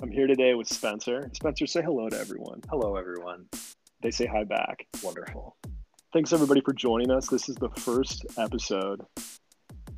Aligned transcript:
I'm 0.00 0.12
here 0.12 0.28
today 0.28 0.54
with 0.54 0.68
Spencer. 0.68 1.28
Spencer, 1.32 1.66
say 1.66 1.82
hello 1.82 2.08
to 2.08 2.16
everyone. 2.16 2.62
Hello, 2.70 2.94
everyone. 2.94 3.46
They 4.00 4.12
say 4.12 4.26
hi 4.26 4.44
back. 4.44 4.86
Wonderful. 5.02 5.56
Thanks, 6.12 6.32
everybody, 6.32 6.60
for 6.60 6.72
joining 6.72 7.10
us. 7.10 7.26
This 7.26 7.48
is 7.48 7.56
the 7.56 7.70
first 7.70 8.24
episode 8.38 9.04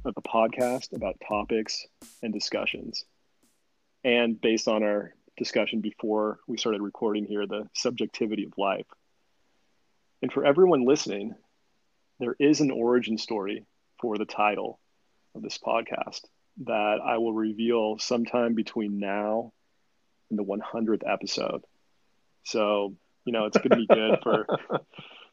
of 0.07 0.15
the 0.15 0.23
podcast 0.23 0.97
about 0.97 1.17
topics 1.29 1.87
and 2.23 2.33
discussions. 2.33 3.05
And 4.03 4.41
based 4.41 4.69
on 4.69 4.83
our 4.83 5.13
discussion 5.37 5.83
before 5.83 6.39
we 6.49 6.57
started 6.57 6.81
recording 6.81 7.27
here, 7.27 7.47
the 7.47 7.69
subjectivity 7.75 8.45
of 8.45 8.57
life. 8.57 8.87
And 10.23 10.33
for 10.33 10.47
everyone 10.47 10.87
listening, 10.87 11.35
there 12.21 12.37
is 12.41 12.63
an 12.63 12.71
origin 12.71 13.19
story 13.19 13.67
for 14.01 14.17
the 14.17 14.25
title 14.25 14.81
of 15.35 15.43
this 15.43 15.59
podcast 15.59 16.23
that 16.65 17.01
I 17.05 17.19
will 17.19 17.35
reveal 17.35 17.99
sometime 17.99 18.55
between 18.55 18.99
now 18.99 19.53
and 20.31 20.39
the 20.39 20.45
100th 20.45 21.03
episode. 21.07 21.63
So, 22.45 22.95
you 23.25 23.33
know, 23.33 23.47
it's 23.47 23.59
going 23.59 23.71
to 23.71 23.77
be 23.77 23.87
good 23.87 24.19
for 24.23 24.47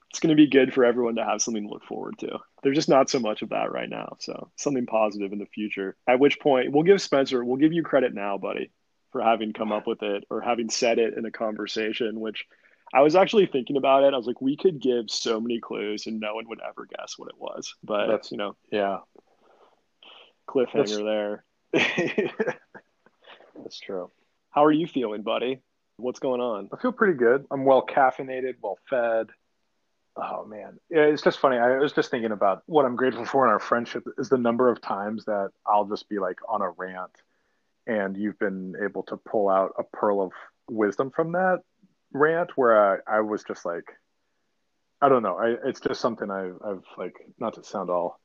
it's 0.10 0.20
going 0.20 0.36
to 0.36 0.42
be 0.42 0.48
good 0.48 0.74
for 0.74 0.84
everyone 0.84 1.16
to 1.16 1.26
have 1.26 1.42
something 1.42 1.64
to 1.64 1.70
look 1.70 1.84
forward 1.86 2.18
to. 2.20 2.40
There's 2.64 2.76
just 2.76 2.90
not 2.90 3.10
so 3.10 3.20
much 3.20 3.42
of 3.42 3.50
that 3.50 3.72
right 3.72 3.90
now. 3.90 4.18
So, 4.20 4.50
something 4.56 4.86
positive 4.86 5.32
in 5.32 5.40
the 5.40 5.46
future. 5.46 5.96
At 6.08 6.20
which 6.20 6.40
point, 6.40 6.72
we'll 6.72 6.84
give 6.84 7.02
Spencer, 7.02 7.44
we'll 7.44 7.58
give 7.58 7.74
you 7.74 7.84
credit 7.84 8.14
now, 8.14 8.38
buddy, 8.38 8.72
for 9.12 9.22
having 9.22 9.54
come 9.54 9.72
up 9.72 9.88
with 9.88 10.04
it 10.04 10.26
or 10.30 10.42
having 10.42 10.70
said 10.70 11.00
it 11.00 11.16
in 11.18 11.26
a 11.26 11.32
conversation 11.32 12.20
which 12.20 12.46
I 12.94 13.02
was 13.02 13.16
actually 13.16 13.48
thinking 13.48 13.76
about 13.76 14.04
it. 14.04 14.14
I 14.14 14.18
was 14.18 14.28
like, 14.28 14.42
we 14.42 14.56
could 14.56 14.80
give 14.80 15.10
so 15.10 15.42
many 15.42 15.60
clues 15.60 16.08
and 16.08 16.20
no 16.20 16.36
one 16.36 16.48
would 16.48 16.62
ever 16.68 16.86
guess 16.86 17.16
what 17.18 17.30
it 17.30 17.38
was. 17.38 17.76
But 17.84 18.08
that's 18.08 18.32
you 18.32 18.38
know, 18.38 18.56
yeah, 18.72 19.00
cliffhanger 20.48 21.42
that's, 21.74 21.84
there. 21.84 22.56
that's 23.56 23.80
true. 23.80 24.10
How 24.58 24.66
are 24.66 24.72
you 24.72 24.88
feeling, 24.88 25.22
buddy? 25.22 25.62
What's 25.98 26.18
going 26.18 26.42
on? 26.42 26.70
I 26.74 26.82
feel 26.82 26.92
pretty 26.92 27.14
good. 27.14 27.46
I'm 27.52 27.64
well 27.64 27.86
caffeinated, 27.86 28.56
well 28.60 28.80
fed. 28.90 29.28
Oh 30.16 30.46
man, 30.46 30.80
it's 30.90 31.22
just 31.22 31.38
funny. 31.38 31.58
I 31.58 31.78
was 31.78 31.94
just 31.94 32.10
thinking 32.10 32.32
about 32.32 32.64
what 32.66 32.84
I'm 32.84 32.96
grateful 32.96 33.24
for 33.24 33.46
in 33.46 33.52
our 33.52 33.60
friendship 33.60 34.08
is 34.18 34.30
the 34.30 34.38
number 34.40 34.72
of 34.72 34.82
times 34.82 35.26
that 35.26 35.52
I'll 35.68 35.86
just 35.86 36.10
be 36.10 36.18
like 36.18 36.40
on 36.50 36.64
a 36.64 36.72
rant, 36.72 37.12
and 37.86 38.18
you've 38.18 38.40
been 38.40 38.74
able 38.84 39.04
to 39.04 39.18
pull 39.18 39.48
out 39.48 39.76
a 39.78 39.84
pearl 39.84 40.24
of 40.24 40.32
wisdom 40.68 41.12
from 41.12 41.34
that 41.34 41.60
rant 42.12 42.50
where 42.56 42.96
I, 43.08 43.18
I 43.18 43.20
was 43.20 43.44
just 43.44 43.64
like, 43.64 43.86
I 45.04 45.10
don't 45.10 45.22
know. 45.22 45.38
I, 45.38 45.70
it's 45.70 45.82
just 45.82 46.02
something 46.02 46.32
I've, 46.32 46.58
I've 46.66 46.84
like, 46.98 47.14
not 47.40 47.54
to 47.54 47.64
sound 47.64 47.92
all 47.92 48.20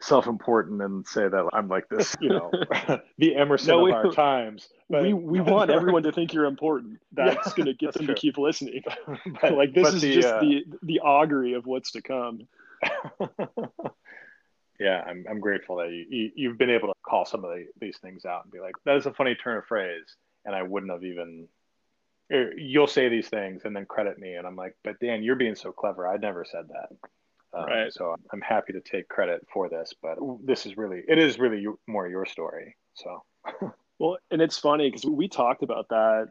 self-important 0.00 0.80
and 0.82 1.06
say 1.06 1.28
that 1.28 1.48
I'm 1.52 1.68
like 1.68 1.88
this, 1.88 2.16
you 2.20 2.30
know, 2.30 2.50
the 3.18 3.36
Emerson 3.36 3.68
no, 3.68 3.82
we, 3.82 3.90
of 3.90 3.96
our 3.96 4.12
times. 4.12 4.68
But, 4.88 5.02
we 5.02 5.12
we 5.12 5.40
want 5.40 5.70
everyone 5.70 6.02
to 6.04 6.12
think 6.12 6.32
you're 6.32 6.46
important. 6.46 7.00
That's 7.12 7.48
yeah, 7.48 7.52
going 7.56 7.66
to 7.66 7.74
get 7.74 7.94
them 7.94 8.06
true. 8.06 8.14
to 8.14 8.20
keep 8.20 8.38
listening. 8.38 8.82
but, 9.40 9.52
like 9.52 9.74
this 9.74 9.94
is 9.94 10.02
the, 10.02 10.14
just 10.14 10.28
uh, 10.28 10.40
the 10.40 10.64
the 10.82 11.00
augury 11.00 11.52
of 11.52 11.66
what's 11.66 11.92
to 11.92 12.02
come. 12.02 12.48
yeah, 14.78 15.04
I'm 15.06 15.24
I'm 15.28 15.40
grateful 15.40 15.76
that 15.76 15.90
you, 15.90 16.30
you 16.34 16.48
have 16.48 16.58
been 16.58 16.70
able 16.70 16.88
to 16.88 16.94
call 17.02 17.24
some 17.24 17.44
of 17.44 17.50
the, 17.50 17.66
these 17.80 17.98
things 17.98 18.24
out 18.24 18.44
and 18.44 18.52
be 18.52 18.60
like, 18.60 18.74
that 18.84 18.96
is 18.96 19.06
a 19.06 19.12
funny 19.12 19.34
turn 19.34 19.58
of 19.58 19.66
phrase, 19.66 20.16
and 20.44 20.54
I 20.54 20.62
wouldn't 20.62 20.90
have 20.90 21.04
even 21.04 21.48
you'll 22.56 22.86
say 22.86 23.08
these 23.08 23.28
things 23.28 23.62
and 23.64 23.74
then 23.74 23.84
credit 23.84 24.16
me 24.18 24.34
and 24.34 24.46
i'm 24.46 24.54
like 24.54 24.76
but 24.84 25.00
dan 25.00 25.20
you're 25.22 25.34
being 25.34 25.56
so 25.56 25.72
clever 25.72 26.06
i 26.06 26.16
never 26.16 26.44
said 26.44 26.68
that 26.68 26.88
um, 27.52 27.64
right. 27.64 27.92
so 27.92 28.14
i'm 28.32 28.40
happy 28.40 28.72
to 28.72 28.80
take 28.80 29.08
credit 29.08 29.44
for 29.52 29.68
this 29.68 29.92
but 30.02 30.18
this 30.44 30.66
is 30.66 30.76
really 30.76 31.02
it 31.08 31.18
is 31.18 31.38
really 31.38 31.64
more 31.86 32.08
your 32.08 32.26
story 32.26 32.76
so. 32.94 33.22
Well 33.98 34.16
and 34.30 34.40
it's 34.40 34.56
funny 34.56 34.88
because 34.88 35.04
we 35.04 35.28
talked 35.28 35.62
about 35.62 35.90
that 35.90 36.28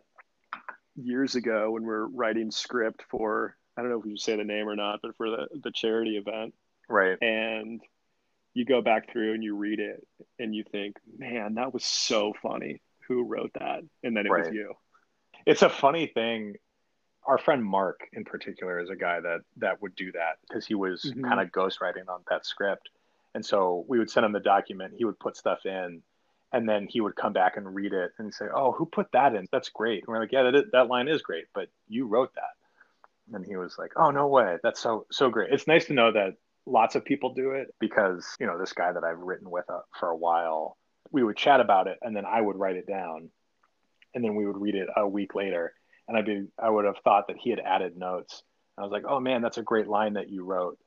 years 0.95 1.35
ago 1.35 1.69
when 1.69 1.83
we 1.83 1.89
are 1.89 2.07
writing 2.07 2.49
script 2.49 3.03
for 3.11 3.55
i 3.77 3.81
don't 3.81 3.91
know 3.91 3.99
if 3.99 4.05
we 4.05 4.11
should 4.11 4.21
say 4.21 4.35
the 4.35 4.43
name 4.43 4.67
or 4.67 4.75
not 4.75 5.01
but 5.03 5.15
for 5.17 5.29
the, 5.29 5.47
the 5.63 5.71
charity 5.71 6.17
event. 6.17 6.55
Right. 6.89 7.17
And 7.21 7.81
you 8.53 8.65
go 8.65 8.81
back 8.81 9.11
through 9.11 9.33
and 9.33 9.43
you 9.43 9.55
read 9.55 9.79
it 9.79 10.05
and 10.39 10.53
you 10.53 10.63
think 10.71 10.97
man 11.17 11.53
that 11.55 11.73
was 11.73 11.85
so 11.85 12.33
funny. 12.41 12.81
Who 13.07 13.23
wrote 13.23 13.51
that? 13.59 13.81
And 14.03 14.17
then 14.17 14.25
it 14.25 14.29
right. 14.29 14.45
was 14.45 14.53
you. 14.53 14.73
It's 15.45 15.61
a 15.61 15.69
funny 15.69 16.07
thing. 16.07 16.55
Our 17.29 17.37
friend 17.37 17.63
Mark, 17.63 18.09
in 18.13 18.25
particular, 18.25 18.79
is 18.79 18.89
a 18.89 18.95
guy 18.95 19.19
that 19.19 19.41
that 19.57 19.83
would 19.83 19.95
do 19.95 20.11
that 20.13 20.39
because 20.47 20.65
he 20.65 20.73
was 20.73 21.03
mm-hmm. 21.03 21.23
kind 21.25 21.39
of 21.39 21.51
ghostwriting 21.51 22.09
on 22.09 22.21
that 22.27 22.43
script, 22.43 22.89
and 23.35 23.45
so 23.45 23.85
we 23.87 23.99
would 23.99 24.09
send 24.09 24.25
him 24.25 24.31
the 24.31 24.39
document. 24.39 24.95
He 24.97 25.05
would 25.05 25.19
put 25.19 25.37
stuff 25.37 25.63
in, 25.67 26.01
and 26.51 26.67
then 26.67 26.87
he 26.89 27.01
would 27.01 27.15
come 27.15 27.31
back 27.31 27.55
and 27.55 27.75
read 27.75 27.93
it 27.93 28.13
and 28.17 28.33
say, 28.33 28.45
"Oh, 28.51 28.71
who 28.71 28.87
put 28.87 29.11
that 29.11 29.35
in? 29.35 29.47
That's 29.51 29.69
great." 29.69 29.99
And 29.99 30.07
we're 30.07 30.19
like, 30.19 30.31
"Yeah, 30.31 30.41
that, 30.41 30.55
is, 30.55 30.63
that 30.71 30.87
line 30.87 31.07
is 31.07 31.21
great, 31.21 31.45
but 31.53 31.67
you 31.87 32.07
wrote 32.07 32.33
that." 32.33 33.35
And 33.35 33.45
he 33.45 33.57
was 33.57 33.77
like, 33.77 33.91
"Oh, 33.95 34.09
no 34.09 34.25
way! 34.25 34.57
That's 34.63 34.79
so 34.79 35.05
so 35.11 35.29
great." 35.29 35.53
It's 35.53 35.67
nice 35.67 35.85
to 35.85 35.93
know 35.93 36.11
that 36.11 36.33
lots 36.65 36.95
of 36.95 37.05
people 37.05 37.35
do 37.35 37.51
it 37.51 37.75
because 37.79 38.25
you 38.39 38.47
know 38.47 38.57
this 38.57 38.73
guy 38.73 38.91
that 38.91 39.03
I've 39.03 39.19
written 39.19 39.51
with 39.51 39.69
uh, 39.69 39.81
for 39.99 40.09
a 40.09 40.17
while. 40.17 40.77
We 41.11 41.23
would 41.23 41.37
chat 41.37 41.59
about 41.59 41.85
it, 41.85 41.99
and 42.01 42.15
then 42.15 42.25
I 42.25 42.41
would 42.41 42.55
write 42.55 42.75
it 42.75 42.87
down, 42.87 43.29
and 44.15 44.23
then 44.23 44.33
we 44.33 44.47
would 44.47 44.57
read 44.57 44.73
it 44.73 44.87
a 44.97 45.07
week 45.07 45.35
later 45.35 45.73
and 46.09 46.17
I'd 46.17 46.25
be 46.25 46.47
I 46.57 46.69
would 46.69 46.85
have 46.85 46.97
thought 47.03 47.27
that 47.27 47.37
he 47.37 47.51
had 47.51 47.59
added 47.59 47.95
notes. 47.95 48.43
I 48.77 48.81
was 48.81 48.91
like, 48.91 49.03
"Oh 49.07 49.19
man, 49.19 49.41
that's 49.41 49.59
a 49.59 49.63
great 49.63 49.87
line 49.87 50.13
that 50.13 50.29
you 50.29 50.43
wrote." 50.43 50.77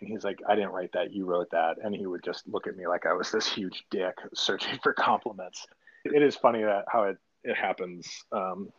And 0.00 0.08
he's 0.08 0.22
like, 0.22 0.38
"I 0.48 0.54
didn't 0.54 0.70
write 0.70 0.92
that. 0.92 1.12
You 1.12 1.26
wrote 1.26 1.50
that." 1.50 1.76
And 1.82 1.94
he 1.94 2.06
would 2.06 2.22
just 2.24 2.46
look 2.48 2.66
at 2.66 2.76
me 2.76 2.86
like 2.86 3.04
I 3.04 3.12
was 3.12 3.30
this 3.30 3.52
huge 3.52 3.84
dick 3.90 4.14
searching 4.34 4.78
for 4.82 4.92
compliments. 4.94 5.66
It 6.04 6.22
is 6.22 6.36
funny 6.36 6.62
that 6.62 6.84
how 6.88 7.04
it 7.04 7.18
it 7.42 7.56
happens 7.56 8.08
um, 8.32 8.72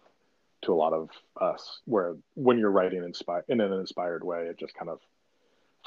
to 0.64 0.74
a 0.74 0.76
lot 0.76 0.94
of 0.94 1.10
us, 1.40 1.82
where 1.86 2.16
when 2.36 2.58
you're 2.58 2.72
writing 2.72 3.04
inspire 3.04 3.44
in 3.50 3.60
an 3.60 3.74
inspired 3.74 4.24
way, 4.24 4.46
it 4.46 4.58
just 4.58 4.74
kind 4.74 4.90
of 4.90 5.00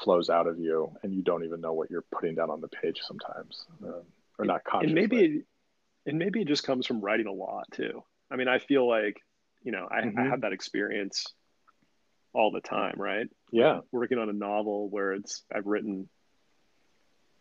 flows 0.03 0.29
out 0.29 0.47
of 0.47 0.59
you, 0.59 0.91
and 1.01 1.13
you 1.13 1.23
don't 1.23 1.43
even 1.43 1.59
know 1.59 1.73
what 1.73 1.89
you're 1.89 2.05
putting 2.13 2.35
down 2.35 2.51
on 2.51 2.61
the 2.61 2.67
page 2.67 2.99
sometimes, 3.01 3.65
uh, 3.83 4.01
or 4.37 4.45
not 4.45 4.63
consciously. 4.63 5.01
And 5.01 5.11
maybe 5.11 5.43
and 6.05 6.19
maybe 6.19 6.41
it 6.41 6.47
just 6.47 6.63
comes 6.63 6.85
from 6.85 7.01
writing 7.01 7.27
a 7.27 7.31
lot 7.31 7.65
too. 7.71 8.03
I 8.29 8.35
mean, 8.35 8.47
I 8.47 8.59
feel 8.59 8.87
like, 8.87 9.21
you 9.63 9.71
know, 9.71 9.87
I, 9.89 10.01
mm-hmm. 10.01 10.19
I 10.19 10.25
have 10.25 10.41
that 10.41 10.53
experience 10.53 11.25
all 12.33 12.51
the 12.51 12.61
time, 12.61 12.95
right? 12.97 13.27
Yeah. 13.51 13.81
Working 13.91 14.17
on 14.17 14.29
a 14.29 14.33
novel 14.33 14.89
where 14.89 15.13
it's, 15.13 15.43
I've 15.53 15.67
written 15.67 16.09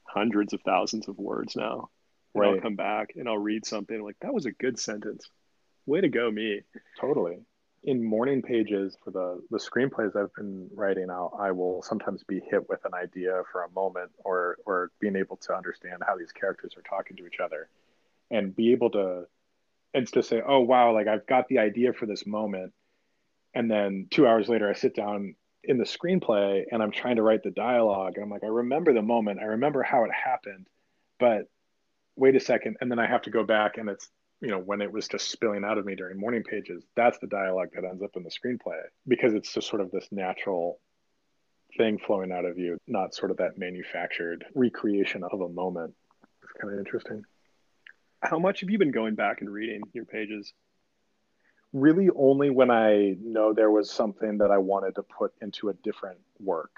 hundreds 0.05 0.53
of 0.53 0.61
thousands 0.63 1.09
of 1.09 1.19
words 1.19 1.57
now. 1.57 1.89
Right. 2.35 2.55
I'll 2.55 2.61
come 2.61 2.77
back 2.77 3.11
and 3.17 3.29
I'll 3.29 3.39
read 3.39 3.67
something 3.67 4.03
like, 4.03 4.17
that 4.21 4.33
was 4.33 4.47
a 4.47 4.53
good 4.53 4.79
sentence. 4.79 5.29
Way 5.87 6.03
to 6.03 6.09
go, 6.09 6.31
me. 6.31 6.61
Totally. 7.01 7.39
In 7.85 8.05
morning 8.05 8.43
pages 8.43 8.97
for 9.03 9.11
the, 9.11 9.43
the 9.51 9.59
screenplays 9.59 10.15
I've 10.15 10.33
been 10.35 10.69
writing 10.75 11.09
out, 11.11 11.33
I 11.39 11.51
will 11.51 11.83
sometimes 11.83 12.23
be 12.23 12.41
hit 12.41 12.69
with 12.69 12.85
an 12.85 12.95
idea 12.95 13.43
for 13.51 13.65
a 13.65 13.71
moment 13.71 14.13
or, 14.25 14.57
or 14.65 14.91
being 15.01 15.17
able 15.17 15.37
to 15.39 15.55
understand 15.55 16.03
how 16.07 16.17
these 16.17 16.33
characters 16.33 16.75
are 16.77 16.83
talking 16.83 17.17
to 17.17 17.27
each 17.27 17.41
other 17.43 17.69
and 18.31 18.55
be 18.55 18.73
able 18.73 18.91
to 18.91 19.27
and 19.95 20.07
to 20.13 20.23
say 20.23 20.43
oh 20.47 20.61
wow 20.61 20.93
like 20.93 21.07
i've 21.07 21.27
got 21.27 21.49
the 21.49 21.59
idea 21.59 21.93
for 21.93 22.07
this 22.07 22.27
moment. 22.27 22.73
And 23.55 23.71
then 23.71 24.07
two 24.11 24.27
hours 24.27 24.49
later 24.49 24.69
i 24.69 24.75
sit 24.75 24.95
down 24.95 25.35
in 25.65 25.79
the 25.79 25.85
screenplay 25.85 26.65
and 26.71 26.83
i'm 26.83 26.93
trying 26.93 27.17
to 27.17 27.23
write 27.23 27.43
the 27.43 27.51
dialogue. 27.51 28.15
And 28.17 28.25
i'm 28.25 28.31
like 28.31 28.45
i 28.45 28.49
remember 28.49 28.93
the 28.93 29.03
moment. 29.03 29.41
I 29.41 29.45
remember 29.45 29.83
how 29.83 30.05
it 30.05 30.11
happened 30.13 30.67
but 31.19 31.43
wait 32.17 32.37
a 32.37 32.41
second. 32.41 32.77
And 32.81 32.91
then 32.91 32.99
i 32.99 33.07
have 33.07 33.23
to 33.23 33.31
go 33.31 33.45
back 33.45 33.79
and 33.79 33.89
it's 33.89 34.09
you 34.41 34.49
know 34.49 34.59
when 34.59 34.81
it 34.81 34.93
was 34.93 35.09
just 35.09 35.31
spilling 35.31 35.65
out 35.65 35.79
of 35.79 35.87
me 35.87 35.95
during 35.95 36.19
morning 36.19 36.43
pages 36.43 36.83
that's 36.97 37.17
the 37.21 37.29
dialogue 37.29 37.69
that 37.75 37.85
ends 37.85 38.03
up 38.03 38.11
in 38.17 38.25
the 38.25 38.31
screenplay 38.31 38.81
because 39.07 39.35
it's 39.35 39.53
just 39.55 39.69
sort 39.69 39.81
of 39.81 39.89
this 39.93 40.09
natural 40.11 40.81
thing 41.77 41.99
flowing 41.99 42.33
out 42.33 42.45
of 42.45 42.59
you 42.59 42.79
not 42.87 43.15
sort 43.15 43.31
of 43.31 43.37
that 43.39 43.59
manufactured 43.59 44.45
recreation 44.55 45.23
of 45.25 45.41
a 45.41 45.49
moment. 45.49 45.95
It's 46.43 46.53
kind 46.61 46.73
of 46.73 46.79
interesting 46.79 47.23
how 48.23 48.39
much 48.39 48.61
have 48.61 48.71
you 48.71 48.79
been 48.79 48.93
going 48.93 49.15
back 49.15 49.41
and 49.41 49.51
reading 49.51 49.83
your 49.93 50.05
pages? 50.05 50.53
Really, 51.73 52.09
only 52.15 52.51
when 52.51 52.71
I 52.71 53.17
know 53.21 53.53
there 53.53 53.71
was 53.71 53.91
something 53.91 54.39
that 54.39 54.51
I 54.51 54.59
wanted 54.59 54.95
to 54.97 55.03
put 55.03 55.33
into 55.41 55.71
a 55.71 55.75
different 55.75 56.19
work. 56.39 56.73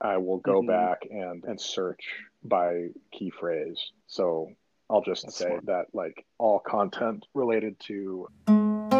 I 0.00 0.18
will 0.18 0.38
go 0.38 0.60
mm-hmm. 0.60 0.68
back 0.68 1.06
and, 1.10 1.44
and 1.44 1.60
search 1.60 2.04
by 2.44 2.88
key 3.12 3.30
phrase. 3.30 3.78
So 4.06 4.50
I'll 4.88 5.02
just 5.02 5.24
That's 5.24 5.36
say 5.36 5.46
smart. 5.46 5.66
that 5.66 5.86
like 5.92 6.24
all 6.38 6.60
content 6.60 7.26
related 7.34 7.80
to 7.80 8.28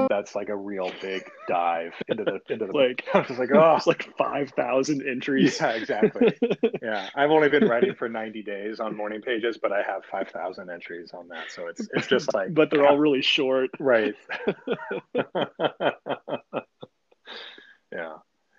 that's 0.09 0.35
like 0.35 0.49
a 0.49 0.57
real 0.57 0.91
big 1.01 1.31
dive 1.49 1.93
into 2.09 2.25
the 2.25 2.41
into 2.49 2.67
the 2.67 2.73
like 2.75 3.05
I 3.15 3.21
was 3.21 3.39
like 3.39 3.51
oh 3.53 3.77
it's 3.77 3.87
like 3.87 4.09
five 4.17 4.51
thousand 4.51 5.07
entries. 5.07 5.59
Yeah, 5.61 5.71
exactly. 5.71 6.37
yeah, 6.83 7.09
I've 7.15 7.31
only 7.31 7.49
been 7.49 7.69
writing 7.69 7.95
for 7.95 8.09
ninety 8.09 8.43
days 8.43 8.81
on 8.81 8.97
morning 8.97 9.23
pages, 9.23 9.59
but 9.61 9.73
I 9.73 9.83
have 9.83 10.05
five 10.11 10.29
thousand 10.29 10.71
entries 10.71 11.11
on 11.13 11.29
that, 11.29 11.51
so 11.51 11.67
it's 11.69 11.89
it's 11.95 12.07
just 12.07 12.33
like 12.35 12.55
but 12.55 12.71
they're 12.71 12.87
all 12.87 12.99
really 12.99 13.23
short, 13.23 13.71
right? 13.79 14.15
yeah, 17.93 18.17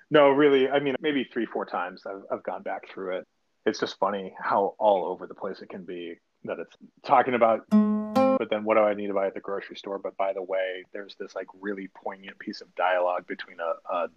no, 0.09 0.29
really. 0.29 0.69
I 0.69 0.79
mean, 0.79 0.95
maybe 1.01 1.23
three 1.31 1.45
four 1.45 1.65
times 1.65 2.03
I've 2.05 2.23
I've 2.31 2.43
gone 2.43 2.63
back 2.63 2.89
through 2.89 3.17
it. 3.17 3.27
It's 3.65 3.79
just 3.79 3.99
funny 3.99 4.33
how 4.39 4.75
all 4.79 5.05
over 5.05 5.27
the 5.27 5.35
place 5.35 5.61
it 5.61 5.69
can 5.69 5.83
be. 5.83 6.15
That 6.43 6.59
it's 6.59 6.75
talking 7.03 7.33
about 7.33 7.65
but 8.37 8.49
then 8.49 8.63
what 8.63 8.75
do 8.75 8.81
I 8.81 8.93
need 8.93 9.07
to 9.07 9.13
buy 9.13 9.27
at 9.27 9.33
the 9.33 9.39
grocery 9.39 9.75
store? 9.75 9.99
But 9.99 10.15
by 10.17 10.33
the 10.33 10.41
way, 10.41 10.83
there's 10.93 11.15
this 11.19 11.35
like 11.35 11.47
really 11.59 11.89
poignant 11.95 12.39
piece 12.39 12.61
of 12.61 12.73
dialogue 12.75 13.27
between 13.27 13.57
a, 13.59 13.93
a 13.93 14.07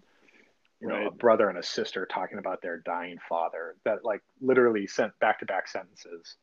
you 0.80 0.88
know, 0.88 0.94
right. 0.94 1.06
a 1.08 1.10
brother 1.10 1.48
and 1.48 1.58
a 1.58 1.62
sister 1.62 2.06
talking 2.06 2.38
about 2.38 2.62
their 2.62 2.78
dying 2.78 3.18
father 3.28 3.76
that 3.84 4.04
like 4.04 4.22
literally 4.40 4.86
sent 4.86 5.12
back 5.20 5.38
to 5.40 5.46
back 5.46 5.68
sentences. 5.68 6.36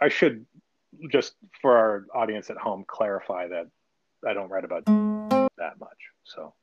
I 0.00 0.08
should 0.08 0.44
just 1.10 1.34
for 1.60 1.76
our 1.76 2.06
audience 2.14 2.50
at 2.50 2.56
home 2.56 2.84
clarify 2.86 3.48
that 3.48 3.66
I 4.26 4.32
don't 4.32 4.50
write 4.50 4.64
about 4.64 4.84
that 4.86 5.78
much. 5.78 5.98
So 6.24 6.54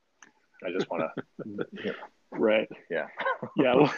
I 0.66 0.72
just 0.72 0.90
want 0.90 1.04
to, 1.04 1.24
you 1.46 1.86
know. 1.86 1.94
right? 2.32 2.68
Yeah, 2.90 3.08
yeah. 3.58 3.76
Well, 3.76 3.94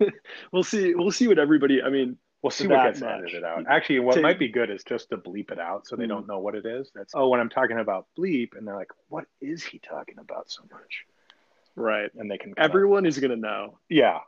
we'll 0.52 0.64
see. 0.64 0.94
We'll 0.94 1.12
see 1.12 1.28
what 1.28 1.38
everybody. 1.38 1.82
I 1.82 1.90
mean, 1.90 2.18
we'll 2.44 2.50
see 2.50 2.66
what 2.66 2.84
gets 2.84 3.00
much. 3.00 3.10
edited 3.10 3.42
out. 3.42 3.64
Actually, 3.68 4.00
what 4.00 4.20
might 4.20 4.38
be 4.38 4.48
good 4.48 4.70
is 4.70 4.84
just 4.84 5.08
to 5.08 5.16
bleep 5.16 5.50
it 5.50 5.58
out 5.58 5.86
so 5.86 5.96
they 5.96 6.02
mm-hmm. 6.02 6.10
don't 6.10 6.28
know 6.28 6.38
what 6.38 6.54
it 6.54 6.66
is. 6.66 6.90
That's 6.94 7.14
oh, 7.14 7.28
when 7.28 7.40
I'm 7.40 7.48
talking 7.48 7.78
about 7.78 8.06
bleep, 8.16 8.56
and 8.56 8.66
they're 8.66 8.76
like, 8.76 8.90
"What 9.08 9.24
is 9.40 9.64
he 9.64 9.78
talking 9.78 10.16
about 10.18 10.50
so 10.50 10.62
much?" 10.70 11.04
Right, 11.74 12.10
and 12.14 12.30
they 12.30 12.36
can. 12.36 12.54
Everyone 12.58 13.06
up. 13.06 13.08
is 13.08 13.18
gonna 13.18 13.36
know. 13.36 13.78
Yeah, 13.88 14.18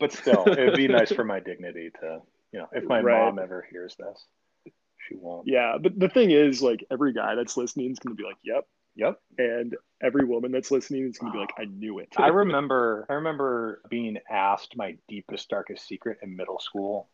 but 0.00 0.12
still, 0.12 0.44
it'd 0.46 0.74
be 0.74 0.88
nice 0.88 1.12
for 1.12 1.24
my 1.34 1.38
dignity 1.38 1.90
to, 2.00 2.20
you 2.52 2.58
know, 2.58 2.68
if 2.72 2.84
my 2.84 3.00
right. 3.00 3.26
mom 3.26 3.38
ever 3.38 3.66
hears 3.70 3.94
this, 3.96 4.72
she 5.08 5.14
won't. 5.14 5.46
Yeah, 5.46 5.76
but 5.80 5.98
the 5.98 6.08
thing 6.08 6.32
is, 6.32 6.62
like, 6.62 6.84
every 6.90 7.12
guy 7.12 7.36
that's 7.36 7.56
listening 7.56 7.92
is 7.92 8.00
gonna 8.00 8.16
be 8.16 8.24
like, 8.24 8.38
"Yep, 8.42 8.66
Yep. 8.94 9.18
And 9.38 9.74
every 10.02 10.26
woman 10.26 10.52
that's 10.52 10.70
listening 10.70 11.08
is 11.08 11.16
going 11.16 11.32
to 11.32 11.36
be 11.36 11.40
like, 11.40 11.54
I 11.58 11.64
knew 11.64 11.98
it. 11.98 12.08
I 12.18 12.28
remember, 12.28 13.06
I 13.08 13.14
remember 13.14 13.80
being 13.88 14.18
asked 14.28 14.76
my 14.76 14.98
deepest, 15.08 15.48
darkest 15.48 15.86
secret 15.86 16.18
in 16.22 16.36
middle 16.36 16.58
school. 16.58 17.08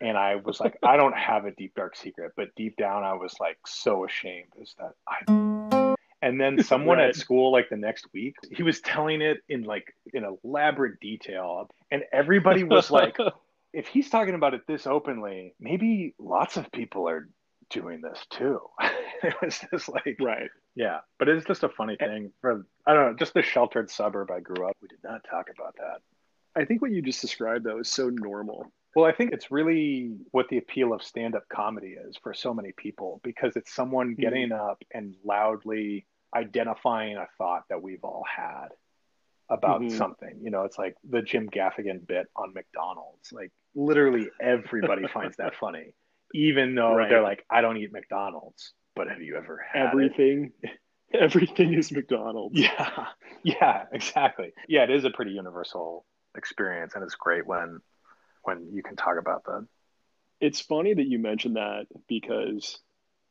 And 0.00 0.16
I 0.18 0.36
was 0.36 0.60
like, 0.60 0.76
I 0.82 0.96
don't 0.96 1.16
have 1.16 1.44
a 1.44 1.52
deep, 1.52 1.74
dark 1.74 1.96
secret, 1.96 2.32
but 2.36 2.54
deep 2.56 2.76
down, 2.76 3.04
I 3.04 3.14
was 3.14 3.34
like 3.40 3.58
so 3.66 4.04
ashamed 4.04 4.52
is 4.60 4.74
that 4.78 4.92
I. 5.08 5.94
And 6.20 6.40
then 6.40 6.62
someone 6.64 6.98
right. 6.98 7.10
at 7.10 7.16
school, 7.16 7.52
like 7.52 7.68
the 7.70 7.76
next 7.76 8.06
week, 8.12 8.34
he 8.50 8.62
was 8.62 8.80
telling 8.80 9.22
it 9.22 9.38
in 9.48 9.62
like 9.62 9.94
in 10.12 10.24
elaborate 10.42 11.00
detail. 11.00 11.68
And 11.90 12.02
everybody 12.12 12.64
was 12.64 12.90
like, 12.90 13.16
if 13.72 13.86
he's 13.86 14.08
talking 14.08 14.34
about 14.34 14.54
it 14.54 14.62
this 14.66 14.86
openly, 14.86 15.54
maybe 15.60 16.14
lots 16.18 16.56
of 16.56 16.70
people 16.72 17.08
are 17.08 17.28
doing 17.70 18.00
this 18.00 18.24
too. 18.30 18.60
it 19.22 19.34
was 19.42 19.60
just 19.70 19.88
like, 19.88 20.16
right. 20.20 20.50
Yeah, 20.74 21.00
but 21.18 21.28
it's 21.28 21.46
just 21.46 21.62
a 21.62 21.68
funny 21.68 21.96
thing 21.96 22.32
for 22.40 22.66
I 22.86 22.94
don't 22.94 23.12
know, 23.12 23.16
just 23.16 23.34
the 23.34 23.42
sheltered 23.42 23.90
suburb 23.90 24.30
I 24.30 24.40
grew 24.40 24.66
up. 24.66 24.76
We 24.82 24.88
did 24.88 25.02
not 25.04 25.22
talk 25.28 25.46
about 25.54 25.76
that. 25.76 26.00
I 26.56 26.64
think 26.64 26.82
what 26.82 26.90
you 26.90 27.02
just 27.02 27.20
described 27.20 27.64
though 27.64 27.80
is 27.80 27.88
so 27.88 28.08
normal. 28.08 28.72
Well, 28.94 29.04
I 29.04 29.12
think 29.12 29.32
it's 29.32 29.50
really 29.50 30.16
what 30.30 30.48
the 30.48 30.58
appeal 30.58 30.92
of 30.92 31.02
stand-up 31.02 31.44
comedy 31.48 31.96
is 32.08 32.16
for 32.22 32.32
so 32.32 32.54
many 32.54 32.72
people 32.76 33.20
because 33.24 33.56
it's 33.56 33.74
someone 33.74 34.12
mm-hmm. 34.12 34.22
getting 34.22 34.48
mm-hmm. 34.50 34.70
up 34.70 34.82
and 34.92 35.14
loudly 35.24 36.06
identifying 36.34 37.16
a 37.16 37.26
thought 37.38 37.64
that 37.70 37.82
we've 37.82 38.04
all 38.04 38.24
had 38.24 38.68
about 39.48 39.80
mm-hmm. 39.80 39.96
something. 39.96 40.38
You 40.42 40.50
know, 40.50 40.62
it's 40.62 40.78
like 40.78 40.96
the 41.08 41.22
Jim 41.22 41.48
Gaffigan 41.48 42.06
bit 42.06 42.26
on 42.36 42.54
McDonald's. 42.54 43.32
Like 43.32 43.52
literally 43.74 44.28
everybody 44.40 45.06
finds 45.12 45.36
that 45.36 45.54
funny, 45.56 45.94
even 46.32 46.74
though 46.74 46.94
right. 46.94 47.08
they're 47.08 47.22
like, 47.22 47.44
I 47.50 47.60
don't 47.60 47.76
eat 47.76 47.92
McDonald's 47.92 48.72
but 48.94 49.08
have 49.08 49.22
you 49.22 49.36
ever 49.36 49.64
had 49.72 49.88
everything? 49.88 50.52
It? 50.62 50.70
Everything 51.12 51.74
is 51.74 51.92
McDonald's. 51.92 52.58
Yeah, 52.58 53.06
yeah, 53.44 53.84
exactly. 53.92 54.52
Yeah, 54.66 54.82
it 54.82 54.90
is 54.90 55.04
a 55.04 55.10
pretty 55.10 55.30
universal 55.30 56.04
experience, 56.36 56.94
and 56.96 57.04
it's 57.04 57.14
great 57.14 57.46
when 57.46 57.78
when 58.44 58.70
you 58.72 58.82
can 58.82 58.96
talk 58.96 59.18
about 59.18 59.44
that. 59.44 59.66
It's 60.40 60.60
funny 60.60 60.94
that 60.94 61.06
you 61.06 61.18
mentioned 61.18 61.56
that 61.56 61.86
because 62.08 62.78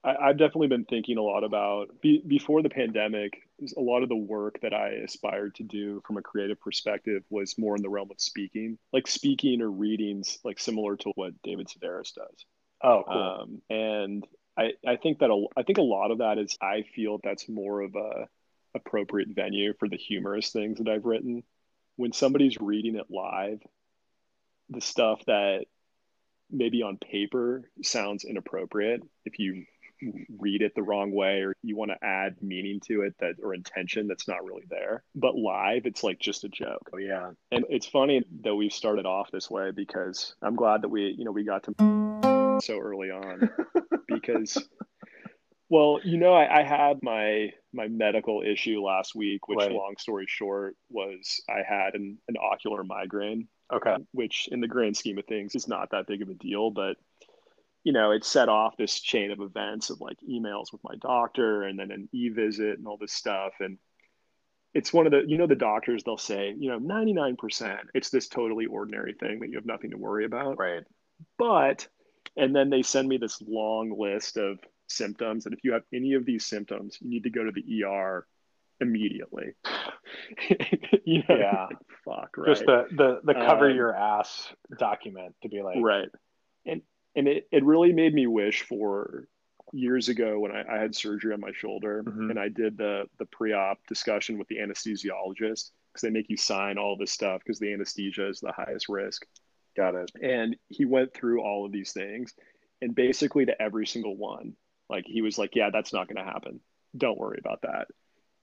I, 0.03 0.27
have 0.27 0.37
definitely 0.37 0.67
been 0.67 0.85
thinking 0.85 1.17
a 1.17 1.21
lot 1.21 1.43
about 1.43 2.01
be, 2.01 2.21
before 2.27 2.61
the 2.61 2.69
pandemic. 2.69 3.33
A 3.77 3.81
lot 3.81 4.03
of 4.03 4.09
the 4.09 4.15
work 4.15 4.59
that 4.61 4.73
I 4.73 4.89
aspired 5.03 5.55
to 5.55 5.63
do 5.63 6.01
from 6.05 6.17
a 6.17 6.21
creative 6.21 6.59
perspective 6.59 7.23
was 7.29 7.57
more 7.57 7.75
in 7.75 7.81
the 7.81 7.89
realm 7.89 8.11
of 8.11 8.19
speaking, 8.19 8.77
like 8.91 9.07
speaking 9.07 9.61
or 9.61 9.71
readings, 9.71 10.39
like 10.43 10.59
similar 10.59 10.97
to 10.97 11.11
what 11.15 11.41
David 11.43 11.67
Sedaris 11.67 12.13
does. 12.13 12.45
Oh, 12.83 13.03
cool. 13.07 13.17
Um, 13.17 13.61
and 13.69 14.27
I, 14.57 14.73
I 14.85 14.97
think 14.97 15.19
that 15.19 15.29
a, 15.29 15.45
I 15.55 15.63
think 15.63 15.77
a 15.77 15.83
lot 15.83 16.11
of 16.11 16.17
that 16.17 16.37
is 16.37 16.57
I 16.61 16.83
feel 16.95 17.19
that's 17.23 17.47
more 17.47 17.81
of 17.81 17.95
a 17.95 18.27
appropriate 18.75 19.29
venue 19.29 19.73
for 19.79 19.87
the 19.87 19.97
humorous 19.97 20.49
things 20.49 20.79
that 20.79 20.89
I've 20.89 21.05
written. 21.05 21.43
When 21.95 22.11
somebody's 22.11 22.59
reading 22.59 22.95
it 22.95 23.05
live, 23.09 23.59
the 24.69 24.81
stuff 24.81 25.23
that 25.25 25.65
maybe 26.51 26.83
on 26.83 26.97
paper 26.97 27.69
sounds 27.81 28.23
inappropriate. 28.23 29.01
If 29.25 29.39
you 29.39 29.65
read 30.37 30.61
it 30.61 30.73
the 30.75 30.83
wrong 30.83 31.11
way 31.11 31.41
or 31.41 31.55
you 31.61 31.77
want 31.77 31.91
to 31.91 32.05
add 32.05 32.35
meaning 32.41 32.79
to 32.81 33.03
it 33.03 33.15
that 33.19 33.35
or 33.41 33.53
intention 33.53 34.07
that's 34.07 34.27
not 34.27 34.43
really 34.43 34.65
there. 34.69 35.03
But 35.15 35.35
live 35.35 35.85
it's 35.85 36.03
like 36.03 36.19
just 36.19 36.43
a 36.43 36.49
joke. 36.49 36.89
Oh 36.93 36.97
yeah. 36.97 37.31
And 37.51 37.65
it's 37.69 37.87
funny 37.87 38.23
that 38.43 38.53
we've 38.53 38.73
started 38.73 39.05
off 39.05 39.31
this 39.31 39.49
way 39.49 39.71
because 39.71 40.35
i'm 40.41 40.55
glad 40.55 40.81
that 40.81 40.89
we 40.89 41.15
you 41.17 41.25
know 41.25 41.31
we 41.31 41.43
got 41.43 41.63
to 41.63 42.59
so 42.61 42.79
early 42.79 43.09
on 43.09 43.49
because 44.07 44.57
well 45.69 45.99
you 46.03 46.17
know 46.17 46.33
I, 46.33 46.59
I, 46.59 46.63
had 46.63 47.01
my 47.01 47.51
my 47.73 47.87
medical 47.87 48.43
issue 48.45 48.81
last 48.81 49.15
week 49.15 49.47
which 49.47 49.59
right. 49.59 49.71
long 49.71 49.95
story 49.97 50.25
short 50.27 50.75
was 50.89 51.41
i 51.49 51.61
had 51.67 51.95
an, 51.95 52.17
an 52.27 52.35
ocular 52.37 52.83
migraine 52.83 53.47
okay. 53.73 53.95
Which 54.11 54.47
in 54.51 54.61
the 54.61 54.67
grand 54.67 54.97
scheme 54.97 55.17
of 55.17 55.25
things 55.25 55.55
is 55.55 55.67
not 55.67 55.91
that 55.91 56.07
big 56.07 56.21
of 56.21 56.29
a 56.29 56.33
deal 56.33 56.71
but 56.71 56.97
you 57.83 57.91
know 57.91 58.11
it 58.11 58.23
set 58.23 58.49
off 58.49 58.77
this 58.77 58.99
chain 58.99 59.31
of 59.31 59.41
events 59.41 59.89
of 59.89 60.01
like 60.01 60.17
emails 60.27 60.71
with 60.71 60.81
my 60.83 60.95
doctor 61.01 61.63
and 61.63 61.77
then 61.77 61.91
an 61.91 62.09
e-visit 62.11 62.77
and 62.77 62.87
all 62.87 62.97
this 62.97 63.13
stuff. 63.13 63.53
And 63.59 63.77
it's 64.73 64.93
one 64.93 65.05
of 65.05 65.11
the 65.11 65.23
you 65.27 65.37
know 65.37 65.47
the 65.47 65.55
doctors 65.55 66.03
they'll 66.03 66.17
say 66.17 66.55
you 66.57 66.69
know 66.69 66.79
99% 66.79 67.77
it's 67.93 68.09
this 68.09 68.27
totally 68.27 68.65
ordinary 68.65 69.13
thing 69.13 69.39
that 69.39 69.49
you 69.49 69.55
have 69.55 69.65
nothing 69.65 69.91
to 69.91 69.97
worry 69.97 70.25
about. 70.25 70.57
Right. 70.57 70.83
But 71.37 71.87
and 72.35 72.55
then 72.55 72.69
they 72.69 72.81
send 72.81 73.07
me 73.07 73.17
this 73.17 73.41
long 73.41 73.95
list 73.97 74.37
of 74.37 74.59
symptoms. 74.87 75.45
And 75.45 75.53
if 75.53 75.63
you 75.63 75.73
have 75.73 75.83
any 75.93 76.13
of 76.13 76.25
these 76.25 76.45
symptoms, 76.45 76.97
you 77.01 77.09
need 77.09 77.23
to 77.23 77.29
go 77.29 77.43
to 77.43 77.51
the 77.51 77.83
ER 77.83 78.25
immediately. 78.83 79.53
you 81.05 81.23
know, 81.27 81.35
yeah. 81.35 81.67
Fuck, 82.05 82.37
right. 82.37 82.47
Just 82.47 82.65
the, 82.65 82.85
the, 82.91 83.21
the 83.23 83.33
cover 83.33 83.69
um, 83.69 83.75
your 83.75 83.95
ass 83.95 84.53
document 84.77 85.35
to 85.41 85.49
be 85.49 85.61
like, 85.61 85.77
right. 85.81 86.09
And, 86.65 86.81
and 87.15 87.27
it, 87.27 87.47
it 87.51 87.63
really 87.63 87.93
made 87.93 88.13
me 88.13 88.27
wish 88.27 88.63
for 88.63 89.27
years 89.71 90.09
ago 90.09 90.39
when 90.39 90.51
I, 90.51 90.63
I 90.75 90.77
had 90.79 90.95
surgery 90.95 91.33
on 91.33 91.39
my 91.39 91.51
shoulder 91.53 92.03
mm-hmm. 92.05 92.29
and 92.29 92.39
I 92.39 92.49
did 92.49 92.77
the, 92.77 93.05
the 93.17 93.25
pre-op 93.25 93.79
discussion 93.87 94.37
with 94.37 94.47
the 94.47 94.57
anesthesiologist 94.57 95.71
because 95.91 96.01
they 96.01 96.09
make 96.09 96.29
you 96.29 96.37
sign 96.37 96.77
all 96.77 96.95
this 96.97 97.11
stuff 97.11 97.41
because 97.43 97.59
the 97.59 97.73
anesthesia 97.73 98.27
is 98.27 98.39
the 98.39 98.51
highest 98.51 98.89
risk. 98.89 99.25
Got 99.75 99.95
it. 99.95 100.11
And 100.21 100.55
he 100.67 100.85
went 100.85 101.13
through 101.13 101.41
all 101.41 101.65
of 101.65 101.71
these 101.71 101.91
things 101.93 102.33
and 102.81 102.93
basically 102.93 103.45
to 103.45 103.61
every 103.61 103.87
single 103.87 104.17
one, 104.17 104.53
like 104.89 105.05
he 105.07 105.21
was 105.21 105.37
like, 105.37 105.55
yeah, 105.55 105.69
that's 105.71 105.93
not 105.93 106.07
going 106.07 106.23
to 106.23 106.31
happen. 106.31 106.59
Don't 106.95 107.17
worry 107.17 107.39
about 107.39 107.61
that. 107.61 107.87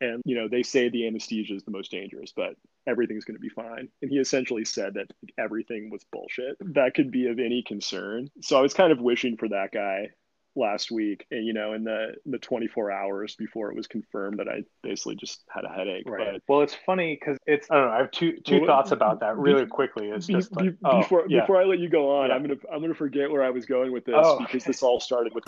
And, 0.00 0.23
you 0.25 0.35
know, 0.35 0.49
they 0.49 0.62
say 0.62 0.88
the 0.88 1.07
anesthesia 1.07 1.54
is 1.54 1.64
the 1.64 1.71
most 1.71 1.90
dangerous, 1.90 2.33
but 2.35 2.54
everything's 2.87 3.25
going 3.25 3.37
to 3.37 3.40
be 3.40 3.50
fine. 3.50 3.88
And 4.00 4.11
he 4.11 4.19
essentially 4.19 4.64
said 4.64 4.95
that 4.95 5.12
everything 5.38 5.90
was 5.90 6.04
bullshit 6.11 6.57
that 6.75 6.95
could 6.95 7.11
be 7.11 7.28
of 7.28 7.38
any 7.38 7.62
concern. 7.62 8.30
So 8.40 8.59
I 8.59 8.62
was 8.62 8.75
kind 8.75 8.92
of 8.92 9.00
wishing 9.00 9.37
for 9.37 9.49
that 9.49 9.73
guy 9.73 10.11
last 10.57 10.90
week 10.90 11.26
and 11.30 11.47
you 11.47 11.52
know 11.52 11.75
in 11.75 11.85
the 11.85 12.14
the 12.26 12.38
24 12.38 12.90
hours 12.90 13.37
before 13.37 13.71
it 13.71 13.76
was 13.76 13.87
confirmed 13.87 14.38
that 14.40 14.49
i 14.49 14.62
basically 14.83 15.14
just 15.14 15.42
had 15.49 15.64
a 15.64 15.69
headache 15.69 16.09
right 16.09 16.33
but, 16.33 16.42
well 16.49 16.62
it's 16.62 16.75
funny 16.87 17.16
because 17.19 17.38
it's 17.47 17.71
i 17.71 17.76
don't 17.76 17.87
know 17.87 17.92
i 17.92 17.99
have 17.99 18.11
two 18.11 18.37
two 18.45 18.57
well, 18.57 18.66
thoughts 18.66 18.90
about 18.90 19.21
that 19.21 19.37
really 19.37 19.64
be, 19.64 19.71
quickly 19.71 20.09
it's 20.09 20.26
be, 20.26 20.35
just 20.35 20.54
like, 20.57 20.75
oh, 20.85 20.99
before 20.99 21.25
yeah. 21.28 21.40
before 21.40 21.61
i 21.61 21.64
let 21.64 21.78
you 21.78 21.88
go 21.88 22.16
on 22.16 22.28
yeah. 22.28 22.35
i'm 22.35 22.42
gonna 22.42 22.59
i'm 22.73 22.80
gonna 22.80 22.92
forget 22.92 23.30
where 23.30 23.45
i 23.45 23.50
was 23.50 23.64
going 23.64 23.92
with 23.92 24.04
this 24.04 24.16
oh. 24.19 24.38
because 24.40 24.64
this 24.64 24.83
all 24.83 24.99
started 24.99 25.33
with 25.35 25.45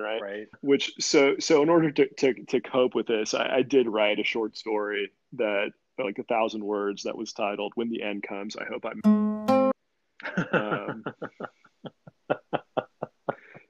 right 0.00 0.20
right 0.20 0.46
which 0.60 0.92
so 0.98 1.34
so 1.38 1.62
in 1.62 1.68
order 1.68 1.90
to 1.90 2.08
to, 2.14 2.34
to 2.46 2.60
cope 2.60 2.94
with 2.94 3.06
this 3.06 3.34
I, 3.34 3.56
I 3.56 3.62
did 3.62 3.88
write 3.88 4.18
a 4.18 4.24
short 4.24 4.56
story 4.56 5.10
that 5.34 5.72
like 5.98 6.18
a 6.18 6.24
thousand 6.24 6.64
words 6.64 7.02
that 7.02 7.16
was 7.16 7.32
titled 7.32 7.72
when 7.74 7.90
the 7.90 8.02
end 8.02 8.22
comes 8.22 8.56
i 8.56 8.64
hope 8.64 8.84
i'm 8.84 9.60
um, 10.52 11.04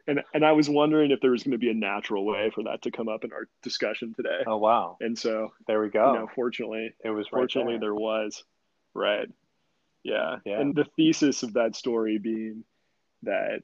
and 0.06 0.20
and 0.34 0.44
I 0.44 0.52
was 0.52 0.68
wondering 0.68 1.10
if 1.10 1.20
there 1.20 1.30
was 1.30 1.42
going 1.42 1.52
to 1.52 1.58
be 1.58 1.70
a 1.70 1.74
natural 1.74 2.24
way 2.24 2.50
for 2.54 2.64
that 2.64 2.82
to 2.82 2.90
come 2.90 3.08
up 3.08 3.24
in 3.24 3.32
our 3.32 3.48
discussion 3.62 4.12
today. 4.14 4.40
Oh 4.46 4.58
wow! 4.58 4.96
And 5.00 5.18
so 5.18 5.52
there 5.66 5.80
we 5.80 5.88
go. 5.88 6.12
You 6.12 6.18
know, 6.20 6.28
fortunately, 6.34 6.92
it 7.04 7.10
was 7.10 7.26
right 7.26 7.40
fortunately 7.40 7.74
there. 7.74 7.90
there 7.90 7.94
was, 7.94 8.42
right? 8.94 9.28
Yeah. 10.02 10.36
yeah. 10.44 10.60
And 10.60 10.74
the 10.74 10.86
thesis 10.96 11.42
of 11.42 11.54
that 11.54 11.76
story 11.76 12.18
being 12.18 12.64
that 13.22 13.62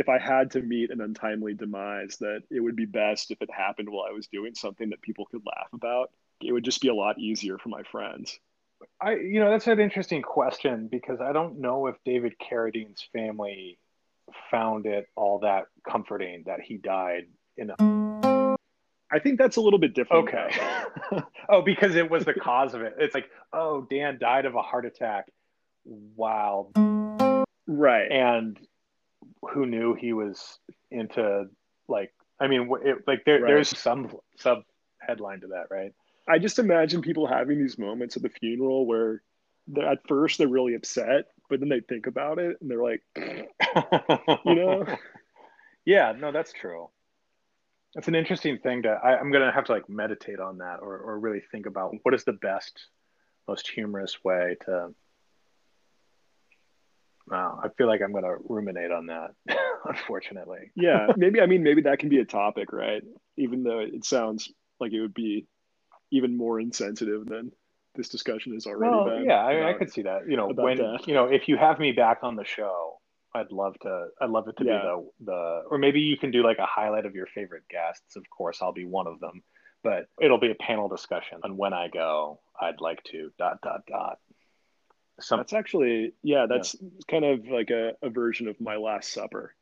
if 0.00 0.08
I 0.08 0.18
had 0.18 0.52
to 0.52 0.62
meet 0.62 0.90
an 0.90 1.02
untimely 1.02 1.52
demise, 1.52 2.16
that 2.20 2.42
it 2.50 2.60
would 2.60 2.74
be 2.74 2.86
best 2.86 3.30
if 3.30 3.42
it 3.42 3.50
happened 3.52 3.90
while 3.90 4.06
I 4.08 4.12
was 4.12 4.26
doing 4.28 4.54
something 4.54 4.88
that 4.90 5.02
people 5.02 5.26
could 5.26 5.42
laugh 5.44 5.68
about. 5.74 6.10
It 6.42 6.52
would 6.52 6.64
just 6.64 6.80
be 6.80 6.88
a 6.88 6.94
lot 6.94 7.18
easier 7.18 7.58
for 7.58 7.68
my 7.68 7.82
friends. 7.82 8.38
I, 8.98 9.16
you 9.16 9.40
know, 9.40 9.50
that's 9.50 9.66
an 9.66 9.78
interesting 9.78 10.22
question 10.22 10.88
because 10.90 11.20
I 11.20 11.32
don't 11.32 11.60
know 11.60 11.86
if 11.86 11.96
David 12.06 12.36
Carradine's 12.38 13.06
family 13.12 13.78
found 14.50 14.86
it 14.86 15.06
all 15.16 15.40
that 15.40 15.66
comforting 15.86 16.44
that 16.46 16.62
he 16.62 16.78
died 16.78 17.26
in 17.58 17.70
I 19.12 19.18
think 19.18 19.38
that's 19.38 19.56
a 19.56 19.60
little 19.60 19.78
bit 19.78 19.92
different. 19.92 20.28
Okay. 20.28 21.20
oh, 21.48 21.60
because 21.62 21.94
it 21.96 22.08
was 22.10 22.24
the 22.24 22.32
cause 22.32 22.72
of 22.72 22.82
it. 22.82 22.94
It's 22.98 23.14
like, 23.14 23.28
oh, 23.52 23.86
Dan 23.90 24.18
died 24.18 24.46
of 24.46 24.54
a 24.54 24.62
heart 24.62 24.86
attack. 24.86 25.30
Wow. 25.84 26.70
Right. 27.66 28.10
And 28.10 28.58
who 29.42 29.66
knew 29.66 29.94
he 29.94 30.12
was 30.12 30.58
into 30.90 31.46
like 31.88 32.12
I 32.40 32.48
mean, 32.48 32.70
it, 32.82 32.98
like 33.06 33.24
there, 33.26 33.40
Right. 33.40 33.48
there's 33.48 33.76
some 33.78 34.10
sub 34.36 34.62
headline 34.98 35.40
to 35.42 35.48
that, 35.48 35.66
right? 35.70 35.92
I 36.26 36.38
just 36.38 36.58
imagine 36.58 37.02
people 37.02 37.26
having 37.26 37.58
these 37.58 37.76
moments 37.78 38.16
at 38.16 38.22
the 38.22 38.30
funeral 38.30 38.86
where 38.86 39.22
they're, 39.66 39.86
at 39.86 39.98
first 40.08 40.38
they're 40.38 40.48
really 40.48 40.74
upset, 40.74 41.26
but 41.50 41.60
then 41.60 41.68
they 41.68 41.80
think 41.80 42.06
about 42.06 42.38
it 42.38 42.56
and 42.60 42.70
they're 42.70 42.82
like, 42.82 43.02
you 44.44 44.54
know, 44.54 44.86
yeah, 45.84 46.12
no, 46.16 46.32
that's 46.32 46.52
true. 46.52 46.88
That's 47.94 48.08
an 48.08 48.14
interesting 48.14 48.58
thing 48.58 48.82
to. 48.82 48.90
I, 48.90 49.18
I'm 49.18 49.32
gonna 49.32 49.50
have 49.52 49.64
to 49.64 49.72
like 49.72 49.88
meditate 49.88 50.38
on 50.38 50.58
that, 50.58 50.78
or 50.80 50.96
or 50.98 51.18
really 51.18 51.42
think 51.50 51.66
about 51.66 51.92
what 52.04 52.14
is 52.14 52.22
the 52.24 52.32
best, 52.34 52.86
most 53.48 53.68
humorous 53.68 54.22
way 54.22 54.56
to. 54.66 54.94
Wow, 57.30 57.60
I 57.62 57.68
feel 57.78 57.86
like 57.86 58.00
I'm 58.02 58.12
gonna 58.12 58.36
ruminate 58.48 58.90
on 58.90 59.06
that. 59.06 59.30
unfortunately. 59.84 60.70
yeah, 60.74 61.08
maybe 61.16 61.40
I 61.40 61.46
mean 61.46 61.62
maybe 61.62 61.82
that 61.82 61.98
can 61.98 62.08
be 62.08 62.18
a 62.18 62.24
topic, 62.24 62.72
right? 62.72 63.02
Even 63.36 63.62
though 63.62 63.78
it 63.80 64.04
sounds 64.04 64.50
like 64.80 64.92
it 64.92 65.00
would 65.00 65.14
be 65.14 65.46
even 66.10 66.36
more 66.36 66.58
insensitive 66.60 67.26
than 67.26 67.52
this 67.94 68.08
discussion 68.08 68.52
has 68.54 68.66
already 68.66 68.90
Well, 68.94 69.04
been. 69.04 69.24
yeah, 69.24 69.44
I, 69.44 69.54
mean, 69.54 69.64
I 69.64 69.72
could 69.74 69.92
see 69.92 70.02
that. 70.02 70.28
You 70.28 70.36
know, 70.36 70.48
when 70.48 70.78
that. 70.78 71.06
you 71.06 71.14
know, 71.14 71.26
if 71.26 71.48
you 71.48 71.56
have 71.56 71.78
me 71.78 71.92
back 71.92 72.18
on 72.22 72.36
the 72.36 72.44
show, 72.44 72.98
I'd 73.34 73.52
love 73.52 73.74
to. 73.82 74.08
I'd 74.20 74.30
love 74.30 74.48
it 74.48 74.56
to 74.58 74.64
Yeah. 74.64 74.78
be 74.78 74.82
the 74.86 75.10
the, 75.26 75.62
or 75.70 75.78
maybe 75.78 76.00
you 76.00 76.16
can 76.16 76.30
do 76.30 76.42
like 76.42 76.58
a 76.58 76.66
highlight 76.66 77.06
of 77.06 77.14
your 77.14 77.26
favorite 77.26 77.64
guests. 77.70 78.16
Of 78.16 78.28
course, 78.30 78.58
I'll 78.62 78.72
be 78.72 78.84
one 78.86 79.06
of 79.06 79.20
them, 79.20 79.42
but 79.84 80.06
it'll 80.20 80.38
be 80.40 80.50
a 80.50 80.54
panel 80.56 80.88
discussion 80.88 81.38
And 81.44 81.56
when 81.56 81.72
I 81.72 81.88
go. 81.88 82.40
I'd 82.60 82.80
like 82.80 83.02
to 83.04 83.30
dot 83.38 83.60
dot 83.62 83.82
dot. 83.88 84.18
Some 85.20 85.38
That's 85.40 85.52
actually 85.52 86.12
yeah, 86.22 86.46
that's 86.48 86.76
kind 87.08 87.24
of 87.24 87.46
like 87.48 87.70
a, 87.70 87.92
a 88.02 88.10
version 88.10 88.48
of 88.48 88.60
my 88.60 88.76
Last 88.76 89.12
Supper. 89.12 89.54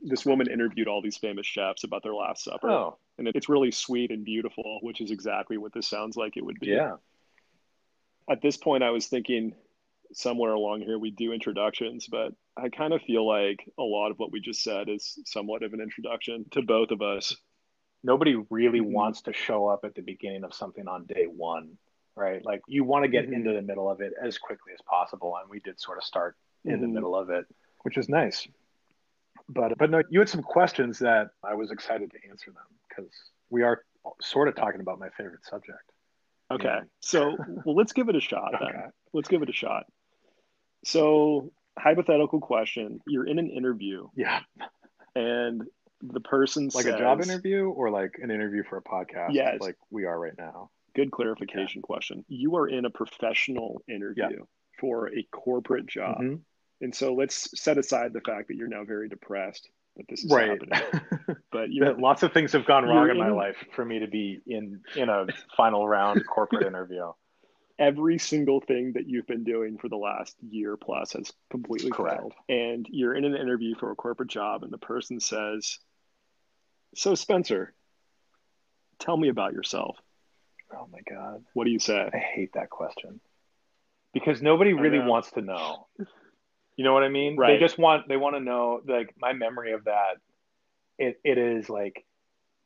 This 0.00 0.26
woman 0.26 0.50
interviewed 0.50 0.88
all 0.88 1.00
these 1.02 1.16
famous 1.16 1.46
chefs 1.46 1.84
about 1.84 2.02
their 2.02 2.14
Last 2.14 2.44
Supper, 2.44 2.70
oh 2.70 2.98
and 3.18 3.28
it's 3.28 3.48
really 3.48 3.70
sweet 3.70 4.10
and 4.10 4.24
beautiful, 4.24 4.78
which 4.82 5.00
is 5.00 5.10
exactly 5.10 5.56
what 5.56 5.72
this 5.72 5.88
sounds 5.88 6.16
like 6.16 6.36
it 6.36 6.44
would 6.44 6.60
be. 6.60 6.68
yeah, 6.68 6.96
At 8.28 8.42
this 8.42 8.56
point, 8.56 8.82
I 8.82 8.90
was 8.90 9.06
thinking 9.06 9.54
somewhere 10.12 10.52
along 10.52 10.82
here 10.82 10.98
we 10.98 11.10
do 11.10 11.32
introductions, 11.32 12.06
but 12.08 12.32
I 12.56 12.68
kind 12.68 12.92
of 12.92 13.02
feel 13.02 13.26
like 13.26 13.68
a 13.78 13.82
lot 13.82 14.10
of 14.10 14.18
what 14.18 14.32
we 14.32 14.40
just 14.40 14.62
said 14.62 14.88
is 14.88 15.18
somewhat 15.24 15.62
of 15.62 15.72
an 15.72 15.80
introduction 15.80 16.44
to 16.52 16.62
both 16.62 16.90
of 16.90 17.02
us. 17.02 17.36
nobody 18.02 18.36
really 18.50 18.78
Mhm. 18.80 18.92
wants 18.92 19.22
to 19.22 19.32
show 19.32 19.66
up 19.66 19.84
at 19.84 19.94
the 19.96 20.02
beginning 20.02 20.44
of 20.44 20.54
something 20.54 20.86
on 20.86 21.06
day 21.06 21.26
one, 21.26 21.76
right? 22.16 22.44
Like 22.44 22.62
you 22.66 22.82
want 22.84 23.04
to 23.04 23.08
get 23.08 23.28
Mhm. 23.28 23.34
into 23.34 23.52
the 23.52 23.62
middle 23.62 23.90
of 23.90 24.00
it 24.00 24.12
as 24.20 24.38
quickly 24.38 24.72
as 24.72 24.80
possible, 24.82 25.36
and 25.40 25.48
we 25.48 25.60
did 25.60 25.78
sort 25.80 25.98
of 25.98 26.04
start 26.04 26.36
in 26.64 26.80
the 26.80 26.86
Mhm. 26.86 26.92
middle 26.92 27.14
of 27.14 27.30
it, 27.30 27.46
which 27.82 27.96
is 27.98 28.08
nice. 28.08 28.48
But 29.48 29.78
but 29.78 29.90
no, 29.90 30.02
you 30.10 30.18
had 30.18 30.28
some 30.28 30.42
questions 30.42 30.98
that 31.00 31.30
I 31.44 31.54
was 31.54 31.70
excited 31.70 32.10
to 32.10 32.28
answer 32.28 32.50
them 32.50 32.66
because 32.88 33.12
we 33.50 33.62
are 33.62 33.84
sort 34.20 34.48
of 34.48 34.56
talking 34.56 34.80
about 34.80 34.98
my 34.98 35.10
favorite 35.10 35.44
subject. 35.44 35.92
Okay, 36.50 36.80
so 37.00 37.36
well, 37.64 37.74
let's 37.76 37.92
give 37.92 38.08
it 38.08 38.16
a 38.16 38.20
shot 38.20 38.52
then. 38.58 38.68
Okay. 38.68 38.86
Let's 39.12 39.28
give 39.28 39.42
it 39.42 39.48
a 39.48 39.52
shot. 39.52 39.86
So, 40.84 41.52
hypothetical 41.78 42.40
question: 42.40 43.00
You're 43.06 43.26
in 43.26 43.38
an 43.38 43.50
interview, 43.50 44.08
Yeah, 44.14 44.42
and 45.14 45.62
the 46.02 46.20
person 46.20 46.64
like 46.74 46.84
says, 46.84 46.94
a 46.94 46.98
job 46.98 47.20
interview 47.20 47.68
or 47.68 47.90
like 47.90 48.18
an 48.22 48.30
interview 48.30 48.62
for 48.64 48.76
a 48.76 48.82
podcast, 48.82 49.32
Yes. 49.32 49.60
like 49.60 49.76
we 49.90 50.04
are 50.04 50.18
right 50.18 50.36
now. 50.36 50.70
Good 50.96 51.10
clarification 51.12 51.82
question. 51.82 52.24
You 52.26 52.56
are 52.56 52.66
in 52.68 52.86
a 52.86 52.90
professional 52.90 53.82
interview 53.86 54.44
for 54.80 55.08
a 55.14 55.22
corporate 55.30 55.86
job, 55.86 56.18
Mhm. 56.22 56.40
and 56.80 56.94
so 56.94 57.12
let's 57.14 57.60
set 57.60 57.76
aside 57.78 58.12
the 58.14 58.20
fact 58.22 58.48
that 58.48 58.56
you're 58.56 58.66
now 58.66 58.82
very 58.84 59.08
depressed 59.08 59.68
that 59.96 60.08
this 60.08 60.24
is 60.24 60.32
Right. 60.32 60.48
happening. 60.50 60.70
But 61.52 61.70
lots 61.70 62.22
of 62.22 62.32
things 62.32 62.52
have 62.52 62.66
gone 62.66 62.84
wrong 62.84 63.08
in 63.10 63.16
my 63.18 63.30
life 63.30 63.56
for 63.72 63.84
me 63.84 63.98
to 64.00 64.06
be 64.08 64.40
in 64.46 64.82
in 64.94 65.08
a 65.10 65.26
final 65.56 65.86
round 65.86 66.26
corporate 66.26 66.66
interview. 66.72 67.12
every 67.78 68.16
single 68.16 68.60
thing 68.62 68.92
that 68.94 69.06
you've 69.06 69.26
been 69.26 69.44
doing 69.44 69.76
for 69.76 69.90
the 69.90 69.98
last 69.98 70.34
year 70.42 70.78
plus 70.78 71.12
has 71.12 71.30
completely 71.50 71.90
Correct. 71.90 72.16
failed. 72.20 72.32
And 72.48 72.86
you're 72.88 73.14
in 73.14 73.24
an 73.26 73.36
interview 73.36 73.74
for 73.74 73.90
a 73.90 73.94
corporate 73.94 74.30
job, 74.30 74.62
and 74.64 74.72
the 74.72 74.78
person 74.78 75.20
says, 75.20 75.78
So, 76.94 77.14
Spencer, 77.14 77.74
tell 78.98 79.18
me 79.18 79.28
about 79.28 79.52
yourself. 79.52 79.98
Oh 80.74 80.88
my 80.92 81.00
god. 81.08 81.44
What 81.54 81.64
do 81.64 81.70
you 81.70 81.78
say? 81.78 82.08
I 82.12 82.18
hate 82.18 82.52
that 82.54 82.70
question 82.70 83.20
because 84.12 84.42
nobody 84.42 84.72
really 84.72 84.98
wants 84.98 85.30
to 85.32 85.42
know. 85.42 85.86
You 86.76 86.84
know 86.84 86.92
what 86.92 87.02
I 87.02 87.08
mean? 87.08 87.36
Right. 87.36 87.54
They 87.54 87.58
just 87.58 87.78
want 87.78 88.08
they 88.08 88.16
want 88.16 88.36
to 88.36 88.40
know 88.40 88.80
like 88.86 89.14
my 89.18 89.32
memory 89.32 89.72
of 89.72 89.84
that. 89.84 90.16
It 90.98 91.20
it 91.24 91.38
is 91.38 91.68
like 91.68 92.04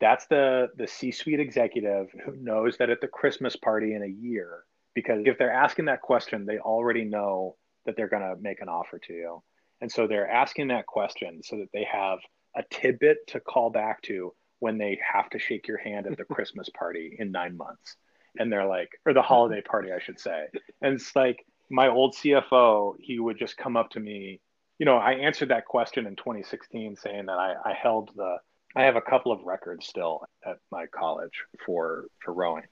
that's 0.01 0.27
the 0.27 0.69
the 0.77 0.87
C-suite 0.87 1.41
executive 1.41 2.09
who 2.25 2.35
knows 2.37 2.79
that 2.79 2.91
at 2.91 3.01
the 3.01 3.09
Christmas 3.09 3.57
party 3.57 3.95
in 3.95 4.03
a 4.03 4.07
year 4.07 4.65
because 4.95 5.23
if 5.27 5.39
they're 5.39 5.53
asking 5.53 5.85
that 5.87 6.03
question, 6.03 6.47
they 6.47 6.59
already 6.59 7.05
know 7.05 7.57
that 7.87 7.97
they're 7.97 8.09
going 8.09 8.23
to 8.23 8.41
make 8.41 8.61
an 8.61 8.69
offer 8.69 8.99
to 8.99 9.13
you. 9.13 9.43
And 9.81 9.91
so 9.91 10.07
they're 10.07 10.29
asking 10.29 10.69
that 10.69 10.87
question 10.87 11.43
so 11.43 11.57
that 11.59 11.69
they 11.73 11.87
have 11.91 12.19
a 12.57 12.63
tidbit 12.71 13.27
to 13.29 13.41
call 13.41 13.71
back 13.71 14.03
to 14.03 14.35
when 14.61 14.79
they 14.79 14.99
have 15.13 15.29
to 15.31 15.39
shake 15.39 15.67
your 15.67 15.79
hand 15.79 16.07
at 16.07 16.17
the 16.17 16.25
Christmas 16.35 16.69
party 16.71 17.17
in 17.19 17.33
9 17.33 17.57
months. 17.57 17.97
And 18.39 18.53
they're 18.53 18.67
like 18.67 18.91
or 19.05 19.13
the 19.13 19.23
holiday 19.23 19.61
mm-hmm. 19.61 19.71
party 19.71 19.93
I 19.93 19.99
should 19.99 20.21
say. 20.21 20.47
And 20.81 20.95
it's 20.95 21.15
like 21.17 21.45
my 21.71 21.89
old 21.89 22.15
CFO, 22.15 22.95
he 22.99 23.19
would 23.19 23.39
just 23.39 23.57
come 23.57 23.77
up 23.77 23.91
to 23.91 24.01
me. 24.01 24.41
You 24.79 24.87
know, 24.87 24.97
I 24.97 25.13
answered 25.13 25.51
that 25.51 25.67
question 25.67 26.07
in 26.07 26.17
2016 26.17 26.97
saying 26.97 27.27
that 27.27 27.39
I, 27.39 27.55
I 27.65 27.73
held 27.75 28.11
the, 28.17 28.37
I 28.77 28.83
have 28.83 28.97
a 28.97 29.01
couple 29.01 29.31
of 29.33 29.43
records 29.45 29.87
still 29.87 30.23
at 30.45 30.57
my 30.71 30.87
college 30.87 31.45
for, 31.65 32.07
for 32.19 32.35
rowing. 32.35 32.65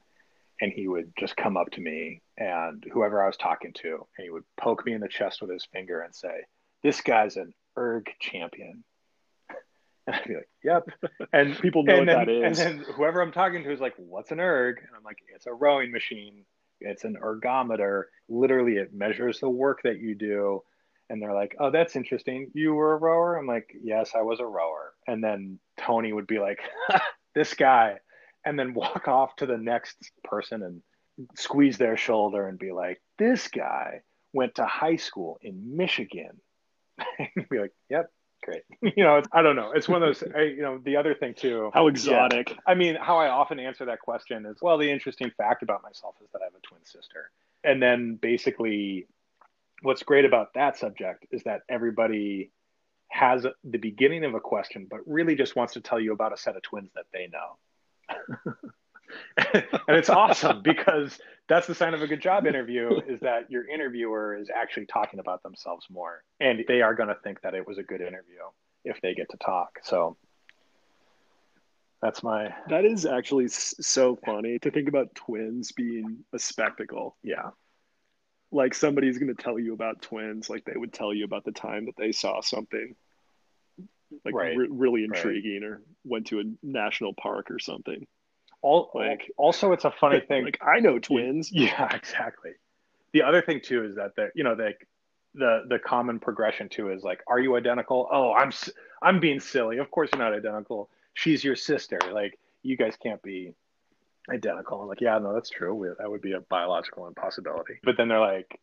And 0.61 0.73
he 0.73 0.87
would 0.89 1.13
just 1.17 1.37
come 1.37 1.55
up 1.55 1.69
to 1.71 1.81
me 1.81 2.21
and 2.37 2.83
whoever 2.91 3.23
I 3.23 3.27
was 3.27 3.37
talking 3.37 3.71
to, 3.81 4.05
and 4.17 4.25
he 4.25 4.29
would 4.29 4.43
poke 4.59 4.85
me 4.85 4.93
in 4.93 5.01
the 5.01 5.07
chest 5.07 5.41
with 5.41 5.51
his 5.51 5.65
finger 5.71 6.01
and 6.01 6.13
say, 6.13 6.43
This 6.83 6.99
guy's 6.99 7.37
an 7.37 7.53
erg 7.77 8.09
champion. 8.19 8.83
And 10.09 10.15
I'd 10.15 10.27
be 10.27 10.35
like, 10.35 10.49
Yep. 10.63 10.89
And 11.33 11.59
People 11.59 11.83
know 11.83 11.97
and 11.97 12.07
what 12.07 12.25
then, 12.27 12.41
that 12.41 12.45
And 12.45 12.55
then 12.55 12.85
whoever 12.95 13.21
I'm 13.21 13.31
talking 13.31 13.63
to 13.63 13.71
is 13.71 13.79
like, 13.79 13.93
"What's 13.97 14.31
an 14.31 14.39
erg?" 14.39 14.79
And 14.79 14.95
I'm 14.95 15.03
like, 15.03 15.19
"It's 15.33 15.45
a 15.45 15.53
rowing 15.53 15.91
machine. 15.91 16.45
It's 16.81 17.03
an 17.03 17.17
ergometer. 17.21 18.05
Literally, 18.27 18.77
it 18.77 18.93
measures 18.93 19.39
the 19.39 19.49
work 19.49 19.81
that 19.83 19.99
you 19.99 20.15
do." 20.15 20.63
And 21.09 21.21
they're 21.21 21.33
like, 21.33 21.55
"Oh, 21.59 21.71
that's 21.71 21.95
interesting. 21.95 22.51
You 22.53 22.73
were 22.73 22.93
a 22.93 22.97
rower?" 22.97 23.37
I'm 23.37 23.47
like, 23.47 23.71
"Yes, 23.81 24.11
I 24.15 24.21
was 24.21 24.39
a 24.39 24.45
rower." 24.45 24.93
And 25.07 25.23
then 25.23 25.59
Tony 25.77 26.11
would 26.13 26.27
be 26.27 26.39
like, 26.39 26.59
"This 27.35 27.53
guy," 27.53 27.99
and 28.45 28.57
then 28.57 28.73
walk 28.73 29.07
off 29.07 29.35
to 29.37 29.45
the 29.45 29.57
next 29.57 30.11
person 30.23 30.63
and 30.63 30.81
squeeze 31.35 31.77
their 31.77 31.97
shoulder 31.97 32.47
and 32.47 32.57
be 32.57 32.71
like, 32.71 33.01
"This 33.17 33.47
guy 33.47 34.01
went 34.33 34.55
to 34.55 34.65
high 34.65 34.97
school 34.97 35.39
in 35.41 35.77
Michigan." 35.77 36.41
and 37.35 37.49
be 37.49 37.59
like, 37.59 37.73
"Yep." 37.89 38.11
Great. 38.43 38.63
You 38.95 39.03
know, 39.03 39.17
it's, 39.17 39.27
I 39.33 39.41
don't 39.41 39.55
know. 39.55 39.71
It's 39.71 39.89
one 39.89 40.01
of 40.01 40.07
those, 40.07 40.23
I, 40.33 40.43
you 40.43 40.61
know, 40.61 40.79
the 40.83 40.95
other 40.95 41.13
thing 41.13 41.33
too. 41.33 41.69
How 41.73 41.85
Yeah. 41.85 41.89
exotic. 41.89 42.55
I 42.65 42.73
mean, 42.75 42.95
how 42.95 43.17
I 43.17 43.27
often 43.27 43.59
answer 43.59 43.85
that 43.85 43.99
question 43.99 44.45
is, 44.45 44.57
well, 44.61 44.77
the 44.77 44.89
interesting 44.89 45.31
fact 45.37 45.63
about 45.63 45.83
myself 45.83 46.15
is 46.23 46.29
that 46.31 46.41
I 46.41 46.45
have 46.45 46.55
a 46.55 46.61
twin 46.61 46.83
sister. 46.85 47.31
And 47.63 47.81
then 47.81 48.15
basically, 48.15 49.07
what's 49.81 50.03
great 50.03 50.25
about 50.25 50.53
that 50.53 50.77
subject 50.77 51.25
is 51.31 51.43
that 51.43 51.61
everybody 51.67 52.51
has 53.09 53.45
the 53.63 53.77
beginning 53.77 54.23
of 54.23 54.33
a 54.33 54.39
question, 54.39 54.87
but 54.89 55.01
really 55.05 55.35
just 55.35 55.55
wants 55.55 55.73
to 55.73 55.81
tell 55.81 55.99
you 55.99 56.13
about 56.13 56.31
a 56.33 56.37
set 56.37 56.55
of 56.55 56.61
twins 56.61 56.89
that 56.95 57.05
they 57.11 57.27
know. 57.27 57.57
and 59.37 59.63
it's 59.97 60.09
awesome 60.09 60.61
because 60.61 61.19
that's 61.47 61.67
the 61.67 61.75
sign 61.75 61.93
of 61.93 62.01
a 62.01 62.07
good 62.07 62.21
job 62.21 62.45
interview 62.45 62.99
is 63.07 63.19
that 63.21 63.49
your 63.49 63.67
interviewer 63.67 64.35
is 64.35 64.49
actually 64.55 64.85
talking 64.85 65.19
about 65.19 65.41
themselves 65.43 65.85
more 65.89 66.23
and 66.39 66.63
they 66.67 66.81
are 66.81 66.93
going 66.93 67.09
to 67.09 67.15
think 67.23 67.41
that 67.41 67.53
it 67.55 67.67
was 67.67 67.77
a 67.77 67.83
good 67.83 68.01
interview 68.01 68.41
if 68.85 68.99
they 69.01 69.13
get 69.13 69.29
to 69.29 69.37
talk 69.37 69.79
so 69.83 70.15
that's 72.01 72.23
my 72.23 72.53
That 72.69 72.85
is 72.85 73.05
actually 73.05 73.47
so 73.49 74.17
funny 74.25 74.57
to 74.59 74.71
think 74.71 74.87
about 74.87 75.13
twins 75.15 75.73
being 75.73 76.19
a 76.33 76.39
spectacle. 76.39 77.17
yeah 77.23 77.49
Like 78.51 78.73
somebody's 78.73 79.17
going 79.17 79.35
to 79.35 79.43
tell 79.43 79.59
you 79.59 79.73
about 79.73 80.01
twins, 80.01 80.49
like 80.49 80.63
they 80.65 80.77
would 80.77 80.93
tell 80.93 81.13
you 81.13 81.25
about 81.25 81.43
the 81.43 81.51
time 81.51 81.85
that 81.87 81.97
they 81.97 82.11
saw 82.13 82.39
something 82.41 82.95
like 84.23 84.33
Right. 84.33 84.57
re- 84.57 84.69
really 84.71 85.01
Right. 85.01 85.09
intriguing 85.09 85.63
or 85.63 85.81
went 86.05 86.27
to 86.27 86.39
a 86.39 86.43
national 86.63 87.13
park 87.13 87.51
or 87.51 87.59
something. 87.59 88.07
All, 88.61 88.91
Like- 88.93 89.31
also 89.37 89.71
it's 89.71 89.85
a 89.85 89.91
funny 89.91 90.19
thing 90.19 90.43
Like 90.45 90.59
I 90.61 90.79
know 90.79 90.99
twins. 90.99 91.51
Yeah, 91.53 91.93
exactly. 91.95 92.51
The 93.13 93.23
other 93.23 93.41
thing 93.41 93.61
too 93.61 93.85
is 93.85 93.95
that 93.95 94.15
the 94.15 94.31
you 94.35 94.43
know 94.43 94.55
the 94.55 94.73
the 95.35 95.63
the 95.67 95.79
common 95.79 96.19
progression 96.19 96.69
too 96.69 96.89
is 96.91 97.03
like, 97.03 97.21
are 97.27 97.39
you 97.39 97.55
identical? 97.55 98.07
Oh, 98.11 98.33
I'm 98.33 98.51
I'm 99.01 99.19
being 99.19 99.39
silly. 99.39 99.77
Of 99.77 99.89
course 99.91 100.09
you're 100.13 100.21
not 100.23 100.33
identical. 100.33 100.89
she's 101.13 101.43
your 101.43 101.55
sister. 101.55 101.99
Like 102.11 102.37
you 102.63 102.75
guys 102.77 102.95
can't 103.01 103.21
be 103.21 103.53
identical. 104.29 104.81
I'm 104.81 104.87
like, 104.87 105.01
yeah, 105.01 105.17
no, 105.19 105.33
that's 105.33 105.49
true. 105.49 105.95
That 105.99 106.09
would 106.09 106.21
be 106.21 106.33
a 106.33 106.39
biological 106.41 107.07
impossibility. 107.07 107.79
But 107.83 107.95
then 107.97 108.07
they're 108.09 108.19
like, 108.19 108.59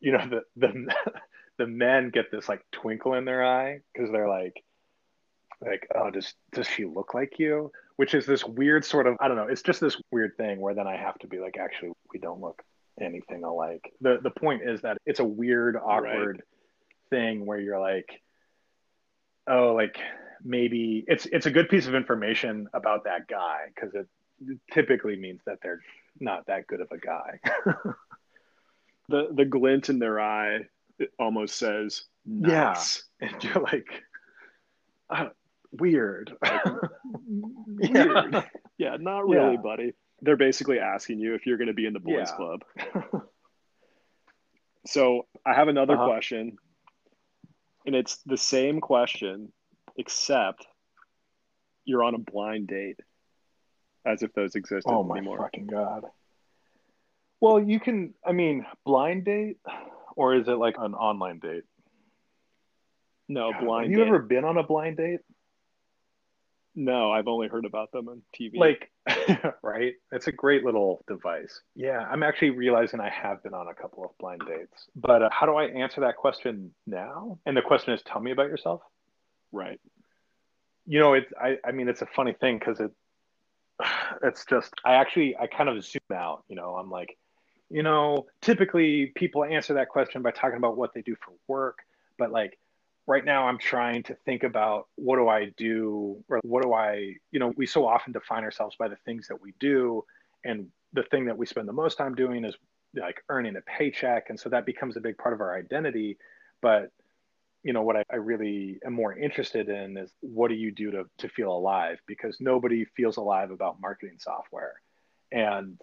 you 0.00 0.12
know, 0.12 0.26
the 0.28 0.42
the 0.56 0.94
the 1.58 1.66
men 1.66 2.10
get 2.10 2.30
this 2.30 2.48
like 2.48 2.64
twinkle 2.72 3.14
in 3.14 3.24
their 3.24 3.44
eye 3.44 3.80
because 3.92 4.10
they're 4.10 4.28
like, 4.28 4.62
like, 5.60 5.86
oh, 5.94 6.10
does 6.10 6.34
does 6.52 6.66
she 6.66 6.84
look 6.84 7.14
like 7.14 7.38
you? 7.38 7.72
Which 7.96 8.14
is 8.14 8.26
this 8.26 8.44
weird 8.44 8.84
sort 8.84 9.06
of 9.06 9.16
I 9.20 9.28
don't 9.28 9.36
know. 9.36 9.48
It's 9.48 9.62
just 9.62 9.80
this 9.80 10.00
weird 10.10 10.36
thing 10.36 10.60
where 10.60 10.74
then 10.74 10.86
I 10.86 10.96
have 10.96 11.18
to 11.20 11.26
be 11.26 11.38
like, 11.38 11.56
actually, 11.58 11.92
we 12.12 12.20
don't 12.20 12.40
look 12.40 12.62
anything 13.00 13.44
alike. 13.44 13.92
The 14.00 14.18
the 14.22 14.30
point 14.30 14.62
is 14.64 14.82
that 14.82 14.98
it's 15.06 15.20
a 15.20 15.24
weird, 15.24 15.76
awkward 15.76 16.36
right. 16.36 16.44
thing 17.10 17.46
where 17.46 17.58
you're 17.58 17.80
like, 17.80 18.20
oh, 19.46 19.74
like 19.74 19.98
maybe 20.44 21.04
it's 21.08 21.26
it's 21.26 21.46
a 21.46 21.50
good 21.50 21.68
piece 21.68 21.86
of 21.86 21.94
information 21.94 22.68
about 22.72 23.04
that 23.04 23.26
guy 23.28 23.66
because 23.74 23.94
it 23.94 24.06
typically 24.72 25.16
means 25.16 25.40
that 25.46 25.58
they're 25.62 25.80
not 26.20 26.46
that 26.46 26.66
good 26.66 26.80
of 26.80 26.90
a 26.92 26.98
guy. 26.98 27.40
the 29.08 29.28
the 29.32 29.44
glint 29.44 29.88
in 29.88 29.98
their 29.98 30.20
eye 30.20 30.60
almost 31.18 31.56
says 31.56 32.04
nice. 32.24 33.04
yeah, 33.20 33.28
and 33.28 33.44
you're 33.44 33.62
like 33.62 33.88
weird. 35.72 36.32
Like, 36.42 36.64
weird. 37.66 38.32
Yeah. 38.32 38.42
yeah, 38.78 38.96
not 38.98 39.28
really, 39.28 39.54
yeah. 39.54 39.60
buddy. 39.60 39.92
They're 40.20 40.36
basically 40.36 40.78
asking 40.78 41.20
you 41.20 41.34
if 41.34 41.46
you're 41.46 41.58
going 41.58 41.68
to 41.68 41.74
be 41.74 41.86
in 41.86 41.92
the 41.92 42.00
boys' 42.00 42.28
yeah. 42.28 42.36
club. 42.36 42.64
so 44.86 45.26
I 45.46 45.54
have 45.54 45.68
another 45.68 45.94
uh-huh. 45.94 46.06
question, 46.06 46.56
and 47.86 47.94
it's 47.94 48.18
the 48.26 48.36
same 48.36 48.80
question, 48.80 49.52
except 49.96 50.66
you're 51.84 52.02
on 52.02 52.14
a 52.14 52.18
blind 52.18 52.66
date, 52.68 52.98
as 54.04 54.22
if 54.22 54.32
those 54.32 54.56
existed 54.56 54.90
oh 54.90 55.04
my 55.04 55.18
anymore. 55.18 55.38
fucking 55.38 55.66
god! 55.66 56.04
Well, 57.40 57.60
you 57.60 57.78
can. 57.78 58.14
I 58.26 58.32
mean, 58.32 58.66
blind 58.84 59.24
date, 59.24 59.58
or 60.16 60.34
is 60.34 60.48
it 60.48 60.58
like 60.58 60.74
an 60.78 60.94
online 60.94 61.38
date? 61.38 61.62
No, 63.28 63.52
blind. 63.52 63.84
Have 63.84 63.92
you 63.92 63.98
date. 63.98 64.08
ever 64.08 64.18
been 64.18 64.44
on 64.44 64.56
a 64.56 64.64
blind 64.64 64.96
date? 64.96 65.20
No, 66.74 67.10
I've 67.10 67.26
only 67.26 67.48
heard 67.48 67.64
about 67.64 67.90
them 67.92 68.08
on 68.08 68.22
TV. 68.38 68.56
Like, 68.56 68.90
right? 69.62 69.94
It's 70.12 70.28
a 70.28 70.32
great 70.32 70.64
little 70.64 71.04
device. 71.08 71.60
Yeah, 71.74 72.06
I'm 72.10 72.22
actually 72.22 72.50
realizing 72.50 73.00
I 73.00 73.10
have 73.10 73.42
been 73.42 73.54
on 73.54 73.68
a 73.68 73.74
couple 73.74 74.04
of 74.04 74.10
blind 74.18 74.42
dates. 74.46 74.86
But 74.94 75.22
uh, 75.22 75.28
how 75.32 75.46
do 75.46 75.54
I 75.56 75.64
answer 75.64 76.02
that 76.02 76.16
question 76.16 76.72
now? 76.86 77.38
And 77.46 77.56
the 77.56 77.62
question 77.62 77.94
is, 77.94 78.02
tell 78.02 78.20
me 78.20 78.30
about 78.30 78.48
yourself. 78.48 78.82
Right. 79.50 79.80
You 80.86 81.00
know, 81.00 81.14
it's 81.14 81.32
I, 81.40 81.58
I 81.64 81.72
mean, 81.72 81.88
it's 81.88 82.02
a 82.02 82.06
funny 82.06 82.32
thing 82.32 82.58
because 82.58 82.80
it, 82.80 82.90
it's 84.22 84.44
just 84.44 84.72
I 84.84 84.94
actually 84.94 85.36
I 85.36 85.46
kind 85.46 85.68
of 85.68 85.82
zoom 85.84 86.00
out. 86.14 86.44
You 86.48 86.56
know, 86.56 86.76
I'm 86.76 86.90
like, 86.90 87.16
you 87.70 87.82
know, 87.82 88.26
typically 88.40 89.12
people 89.14 89.44
answer 89.44 89.74
that 89.74 89.88
question 89.88 90.22
by 90.22 90.30
talking 90.30 90.56
about 90.56 90.76
what 90.76 90.94
they 90.94 91.02
do 91.02 91.16
for 91.24 91.32
work, 91.46 91.78
but 92.18 92.30
like 92.30 92.58
right 93.08 93.24
now 93.24 93.48
I'm 93.48 93.58
trying 93.58 94.02
to 94.04 94.14
think 94.26 94.44
about 94.44 94.86
what 94.96 95.16
do 95.16 95.28
I 95.28 95.46
do 95.56 96.22
or 96.28 96.40
what 96.42 96.62
do 96.62 96.74
I, 96.74 97.14
you 97.32 97.40
know, 97.40 97.54
we 97.56 97.66
so 97.66 97.86
often 97.88 98.12
define 98.12 98.44
ourselves 98.44 98.76
by 98.78 98.86
the 98.86 98.98
things 99.06 99.28
that 99.28 99.40
we 99.40 99.54
do. 99.58 100.04
And 100.44 100.66
the 100.92 101.04
thing 101.04 101.24
that 101.24 101.38
we 101.38 101.46
spend 101.46 101.66
the 101.66 101.72
most 101.72 101.96
time 101.96 102.14
doing 102.14 102.44
is 102.44 102.54
like 102.94 103.24
earning 103.30 103.56
a 103.56 103.62
paycheck. 103.62 104.26
And 104.28 104.38
so 104.38 104.50
that 104.50 104.66
becomes 104.66 104.98
a 104.98 105.00
big 105.00 105.16
part 105.16 105.32
of 105.32 105.40
our 105.40 105.56
identity. 105.56 106.18
But, 106.60 106.90
you 107.62 107.72
know, 107.72 107.80
what 107.80 107.96
I, 107.96 108.02
I 108.12 108.16
really 108.16 108.78
am 108.84 108.92
more 108.92 109.16
interested 109.16 109.70
in 109.70 109.96
is 109.96 110.12
what 110.20 110.48
do 110.48 110.54
you 110.54 110.70
do 110.70 110.90
to, 110.90 111.04
to 111.18 111.28
feel 111.30 111.50
alive? 111.50 111.98
Because 112.06 112.36
nobody 112.40 112.84
feels 112.94 113.16
alive 113.16 113.50
about 113.50 113.80
marketing 113.80 114.18
software. 114.18 114.74
And, 115.32 115.80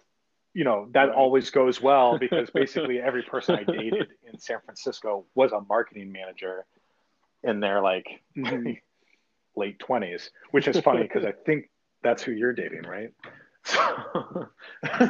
you 0.54 0.62
know, 0.62 0.88
that 0.92 1.06
right. 1.06 1.16
always 1.16 1.50
goes 1.50 1.82
well 1.82 2.18
because 2.20 2.50
basically 2.54 3.00
every 3.00 3.24
person 3.24 3.56
I 3.56 3.64
dated 3.64 4.10
in 4.32 4.38
San 4.38 4.58
Francisco 4.64 5.24
was 5.34 5.50
a 5.50 5.60
marketing 5.68 6.12
manager 6.12 6.64
in 7.46 7.60
their 7.60 7.80
like 7.80 8.06
mm-hmm. 8.36 8.72
late 9.56 9.78
20s, 9.78 10.28
which 10.50 10.68
is 10.68 10.78
funny 10.80 11.02
because 11.02 11.24
I 11.24 11.32
think 11.32 11.70
that's 12.02 12.22
who 12.22 12.32
you're 12.32 12.52
dating, 12.52 12.82
right? 12.82 13.10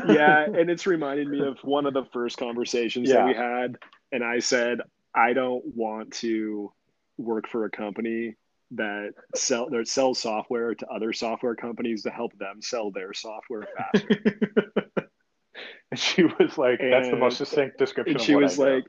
yeah, 0.09 0.45
and 0.45 0.71
it's 0.71 0.87
reminded 0.87 1.29
me 1.29 1.41
of 1.47 1.59
one 1.63 1.85
of 1.87 1.95
the 1.95 2.05
first 2.13 2.39
conversations 2.39 3.09
yeah. 3.09 3.17
that 3.17 3.27
we 3.27 3.35
had, 3.35 3.77
and 4.13 4.25
I 4.25 4.39
said 4.39 4.79
I 5.15 5.33
don't 5.33 5.65
want 5.75 6.13
to 6.15 6.73
work 7.19 7.49
for 7.49 7.65
a 7.65 7.71
company 7.71 8.37
that 8.73 9.13
sell 9.35 9.69
that 9.71 9.89
sells 9.89 10.19
software 10.19 10.75
to 10.75 10.87
other 10.89 11.13
software 11.13 11.55
companies 11.55 12.03
to 12.03 12.11
help 12.11 12.37
them 12.39 12.61
sell 12.61 12.91
their 12.91 13.13
software 13.13 13.67
faster. 13.77 14.41
And 15.93 16.01
she 16.01 16.25
was 16.25 16.59
like, 16.59 16.81
and, 16.81 16.93
"That's 16.93 17.11
the 17.11 17.17
most 17.17 17.39
succinct 17.39 17.79
description." 17.79 18.17
And 18.17 18.25
she 18.25 18.35
was 18.35 18.59
like, 18.59 18.85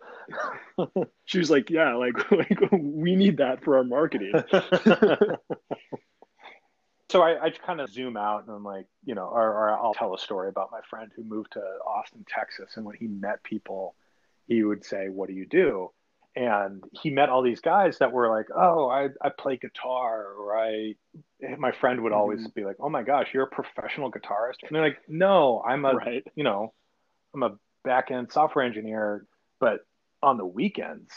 "She 1.25 1.37
was 1.37 1.51
like, 1.51 1.69
yeah, 1.69 1.93
like, 1.93 2.31
like 2.31 2.59
we 2.71 3.15
need 3.15 3.37
that 3.37 3.63
for 3.63 3.77
our 3.77 3.83
marketing." 3.83 4.33
so 7.11 7.21
I, 7.21 7.45
I 7.45 7.49
kind 7.51 7.81
of 7.81 7.91
zoom 7.91 8.17
out 8.17 8.47
and 8.47 8.55
I'm 8.55 8.63
like, 8.63 8.87
you 9.05 9.13
know, 9.13 9.27
or, 9.27 9.47
or 9.47 9.69
I'll 9.71 9.93
tell 9.93 10.15
a 10.15 10.17
story 10.17 10.49
about 10.49 10.71
my 10.71 10.81
friend 10.89 11.11
who 11.15 11.23
moved 11.23 11.51
to 11.51 11.59
Austin, 11.59 12.25
Texas, 12.27 12.77
and 12.77 12.85
when 12.85 12.95
he 12.95 13.07
met 13.07 13.43
people, 13.43 13.93
he 14.47 14.63
would 14.63 14.83
say, 14.83 15.09
"What 15.09 15.29
do 15.29 15.35
you 15.35 15.45
do?" 15.45 15.91
And 16.37 16.83
he 16.91 17.09
met 17.09 17.29
all 17.29 17.41
these 17.41 17.61
guys 17.61 17.97
that 17.97 18.11
were 18.11 18.29
like, 18.29 18.45
"Oh, 18.55 18.87
I 18.87 19.09
I 19.21 19.29
play 19.29 19.57
guitar," 19.57 20.33
or 20.33 20.55
I. 20.55 20.93
My 21.57 21.71
friend 21.71 22.01
would 22.01 22.11
always 22.11 22.41
mm-hmm. 22.41 22.49
be 22.53 22.63
like, 22.63 22.75
"Oh 22.79 22.89
my 22.89 23.01
gosh, 23.01 23.29
you're 23.33 23.45
a 23.45 23.47
professional 23.47 24.11
guitarist," 24.11 24.61
and 24.61 24.69
they're 24.71 24.83
like, 24.83 25.01
"No, 25.07 25.63
I'm 25.67 25.83
a 25.83 25.95
right. 25.95 26.23
you 26.35 26.43
know, 26.43 26.73
I'm 27.33 27.41
a 27.41 27.57
back 27.83 28.11
end 28.11 28.31
software 28.31 28.63
engineer, 28.63 29.25
but 29.59 29.79
on 30.21 30.37
the 30.37 30.45
weekends, 30.45 31.11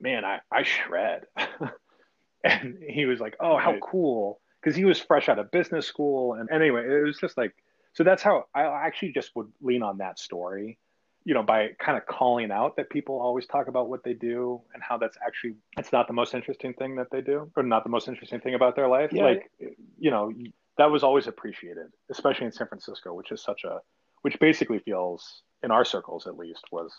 man, 0.00 0.24
I 0.24 0.38
I 0.52 0.62
shred." 0.62 1.24
and 2.44 2.78
he 2.88 3.04
was 3.06 3.18
like, 3.18 3.34
"Oh, 3.40 3.58
how 3.58 3.72
right. 3.72 3.80
cool!" 3.82 4.40
Because 4.62 4.76
he 4.76 4.84
was 4.84 5.00
fresh 5.00 5.28
out 5.28 5.40
of 5.40 5.50
business 5.50 5.86
school, 5.86 6.34
and 6.34 6.48
anyway, 6.52 6.86
it 6.86 7.04
was 7.04 7.18
just 7.18 7.36
like, 7.36 7.52
so 7.94 8.04
that's 8.04 8.22
how 8.22 8.44
I 8.54 8.62
actually 8.62 9.12
just 9.12 9.34
would 9.34 9.50
lean 9.60 9.82
on 9.82 9.98
that 9.98 10.20
story 10.20 10.78
you 11.26 11.34
know 11.34 11.42
by 11.42 11.70
kind 11.80 11.98
of 11.98 12.06
calling 12.06 12.52
out 12.52 12.76
that 12.76 12.88
people 12.88 13.20
always 13.20 13.46
talk 13.46 13.66
about 13.66 13.88
what 13.88 14.04
they 14.04 14.14
do 14.14 14.60
and 14.72 14.82
how 14.82 14.96
that's 14.96 15.18
actually 15.26 15.54
it's 15.76 15.92
not 15.92 16.06
the 16.06 16.12
most 16.12 16.32
interesting 16.34 16.72
thing 16.74 16.94
that 16.94 17.08
they 17.10 17.20
do 17.20 17.50
or 17.56 17.64
not 17.64 17.82
the 17.82 17.90
most 17.90 18.06
interesting 18.06 18.40
thing 18.40 18.54
about 18.54 18.76
their 18.76 18.88
life 18.88 19.10
yeah. 19.12 19.24
like 19.24 19.50
you 19.98 20.10
know 20.10 20.32
that 20.78 20.90
was 20.90 21.02
always 21.02 21.26
appreciated 21.26 21.88
especially 22.10 22.46
in 22.46 22.52
san 22.52 22.68
francisco 22.68 23.12
which 23.12 23.32
is 23.32 23.42
such 23.42 23.64
a 23.64 23.80
which 24.22 24.38
basically 24.38 24.78
feels 24.78 25.42
in 25.64 25.72
our 25.72 25.84
circles 25.84 26.28
at 26.28 26.38
least 26.38 26.64
was 26.70 26.92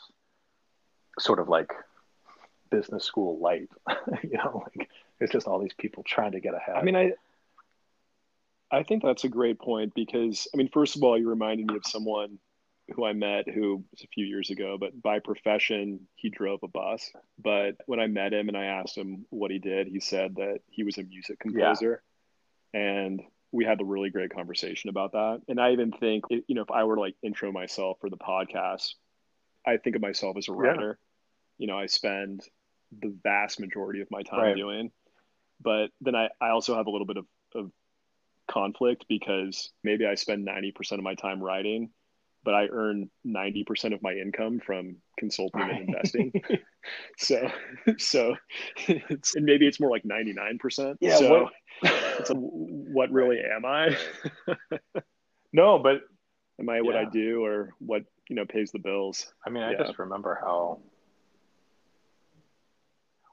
sort 1.17 1.39
of 1.39 1.47
like 1.47 1.71
business 2.69 3.05
school 3.05 3.39
light 3.39 3.69
you 4.23 4.37
know 4.37 4.61
like 4.75 4.89
it's 5.21 5.31
just 5.31 5.47
all 5.47 5.57
these 5.57 5.73
people 5.77 6.03
trying 6.03 6.33
to 6.33 6.41
get 6.41 6.53
ahead 6.53 6.75
i 6.75 6.83
mean 6.83 6.97
i 6.97 7.13
i 8.71 8.83
think 8.83 9.01
that's 9.01 9.23
a 9.23 9.29
great 9.29 9.57
point 9.57 9.93
because 9.95 10.49
i 10.53 10.57
mean 10.57 10.67
first 10.67 10.97
of 10.97 11.03
all 11.03 11.17
you 11.17 11.29
reminded 11.29 11.65
me 11.65 11.77
of 11.77 11.85
someone 11.85 12.37
who 12.95 13.05
I 13.05 13.13
met 13.13 13.49
who 13.49 13.83
was 13.91 14.01
a 14.01 14.07
few 14.07 14.25
years 14.25 14.49
ago, 14.49 14.77
but 14.79 15.01
by 15.01 15.19
profession, 15.19 16.07
he 16.15 16.29
drove 16.29 16.59
a 16.63 16.67
bus. 16.67 17.11
But 17.37 17.75
when 17.85 17.99
I 17.99 18.07
met 18.07 18.33
him 18.33 18.47
and 18.47 18.57
I 18.57 18.65
asked 18.65 18.97
him 18.97 19.25
what 19.29 19.51
he 19.51 19.59
did, 19.59 19.87
he 19.87 19.99
said 19.99 20.35
that 20.35 20.59
he 20.69 20.83
was 20.83 20.97
a 20.97 21.03
music 21.03 21.39
composer. 21.39 22.01
Yeah. 22.73 22.79
And 22.79 23.21
we 23.51 23.65
had 23.65 23.81
a 23.81 23.85
really 23.85 24.09
great 24.09 24.33
conversation 24.33 24.89
about 24.89 25.13
that. 25.13 25.41
And 25.47 25.59
I 25.59 25.71
even 25.71 25.91
think, 25.91 26.25
you 26.29 26.55
know, 26.55 26.61
if 26.61 26.71
I 26.71 26.85
were 26.85 26.95
to 26.95 27.01
like 27.01 27.15
intro 27.21 27.51
myself 27.51 27.97
for 27.99 28.09
the 28.09 28.17
podcast, 28.17 28.93
I 29.65 29.77
think 29.77 29.95
of 29.95 30.01
myself 30.01 30.37
as 30.37 30.47
a 30.47 30.53
writer. 30.53 30.97
Yeah. 31.59 31.63
You 31.63 31.67
know, 31.67 31.77
I 31.77 31.87
spend 31.87 32.41
the 33.01 33.13
vast 33.23 33.59
majority 33.59 34.01
of 34.01 34.07
my 34.11 34.23
time 34.23 34.39
right. 34.39 34.55
doing. 34.55 34.91
But 35.59 35.89
then 35.99 36.15
I, 36.15 36.29
I 36.39 36.49
also 36.49 36.75
have 36.75 36.87
a 36.87 36.89
little 36.89 37.07
bit 37.07 37.17
of, 37.17 37.25
of 37.55 37.71
conflict 38.47 39.05
because 39.09 39.71
maybe 39.83 40.05
I 40.05 40.15
spend 40.15 40.47
90% 40.47 40.93
of 40.93 41.03
my 41.03 41.15
time 41.15 41.41
writing 41.41 41.89
but 42.47 42.55
I 42.55 42.67
earn 42.67 43.09
90% 43.25 43.93
of 43.93 44.01
my 44.01 44.13
income 44.13 44.61
from 44.65 44.95
consulting 45.19 45.59
right. 45.59 45.81
and 45.81 45.89
investing. 45.89 46.31
so, 47.17 47.51
so 47.97 48.37
it's, 48.87 49.35
and 49.35 49.43
maybe 49.43 49.67
it's 49.67 49.81
more 49.81 49.89
like 49.89 50.03
99%. 50.03 50.95
Yeah. 51.01 51.17
So 51.17 51.49
what, 51.81 52.31
what 52.37 53.11
really 53.11 53.39
am 53.41 53.65
I? 53.65 53.97
no, 55.51 55.77
but 55.77 56.03
am 56.57 56.69
I 56.69 56.79
what 56.79 56.95
yeah. 56.95 57.01
I 57.01 57.05
do 57.11 57.43
or 57.43 57.73
what, 57.79 58.03
you 58.29 58.37
know, 58.37 58.45
pays 58.45 58.71
the 58.71 58.79
bills? 58.79 59.33
I 59.45 59.49
mean, 59.49 59.63
I 59.63 59.71
yeah. 59.71 59.83
just 59.83 59.99
remember 59.99 60.39
how, 60.41 60.79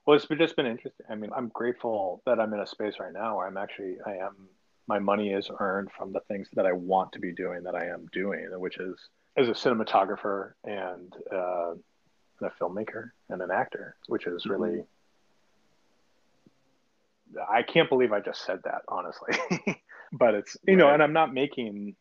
well, 0.05 0.17
it's 0.17 0.27
just 0.27 0.57
been 0.57 0.67
interesting. 0.67 1.07
I 1.09 1.15
mean, 1.15 1.31
I'm 1.37 1.53
grateful 1.55 2.21
that 2.27 2.41
I'm 2.41 2.53
in 2.53 2.59
a 2.59 2.67
space 2.67 2.95
right 2.99 3.13
now 3.13 3.37
where 3.37 3.47
I'm 3.47 3.59
actually, 3.59 3.95
I 4.05 4.15
am 4.27 4.49
my 4.87 4.99
money 4.99 5.31
is 5.31 5.51
earned 5.59 5.91
from 5.97 6.13
the 6.13 6.21
things 6.21 6.49
that 6.55 6.67
I 6.67 6.73
want 6.73 7.13
to 7.13 7.19
be 7.19 7.33
doing 7.33 7.63
that 7.65 7.75
I 7.75 7.87
am 7.87 8.09
doing, 8.13 8.49
which 8.59 8.79
is 8.79 8.99
as 9.37 9.49
a 9.49 9.53
cinematographer 9.53 10.53
and 10.65 11.13
uh, 11.33 11.73
a 12.43 12.51
filmmaker 12.61 13.11
and 13.29 13.41
an 13.43 13.51
actor, 13.51 13.97
which 14.07 14.27
is 14.27 14.47
really, 14.47 14.85
mm-hmm. 17.35 17.39
I 17.51 17.63
can't 17.63 17.89
believe 17.89 18.13
I 18.13 18.21
just 18.21 18.45
said 18.45 18.61
that, 18.65 18.83
honestly. 18.89 19.35
but 20.13 20.35
it's 20.35 20.57
you 20.67 20.75
right. 20.75 20.79
know, 20.79 20.93
and 20.93 21.03
I'm 21.03 21.13
not 21.13 21.33
making 21.33 21.97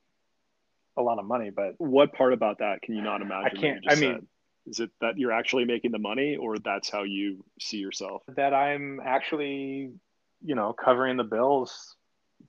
a 0.97 1.01
lot 1.01 1.19
of 1.19 1.25
money. 1.25 1.49
But 1.49 1.75
what 1.77 2.13
part 2.13 2.33
about 2.33 2.59
that 2.59 2.81
can 2.81 2.95
you 2.95 3.01
not 3.01 3.21
imagine? 3.21 3.57
I 3.57 3.59
can't. 3.59 3.85
I 3.87 3.95
mean, 3.95 4.13
said? 4.13 4.27
is 4.67 4.79
it 4.79 4.91
that 5.01 5.17
you're 5.17 5.31
actually 5.31 5.65
making 5.65 5.91
the 5.91 5.99
money, 5.99 6.35
or 6.35 6.59
that's 6.59 6.89
how 6.89 7.03
you 7.03 7.43
see 7.59 7.77
yourself? 7.77 8.23
That 8.35 8.53
I'm 8.53 8.99
actually, 9.03 9.91
you 10.43 10.55
know, 10.55 10.73
covering 10.73 11.17
the 11.17 11.23
bills 11.23 11.95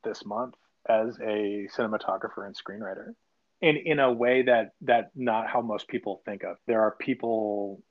this 0.05 0.25
month 0.25 0.55
as 0.88 1.19
a 1.21 1.69
cinematographer 1.77 2.47
and 2.47 2.57
screenwriter 2.57 3.14
in 3.61 3.77
in 3.77 3.99
a 3.99 4.12
way 4.12 4.43
that 4.43 4.73
that 4.83 5.11
not 5.14 5.49
how 5.49 5.61
most 5.61 5.88
people 5.88 6.23
think 6.25 6.45
of. 6.45 6.57
There 6.67 6.83
are 6.83 6.93
people 6.93 7.83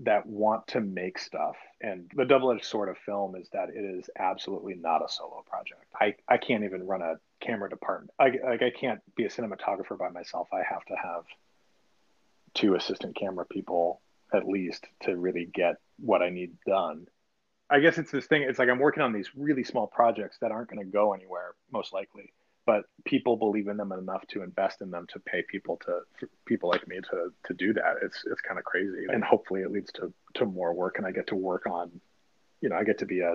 that 0.00 0.26
want 0.26 0.66
to 0.66 0.80
make 0.80 1.20
stuff 1.20 1.54
and 1.80 2.10
the 2.16 2.24
double-edged 2.24 2.64
sword 2.64 2.88
of 2.88 2.98
film 2.98 3.36
is 3.36 3.48
that 3.52 3.68
it 3.68 3.84
is 3.84 4.10
absolutely 4.18 4.74
not 4.74 5.04
a 5.04 5.08
solo 5.08 5.44
project. 5.48 5.84
I 5.98 6.14
i 6.28 6.36
can't 6.36 6.64
even 6.64 6.84
run 6.84 7.02
a 7.02 7.14
camera 7.40 7.70
department. 7.70 8.10
I, 8.18 8.30
like 8.44 8.62
i 8.62 8.70
can't 8.70 9.00
be 9.16 9.24
a 9.24 9.28
cinematographer 9.28 9.96
by 9.96 10.10
myself. 10.10 10.48
I 10.52 10.62
have 10.68 10.84
to 10.86 10.94
have 10.96 11.24
two 12.54 12.74
assistant 12.74 13.16
camera 13.16 13.44
people 13.44 14.00
at 14.32 14.46
least 14.48 14.86
to 15.02 15.16
really 15.16 15.44
get 15.52 15.76
what 15.98 16.22
i 16.22 16.30
need 16.30 16.52
done 16.66 17.06
I 17.74 17.80
guess 17.80 17.98
it's 17.98 18.12
this 18.12 18.26
thing. 18.26 18.42
It's 18.42 18.60
like 18.60 18.68
I'm 18.68 18.78
working 18.78 19.02
on 19.02 19.12
these 19.12 19.30
really 19.34 19.64
small 19.64 19.88
projects 19.88 20.38
that 20.40 20.52
aren't 20.52 20.70
going 20.70 20.78
to 20.78 20.90
go 20.90 21.12
anywhere, 21.12 21.54
most 21.72 21.92
likely. 21.92 22.32
But 22.66 22.84
people 23.04 23.36
believe 23.36 23.66
in 23.66 23.76
them 23.76 23.90
enough 23.90 24.24
to 24.28 24.42
invest 24.42 24.80
in 24.80 24.92
them 24.92 25.08
to 25.12 25.18
pay 25.18 25.42
people 25.42 25.80
to 25.84 26.28
people 26.46 26.70
like 26.70 26.86
me 26.86 27.00
to 27.10 27.30
to 27.46 27.54
do 27.54 27.72
that. 27.72 27.96
It's 28.00 28.22
it's 28.30 28.40
kind 28.40 28.60
of 28.60 28.64
crazy, 28.64 29.06
and 29.08 29.24
hopefully 29.24 29.62
it 29.62 29.72
leads 29.72 29.90
to 29.94 30.12
to 30.34 30.46
more 30.46 30.72
work, 30.72 30.98
and 30.98 31.06
I 31.06 31.10
get 31.10 31.26
to 31.28 31.34
work 31.34 31.66
on, 31.66 31.90
you 32.60 32.68
know, 32.68 32.76
I 32.76 32.84
get 32.84 32.98
to 33.00 33.06
be 33.06 33.20
a 33.20 33.34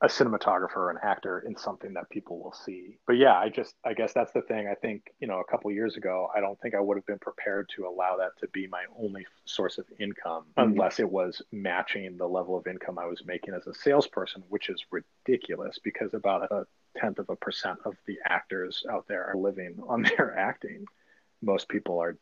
a 0.00 0.06
cinematographer 0.06 0.76
or 0.76 0.90
an 0.90 0.98
actor 1.02 1.40
in 1.40 1.56
something 1.56 1.92
that 1.94 2.08
people 2.08 2.38
will 2.38 2.52
see. 2.52 2.98
But 3.06 3.16
yeah, 3.16 3.36
I 3.36 3.48
just 3.48 3.74
I 3.84 3.94
guess 3.94 4.12
that's 4.12 4.32
the 4.32 4.42
thing. 4.42 4.68
I 4.68 4.74
think, 4.74 5.02
you 5.18 5.26
know, 5.26 5.40
a 5.40 5.44
couple 5.44 5.70
years 5.72 5.96
ago, 5.96 6.28
I 6.34 6.40
don't 6.40 6.58
think 6.60 6.76
I 6.76 6.80
would 6.80 6.96
have 6.96 7.06
been 7.06 7.18
prepared 7.18 7.68
to 7.74 7.86
allow 7.86 8.16
that 8.16 8.38
to 8.40 8.48
be 8.48 8.68
my 8.68 8.84
only 8.96 9.26
source 9.44 9.76
of 9.76 9.86
income 9.98 10.44
mm-hmm. 10.56 10.70
unless 10.70 11.00
it 11.00 11.10
was 11.10 11.42
matching 11.50 12.16
the 12.16 12.28
level 12.28 12.56
of 12.56 12.68
income 12.68 12.98
I 12.98 13.06
was 13.06 13.22
making 13.26 13.54
as 13.54 13.66
a 13.66 13.74
salesperson, 13.74 14.44
which 14.48 14.68
is 14.68 14.84
ridiculous 14.92 15.78
because 15.82 16.14
about 16.14 16.50
a 16.52 16.66
tenth 16.96 17.18
of 17.18 17.28
a 17.28 17.36
percent 17.36 17.78
of 17.84 17.94
the 18.06 18.18
actors 18.24 18.84
out 18.90 19.06
there 19.08 19.24
are 19.24 19.36
living 19.36 19.80
on 19.88 20.02
their 20.02 20.36
acting. 20.38 20.84
Most 21.42 21.68
people 21.68 22.00
are 22.00 22.16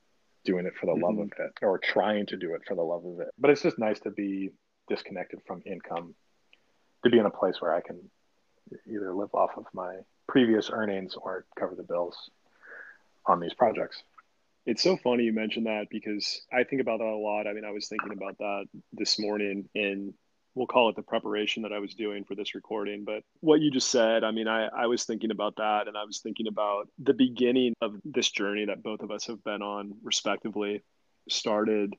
doing 0.46 0.64
it 0.64 0.74
for 0.80 0.86
the 0.86 0.92
mm-hmm. 0.92 1.02
love 1.02 1.18
of 1.18 1.32
it 1.38 1.52
or 1.60 1.78
trying 1.78 2.24
to 2.26 2.38
do 2.38 2.54
it 2.54 2.62
for 2.66 2.74
the 2.74 2.82
love 2.82 3.04
of 3.04 3.20
it. 3.20 3.28
But 3.38 3.50
it's 3.50 3.62
just 3.62 3.78
nice 3.78 4.00
to 4.00 4.10
be 4.10 4.50
disconnected 4.88 5.40
from 5.46 5.62
income 5.66 6.14
to 7.06 7.14
be 7.14 7.18
in 7.18 7.26
a 7.26 7.30
place 7.30 7.60
where 7.60 7.74
I 7.74 7.80
can 7.80 7.98
either 8.86 9.14
live 9.14 9.34
off 9.34 9.50
of 9.56 9.66
my 9.72 9.98
previous 10.28 10.70
earnings 10.70 11.14
or 11.20 11.46
cover 11.58 11.74
the 11.74 11.82
bills 11.82 12.30
on 13.26 13.40
these 13.40 13.54
projects. 13.54 14.02
It's 14.66 14.82
so 14.82 14.96
funny 14.96 15.24
you 15.24 15.32
mentioned 15.32 15.66
that 15.66 15.86
because 15.90 16.42
I 16.52 16.64
think 16.64 16.82
about 16.82 16.98
that 16.98 17.06
a 17.06 17.16
lot. 17.16 17.46
I 17.46 17.52
mean, 17.52 17.64
I 17.64 17.70
was 17.70 17.88
thinking 17.88 18.12
about 18.12 18.38
that 18.38 18.64
this 18.92 19.18
morning 19.18 19.68
in 19.74 20.14
we'll 20.56 20.66
call 20.66 20.88
it 20.88 20.96
the 20.96 21.02
preparation 21.02 21.62
that 21.62 21.72
I 21.72 21.78
was 21.78 21.94
doing 21.94 22.24
for 22.24 22.34
this 22.34 22.54
recording. 22.54 23.04
But 23.04 23.22
what 23.40 23.60
you 23.60 23.70
just 23.70 23.90
said, 23.90 24.24
I 24.24 24.30
mean, 24.30 24.48
I, 24.48 24.66
I 24.66 24.86
was 24.86 25.04
thinking 25.04 25.30
about 25.30 25.56
that 25.56 25.86
and 25.86 25.96
I 25.96 26.04
was 26.04 26.20
thinking 26.20 26.48
about 26.48 26.88
the 26.98 27.12
beginning 27.12 27.74
of 27.82 27.94
this 28.04 28.30
journey 28.30 28.64
that 28.64 28.82
both 28.82 29.00
of 29.02 29.10
us 29.10 29.26
have 29.26 29.44
been 29.44 29.60
on, 29.60 29.92
respectively, 30.02 30.82
started 31.28 31.94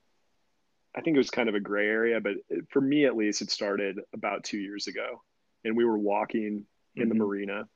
I 0.98 1.02
think 1.02 1.16
it 1.16 1.20
was 1.20 1.30
kind 1.30 1.48
of 1.48 1.54
a 1.54 1.60
gray 1.60 1.88
area, 1.88 2.20
but 2.20 2.34
for 2.72 2.82
me 2.82 3.06
at 3.06 3.16
least, 3.16 3.44
it 3.44 3.52
started 3.52 4.00
about 4.14 4.44
two 4.44 4.58
years 4.58 4.88
ago. 4.88 5.22
And 5.64 5.78
we 5.78 5.86
were 5.86 5.98
walking 5.98 6.66
in 6.96 7.04
mm-hmm. 7.04 7.10
the 7.10 7.16
marina, 7.16 7.68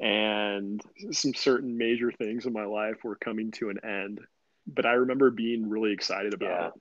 and 0.00 0.80
some 1.10 1.34
certain 1.34 1.76
major 1.76 2.10
things 2.12 2.46
in 2.46 2.52
my 2.52 2.64
life 2.64 2.96
were 3.04 3.16
coming 3.16 3.50
to 3.52 3.70
an 3.70 3.84
end. 3.84 4.20
But 4.66 4.86
I 4.86 4.92
remember 4.92 5.30
being 5.30 5.68
really 5.68 5.92
excited 5.92 6.32
about 6.32 6.74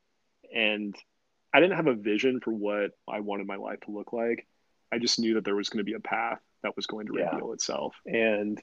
yeah. 0.43 0.50
it. 0.52 0.58
And 0.58 0.95
I 1.54 1.60
didn't 1.60 1.78
have 1.78 1.88
a 1.88 1.95
vision 1.95 2.39
for 2.41 2.52
what 2.52 2.91
I 3.08 3.19
wanted 3.19 3.48
my 3.48 3.56
life 3.58 3.80
to 3.82 3.91
look 3.91 4.13
like. 4.13 4.48
I 4.91 5.00
just 5.00 5.19
knew 5.19 5.36
that 5.36 5.45
there 5.45 5.56
was 5.56 5.69
going 5.69 5.80
to 5.80 5.89
be 5.89 5.93
a 5.93 6.00
path 6.00 6.39
that 6.63 6.76
was 6.76 6.88
going 6.88 7.08
to 7.08 7.13
yeah. 7.17 7.32
reveal 7.32 7.54
itself. 7.54 7.95
And 8.06 8.62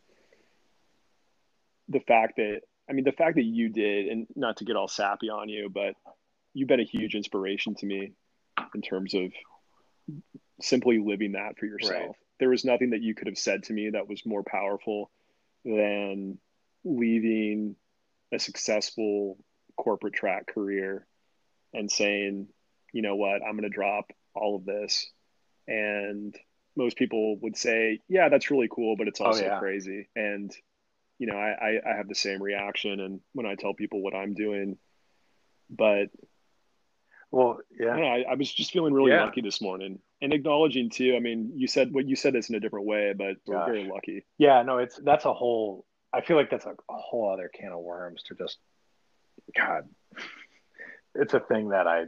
the 1.89 2.01
fact 2.01 2.37
that, 2.37 2.61
I 2.89 2.93
mean, 2.93 3.05
the 3.05 3.13
fact 3.13 3.37
that 3.37 3.45
you 3.45 3.69
did, 3.69 4.09
and 4.09 4.27
not 4.37 4.59
to 4.59 4.65
get 4.65 4.77
all 4.77 4.89
sappy 4.89 5.29
on 5.29 5.49
you, 5.49 5.71
but 5.73 5.95
you've 6.55 6.69
been 6.69 6.81
a 6.81 6.85
huge 6.85 7.15
inspiration 7.15 7.75
to 7.77 7.87
me 7.87 8.13
in 8.75 8.83
terms 8.83 9.15
of 9.15 9.33
simply 10.61 10.99
living 10.99 11.33
that 11.33 11.59
for 11.59 11.67
yourself. 11.67 12.01
Right. 12.01 12.17
There 12.41 12.51
was 12.51 12.65
nothing 12.65 12.91
that 12.91 13.03
you 13.03 13.15
could 13.15 13.29
have 13.29 13.39
said 13.39 13.65
to 13.65 13.73
me 13.73 13.91
that 13.91 14.09
was 14.09 14.27
more 14.27 14.43
powerful 14.43 15.11
than 15.65 16.39
leaving 16.85 17.77
a 18.33 18.39
successful 18.39 19.39
corporate 19.77 20.15
track 20.15 20.47
career 20.47 21.07
and 21.73 21.91
saying, 21.91 22.49
you 22.93 23.03
know 23.03 23.17
what, 23.17 23.43
I'm 23.43 23.57
going 23.57 23.63
to 23.63 23.69
drop 23.69 24.11
all 24.35 24.57
of 24.57 24.65
this. 24.65 25.11
And 25.67 26.37
most 26.77 26.97
people 26.97 27.37
would 27.39 27.57
say, 27.57 28.01
yeah, 28.09 28.29
that's 28.29 28.51
really 28.51 28.69
cool, 28.71 28.97
but 28.97 29.09
it's 29.09 29.21
oh, 29.21 29.27
also 29.27 29.45
oh, 29.45 29.47
yeah. 29.47 29.59
crazy. 29.59 30.09
And, 30.17 30.55
you 31.19 31.27
know, 31.27 31.37
I, 31.37 31.51
I, 31.51 31.93
I 31.93 31.97
have 31.97 32.09
the 32.09 32.15
same 32.15 32.43
reaction. 32.43 33.01
And 33.01 33.21
when 33.33 33.47
I 33.47 33.55
tell 33.55 33.75
people 33.75 34.03
what 34.03 34.15
I'm 34.15 34.35
doing, 34.35 34.79
but 35.71 36.09
well, 37.33 37.59
yeah, 37.81 37.89
I, 37.89 37.99
I, 37.99 38.25
I, 38.33 38.35
was 38.35 38.53
just 38.53 38.73
feeling 38.73 38.93
really 38.93 39.11
yeah. 39.11 39.25
lucky 39.25 39.41
this 39.41 39.63
morning 39.63 39.99
and 40.21 40.35
acknowledging 40.35 40.91
too. 40.91 41.15
I 41.17 41.19
mean, 41.19 41.53
you 41.57 41.67
said 41.67 41.91
what 41.91 42.07
you 42.07 42.15
said 42.15 42.35
this 42.35 42.51
in 42.51 42.57
a 42.57 42.61
different 42.61 42.85
way, 42.85 43.15
but 43.17 43.37
we're 43.47 43.65
very 43.65 43.89
lucky. 43.89 44.27
Yeah, 44.37 44.63
no, 44.63 44.79
it's 44.79 45.01
that's 45.03 45.25
a 45.25 45.33
whole. 45.33 45.87
I 46.13 46.21
feel 46.21 46.37
like 46.37 46.51
that's 46.51 46.67
a, 46.67 46.73
a 46.73 46.75
whole 46.91 47.33
other 47.33 47.51
can 47.53 47.73
of 47.73 47.81
worms 47.81 48.23
to 48.25 48.35
just. 48.35 48.59
God, 49.57 49.89
it's 51.15 51.33
a 51.33 51.41
thing 51.41 51.71
that 51.71 51.87
I 51.87 52.05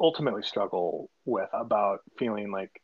ultimately 0.00 0.42
struggle 0.42 1.08
with 1.24 1.48
about 1.52 2.00
feeling 2.18 2.50
like 2.50 2.82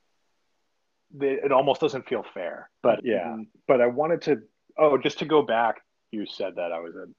it 1.21 1.51
almost 1.51 1.81
doesn't 1.81 2.09
feel 2.09 2.25
fair. 2.33 2.71
But 2.81 3.01
yeah, 3.03 3.27
mm-hmm. 3.27 3.43
but 3.67 3.81
I 3.81 3.89
wanted 3.89 4.23
to. 4.23 4.43
Oh, 4.79 4.97
just 4.99 5.19
to 5.19 5.25
go 5.25 5.43
back, 5.43 5.81
you 6.13 6.27
said 6.27 6.55
that 6.57 6.71
I 6.71 6.79
was 6.79 6.95
an 6.95 7.13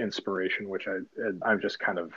inspiration, 0.00 0.68
which 0.68 0.88
I 0.88 0.98
I'm 1.48 1.60
just 1.60 1.78
kind 1.78 2.00
of 2.00 2.10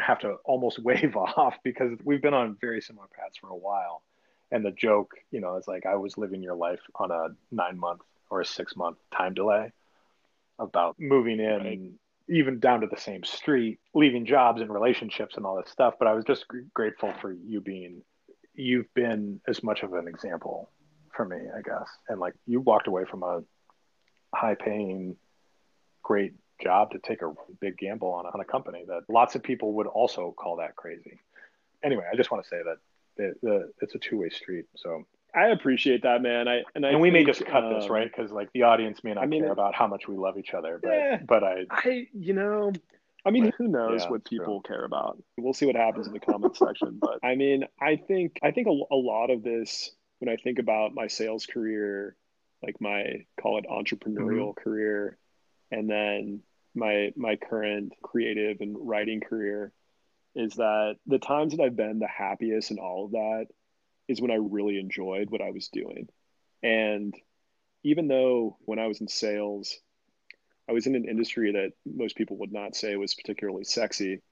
have 0.00 0.18
to 0.20 0.36
almost 0.44 0.78
wave 0.82 1.16
off 1.16 1.56
because 1.62 1.98
we've 2.04 2.22
been 2.22 2.34
on 2.34 2.56
very 2.60 2.80
similar 2.80 3.06
paths 3.16 3.36
for 3.36 3.48
a 3.48 3.56
while. 3.56 4.02
And 4.50 4.64
the 4.64 4.70
joke, 4.70 5.14
you 5.30 5.40
know, 5.40 5.56
is 5.56 5.66
like 5.66 5.86
I 5.86 5.96
was 5.96 6.18
living 6.18 6.42
your 6.42 6.54
life 6.54 6.80
on 6.96 7.10
a 7.10 7.28
nine 7.50 7.78
month 7.78 8.02
or 8.30 8.40
a 8.40 8.44
six 8.44 8.76
month 8.76 8.98
time 9.16 9.34
delay 9.34 9.72
about 10.58 10.96
moving 10.98 11.40
in 11.40 11.58
right. 11.58 11.66
and 11.66 11.94
even 12.28 12.58
down 12.58 12.80
to 12.80 12.86
the 12.86 12.96
same 12.96 13.24
street, 13.24 13.78
leaving 13.94 14.24
jobs 14.24 14.60
and 14.60 14.70
relationships 14.72 15.36
and 15.36 15.44
all 15.44 15.56
this 15.56 15.70
stuff. 15.70 15.94
But 15.98 16.08
I 16.08 16.12
was 16.12 16.24
just 16.24 16.46
grateful 16.72 17.12
for 17.20 17.32
you 17.32 17.60
being, 17.60 18.02
you've 18.54 18.92
been 18.94 19.40
as 19.48 19.62
much 19.62 19.82
of 19.82 19.92
an 19.94 20.08
example 20.08 20.70
for 21.14 21.24
me, 21.24 21.36
I 21.36 21.60
guess. 21.62 21.88
And 22.08 22.20
like 22.20 22.34
you 22.46 22.60
walked 22.60 22.86
away 22.86 23.04
from 23.04 23.22
a 23.22 23.42
high 24.34 24.54
paying, 24.54 25.16
great 26.02 26.34
job 26.62 26.90
to 26.92 26.98
take 26.98 27.22
a 27.22 27.32
big 27.60 27.76
gamble 27.78 28.12
on, 28.12 28.26
on 28.26 28.40
a 28.40 28.44
company 28.44 28.84
that 28.88 29.02
lots 29.08 29.34
of 29.34 29.42
people 29.42 29.72
would 29.74 29.86
also 29.86 30.32
call 30.36 30.56
that 30.56 30.76
crazy. 30.76 31.18
Anyway, 31.82 32.04
I 32.10 32.16
just 32.16 32.30
want 32.30 32.44
to 32.44 32.48
say 32.48 32.58
that 32.64 32.76
the, 33.16 33.34
the, 33.42 33.72
it's 33.80 33.94
a 33.94 33.98
two 33.98 34.18
way 34.18 34.30
street. 34.30 34.66
So 34.76 35.04
I 35.34 35.48
appreciate 35.48 36.02
that, 36.02 36.22
man. 36.22 36.46
I 36.48 36.62
and, 36.74 36.86
I 36.86 36.90
and 36.90 37.00
we 37.00 37.10
think, 37.10 37.26
may 37.26 37.32
just 37.32 37.44
cut 37.44 37.64
um, 37.64 37.74
this 37.74 37.88
right 37.88 38.10
because 38.10 38.30
like 38.30 38.52
the 38.52 38.62
audience 38.62 39.02
may 39.02 39.14
not 39.14 39.24
I 39.24 39.26
mean, 39.26 39.42
care 39.42 39.52
about 39.52 39.74
how 39.74 39.86
much 39.86 40.06
we 40.06 40.16
love 40.16 40.38
each 40.38 40.54
other, 40.54 40.78
but 40.82 40.90
yeah, 40.90 41.18
but 41.26 41.42
I 41.42 41.64
I 41.70 42.06
you 42.12 42.32
know. 42.32 42.72
I 43.26 43.30
mean, 43.30 43.52
who 43.56 43.68
knows 43.68 44.02
yeah, 44.02 44.10
what 44.10 44.24
people 44.26 44.60
true. 44.60 44.76
care 44.76 44.84
about? 44.84 45.16
We'll 45.38 45.54
see 45.54 45.64
what 45.64 45.76
happens 45.76 46.06
in 46.06 46.12
the 46.12 46.20
comments 46.20 46.58
section. 46.58 46.98
But 47.00 47.20
I 47.24 47.36
mean, 47.36 47.64
I 47.80 47.96
think 47.96 48.38
I 48.42 48.50
think 48.50 48.68
a, 48.68 48.94
a 48.94 48.96
lot 48.96 49.30
of 49.30 49.42
this, 49.42 49.90
when 50.18 50.28
I 50.28 50.36
think 50.36 50.58
about 50.58 50.94
my 50.94 51.06
sales 51.06 51.46
career, 51.46 52.16
like 52.62 52.80
my 52.80 53.24
call 53.40 53.58
it 53.58 53.64
entrepreneurial 53.68 54.50
mm-hmm. 54.50 54.60
career, 54.62 55.16
and 55.74 55.90
then 55.90 56.40
my 56.74 57.12
my 57.16 57.36
current 57.36 57.92
creative 58.02 58.60
and 58.60 58.76
writing 58.78 59.20
career 59.20 59.72
is 60.36 60.54
that 60.54 60.96
the 61.06 61.18
times 61.18 61.54
that 61.54 61.62
I've 61.62 61.76
been 61.76 61.98
the 61.98 62.06
happiest 62.06 62.70
and 62.70 62.78
all 62.78 63.06
of 63.06 63.12
that 63.12 63.46
is 64.08 64.20
when 64.20 64.30
I 64.30 64.36
really 64.36 64.78
enjoyed 64.78 65.30
what 65.30 65.40
I 65.40 65.50
was 65.50 65.68
doing. 65.68 66.08
And 66.62 67.14
even 67.82 68.08
though 68.08 68.56
when 68.64 68.78
I 68.78 68.86
was 68.86 69.00
in 69.00 69.08
sales, 69.08 69.76
I 70.68 70.72
was 70.72 70.86
in 70.86 70.94
an 70.94 71.08
industry 71.08 71.52
that 71.52 71.72
most 71.84 72.16
people 72.16 72.38
would 72.38 72.52
not 72.52 72.74
say 72.74 72.96
was 72.96 73.14
particularly 73.14 73.64
sexy, 73.64 74.22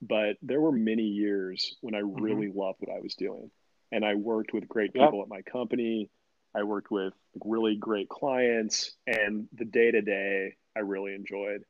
but 0.00 0.36
there 0.42 0.60
were 0.60 0.72
many 0.72 1.04
years 1.04 1.76
when 1.80 1.94
I 1.94 2.00
mm-hmm. 2.00 2.22
really 2.22 2.46
mm-hmm. 2.46 2.58
loved 2.58 2.78
what 2.80 2.96
I 2.96 3.00
was 3.00 3.14
doing. 3.14 3.50
And 3.90 4.04
I 4.04 4.14
worked 4.14 4.52
with 4.52 4.68
great 4.68 4.92
people 4.92 5.18
yep. 5.18 5.24
at 5.24 5.28
my 5.28 5.42
company. 5.42 6.10
I 6.54 6.62
worked 6.64 6.90
with 6.90 7.12
really 7.44 7.76
great 7.76 8.08
clients, 8.08 8.92
and 9.06 9.48
the 9.52 9.64
day 9.64 9.90
to 9.90 10.02
day 10.02 10.56
I 10.76 10.80
really 10.80 11.14
enjoyed. 11.14 11.64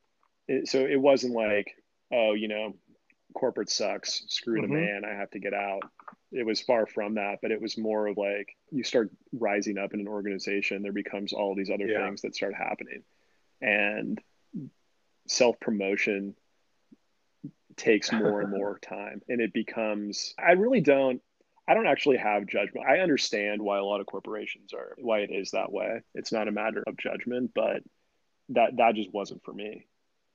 It, 0.48 0.68
so 0.68 0.80
it 0.80 1.00
wasn't 1.00 1.34
like, 1.34 1.72
oh, 2.12 2.34
you 2.34 2.48
know, 2.48 2.74
corporate 3.34 3.70
sucks, 3.70 4.24
screw 4.28 4.60
mm-hmm. 4.60 4.72
the 4.72 4.80
man, 4.80 5.02
I 5.04 5.14
have 5.14 5.30
to 5.30 5.38
get 5.38 5.54
out. 5.54 5.82
It 6.30 6.46
was 6.46 6.60
far 6.60 6.86
from 6.86 7.14
that, 7.14 7.38
but 7.42 7.50
it 7.50 7.60
was 7.60 7.76
more 7.76 8.06
of 8.06 8.16
like 8.16 8.56
you 8.70 8.84
start 8.84 9.10
rising 9.32 9.78
up 9.78 9.94
in 9.94 10.00
an 10.00 10.08
organization, 10.08 10.82
there 10.82 10.92
becomes 10.92 11.32
all 11.32 11.54
these 11.54 11.70
other 11.70 11.86
yeah. 11.86 12.06
things 12.06 12.22
that 12.22 12.34
start 12.34 12.54
happening. 12.54 13.02
And 13.60 14.20
self 15.26 15.58
promotion 15.60 16.34
takes 17.76 18.12
more 18.12 18.40
and 18.40 18.50
more 18.50 18.78
time 18.78 19.22
and 19.28 19.40
it 19.40 19.52
becomes 19.52 20.34
i 20.38 20.52
really 20.52 20.80
don't 20.80 21.22
i 21.66 21.74
don't 21.74 21.86
actually 21.86 22.16
have 22.16 22.46
judgment 22.46 22.86
i 22.86 22.98
understand 22.98 23.62
why 23.62 23.78
a 23.78 23.84
lot 23.84 24.00
of 24.00 24.06
corporations 24.06 24.72
are 24.72 24.94
why 24.98 25.20
it 25.20 25.30
is 25.30 25.52
that 25.52 25.72
way 25.72 26.00
it's 26.14 26.32
not 26.32 26.48
a 26.48 26.52
matter 26.52 26.82
of 26.86 26.96
judgment 26.96 27.50
but 27.54 27.82
that 28.52 28.76
that 28.76 28.94
just 28.94 29.12
wasn't 29.12 29.42
for 29.44 29.52
me 29.52 29.86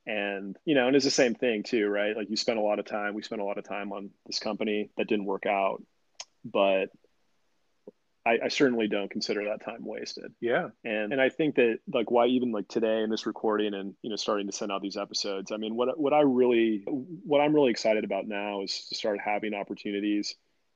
and 0.06 0.58
you 0.66 0.74
know 0.74 0.88
and 0.88 0.96
it's 0.96 1.06
the 1.06 1.12
same 1.12 1.36
thing 1.36 1.64
too 1.64 1.88
right 1.88 2.16
like 2.16 2.30
you 2.30 2.38
spend 2.38 2.58
a 2.58 2.62
lot 2.62 2.80
of 2.80 2.86
time 2.86 3.14
we 3.14 3.22
spent 3.22 3.42
a 3.42 3.46
lot 3.46 3.58
of 3.58 3.64
time 3.64 3.92
on 3.92 4.10
this 4.26 4.40
company 4.40 4.90
that 4.98 5.08
didn't 5.08 5.26
work 5.26 5.46
out 5.46 5.84
but 6.46 6.90
I, 8.26 8.40
I, 8.46 8.48
certainly 8.50 8.90
don't 8.90 9.10
consider 9.10 9.46
that 9.46 9.64
time 9.64 9.86
wasted. 9.86 10.34
Yeah. 10.42 10.70
And 10.84 11.14
and 11.14 11.22
I 11.22 11.30
think 11.30 11.56
that 11.56 11.80
like 11.94 12.12
why 12.12 12.26
even 12.28 12.52
like 12.52 12.68
today 12.68 13.02
in 13.02 13.10
this 13.10 13.26
recording 13.26 13.74
and 13.74 13.94
you 14.02 14.10
know 14.10 14.18
starting 14.18 14.48
to 14.48 14.52
send 14.52 14.70
out 14.70 14.82
these 14.82 14.98
episodes, 14.98 15.54
I 15.54 15.58
mean 15.58 15.76
what 15.76 15.98
what 15.98 16.12
I 16.12 16.22
really 16.22 16.84
what 16.86 17.40
I'm 17.40 17.54
really 17.54 17.72
excited 17.72 18.04
about 18.04 18.28
now 18.28 18.64
is 18.64 18.88
to 18.90 18.96
start 18.96 19.20
having 19.24 19.54
opportunities 19.54 20.36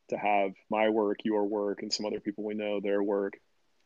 to 0.09 0.17
have 0.17 0.51
my 0.69 0.89
work, 0.89 1.19
your 1.25 1.45
work, 1.45 1.81
and 1.81 1.91
some 1.91 2.05
other 2.05 2.21
people 2.21 2.45
we 2.45 2.53
know 2.53 2.79
their 2.79 3.03
work 3.03 3.33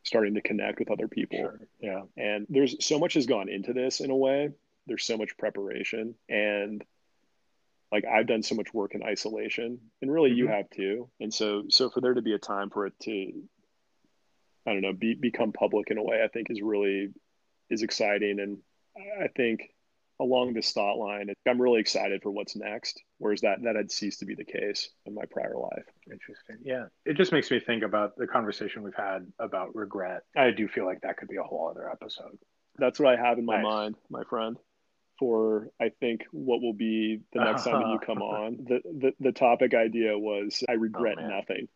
starting 0.06 0.36
to 0.36 0.42
connect 0.42 0.80
with 0.80 0.92
other 0.92 1.08
people. 1.08 1.38
Sure. 1.38 1.60
Yeah. 1.82 2.04
And 2.16 2.46
there's 2.48 2.86
so 2.86 3.00
much 3.00 3.16
has 3.16 3.26
gone 3.26 3.50
into 3.50 3.74
this 3.74 4.00
in 4.00 4.12
a 4.12 4.16
way. 4.16 4.52
There's 4.88 5.04
so 5.04 5.18
much 5.18 5.38
preparation 5.38 6.16
and 6.30 6.84
like 7.92 8.06
I've 8.06 8.28
done 8.28 8.44
so 8.44 8.56
much 8.56 8.74
work 8.74 8.94
in 8.94 9.04
isolation 9.04 9.80
and 10.02 10.12
really 10.12 10.30
mm-hmm. 10.30 10.40
you 10.40 10.48
have 10.48 10.70
too. 10.70 11.10
And 11.20 11.34
so 11.34 11.64
so 11.70 11.90
for 11.90 12.02
there 12.02 12.14
to 12.14 12.22
be 12.22 12.34
a 12.34 12.40
time 12.40 12.70
for 12.70 12.86
it 12.86 12.94
to 13.04 13.32
I 14.68 14.74
don't 14.74 14.82
know, 14.82 14.94
be, 14.94 15.14
become 15.16 15.52
public 15.52 15.92
in 15.92 15.98
a 15.98 16.04
way 16.04 16.24
I 16.24 16.28
think 16.28 16.50
is 16.50 16.62
really 16.62 17.10
is 17.70 17.82
exciting. 17.82 18.40
And 18.40 18.60
I 19.22 19.28
think 19.28 19.75
along 20.20 20.54
this 20.54 20.72
thought 20.72 20.98
line, 20.98 21.30
I'm 21.48 21.62
really 21.62 21.80
excited 21.80 22.22
for 22.22 22.32
what's 22.32 22.56
next. 22.56 23.02
Whereas 23.18 23.42
that 23.42 23.62
that 23.64 23.76
had 23.76 23.92
ceased 23.92 24.20
to 24.20 24.26
be 24.26 24.36
the 24.36 24.46
case 24.46 24.90
in 25.06 25.14
my 25.14 25.24
prior 25.30 25.56
life. 25.58 25.86
Interesting. 26.12 26.58
Yeah, 26.64 26.86
it 27.06 27.18
just 27.18 27.32
makes 27.32 27.52
me 27.52 27.60
think 27.60 27.84
about 27.84 28.16
the 28.18 28.28
conversation 28.28 28.84
we've 28.84 28.96
had 28.96 29.28
about 29.40 29.76
regret. 29.76 30.22
I 30.36 30.52
do 30.52 30.68
feel 30.68 30.86
like 30.86 31.02
that 31.02 31.18
could 31.18 31.30
be 31.30 31.38
a 31.38 31.44
whole 31.44 31.70
other 31.70 31.90
episode. 31.90 32.38
That's 32.78 33.00
what 33.00 33.18
I 33.18 33.22
have 33.22 33.38
in 33.38 33.46
my 33.46 33.58
nice. 33.58 33.64
mind, 33.64 33.96
my 34.10 34.24
friend. 34.30 34.58
For 35.18 35.70
I 35.82 35.92
think 36.02 36.26
what 36.32 36.62
will 36.62 36.74
be 36.74 37.22
the 37.32 37.40
next 37.40 37.64
time 37.64 37.90
you 37.90 38.00
come 38.06 38.18
on. 38.22 38.58
The, 38.68 38.82
the 38.84 39.12
the 39.20 39.32
topic 39.32 39.74
idea 39.74 40.18
was 40.18 40.62
I 40.68 40.74
regret 40.74 41.16
oh, 41.20 41.28
nothing 41.28 41.68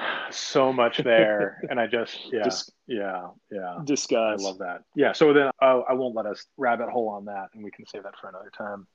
so 0.30 0.72
much 0.72 0.98
there. 0.98 1.60
And 1.70 1.78
i 1.78 1.86
just 1.86 2.18
yeah 2.32 2.44
Dis- 2.44 2.70
yeah 2.86 3.28
yeah. 3.50 3.78
Discuss 3.84 4.40
i 4.40 4.42
love 4.42 4.58
that. 4.58 4.82
Yeah 4.94 5.12
so 5.12 5.32
then 5.32 5.50
uh, 5.60 5.80
i 5.88 5.92
won't 5.92 6.14
let 6.14 6.26
us 6.26 6.46
rabbit 6.56 6.88
hole 6.88 7.08
on 7.08 7.26
that 7.26 7.48
and 7.54 7.62
we 7.62 7.70
can 7.70 7.86
save 7.86 8.04
that 8.04 8.14
for 8.20 8.28
another 8.28 8.50
time. 8.56 8.86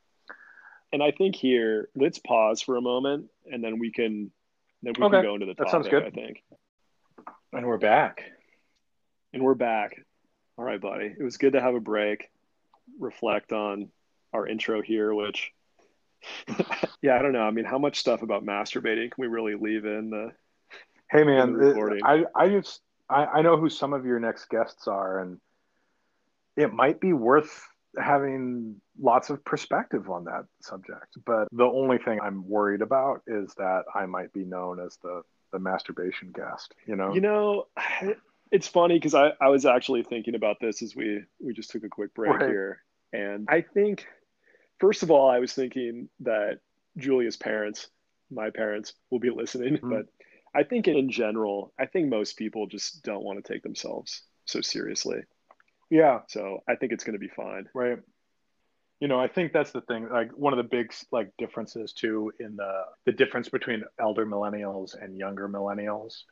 And 0.91 1.03
i 1.03 1.11
think 1.11 1.35
here 1.35 1.89
let's 1.95 2.19
pause 2.19 2.61
for 2.61 2.77
a 2.77 2.81
moment 2.81 3.29
and 3.45 3.63
then 3.63 3.79
we 3.79 3.91
can 3.91 4.31
then 4.83 4.93
we 4.97 5.05
okay. 5.05 5.17
can 5.17 5.23
go 5.23 5.33
into 5.33 5.45
the 5.45 5.53
topic, 5.53 5.65
that 5.65 5.71
sounds 5.71 5.87
good. 5.87 6.03
I 6.03 6.09
think. 6.11 6.43
And 7.53 7.65
we're 7.65 7.77
back. 7.77 8.21
And 9.33 9.43
we're 9.43 9.55
back. 9.55 9.99
All 10.57 10.65
right 10.65 10.79
buddy. 10.79 11.13
It 11.17 11.23
was 11.23 11.37
good 11.37 11.53
to 11.53 11.61
have 11.61 11.75
a 11.75 11.79
break 11.79 12.29
reflect 12.99 13.51
on 13.51 13.89
our 14.31 14.47
intro 14.47 14.81
here 14.81 15.13
which 15.13 15.51
yeah 17.01 17.15
i 17.17 17.21
don't 17.21 17.33
know. 17.33 17.41
I 17.41 17.51
mean 17.51 17.65
how 17.65 17.77
much 17.77 17.99
stuff 17.99 18.21
about 18.21 18.45
masturbating 18.45 19.11
can 19.11 19.21
we 19.21 19.27
really 19.27 19.55
leave 19.55 19.85
in 19.85 20.09
the 20.09 20.31
Hey 21.11 21.23
man, 21.23 22.01
I 22.03 22.25
I 22.35 22.49
just 22.49 22.81
I, 23.09 23.25
I 23.25 23.41
know 23.41 23.57
who 23.57 23.69
some 23.69 23.93
of 23.93 24.05
your 24.05 24.19
next 24.19 24.49
guests 24.49 24.87
are, 24.87 25.19
and 25.19 25.39
it 26.57 26.73
might 26.73 26.99
be 26.99 27.13
worth 27.13 27.67
having 27.97 28.81
lots 28.99 29.29
of 29.29 29.43
perspective 29.45 30.09
on 30.09 30.25
that 30.25 30.45
subject. 30.61 31.17
But 31.25 31.47
the 31.51 31.65
only 31.65 31.97
thing 31.97 32.19
I'm 32.21 32.47
worried 32.47 32.81
about 32.81 33.21
is 33.27 33.53
that 33.55 33.83
I 33.93 34.05
might 34.05 34.33
be 34.33 34.45
known 34.45 34.79
as 34.79 34.97
the 35.01 35.21
the 35.51 35.59
masturbation 35.59 36.31
guest. 36.33 36.73
You 36.85 36.95
know. 36.95 37.13
You 37.13 37.21
know. 37.21 37.67
It's 38.51 38.67
funny 38.67 38.93
because 38.93 39.15
I, 39.15 39.31
I 39.41 39.49
was 39.49 39.65
actually 39.65 40.03
thinking 40.03 40.35
about 40.35 40.57
this 40.61 40.83
as 40.83 40.95
we 40.95 41.23
we 41.41 41.51
just 41.51 41.71
took 41.71 41.83
a 41.83 41.89
quick 41.89 42.13
break 42.13 42.31
right. 42.31 42.47
here, 42.47 42.83
and 43.11 43.47
I 43.49 43.61
think 43.61 44.05
first 44.79 45.01
of 45.01 45.09
all 45.09 45.27
I 45.27 45.39
was 45.39 45.51
thinking 45.51 46.09
that 46.21 46.59
Julia's 46.95 47.37
parents, 47.37 47.87
my 48.29 48.51
parents, 48.51 48.93
will 49.09 49.19
be 49.19 49.31
listening, 49.31 49.77
mm-hmm. 49.77 49.89
but 49.89 50.05
I 50.55 50.63
think 50.63 50.87
in 50.87 51.09
general, 51.09 51.73
I 51.77 51.85
think 51.85 52.09
most 52.09 52.37
people 52.37 52.67
just 52.67 53.03
don't 53.03 53.23
want 53.23 53.43
to 53.43 53.53
take 53.53 53.63
themselves 53.63 54.21
so 54.45 54.61
seriously. 54.61 55.21
Yeah. 55.89 56.21
So 56.27 56.59
I 56.67 56.75
think 56.75 56.91
it's 56.93 57.03
going 57.03 57.13
to 57.13 57.19
be 57.19 57.27
fine. 57.27 57.67
Right. 57.73 57.99
You 58.99 59.09
know, 59.09 59.19
I 59.19 59.27
think 59.27 59.51
that's 59.51 59.71
the 59.71 59.81
thing. 59.81 60.07
Like 60.09 60.31
one 60.31 60.53
of 60.53 60.57
the 60.57 60.63
big 60.63 60.93
like 61.11 61.31
differences 61.37 61.91
too 61.91 62.31
in 62.39 62.55
the 62.55 62.83
the 63.05 63.11
difference 63.11 63.49
between 63.49 63.83
elder 63.99 64.25
millennials 64.25 64.95
and 64.99 65.17
younger 65.17 65.49
millennials 65.49 66.23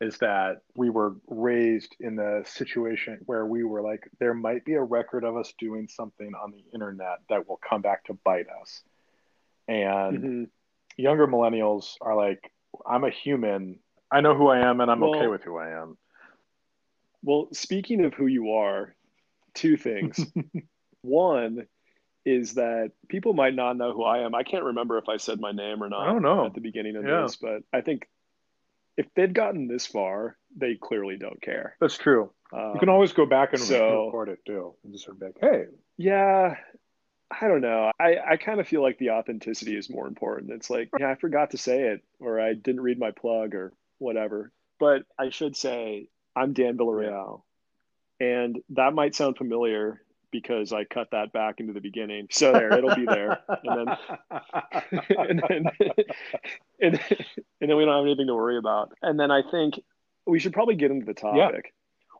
is 0.00 0.18
that 0.18 0.58
we 0.74 0.90
were 0.90 1.16
raised 1.28 1.94
in 2.00 2.16
the 2.16 2.42
situation 2.44 3.18
where 3.26 3.46
we 3.46 3.62
were 3.62 3.82
like, 3.82 4.08
there 4.18 4.34
might 4.34 4.64
be 4.64 4.74
a 4.74 4.82
record 4.82 5.24
of 5.24 5.36
us 5.36 5.52
doing 5.58 5.86
something 5.88 6.32
on 6.42 6.50
the 6.50 6.64
internet 6.74 7.18
that 7.28 7.48
will 7.48 7.60
come 7.68 7.82
back 7.82 8.04
to 8.04 8.14
bite 8.24 8.46
us. 8.60 8.82
And 9.68 10.18
mm-hmm. 10.18 10.44
younger 10.96 11.28
millennials 11.28 11.94
are 12.00 12.16
like, 12.16 12.50
I'm 12.86 13.04
a 13.04 13.10
human. 13.10 13.78
I 14.10 14.20
know 14.20 14.34
who 14.34 14.48
I 14.48 14.68
am, 14.68 14.80
and 14.80 14.90
I'm 14.90 15.00
well, 15.00 15.16
okay 15.16 15.26
with 15.26 15.42
who 15.42 15.56
I 15.56 15.70
am. 15.82 15.96
Well, 17.22 17.48
speaking 17.52 18.04
of 18.04 18.14
who 18.14 18.26
you 18.26 18.52
are, 18.52 18.94
two 19.54 19.76
things. 19.76 20.20
One 21.02 21.66
is 22.24 22.54
that 22.54 22.92
people 23.08 23.32
might 23.32 23.54
not 23.54 23.76
know 23.76 23.92
who 23.92 24.04
I 24.04 24.24
am. 24.24 24.34
I 24.34 24.42
can't 24.42 24.64
remember 24.64 24.98
if 24.98 25.08
I 25.08 25.16
said 25.16 25.40
my 25.40 25.52
name 25.52 25.82
or 25.82 25.88
not. 25.88 26.08
I 26.08 26.12
don't 26.12 26.22
know 26.22 26.46
at 26.46 26.54
the 26.54 26.60
beginning 26.60 26.96
of 26.96 27.04
yeah. 27.04 27.22
this, 27.22 27.36
but 27.36 27.62
I 27.72 27.80
think 27.80 28.08
if 28.96 29.06
they'd 29.14 29.34
gotten 29.34 29.68
this 29.68 29.86
far, 29.86 30.36
they 30.56 30.74
clearly 30.74 31.16
don't 31.16 31.40
care. 31.40 31.76
That's 31.80 31.98
true. 31.98 32.30
Um, 32.52 32.72
you 32.74 32.80
can 32.80 32.88
always 32.88 33.12
go 33.12 33.26
back 33.26 33.52
and 33.52 33.62
so, 33.62 34.06
record 34.06 34.28
it 34.28 34.40
too, 34.46 34.74
and 34.84 34.92
just 34.92 35.04
sort 35.04 35.16
of 35.16 35.22
like, 35.22 35.36
"Hey, 35.40 35.64
yeah, 35.96 36.56
I 37.40 37.48
don't 37.48 37.60
know. 37.60 37.90
I, 37.98 38.16
I 38.32 38.36
kind 38.36 38.60
of 38.60 38.68
feel 38.68 38.82
like 38.82 38.98
the 38.98 39.10
authenticity 39.10 39.76
is 39.76 39.88
more 39.88 40.06
important. 40.06 40.50
It's 40.50 40.70
like, 40.70 40.90
yeah, 40.98 41.10
I 41.10 41.14
forgot 41.14 41.50
to 41.50 41.58
say 41.58 41.82
it, 41.84 42.02
or 42.20 42.40
I 42.40 42.54
didn't 42.54 42.82
read 42.82 42.98
my 42.98 43.10
plug, 43.10 43.54
or 43.54 43.72
whatever. 43.98 44.52
But 44.78 45.02
I 45.18 45.30
should 45.30 45.56
say, 45.56 46.08
I'm 46.36 46.52
Dan 46.52 46.76
Villarreal. 46.76 47.42
And 48.20 48.60
that 48.70 48.94
might 48.94 49.14
sound 49.14 49.36
familiar 49.36 50.02
because 50.30 50.72
I 50.72 50.84
cut 50.84 51.08
that 51.12 51.32
back 51.32 51.60
into 51.60 51.72
the 51.72 51.80
beginning. 51.80 52.28
So 52.30 52.52
there, 52.52 52.76
it'll 52.76 52.94
be 52.94 53.06
there. 53.06 53.40
And 53.48 53.88
then, 53.88 53.96
and 55.28 55.42
then, 55.48 55.64
and, 56.80 57.00
and 57.60 57.70
then 57.70 57.76
we 57.76 57.84
don't 57.84 57.94
have 57.94 58.04
anything 58.06 58.26
to 58.26 58.34
worry 58.34 58.58
about. 58.58 58.92
And 59.02 59.20
then 59.20 59.30
I 59.30 59.42
think 59.48 59.80
we 60.26 60.38
should 60.38 60.52
probably 60.52 60.74
get 60.74 60.90
into 60.90 61.06
the 61.06 61.14
topic. 61.14 61.72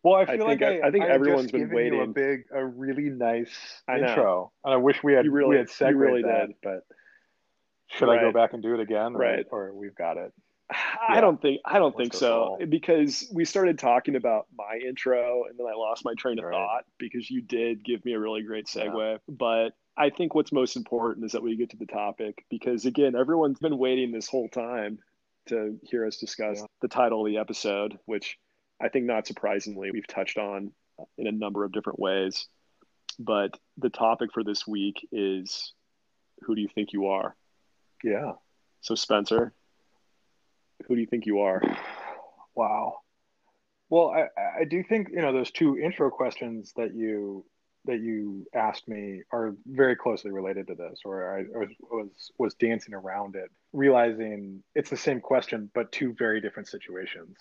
Well, 0.02 0.14
I 0.14 0.26
feel 0.26 0.44
I 0.44 0.48
like 0.48 0.62
I, 0.62 0.80
I, 0.80 0.90
think 0.90 1.04
I 1.04 1.08
everyone's 1.08 1.52
been 1.52 1.70
waiting. 1.70 2.02
a 2.02 2.06
big, 2.06 2.44
a 2.52 2.64
really 2.64 3.08
nice 3.08 3.82
intro, 3.88 4.52
and 4.64 4.74
I 4.74 4.76
wish 4.76 5.02
we 5.02 5.12
had 5.12 5.26
really, 5.26 5.50
we 5.50 5.56
had 5.56 5.70
segued 5.70 5.96
really 5.96 6.22
that, 6.22 6.48
did. 6.48 6.56
but 6.62 6.80
should 7.86 8.08
right. 8.08 8.18
I 8.18 8.22
go 8.22 8.32
back 8.32 8.52
and 8.52 8.62
do 8.62 8.74
it 8.74 8.80
again? 8.80 9.14
Or, 9.14 9.18
right, 9.18 9.46
or 9.50 9.72
we've 9.72 9.94
got 9.94 10.16
it. 10.16 10.32
I 11.08 11.20
don't 11.20 11.40
think 11.40 11.60
I 11.64 11.78
don't 11.78 11.96
Let's 11.96 12.10
think 12.10 12.14
so 12.14 12.58
because 12.68 13.28
we 13.32 13.44
started 13.44 13.78
talking 13.78 14.16
about 14.16 14.46
my 14.56 14.78
intro 14.78 15.44
and 15.48 15.58
then 15.58 15.66
I 15.66 15.76
lost 15.76 16.04
my 16.04 16.14
train 16.14 16.38
of 16.38 16.44
right. 16.46 16.54
thought 16.54 16.84
because 16.98 17.30
you 17.30 17.42
did 17.42 17.84
give 17.84 18.04
me 18.04 18.14
a 18.14 18.18
really 18.18 18.42
great 18.42 18.66
segue. 18.66 19.12
Yeah. 19.12 19.18
But 19.28 19.74
I 19.96 20.10
think 20.10 20.34
what's 20.34 20.52
most 20.52 20.76
important 20.76 21.26
is 21.26 21.32
that 21.32 21.42
we 21.42 21.56
get 21.56 21.70
to 21.70 21.76
the 21.76 21.86
topic 21.86 22.44
because 22.48 22.86
again, 22.86 23.14
everyone's 23.14 23.58
been 23.58 23.76
waiting 23.76 24.12
this 24.12 24.28
whole 24.28 24.48
time 24.48 24.98
to 25.48 25.78
hear 25.82 26.06
us 26.06 26.16
discuss 26.16 26.58
yeah. 26.58 26.66
the 26.80 26.88
title 26.88 27.26
of 27.26 27.30
the 27.30 27.38
episode, 27.38 27.98
which 28.06 28.38
I 28.82 28.88
think 28.88 29.06
not 29.06 29.26
surprisingly, 29.26 29.90
we've 29.92 30.06
touched 30.06 30.38
on 30.38 30.72
uh, 30.98 31.04
in 31.16 31.26
a 31.26 31.32
number 31.32 31.64
of 31.64 31.72
different 31.72 32.00
ways. 32.00 32.48
But 33.18 33.58
the 33.78 33.90
topic 33.90 34.30
for 34.32 34.42
this 34.42 34.66
week 34.66 35.06
is 35.12 35.72
who 36.42 36.54
do 36.54 36.60
you 36.60 36.68
think 36.74 36.92
you 36.92 37.06
are? 37.06 37.36
Yeah. 38.02 38.32
So, 38.80 38.94
Spencer, 38.94 39.52
who 40.86 40.96
do 40.96 41.00
you 41.00 41.06
think 41.06 41.26
you 41.26 41.40
are? 41.40 41.62
Wow. 42.54 42.96
Well, 43.88 44.10
I, 44.10 44.60
I 44.60 44.64
do 44.64 44.82
think, 44.82 45.08
you 45.08 45.22
know, 45.22 45.32
those 45.32 45.50
two 45.50 45.78
intro 45.78 46.10
questions 46.10 46.74
that 46.76 46.94
you 46.94 47.46
that 47.86 48.00
you 48.00 48.46
asked 48.54 48.86
me 48.86 49.22
are 49.32 49.56
very 49.66 49.96
closely 49.96 50.30
related 50.30 50.66
to 50.66 50.74
this, 50.74 51.00
or 51.06 51.38
I 51.38 51.58
was, 51.58 51.68
was 51.90 52.30
was 52.36 52.54
dancing 52.56 52.92
around 52.92 53.36
it, 53.36 53.50
realizing 53.72 54.62
it's 54.74 54.90
the 54.90 54.98
same 54.98 55.22
question 55.22 55.70
but 55.74 55.92
two 55.92 56.14
very 56.18 56.42
different 56.42 56.68
situations. 56.68 57.38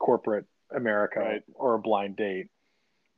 Corporate 0.00 0.46
America 0.74 1.20
right. 1.20 1.42
or 1.54 1.74
a 1.74 1.78
blind 1.78 2.16
date. 2.16 2.48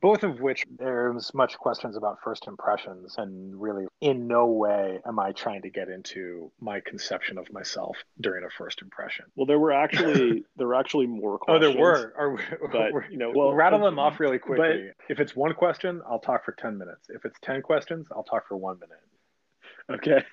both 0.01 0.23
of 0.23 0.39
which 0.39 0.63
there's 0.77 1.33
much 1.33 1.57
questions 1.57 1.97
about 1.97 2.17
first 2.23 2.47
impressions 2.47 3.15
and 3.17 3.59
really 3.59 3.85
in 4.01 4.27
no 4.27 4.45
way 4.45 4.99
am 5.07 5.17
i 5.19 5.31
trying 5.31 5.61
to 5.61 5.69
get 5.69 5.89
into 5.89 6.51
my 6.59 6.79
conception 6.81 7.37
of 7.37 7.51
myself 7.51 7.97
during 8.21 8.43
a 8.43 8.49
first 8.57 8.81
impression 8.81 9.25
well 9.35 9.45
there 9.45 9.59
were 9.59 9.71
actually 9.71 10.43
there 10.57 10.67
were 10.67 10.75
actually 10.75 11.07
more 11.07 11.37
questions 11.39 11.65
oh 11.65 11.73
there 11.73 11.81
were 11.81 12.13
Are, 12.17 12.37
but 12.71 12.91
you 13.11 13.17
know 13.17 13.31
well 13.35 13.53
rattle 13.53 13.79
um, 13.79 13.85
them 13.85 13.99
off 13.99 14.19
really 14.19 14.39
quickly 14.39 14.91
but, 14.97 15.05
if 15.09 15.19
it's 15.19 15.35
one 15.35 15.53
question 15.53 16.01
i'll 16.09 16.19
talk 16.19 16.45
for 16.45 16.51
10 16.51 16.77
minutes 16.77 17.09
if 17.09 17.25
it's 17.25 17.37
10 17.41 17.61
questions 17.61 18.07
i'll 18.11 18.23
talk 18.23 18.47
for 18.47 18.55
one 18.55 18.77
minute 18.79 19.99
okay 19.99 20.23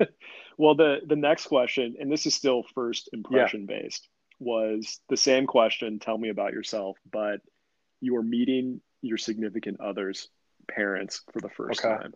well 0.58 0.74
the 0.74 1.00
the 1.06 1.16
next 1.16 1.46
question 1.46 1.96
and 2.00 2.10
this 2.10 2.26
is 2.26 2.34
still 2.34 2.64
first 2.74 3.08
impression 3.12 3.66
yeah. 3.68 3.80
based 3.80 4.08
was 4.42 5.00
the 5.08 5.16
same 5.16 5.46
question 5.46 5.98
tell 5.98 6.18
me 6.18 6.28
about 6.28 6.52
yourself 6.52 6.98
but 7.10 7.40
you 8.00 8.14
were 8.14 8.22
meeting 8.22 8.80
your 9.02 9.16
significant 9.18 9.80
other's 9.80 10.28
parents 10.68 11.22
for 11.32 11.40
the 11.40 11.48
first 11.48 11.84
okay. 11.84 11.94
time. 11.94 12.14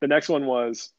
The 0.00 0.08
next 0.08 0.28
one 0.28 0.46
was 0.46 0.90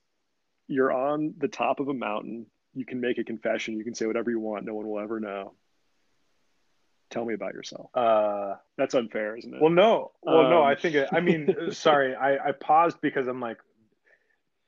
you're 0.68 0.92
on 0.92 1.34
the 1.38 1.48
top 1.48 1.80
of 1.80 1.88
a 1.88 1.94
mountain. 1.94 2.46
You 2.74 2.86
can 2.86 3.02
make 3.02 3.18
a 3.18 3.24
confession. 3.24 3.78
You 3.78 3.84
can 3.84 3.94
say 3.94 4.06
whatever 4.06 4.32
you 4.32 4.40
want. 4.40 4.66
No 4.66 4.74
one 4.74 4.88
will 4.88 5.00
ever 5.00 5.20
know. 5.20 5.54
Tell 7.12 7.26
me 7.26 7.34
about 7.34 7.54
yourself. 7.54 7.90
Uh, 7.94 8.56
That's 8.78 8.96
unfair, 8.96 9.38
isn't 9.38 9.54
it? 9.54 9.62
Well, 9.62 9.70
no. 9.72 10.12
Well, 10.24 10.46
um, 10.46 10.50
no. 10.50 10.64
I 10.64 10.76
think. 10.76 10.96
It, 10.96 11.10
I 11.12 11.20
mean, 11.20 11.54
sorry. 11.72 12.16
I, 12.16 12.50
I 12.50 12.52
paused 12.54 12.98
because 13.02 13.28
I'm 13.28 13.40
like, 13.40 13.58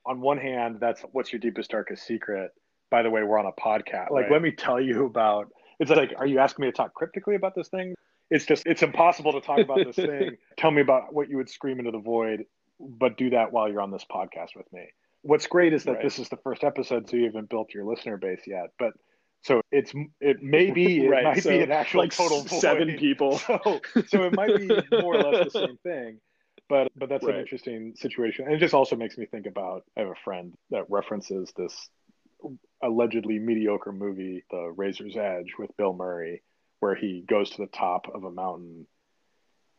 on 0.05 0.21
one 0.21 0.37
hand, 0.37 0.77
that's 0.79 1.01
what's 1.11 1.33
your 1.33 1.39
deepest 1.39 1.71
darkest 1.71 2.05
secret. 2.05 2.51
By 2.91 3.01
the 3.01 3.09
way, 3.09 3.23
we're 3.23 3.39
on 3.39 3.47
a 3.47 3.59
podcast. 3.59 4.11
Like, 4.11 4.23
right. 4.23 4.31
let 4.31 4.41
me 4.41 4.51
tell 4.51 4.79
you 4.79 5.05
about. 5.05 5.47
It's 5.79 5.91
like, 5.91 6.13
are 6.17 6.25
you 6.25 6.39
asking 6.39 6.65
me 6.65 6.71
to 6.71 6.75
talk 6.75 6.93
cryptically 6.93 7.35
about 7.35 7.55
this 7.55 7.67
thing? 7.67 7.95
it's 8.29 8.45
just 8.45 8.65
it's 8.65 8.83
impossible 8.83 9.33
to 9.33 9.41
talk 9.41 9.59
about 9.59 9.79
this 9.85 9.95
thing. 9.95 10.37
Tell 10.57 10.71
me 10.71 10.81
about 10.81 11.13
what 11.13 11.29
you 11.29 11.37
would 11.37 11.49
scream 11.49 11.79
into 11.79 11.91
the 11.91 11.99
void, 11.99 12.45
but 12.79 13.17
do 13.17 13.29
that 13.31 13.51
while 13.51 13.69
you're 13.69 13.81
on 13.81 13.91
this 13.91 14.05
podcast 14.09 14.55
with 14.55 14.71
me. 14.73 14.85
What's 15.21 15.47
great 15.47 15.73
is 15.73 15.83
that 15.85 15.93
right. 15.93 16.03
this 16.03 16.19
is 16.19 16.29
the 16.29 16.37
first 16.37 16.63
episode, 16.63 17.09
so 17.09 17.17
you 17.17 17.25
haven't 17.25 17.49
built 17.49 17.73
your 17.73 17.85
listener 17.85 18.17
base 18.17 18.41
yet. 18.45 18.71
But 18.79 18.93
so 19.43 19.61
it's 19.71 19.93
it 20.19 20.41
may 20.41 20.71
be 20.71 21.05
it 21.05 21.09
right. 21.09 21.23
might 21.23 21.43
so 21.43 21.49
be 21.49 21.61
an 21.61 21.71
actual 21.71 22.01
like 22.01 22.15
total 22.15 22.43
void. 22.43 22.61
seven 22.61 22.97
people. 22.97 23.39
So 23.47 23.81
so 24.07 24.23
it 24.23 24.35
might 24.35 24.55
be 24.55 24.67
more 25.01 25.15
or 25.15 25.31
less 25.31 25.53
the 25.53 25.59
same 25.67 25.77
thing. 25.83 26.19
But 26.67 26.91
but 26.95 27.09
that's 27.09 27.23
right. 27.23 27.35
an 27.35 27.41
interesting 27.41 27.93
situation. 27.95 28.45
And 28.45 28.55
it 28.55 28.59
just 28.59 28.73
also 28.73 28.95
makes 28.95 29.17
me 29.17 29.27
think 29.27 29.45
about 29.45 29.83
I 29.95 30.01
have 30.01 30.09
a 30.09 30.15
friend 30.23 30.53
that 30.71 30.89
references 30.89 31.53
this 31.55 31.89
allegedly 32.81 33.39
mediocre 33.39 33.91
movie, 33.91 34.43
The 34.51 34.73
Razor's 34.75 35.17
Edge 35.17 35.53
with 35.57 35.75
Bill 35.77 35.93
Murray 35.93 36.41
where 36.79 36.95
he 36.95 37.23
goes 37.27 37.49
to 37.49 37.61
the 37.61 37.67
top 37.67 38.05
of 38.13 38.23
a 38.25 38.31
mountain 38.31 38.85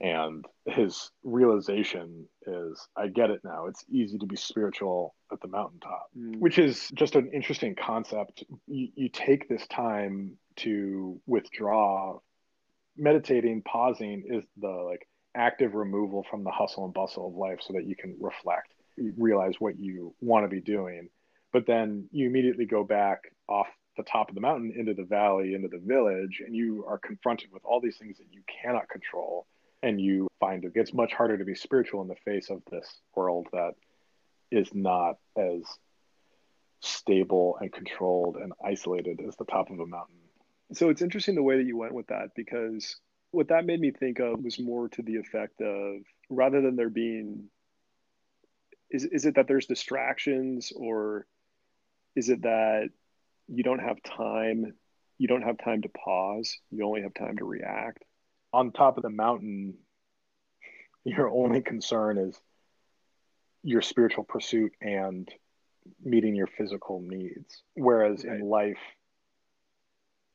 and 0.01 0.45
his 0.67 1.11
realization 1.23 2.29
is 2.47 2.89
i 2.97 3.07
get 3.07 3.31
it 3.31 3.41
now. 3.45 3.67
It's 3.67 3.85
easy 3.89 4.19
to 4.19 4.27
be 4.27 4.37
spiritual 4.37 5.15
at 5.33 5.41
the 5.41 5.49
mountaintop 5.49 6.09
mm. 6.19 6.39
which 6.39 6.59
is 6.59 6.89
just 6.95 7.17
an 7.17 7.31
interesting 7.33 7.75
concept. 7.75 8.45
You, 8.67 8.89
you 8.95 9.09
take 9.09 9.49
this 9.49 9.67
time 9.69 10.37
to 10.57 11.21
withdraw. 11.27 12.19
Meditating 12.97 13.63
pausing 13.63 14.25
is 14.27 14.45
the 14.57 14.69
like 14.69 15.07
active 15.37 15.75
removal 15.75 16.25
from 16.31 16.45
the 16.45 16.51
hustle 16.51 16.87
and 16.87 16.95
bustle 16.95 17.29
of 17.29 17.35
life 17.35 17.59
so 17.61 17.75
that 17.75 17.87
you 17.87 17.95
can 17.95 18.17
reflect 18.21 18.73
realize 19.19 19.55
what 19.59 19.79
you 19.79 20.15
want 20.21 20.45
to 20.45 20.49
be 20.49 20.61
doing 20.61 21.09
but 21.53 21.67
then 21.67 22.09
you 22.13 22.27
immediately 22.27 22.67
go 22.67 22.85
back 22.85 23.33
off 23.49 23.69
the 23.97 24.03
top 24.03 24.29
of 24.29 24.35
the 24.35 24.41
mountain 24.41 24.73
into 24.77 24.95
the 24.95 25.05
valley, 25.05 25.55
into 25.55 25.69
the 25.69 25.79
village, 25.79 26.43
and 26.45 26.55
you 26.55 26.85
are 26.87 26.99
confronted 26.99 27.51
with 27.53 27.65
all 27.65 27.81
these 27.81 27.97
things 27.97 28.19
that 28.19 28.27
you 28.31 28.43
cannot 28.63 28.89
control. 28.89 29.47
And 29.83 30.01
you 30.01 30.29
find 30.41 30.65
it 30.65 30.75
gets 30.75 30.93
much 30.93 31.13
harder 31.13 31.39
to 31.39 31.45
be 31.45 31.55
spiritual 31.55 32.03
in 32.03 32.09
the 32.09 32.17
face 32.25 32.51
of 32.51 32.63
this 32.71 33.01
world 33.15 33.47
that 33.53 33.75
is 34.51 34.69
not 34.75 35.17
as 35.37 35.63
stable 36.81 37.59
and 37.61 37.73
controlled 37.73 38.37
and 38.37 38.53
isolated 38.65 39.21
as 39.27 39.37
the 39.37 39.45
top 39.45 39.71
of 39.71 39.79
a 39.79 39.87
mountain. 39.87 40.17
So 40.73 40.89
it's 40.89 41.03
interesting 41.03 41.35
the 41.35 41.43
way 41.43 41.57
that 41.59 41.67
you 41.67 41.77
went 41.77 41.95
with 41.95 42.09
that 42.09 42.31
because 42.35 42.97
what 43.31 43.49
that 43.49 43.67
made 43.67 43.81
me 43.81 43.91
think 43.91 44.19
of 44.19 44.43
was 44.43 44.59
more 44.59 44.89
to 44.91 45.03
the 45.03 45.17
effect 45.17 45.61
of 45.61 46.01
rather 46.29 46.61
than 46.61 46.77
there 46.77 46.91
being 46.91 47.45
is 48.91 49.05
is 49.05 49.27
it 49.27 49.35
that 49.35 49.49
there's 49.49 49.67
distractions 49.67 50.73
or 50.75 51.27
is 52.17 52.29
it 52.31 52.43
that 52.43 52.89
you 53.47 53.63
don't 53.63 53.79
have 53.79 54.03
time 54.03 54.75
you 55.19 55.29
don't 55.29 55.43
have 55.43 55.57
time 55.59 55.81
to 55.83 55.89
pause 55.89 56.59
you 56.71 56.85
only 56.85 57.03
have 57.03 57.15
time 57.15 57.37
to 57.37 57.45
react? 57.45 58.03
On 58.53 58.73
top 58.73 58.97
of 58.97 59.03
the 59.03 59.11
mountain 59.11 59.75
your 61.05 61.31
only 61.31 61.61
concern 61.61 62.19
is 62.19 62.41
your 63.63 63.83
spiritual 63.83 64.25
pursuit 64.25 64.73
and 64.81 65.29
meeting 66.03 66.35
your 66.35 66.49
physical 66.49 67.01
needs. 67.01 67.63
Whereas 67.75 68.25
right. 68.25 68.41
in 68.41 68.49
life 68.49 68.79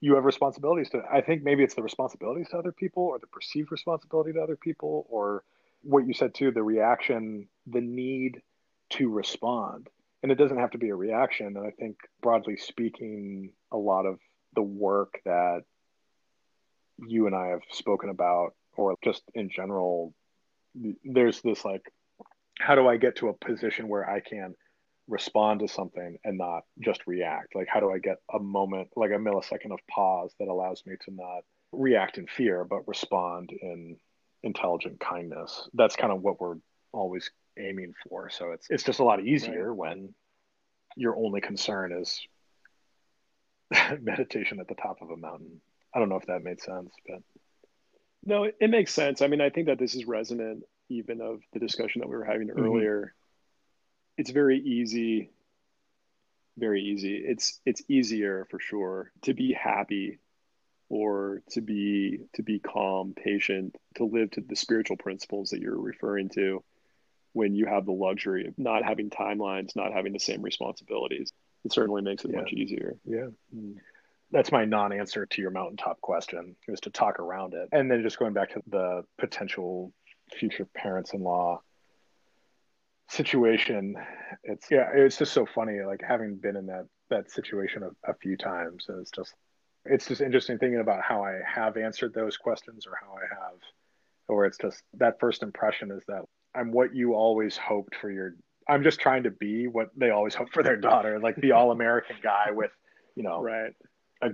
you 0.02 0.16
have 0.16 0.26
responsibilities 0.26 0.90
to 0.90 1.02
i 1.12 1.22
think 1.22 1.44
maybe 1.44 1.64
it's 1.64 1.76
the 1.76 1.84
responsibilities 1.84 2.50
to 2.50 2.58
other 2.58 2.72
people 2.72 3.04
or 3.04 3.20
the 3.20 3.28
perceived 3.28 3.72
responsibility 3.72 4.34
to 4.34 4.42
other 4.42 4.58
people 4.58 5.06
or 5.10 5.44
what 5.84 6.06
you 6.06 6.14
said 6.14 6.34
too 6.34 6.52
the 6.52 6.62
reaction 6.62 7.48
the 7.68 7.80
need 7.80 8.42
to 8.90 9.10
respond 9.10 9.88
and 10.24 10.32
it 10.32 10.36
doesn't 10.36 10.60
have 10.60 10.72
to 10.72 10.78
be 10.78 10.90
a 10.90 10.96
reaction. 10.96 11.48
And 11.48 11.66
I 11.66 11.72
think, 11.72 11.98
broadly 12.22 12.58
speaking, 12.58 13.52
a 13.72 13.78
lot 13.78 14.06
of 14.06 14.20
the 14.56 14.62
work 14.62 15.20
that 15.26 15.62
you 16.98 17.26
and 17.28 17.36
I 17.36 17.48
have 17.48 17.62
spoken 17.72 18.10
about, 18.10 18.54
or 18.76 18.96
just 19.04 19.24
in 19.34 19.50
general, 19.50 20.14
there's 21.04 21.42
this 21.42 21.66
like, 21.66 21.82
how 22.60 22.76
do 22.76 22.88
I 22.88 22.98
get 22.98 23.16
to 23.18 23.30
a 23.30 23.34
position 23.34 23.88
where 23.88 24.08
I 24.08 24.20
can 24.20 24.56
respond 25.08 25.62
to 25.62 25.68
something 25.68 26.18
and 26.24 26.38
not 26.38 26.64
just 26.80 27.02
react? 27.08 27.56
Like, 27.56 27.68
how 27.68 27.80
do 27.80 27.92
I 27.92 27.98
get 27.98 28.18
a 28.34 28.40
moment, 28.40 28.90
like 28.96 29.12
a 29.12 29.16
millisecond 29.16 29.72
of 29.72 29.80
pause 29.90 30.34
that 30.40 30.48
allows 30.48 30.84
me 30.86 30.96
to 31.06 31.14
not 31.14 31.42
react 31.72 32.18
in 32.18 32.28
fear, 32.28 32.64
but 32.64 32.88
respond 32.88 33.50
in 33.52 33.98
intelligent 34.44 35.00
kindness? 35.00 35.68
That's 35.74 35.96
kind 35.96 36.14
of 36.14 36.22
what 36.22 36.40
we're 36.40 36.58
always 36.94 37.32
aiming 37.58 37.94
for. 38.08 38.30
So 38.30 38.52
it's 38.52 38.68
it's 38.70 38.84
just 38.84 39.00
a 39.00 39.04
lot 39.04 39.24
easier 39.24 39.74
right. 39.74 39.78
when 39.78 40.14
your 40.96 41.16
only 41.16 41.42
concern 41.42 41.94
is 41.94 42.20
meditation 44.02 44.60
at 44.60 44.68
the 44.68 44.76
top 44.76 45.02
of 45.02 45.10
a 45.10 45.18
mountain. 45.18 45.62
I 45.94 46.00
don't 46.00 46.10
know 46.10 46.18
if 46.18 46.28
that 46.28 46.44
made 46.44 46.62
sense, 46.62 46.92
but 47.08 47.20
no, 48.24 48.46
it, 48.46 48.56
it 48.60 48.70
makes 48.70 48.94
sense. 48.94 49.22
I 49.22 49.28
mean, 49.28 49.42
I 49.42 49.50
think 49.50 49.68
that 49.68 49.80
this 49.80 49.96
is 49.96 50.06
resonant 50.06 50.64
even 50.90 51.22
of 51.22 51.42
the 51.54 51.60
discussion 51.60 52.02
that 52.02 52.10
we 52.10 52.16
were 52.16 52.26
having 52.26 52.50
mm-hmm. 52.50 52.64
earlier. 52.64 53.14
It's 54.18 54.30
very 54.30 54.60
easy, 54.60 55.32
very 56.58 56.82
easy. 56.84 57.16
It's 57.16 57.60
it's 57.66 57.82
easier 57.88 58.48
for 58.50 58.60
sure 58.60 59.12
to 59.24 59.34
be 59.34 59.54
happy 59.54 60.20
or 60.90 61.42
to 61.52 61.62
be 61.62 62.20
to 62.34 62.44
be 62.44 62.60
calm, 62.60 63.14
patient, 63.16 63.76
to 63.96 64.04
live 64.04 64.32
to 64.32 64.42
the 64.42 64.56
spiritual 64.56 64.98
principles 64.98 65.50
that 65.50 65.62
you're 65.62 65.80
referring 65.80 66.30
to 66.30 66.64
when 67.34 67.56
you 67.56 67.66
have 67.66 67.86
the 67.86 67.92
luxury 67.92 68.48
of 68.48 68.58
not 68.58 68.84
having 68.84 69.10
timelines, 69.10 69.76
not 69.76 69.94
having 69.94 70.14
the 70.14 70.20
same 70.20 70.42
responsibilities. 70.42 71.32
It 71.64 71.74
certainly 71.74 72.02
makes 72.02 72.26
it 72.26 72.32
yeah. 72.32 72.42
much 72.42 72.54
easier. 72.54 72.98
Yeah. 73.06 73.28
Mm. 73.56 73.76
That's 74.32 74.52
my 74.52 74.66
non 74.66 74.94
answer 74.94 75.26
to 75.26 75.42
your 75.42 75.52
mountaintop 75.52 76.00
question 76.02 76.56
is 76.68 76.80
to 76.82 76.90
talk 76.90 77.20
around 77.20 77.54
it. 77.54 77.70
And 77.72 77.92
then 77.92 78.02
just 78.02 78.18
going 78.18 78.34
back 78.34 78.52
to 78.52 78.62
the 78.68 79.04
potential 79.18 79.94
future 80.34 80.68
parents 80.74 81.14
in 81.14 81.22
law 81.22 81.62
situation. 83.10 83.96
It's 84.44 84.72
yeah, 84.72 84.90
it's 84.94 85.18
just 85.18 85.34
so 85.34 85.46
funny, 85.46 85.82
like 85.86 86.02
having 86.08 86.38
been 86.38 86.56
in 86.56 86.68
that 86.68 86.88
that 87.10 87.30
situation 87.30 87.84
a, 87.84 88.12
a 88.12 88.14
few 88.16 88.38
times. 88.38 88.86
And 88.88 89.02
it's 89.02 89.12
just 89.12 89.34
it's 89.86 90.08
just 90.08 90.22
interesting 90.22 90.58
thinking 90.58 90.80
about 90.80 91.02
how 91.04 91.24
I 91.24 91.40
have 91.46 91.76
answered 91.76 92.14
those 92.14 92.38
questions 92.38 92.88
or 92.88 92.98
how 93.02 93.14
I 93.14 93.28
have 93.30 93.60
or 94.32 94.46
it's 94.46 94.58
just 94.58 94.82
that 94.94 95.20
first 95.20 95.44
impression 95.44 95.92
is 95.92 96.02
that 96.08 96.24
I'm 96.56 96.72
what 96.72 96.96
you 96.96 97.14
always 97.14 97.58
hoped 97.58 97.96
for 97.96 98.10
your. 98.10 98.36
I'm 98.68 98.84
just 98.84 99.00
trying 99.00 99.24
to 99.24 99.32
be 99.32 99.68
what 99.68 99.90
they 99.96 100.12
always 100.12 100.36
hope 100.36 100.52
for 100.52 100.64
their 100.64 100.78
daughter, 100.90 101.20
like 101.20 101.36
the 101.36 101.54
all 101.54 101.72
American 101.72 102.18
guy 102.22 102.52
with, 102.52 102.72
you 103.16 103.24
know, 103.24 103.42
right, 103.42 103.74
a 104.22 104.30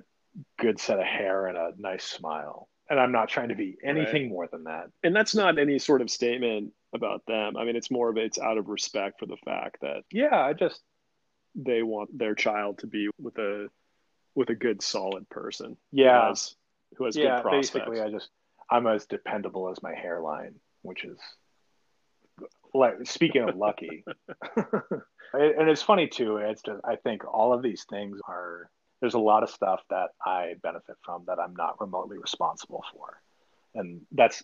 good 0.59 0.79
set 0.79 0.99
of 0.99 1.05
hair 1.05 1.47
and 1.47 1.57
a 1.57 1.71
nice 1.77 2.03
smile. 2.03 2.67
And 2.89 2.99
I'm 2.99 3.11
not 3.11 3.29
trying 3.29 3.49
to 3.49 3.55
be 3.55 3.77
anything 3.83 4.23
right. 4.23 4.31
more 4.31 4.47
than 4.47 4.65
that. 4.65 4.89
And 5.03 5.15
that's 5.15 5.35
not 5.35 5.59
any 5.59 5.77
sort 5.77 6.01
of 6.01 6.09
statement 6.09 6.71
about 6.93 7.25
them. 7.27 7.57
I 7.57 7.65
mean, 7.65 7.75
it's 7.75 7.91
more 7.91 8.09
of 8.09 8.17
it's 8.17 8.39
out 8.39 8.57
of 8.57 8.69
respect 8.69 9.19
for 9.19 9.25
the 9.25 9.37
fact 9.43 9.77
that 9.81 10.03
yeah, 10.11 10.35
I 10.35 10.53
just 10.53 10.81
they 11.55 11.83
want 11.83 12.17
their 12.17 12.35
child 12.35 12.79
to 12.79 12.87
be 12.87 13.09
with 13.19 13.37
a 13.37 13.67
with 14.35 14.49
a 14.49 14.55
good 14.55 14.81
solid 14.81 15.27
person. 15.29 15.75
Yeah. 15.91 16.21
Who 16.21 16.27
has, 16.27 16.55
who 16.97 17.05
has 17.05 17.17
yeah, 17.17 17.35
good 17.35 17.41
prospects. 17.41 17.71
Basically, 17.71 18.01
I 18.01 18.11
just 18.11 18.29
I'm 18.69 18.87
as 18.87 19.05
dependable 19.05 19.69
as 19.69 19.81
my 19.81 19.93
hairline, 19.93 20.55
which 20.81 21.03
is 21.03 21.17
like 22.77 22.95
speaking 23.05 23.47
of 23.47 23.55
lucky 23.55 24.03
and 25.33 25.69
it's 25.69 25.81
funny 25.81 26.07
too 26.07 26.37
it's 26.37 26.61
just 26.61 26.79
i 26.85 26.95
think 26.95 27.23
all 27.25 27.53
of 27.53 27.61
these 27.61 27.85
things 27.89 28.19
are 28.27 28.69
there's 29.01 29.13
a 29.13 29.19
lot 29.19 29.43
of 29.43 29.49
stuff 29.49 29.81
that 29.89 30.09
i 30.25 30.53
benefit 30.63 30.95
from 31.03 31.23
that 31.27 31.39
i'm 31.39 31.55
not 31.55 31.79
remotely 31.79 32.17
responsible 32.17 32.83
for 32.93 33.21
and 33.75 34.01
that's 34.11 34.43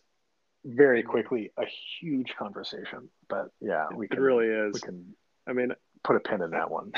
very 0.66 1.02
mm-hmm. 1.02 1.10
quickly 1.10 1.52
a 1.58 1.66
huge 2.00 2.36
conversation. 2.38 3.10
But 3.30 3.50
yeah, 3.60 3.88
we 3.94 4.08
can, 4.08 4.18
it 4.18 4.22
really 4.22 4.48
is. 4.48 4.74
We 4.76 4.80
can. 4.80 5.16
I 5.48 5.54
mean, 5.54 5.74
put 6.04 6.16
a 6.16 6.20
pin 6.20 6.42
in 6.42 6.52
that 6.52 6.72
one. 6.72 6.92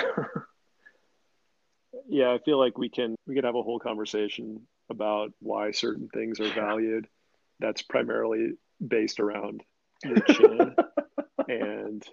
yeah, 2.08 2.32
I 2.32 2.40
feel 2.40 2.60
like 2.60 2.78
we 2.78 2.90
can 2.90 3.16
we 3.28 3.36
could 3.36 3.44
have 3.44 3.56
a 3.56 3.64
whole 3.64 3.80
conversation 3.80 4.62
about 4.90 5.32
why 5.40 5.72
certain 5.72 6.10
things 6.10 6.40
are 6.40 6.54
valued. 6.54 7.08
That's 7.60 7.82
primarily 7.82 8.52
based 8.86 9.20
around 9.20 9.64
your 10.04 10.20
chin 10.20 10.76
and 11.48 12.04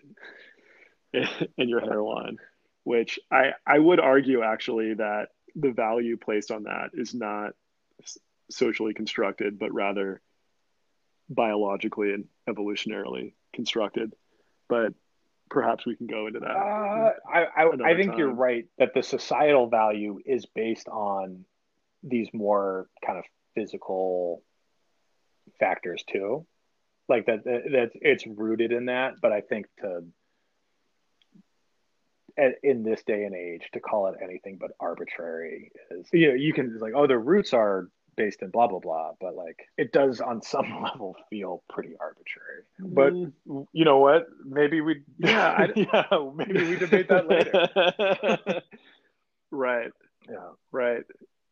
and 1.12 1.68
your 1.70 1.80
hairline, 1.80 2.38
which 2.84 3.18
I 3.30 3.52
I 3.66 3.78
would 3.78 4.00
argue 4.00 4.42
actually 4.42 4.94
that 4.94 5.28
the 5.54 5.72
value 5.72 6.16
placed 6.16 6.50
on 6.50 6.64
that 6.64 6.90
is 6.94 7.14
not 7.14 7.52
socially 8.50 8.94
constructed, 8.94 9.58
but 9.58 9.72
rather 9.72 10.20
biologically 11.28 12.12
and 12.12 12.24
evolutionarily 12.48 13.34
constructed. 13.52 14.14
But 14.68 14.94
perhaps 15.50 15.84
we 15.86 15.96
can 15.96 16.06
go 16.06 16.26
into 16.26 16.40
that. 16.40 16.50
Uh, 16.50 17.12
I 17.30 17.44
I, 17.56 17.70
I 17.84 17.96
think 17.96 18.12
time. 18.12 18.18
you're 18.18 18.32
right 18.32 18.66
that 18.78 18.94
the 18.94 19.02
societal 19.02 19.68
value 19.68 20.18
is 20.24 20.46
based 20.46 20.88
on 20.88 21.44
these 22.02 22.28
more 22.32 22.88
kind 23.04 23.18
of 23.18 23.24
physical 23.54 24.42
factors 25.60 26.02
too, 26.10 26.46
like 27.09 27.26
that 27.26 27.44
that 27.44 27.90
it's 27.94 28.26
rooted 28.26 28.72
in 28.72 28.86
that. 28.86 29.14
But 29.20 29.32
I 29.32 29.40
think 29.40 29.66
to 29.80 30.05
in 32.62 32.82
this 32.82 33.03
day 33.03 33.24
and 33.24 33.34
age 33.34 33.68
to 33.72 33.80
call 33.80 34.07
it 34.07 34.14
anything 34.22 34.57
but 34.59 34.70
arbitrary 34.80 35.70
is 35.90 36.09
you 36.12 36.28
know 36.28 36.34
you 36.34 36.53
can 36.53 36.78
like 36.78 36.94
oh 36.96 37.07
the 37.07 37.18
roots 37.18 37.53
are 37.53 37.88
based 38.16 38.42
in 38.42 38.50
blah 38.50 38.66
blah 38.66 38.78
blah 38.78 39.11
but 39.20 39.34
like 39.34 39.68
it 39.76 39.92
does 39.92 40.20
on 40.20 40.40
some 40.42 40.82
level 40.82 41.16
feel 41.30 41.62
pretty 41.68 41.94
arbitrary. 42.00 42.62
But 42.78 43.12
mm. 43.12 43.66
you 43.72 43.84
know 43.84 43.98
what? 43.98 44.26
Maybe 44.44 44.80
we 44.80 45.03
yeah 45.18 45.48
I, 45.50 45.68
yeah 45.76 46.30
maybe 46.34 46.68
we 46.68 46.76
debate 46.76 47.09
that 47.09 47.28
later. 47.28 48.62
Right. 49.50 49.90
Yeah. 50.28 50.48
Right. 50.70 51.03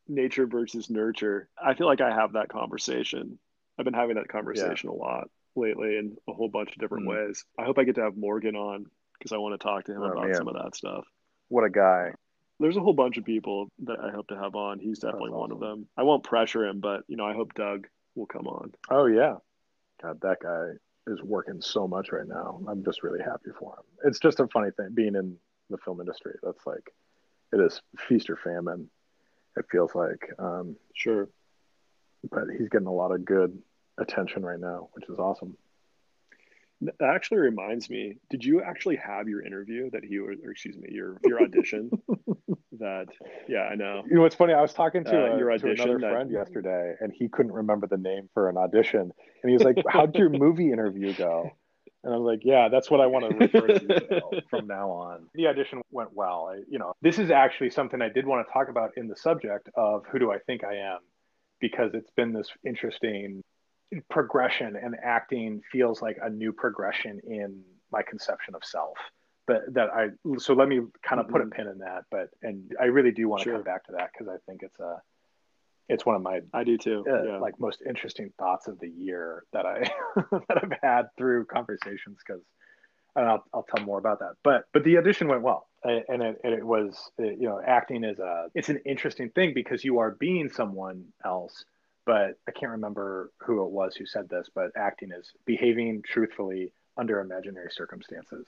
Nature 0.09 0.46
versus 0.46 0.88
nurture. 0.88 1.48
I 1.62 1.74
feel 1.74 1.86
like 1.86 2.01
i 2.01 2.11
have 2.11 2.32
that 2.32 2.48
conversation. 2.48 3.38
I've 3.78 3.84
been 3.84 3.94
having 3.94 4.16
that 4.16 4.28
conversation 4.28 4.90
yeah. 4.90 4.96
a 4.96 4.98
lot 4.98 5.30
lately 5.61 5.96
in 5.96 6.16
a 6.28 6.32
whole 6.32 6.48
bunch 6.48 6.70
of 6.70 6.78
different 6.78 7.06
mm. 7.06 7.11
ways 7.11 7.44
i 7.58 7.64
hope 7.64 7.78
i 7.78 7.84
get 7.84 7.94
to 7.94 8.02
have 8.02 8.16
morgan 8.16 8.56
on 8.56 8.86
because 9.18 9.32
i 9.32 9.36
want 9.36 9.58
to 9.58 9.64
talk 9.64 9.84
to 9.84 9.92
him 9.92 10.02
oh, 10.02 10.11
about 10.11 10.26
man. 10.26 10.34
some 10.34 10.48
of 10.48 10.54
that 10.54 10.74
stuff 10.74 11.04
what 11.48 11.64
a 11.64 11.70
guy 11.70 12.12
there's 12.61 12.76
a 12.76 12.80
whole 12.80 12.92
bunch 12.92 13.16
of 13.16 13.24
people 13.24 13.68
that 13.84 13.98
I 14.00 14.11
hope 14.11 14.28
to 14.28 14.36
have 14.36 14.54
on. 14.54 14.78
He's 14.78 14.98
definitely 14.98 15.30
one 15.30 15.50
of 15.50 15.61
them. 15.61 15.88
I 15.96 16.02
won't 16.02 16.22
pressure 16.22 16.66
him, 16.66 16.78
but 16.78 17.04
you 17.08 17.16
know, 17.16 17.24
I 17.24 17.32
hope 17.32 17.54
Doug 17.54 17.86
will 18.14 18.26
come 18.26 18.46
on. 18.46 18.72
Oh 18.90 19.06
yeah, 19.06 19.36
God, 20.02 20.20
that 20.20 20.38
guy 20.42 20.72
is 21.06 21.22
working 21.22 21.61
so 21.62 21.88
much 21.88 22.12
right 22.12 22.26
now. 22.26 22.61
I'm 22.68 22.84
just 22.84 23.02
really 23.02 23.22
happy 23.22 23.50
for 23.58 23.72
him. 23.72 23.84
It's 24.04 24.18
just 24.18 24.40
a 24.40 24.48
funny 24.48 24.70
thing 24.76 24.90
being 24.92 25.14
in 25.14 25.36
the 25.70 25.78
film 25.78 26.00
industry. 26.00 26.34
That's 26.42 26.66
like, 26.66 26.92
it 27.52 27.61
is 27.61 27.80
feast 27.98 28.28
or 28.28 28.36
famine. 28.36 28.90
It 29.56 29.64
feels 29.70 29.94
like. 29.94 30.30
Um, 30.38 30.76
sure. 30.94 31.28
But 32.30 32.44
he's 32.56 32.68
getting 32.68 32.86
a 32.86 32.92
lot 32.92 33.12
of 33.12 33.24
good 33.24 33.58
attention 34.01 34.44
right 34.44 34.59
now, 34.59 34.88
which 34.92 35.09
is 35.09 35.18
awesome. 35.18 35.57
That 36.82 36.94
actually 37.14 37.38
reminds 37.38 37.90
me. 37.90 38.16
Did 38.30 38.42
you 38.42 38.62
actually 38.62 38.96
have 38.96 39.28
your 39.28 39.44
interview 39.44 39.90
that 39.90 40.03
he 40.03 40.18
or 40.18 40.32
excuse 40.32 40.78
me, 40.78 40.88
your 40.90 41.18
your 41.26 41.42
audition? 41.42 41.90
that 42.78 43.07
yeah, 43.48 43.64
I 43.70 43.74
know. 43.74 44.03
You 44.09 44.16
know 44.16 44.22
what's 44.22 44.34
funny? 44.34 44.55
I 44.55 44.62
was 44.62 44.72
talking 44.72 45.05
to, 45.05 45.11
uh, 45.11 45.34
a, 45.34 45.38
your 45.38 45.53
audition 45.53 45.76
to 45.76 45.82
another 45.82 45.98
that... 45.98 46.11
friend 46.11 46.30
yesterday, 46.30 46.94
and 47.01 47.12
he 47.12 47.28
couldn't 47.28 47.53
remember 47.53 47.86
the 47.86 47.98
name 47.98 48.30
for 48.32 48.48
an 48.48 48.57
audition, 48.57 49.01
and 49.01 49.51
he 49.51 49.53
was 49.53 49.62
like, 49.62 49.76
"How'd 49.88 50.16
your 50.16 50.30
movie 50.30 50.72
interview 50.72 51.12
go?" 51.12 51.51
And 52.03 52.14
I 52.14 52.16
was 52.16 52.24
like, 52.24 52.40
"Yeah, 52.44 52.70
that's 52.70 52.90
what 52.90 53.03
I 53.03 53.07
want 53.07 53.28
to 53.28 53.36
refer 53.36 53.66
to 53.66 54.42
from 54.48 54.66
now 54.66 54.90
on." 54.90 55.26
The 55.34 55.48
audition 55.48 55.82
went 55.90 56.14
well. 56.14 56.51
I, 56.51 56.62
you 56.66 56.78
know, 56.78 56.94
this 57.03 57.18
is 57.18 57.30
actually 57.30 57.70
something 57.70 58.01
I 58.01 58.09
did 58.09 58.26
want 58.26 58.46
to 58.46 58.51
talk 58.51 58.70
about 58.70 58.92
in 58.96 59.07
the 59.07 59.16
subject 59.16 59.68
of 59.74 60.05
who 60.11 60.18
do 60.18 60.32
I 60.32 60.38
think 60.38 60.64
I 60.64 60.76
am, 60.76 61.01
because 61.61 61.90
it's 61.92 62.11
been 62.12 62.32
this 62.32 62.48
interesting 62.64 63.42
progression 64.09 64.76
and 64.76 64.97
acting 65.03 65.62
feels 65.70 66.01
like 66.01 66.18
a 66.22 66.30
new 66.30 66.53
progression 66.53 67.20
in 67.26 67.62
my 67.93 68.03
conception 68.03 68.55
of 68.55 68.64
self 68.64 68.97
but 69.47 69.62
that 69.74 69.91
I 69.93 70.09
so 70.38 70.55
let 70.55 70.68
me 70.68 70.80
kind 71.03 71.20
of 71.20 71.28
put 71.28 71.41
a 71.41 71.45
mm-hmm. 71.45 71.53
pin 71.53 71.66
in 71.66 71.78
that 71.78 72.05
but 72.11 72.28
and 72.43 72.72
I 72.80 72.84
really 72.84 73.11
do 73.11 73.28
want 73.28 73.43
to 73.43 73.45
sure. 73.45 73.55
come 73.55 73.64
back 73.64 73.84
to 73.86 73.93
that 73.93 74.11
because 74.12 74.28
I 74.28 74.36
think 74.47 74.62
it's 74.62 74.78
a 74.78 75.03
it's 75.88 76.07
one 76.07 76.14
of 76.14 76.22
my 76.22 76.41
I 76.55 76.62
do 76.62 76.78
too 76.78 77.05
uh, 77.11 77.22
yeah. 77.24 77.38
like 77.38 77.59
most 77.59 77.82
interesting 77.86 78.32
thoughts 78.38 78.68
of 78.68 78.78
the 78.78 78.88
year 78.88 79.45
that 79.53 79.66
I 79.66 79.91
that 80.49 80.62
I've 80.62 80.78
had 80.80 81.03
through 81.18 81.47
conversations 81.47 82.18
because 82.24 82.43
I'll 83.16 83.45
I'll 83.53 83.66
tell 83.74 83.84
more 83.84 83.99
about 83.99 84.20
that 84.20 84.34
but 84.45 84.66
but 84.72 84.84
the 84.84 84.99
audition 84.99 85.26
went 85.26 85.43
well 85.43 85.66
and 85.82 86.22
it, 86.22 86.41
and 86.45 86.55
it 86.55 86.64
was 86.64 87.11
you 87.18 87.49
know 87.49 87.61
acting 87.66 88.05
is 88.05 88.20
a 88.20 88.47
it's 88.55 88.68
an 88.68 88.80
interesting 88.86 89.30
thing 89.30 89.53
because 89.53 89.84
you 89.84 89.99
are 89.99 90.12
being 90.12 90.49
someone 90.49 91.07
else 91.24 91.64
but 92.07 92.38
I 92.48 92.53
can't 92.53 92.72
remember 92.72 93.30
who 93.40 93.64
it 93.64 93.70
was 93.70 93.94
who 93.94 94.07
said 94.07 94.28
this, 94.28 94.48
but 94.55 94.70
acting 94.76 95.11
is 95.12 95.32
behaving 95.44 96.03
truthfully 96.03 96.72
under 96.96 97.20
imaginary 97.20 97.70
circumstances. 97.70 98.46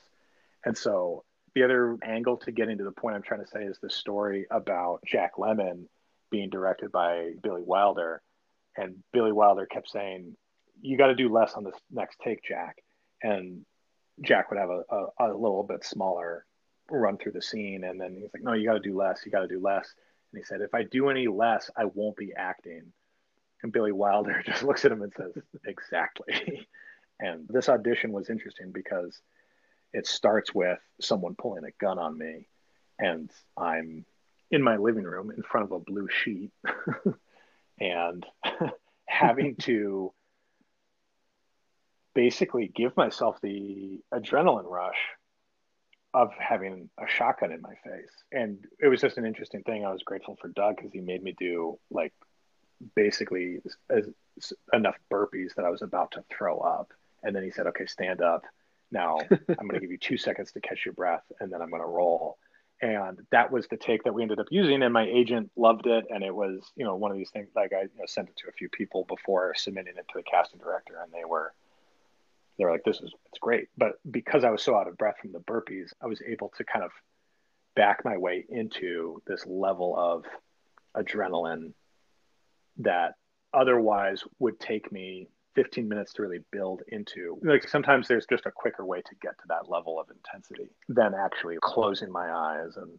And 0.64 0.76
so 0.76 1.24
the 1.54 1.64
other 1.64 1.98
angle 2.02 2.38
to 2.38 2.52
getting 2.52 2.78
to 2.78 2.84
the 2.84 2.92
point 2.92 3.16
I'm 3.16 3.22
trying 3.22 3.44
to 3.44 3.50
say 3.50 3.64
is 3.64 3.78
the 3.78 3.90
story 3.90 4.46
about 4.50 5.00
Jack 5.06 5.32
Lemmon 5.36 5.86
being 6.30 6.50
directed 6.50 6.90
by 6.90 7.32
Billy 7.42 7.62
Wilder. 7.62 8.22
And 8.76 8.96
Billy 9.12 9.32
Wilder 9.32 9.66
kept 9.66 9.90
saying, 9.90 10.34
You 10.80 10.96
got 10.96 11.08
to 11.08 11.14
do 11.14 11.30
less 11.32 11.52
on 11.54 11.64
this 11.64 11.74
next 11.90 12.18
take, 12.24 12.42
Jack. 12.42 12.76
And 13.22 13.64
Jack 14.22 14.50
would 14.50 14.58
have 14.58 14.70
a, 14.70 14.82
a, 14.90 15.32
a 15.32 15.36
little 15.36 15.62
bit 15.62 15.84
smaller 15.84 16.46
run 16.90 17.18
through 17.18 17.32
the 17.32 17.42
scene. 17.42 17.84
And 17.84 18.00
then 18.00 18.14
he's 18.14 18.30
like, 18.32 18.42
No, 18.42 18.54
you 18.54 18.66
got 18.66 18.74
to 18.74 18.80
do 18.80 18.96
less. 18.96 19.20
You 19.24 19.32
got 19.32 19.40
to 19.40 19.48
do 19.48 19.60
less. 19.60 19.88
And 20.32 20.40
he 20.40 20.44
said, 20.44 20.62
If 20.62 20.74
I 20.74 20.84
do 20.84 21.10
any 21.10 21.28
less, 21.28 21.70
I 21.76 21.84
won't 21.84 22.16
be 22.16 22.32
acting. 22.34 22.92
And 23.62 23.72
Billy 23.72 23.92
Wilder 23.92 24.42
just 24.46 24.62
looks 24.62 24.84
at 24.84 24.92
him 24.92 25.02
and 25.02 25.12
says, 25.16 25.32
Exactly. 25.66 26.66
and 27.20 27.46
this 27.48 27.68
audition 27.68 28.12
was 28.12 28.30
interesting 28.30 28.72
because 28.72 29.20
it 29.92 30.06
starts 30.06 30.54
with 30.54 30.78
someone 31.00 31.34
pulling 31.34 31.64
a 31.64 31.70
gun 31.78 31.98
on 31.98 32.16
me, 32.16 32.48
and 32.98 33.30
I'm 33.56 34.06
in 34.50 34.62
my 34.62 34.76
living 34.76 35.04
room 35.04 35.30
in 35.30 35.42
front 35.42 35.64
of 35.64 35.72
a 35.72 35.78
blue 35.78 36.08
sheet 36.08 36.50
and 37.80 38.24
having 39.06 39.56
to 39.56 40.12
basically 42.14 42.70
give 42.74 42.96
myself 42.96 43.38
the 43.42 44.00
adrenaline 44.12 44.70
rush 44.70 44.98
of 46.14 46.30
having 46.38 46.90
a 46.98 47.08
shotgun 47.08 47.52
in 47.52 47.62
my 47.62 47.74
face. 47.84 48.10
And 48.30 48.58
it 48.78 48.88
was 48.88 49.00
just 49.00 49.16
an 49.16 49.24
interesting 49.24 49.62
thing. 49.62 49.84
I 49.84 49.92
was 49.92 50.02
grateful 50.02 50.36
for 50.40 50.48
Doug 50.48 50.76
because 50.76 50.92
he 50.92 51.00
made 51.00 51.22
me 51.22 51.34
do 51.38 51.78
like 51.90 52.12
basically 52.94 53.60
as, 53.90 54.08
enough 54.72 54.96
burpees 55.10 55.54
that 55.56 55.64
I 55.64 55.70
was 55.70 55.82
about 55.82 56.12
to 56.12 56.24
throw 56.30 56.58
up. 56.58 56.92
And 57.22 57.36
then 57.36 57.42
he 57.42 57.50
said, 57.50 57.66
okay, 57.68 57.86
stand 57.86 58.20
up. 58.20 58.44
Now 58.90 59.18
I'm 59.30 59.68
going 59.68 59.74
to 59.74 59.80
give 59.80 59.90
you 59.90 59.98
two 59.98 60.16
seconds 60.16 60.52
to 60.52 60.60
catch 60.60 60.84
your 60.84 60.94
breath 60.94 61.24
and 61.40 61.52
then 61.52 61.62
I'm 61.62 61.70
going 61.70 61.82
to 61.82 61.88
roll. 61.88 62.38
And 62.80 63.18
that 63.30 63.52
was 63.52 63.68
the 63.68 63.76
take 63.76 64.02
that 64.04 64.12
we 64.12 64.22
ended 64.22 64.40
up 64.40 64.48
using. 64.50 64.82
And 64.82 64.92
my 64.92 65.04
agent 65.04 65.50
loved 65.54 65.86
it. 65.86 66.06
And 66.10 66.24
it 66.24 66.34
was, 66.34 66.72
you 66.74 66.84
know, 66.84 66.96
one 66.96 67.12
of 67.12 67.16
these 67.16 67.30
things 67.30 67.48
like 67.54 67.72
I 67.72 67.82
you 67.82 67.90
know, 67.96 68.06
sent 68.06 68.28
it 68.28 68.36
to 68.38 68.48
a 68.48 68.52
few 68.52 68.68
people 68.68 69.04
before 69.04 69.54
submitting 69.56 69.94
it 69.96 70.06
to 70.08 70.14
the 70.16 70.22
casting 70.22 70.58
director 70.58 70.98
and 71.02 71.12
they 71.12 71.24
were, 71.24 71.52
they 72.58 72.64
were 72.64 72.72
like, 72.72 72.84
this 72.84 73.00
is, 73.00 73.12
it's 73.30 73.38
great. 73.40 73.68
But 73.78 74.00
because 74.10 74.44
I 74.44 74.50
was 74.50 74.62
so 74.62 74.76
out 74.76 74.88
of 74.88 74.98
breath 74.98 75.16
from 75.20 75.32
the 75.32 75.40
burpees, 75.40 75.90
I 76.02 76.06
was 76.06 76.20
able 76.26 76.52
to 76.56 76.64
kind 76.64 76.84
of 76.84 76.90
back 77.74 78.04
my 78.04 78.16
way 78.16 78.44
into 78.48 79.22
this 79.26 79.46
level 79.46 79.94
of 79.96 80.24
adrenaline 80.96 81.72
that 82.78 83.14
otherwise 83.54 84.24
would 84.38 84.58
take 84.58 84.90
me 84.90 85.28
15 85.54 85.88
minutes 85.88 86.14
to 86.14 86.22
really 86.22 86.40
build 86.50 86.82
into. 86.88 87.38
Like 87.42 87.68
sometimes 87.68 88.08
there's 88.08 88.26
just 88.26 88.46
a 88.46 88.50
quicker 88.50 88.84
way 88.84 89.02
to 89.02 89.14
get 89.20 89.38
to 89.38 89.44
that 89.48 89.68
level 89.68 90.00
of 90.00 90.08
intensity 90.10 90.70
than 90.88 91.12
actually 91.14 91.56
closing 91.60 92.10
my 92.10 92.30
eyes 92.32 92.76
and 92.76 92.90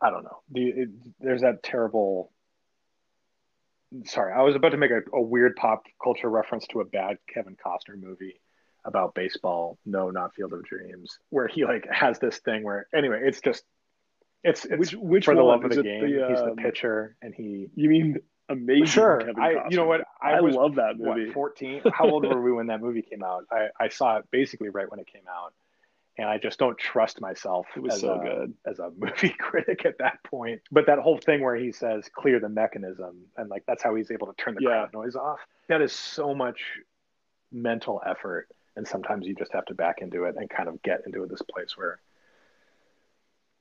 I 0.00 0.10
don't 0.10 0.24
know. 0.24 0.40
The, 0.50 0.68
it, 0.68 0.88
there's 1.20 1.42
that 1.42 1.62
terrible. 1.62 2.32
Sorry, 4.04 4.32
I 4.32 4.42
was 4.42 4.54
about 4.54 4.70
to 4.70 4.76
make 4.76 4.92
a, 4.92 5.00
a 5.12 5.20
weird 5.20 5.56
pop 5.56 5.82
culture 6.02 6.30
reference 6.30 6.66
to 6.68 6.80
a 6.80 6.84
bad 6.84 7.18
Kevin 7.32 7.56
Costner 7.56 8.00
movie 8.00 8.40
about 8.84 9.14
baseball. 9.14 9.78
No, 9.84 10.10
not 10.10 10.34
Field 10.34 10.52
of 10.52 10.64
Dreams, 10.64 11.18
where 11.30 11.48
he 11.48 11.64
like 11.64 11.86
has 11.90 12.18
this 12.18 12.38
thing 12.38 12.62
where 12.62 12.86
anyway, 12.94 13.20
it's 13.24 13.40
just 13.40 13.64
it's, 14.44 14.64
it's 14.64 14.78
which 14.78 14.92
which 14.92 15.24
for 15.24 15.34
the 15.34 15.42
love 15.42 15.64
of 15.64 15.70
the 15.70 15.82
game. 15.82 16.02
The, 16.02 16.28
He's 16.28 16.38
the 16.38 16.52
um, 16.52 16.56
pitcher, 16.56 17.16
and 17.20 17.34
he. 17.34 17.68
You 17.74 17.88
mean 17.88 18.18
amazing. 18.50 18.86
Sure, 18.86 19.40
I 19.40 19.68
you 19.68 19.76
know 19.76 19.86
what 19.86 20.02
I, 20.20 20.32
I 20.32 20.40
was, 20.40 20.54
love 20.54 20.74
that 20.76 20.98
movie. 20.98 21.26
What, 21.26 21.34
Fourteen. 21.34 21.82
How 21.92 22.08
old 22.08 22.26
were 22.26 22.40
we 22.42 22.52
when 22.52 22.66
that 22.68 22.80
movie 22.82 23.02
came 23.02 23.22
out? 23.22 23.46
I, 23.50 23.68
I 23.78 23.88
saw 23.88 24.18
it 24.18 24.26
basically 24.30 24.68
right 24.68 24.90
when 24.90 25.00
it 25.00 25.06
came 25.06 25.24
out, 25.28 25.54
and 26.18 26.28
I 26.28 26.38
just 26.38 26.58
don't 26.58 26.76
trust 26.76 27.20
myself. 27.20 27.66
It 27.76 27.80
was 27.80 28.00
so 28.00 28.20
a, 28.20 28.24
good 28.24 28.54
as 28.66 28.78
a 28.78 28.90
movie 28.96 29.30
critic 29.38 29.84
at 29.84 29.98
that 29.98 30.22
point. 30.24 30.60
But 30.70 30.86
that 30.86 30.98
whole 30.98 31.18
thing 31.18 31.42
where 31.42 31.56
he 31.56 31.72
says 31.72 32.04
"clear 32.14 32.40
the 32.40 32.48
mechanism" 32.48 33.26
and 33.36 33.48
like 33.48 33.64
that's 33.66 33.82
how 33.82 33.94
he's 33.94 34.10
able 34.10 34.26
to 34.26 34.34
turn 34.34 34.54
the 34.54 34.62
yeah. 34.62 34.68
crowd 34.68 34.92
noise 34.92 35.16
off. 35.16 35.40
That 35.68 35.80
is 35.80 35.92
so 35.92 36.34
much 36.34 36.60
mental 37.52 38.00
effort 38.06 38.48
and 38.76 38.86
sometimes 38.86 39.26
you 39.26 39.34
just 39.34 39.52
have 39.52 39.64
to 39.66 39.74
back 39.74 40.00
into 40.00 40.24
it 40.24 40.36
and 40.36 40.48
kind 40.48 40.68
of 40.68 40.80
get 40.82 41.02
into 41.06 41.26
this 41.26 41.42
place 41.42 41.76
where 41.76 42.00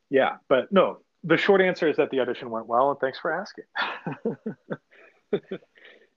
yeah 0.10 0.38
but 0.48 0.72
no 0.72 1.00
the 1.24 1.38
short 1.38 1.62
answer 1.62 1.88
is 1.88 1.98
that 1.98 2.10
the 2.12 2.20
audition 2.20 2.50
went 2.50 2.68
well 2.68 2.92
and 2.92 3.00
thanks 3.00 3.20
for 3.20 3.32
asking 3.32 3.66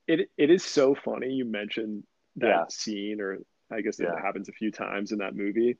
it 0.07 0.29
it 0.37 0.49
is 0.49 0.63
so 0.63 0.95
funny 0.95 1.29
you 1.29 1.45
mentioned 1.45 2.03
that 2.37 2.47
yeah. 2.47 2.63
scene 2.69 3.19
or 3.19 3.39
i 3.71 3.81
guess 3.81 3.99
it 3.99 4.07
yeah. 4.11 4.21
happens 4.21 4.49
a 4.49 4.53
few 4.53 4.71
times 4.71 5.11
in 5.11 5.19
that 5.19 5.35
movie 5.35 5.77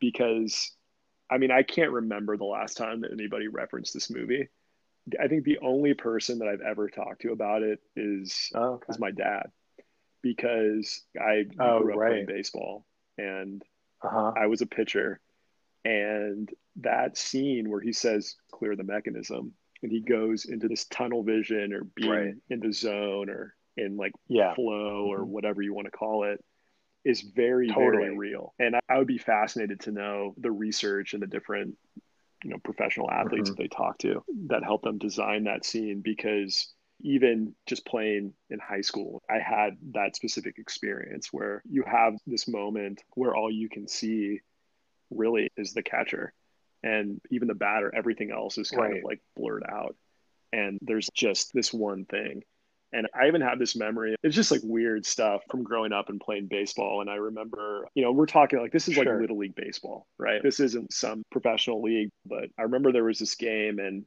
because 0.00 0.72
i 1.30 1.38
mean 1.38 1.50
i 1.50 1.62
can't 1.62 1.92
remember 1.92 2.36
the 2.36 2.44
last 2.44 2.76
time 2.76 3.00
that 3.00 3.12
anybody 3.12 3.48
referenced 3.48 3.94
this 3.94 4.10
movie 4.10 4.48
i 5.20 5.26
think 5.26 5.44
the 5.44 5.58
only 5.62 5.94
person 5.94 6.38
that 6.38 6.48
i've 6.48 6.60
ever 6.60 6.88
talked 6.88 7.22
to 7.22 7.32
about 7.32 7.62
it 7.62 7.80
is 7.96 8.50
oh, 8.54 8.74
okay. 8.74 8.86
is 8.90 8.98
my 8.98 9.10
dad 9.10 9.50
because 10.22 11.02
I 11.18 11.44
oh, 11.58 11.80
grew 11.80 11.92
up 11.92 11.98
right. 11.98 12.10
playing 12.10 12.26
baseball 12.26 12.84
and 13.16 13.62
uh-huh. 14.02 14.32
I 14.36 14.46
was 14.46 14.62
a 14.62 14.66
pitcher. 14.66 15.20
And 15.84 16.48
that 16.76 17.16
scene 17.16 17.70
where 17.70 17.80
he 17.80 17.92
says, 17.92 18.36
clear 18.52 18.76
the 18.76 18.84
mechanism, 18.84 19.52
and 19.82 19.92
he 19.92 20.00
goes 20.00 20.44
into 20.44 20.68
this 20.68 20.86
tunnel 20.86 21.22
vision 21.22 21.72
or 21.72 21.84
being 21.94 22.10
right. 22.10 22.34
in 22.50 22.60
the 22.60 22.72
zone 22.72 23.30
or 23.30 23.54
in 23.76 23.96
like 23.96 24.12
yeah. 24.28 24.54
flow 24.54 25.06
or 25.06 25.20
mm-hmm. 25.20 25.30
whatever 25.30 25.62
you 25.62 25.72
want 25.72 25.86
to 25.86 25.90
call 25.92 26.24
it 26.24 26.44
is 27.04 27.20
very, 27.20 27.68
totally. 27.68 28.04
very 28.04 28.18
real. 28.18 28.54
And 28.58 28.76
I 28.88 28.98
would 28.98 29.06
be 29.06 29.18
fascinated 29.18 29.80
to 29.80 29.92
know 29.92 30.34
the 30.36 30.50
research 30.50 31.14
and 31.14 31.22
the 31.22 31.26
different, 31.26 31.76
you 32.42 32.50
know, 32.50 32.58
professional 32.58 33.10
athletes 33.10 33.50
mm-hmm. 33.50 33.56
that 33.56 33.62
they 33.62 33.68
talk 33.68 33.98
to 33.98 34.24
that 34.48 34.64
help 34.64 34.82
them 34.82 34.98
design 34.98 35.44
that 35.44 35.64
scene 35.64 36.00
because 36.04 36.72
even 37.00 37.54
just 37.66 37.86
playing 37.86 38.34
in 38.50 38.58
high 38.58 38.80
school, 38.80 39.22
I 39.30 39.38
had 39.38 39.76
that 39.92 40.16
specific 40.16 40.58
experience 40.58 41.28
where 41.32 41.62
you 41.70 41.84
have 41.84 42.14
this 42.26 42.48
moment 42.48 43.02
where 43.14 43.36
all 43.36 43.50
you 43.50 43.68
can 43.68 43.86
see 43.86 44.40
really 45.10 45.48
is 45.56 45.72
the 45.72 45.82
catcher 45.82 46.32
and 46.82 47.20
even 47.30 47.48
the 47.48 47.54
batter, 47.54 47.92
everything 47.94 48.30
else 48.30 48.58
is 48.58 48.70
kind 48.70 48.92
right. 48.92 48.98
of 48.98 49.04
like 49.04 49.20
blurred 49.36 49.64
out. 49.68 49.96
And 50.52 50.78
there's 50.80 51.08
just 51.14 51.52
this 51.52 51.72
one 51.72 52.04
thing. 52.04 52.42
And 52.92 53.06
I 53.14 53.26
even 53.26 53.42
have 53.42 53.58
this 53.58 53.76
memory. 53.76 54.14
It's 54.22 54.34
just 54.34 54.50
like 54.50 54.62
weird 54.64 55.04
stuff 55.04 55.42
from 55.50 55.62
growing 55.62 55.92
up 55.92 56.08
and 56.08 56.18
playing 56.18 56.46
baseball. 56.48 57.02
And 57.02 57.10
I 57.10 57.16
remember, 57.16 57.86
you 57.94 58.02
know, 58.02 58.12
we're 58.12 58.24
talking 58.24 58.60
like 58.60 58.72
this 58.72 58.88
is 58.88 58.96
like 58.96 59.06
sure. 59.06 59.20
little 59.20 59.36
league 59.36 59.54
baseball, 59.54 60.06
right? 60.18 60.42
This 60.42 60.58
isn't 60.60 60.92
some 60.92 61.22
professional 61.30 61.82
league, 61.82 62.08
but 62.24 62.48
I 62.58 62.62
remember 62.62 62.90
there 62.90 63.04
was 63.04 63.18
this 63.18 63.34
game 63.34 63.78
and 63.78 64.04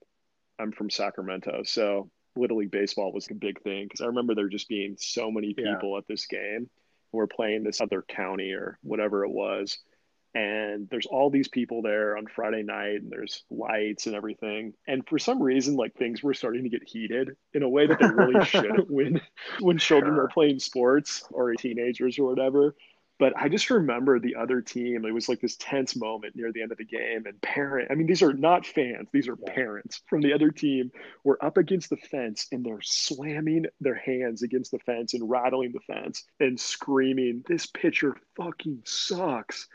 I'm 0.58 0.72
from 0.72 0.90
Sacramento. 0.90 1.62
So 1.64 2.10
Little 2.36 2.58
League 2.58 2.72
Baseball 2.72 3.12
was 3.12 3.28
a 3.30 3.36
big 3.36 3.62
thing 3.62 3.86
because 3.86 4.02
I 4.02 4.06
remember 4.06 4.34
there 4.34 4.48
just 4.48 4.70
being 4.70 4.96
so 4.98 5.30
many 5.30 5.54
people 5.54 5.92
yeah. 5.92 5.98
at 5.98 6.08
this 6.08 6.26
game 6.28 6.70
who 7.12 7.18
were 7.18 7.28
playing 7.28 7.64
this 7.64 7.82
other 7.82 8.04
county 8.08 8.52
or 8.52 8.80
whatever 8.82 9.26
it 9.26 9.32
was. 9.32 9.78
And 10.34 10.88
there's 10.90 11.08
all 11.08 11.30
these 11.30 11.50
people 11.50 11.82
there 11.82 12.18
on 12.18 12.26
Friday 12.26 12.64
night, 12.64 13.02
and 13.02 13.12
there's 13.12 13.44
lights 13.50 14.08
and 14.08 14.16
everything. 14.16 14.74
And 14.88 15.06
for 15.08 15.20
some 15.20 15.44
reason, 15.44 15.76
like 15.76 15.94
things 15.96 16.24
were 16.24 16.34
starting 16.34 16.64
to 16.64 16.70
get 16.70 16.88
heated 16.88 17.36
in 17.54 17.64
a 17.64 17.70
way 17.70 17.86
that 17.88 18.00
they 18.00 18.08
really 18.08 18.46
should 18.46 18.90
when 18.90 19.20
when 19.60 19.78
children 19.78 20.16
sure. 20.16 20.24
are 20.24 20.30
playing 20.30 20.60
sports 20.60 21.24
or 21.32 21.54
teenagers 21.56 22.18
or 22.18 22.24
whatever. 22.24 22.76
But 23.22 23.38
I 23.38 23.50
just 23.50 23.70
remember 23.70 24.20
the 24.20 24.36
other 24.36 24.62
team. 24.62 25.06
It 25.06 25.14
was 25.14 25.30
like 25.30 25.42
this 25.42 25.56
tense 25.58 25.96
moment 25.96 26.36
near 26.36 26.52
the 26.52 26.64
end 26.64 26.72
of 26.72 26.80
the 26.80 26.86
game, 26.86 27.28
and 27.28 27.40
parent. 27.42 27.92
I 27.92 27.94
mean, 27.94 28.08
these 28.08 28.24
are 28.24 28.34
not 28.34 28.66
fans; 28.66 29.10
these 29.14 29.28
are 29.28 29.38
yeah. 29.46 29.54
parents 29.54 30.02
from 30.08 30.22
the 30.22 30.34
other 30.34 30.50
team. 30.50 30.92
Were 31.24 31.38
up 31.46 31.58
against 31.58 31.92
the 31.92 31.98
fence, 31.98 32.48
and 32.52 32.66
they're 32.66 32.82
slamming 32.82 33.68
their 33.80 33.94
hands 33.94 34.42
against 34.42 34.72
the 34.72 34.80
fence 34.80 35.14
and 35.14 35.30
rattling 35.30 35.72
the 35.72 35.94
fence 35.94 36.24
and 36.40 36.60
screaming, 36.60 37.44
"This 37.48 37.68
pitcher 37.68 38.16
fucking 38.38 38.82
sucks!" 38.86 39.68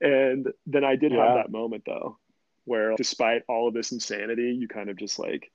And 0.00 0.48
then 0.66 0.84
I 0.84 0.96
did 0.96 1.12
yeah. 1.12 1.26
have 1.26 1.34
that 1.36 1.50
moment 1.50 1.84
though, 1.86 2.18
where 2.64 2.94
despite 2.96 3.42
all 3.48 3.68
of 3.68 3.74
this 3.74 3.92
insanity, 3.92 4.56
you 4.58 4.68
kind 4.68 4.90
of 4.90 4.96
just 4.96 5.18
like 5.18 5.50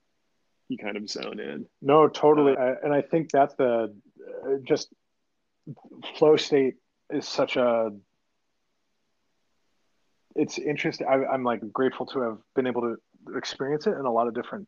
you 0.68 0.78
kind 0.78 0.98
of 0.98 1.10
zone 1.10 1.40
in. 1.40 1.66
No, 1.82 2.08
totally, 2.08 2.56
uh, 2.58 2.76
and 2.84 2.94
I 2.94 3.02
think 3.02 3.32
that's 3.32 3.56
the 3.56 3.94
uh, 4.46 4.50
just 4.64 4.94
flow 6.18 6.36
state 6.36 6.76
is 7.10 7.28
such 7.28 7.56
a 7.56 7.92
it's 10.36 10.58
interesting 10.58 11.08
I, 11.08 11.26
i'm 11.32 11.44
like 11.44 11.62
grateful 11.72 12.06
to 12.08 12.22
have 12.22 12.38
been 12.56 12.68
able 12.68 12.82
to 12.82 13.38
experience 13.38 13.88
it 13.88 13.92
in 13.92 14.06
a 14.06 14.12
lot 14.12 14.28
of 14.28 14.34
different 14.34 14.68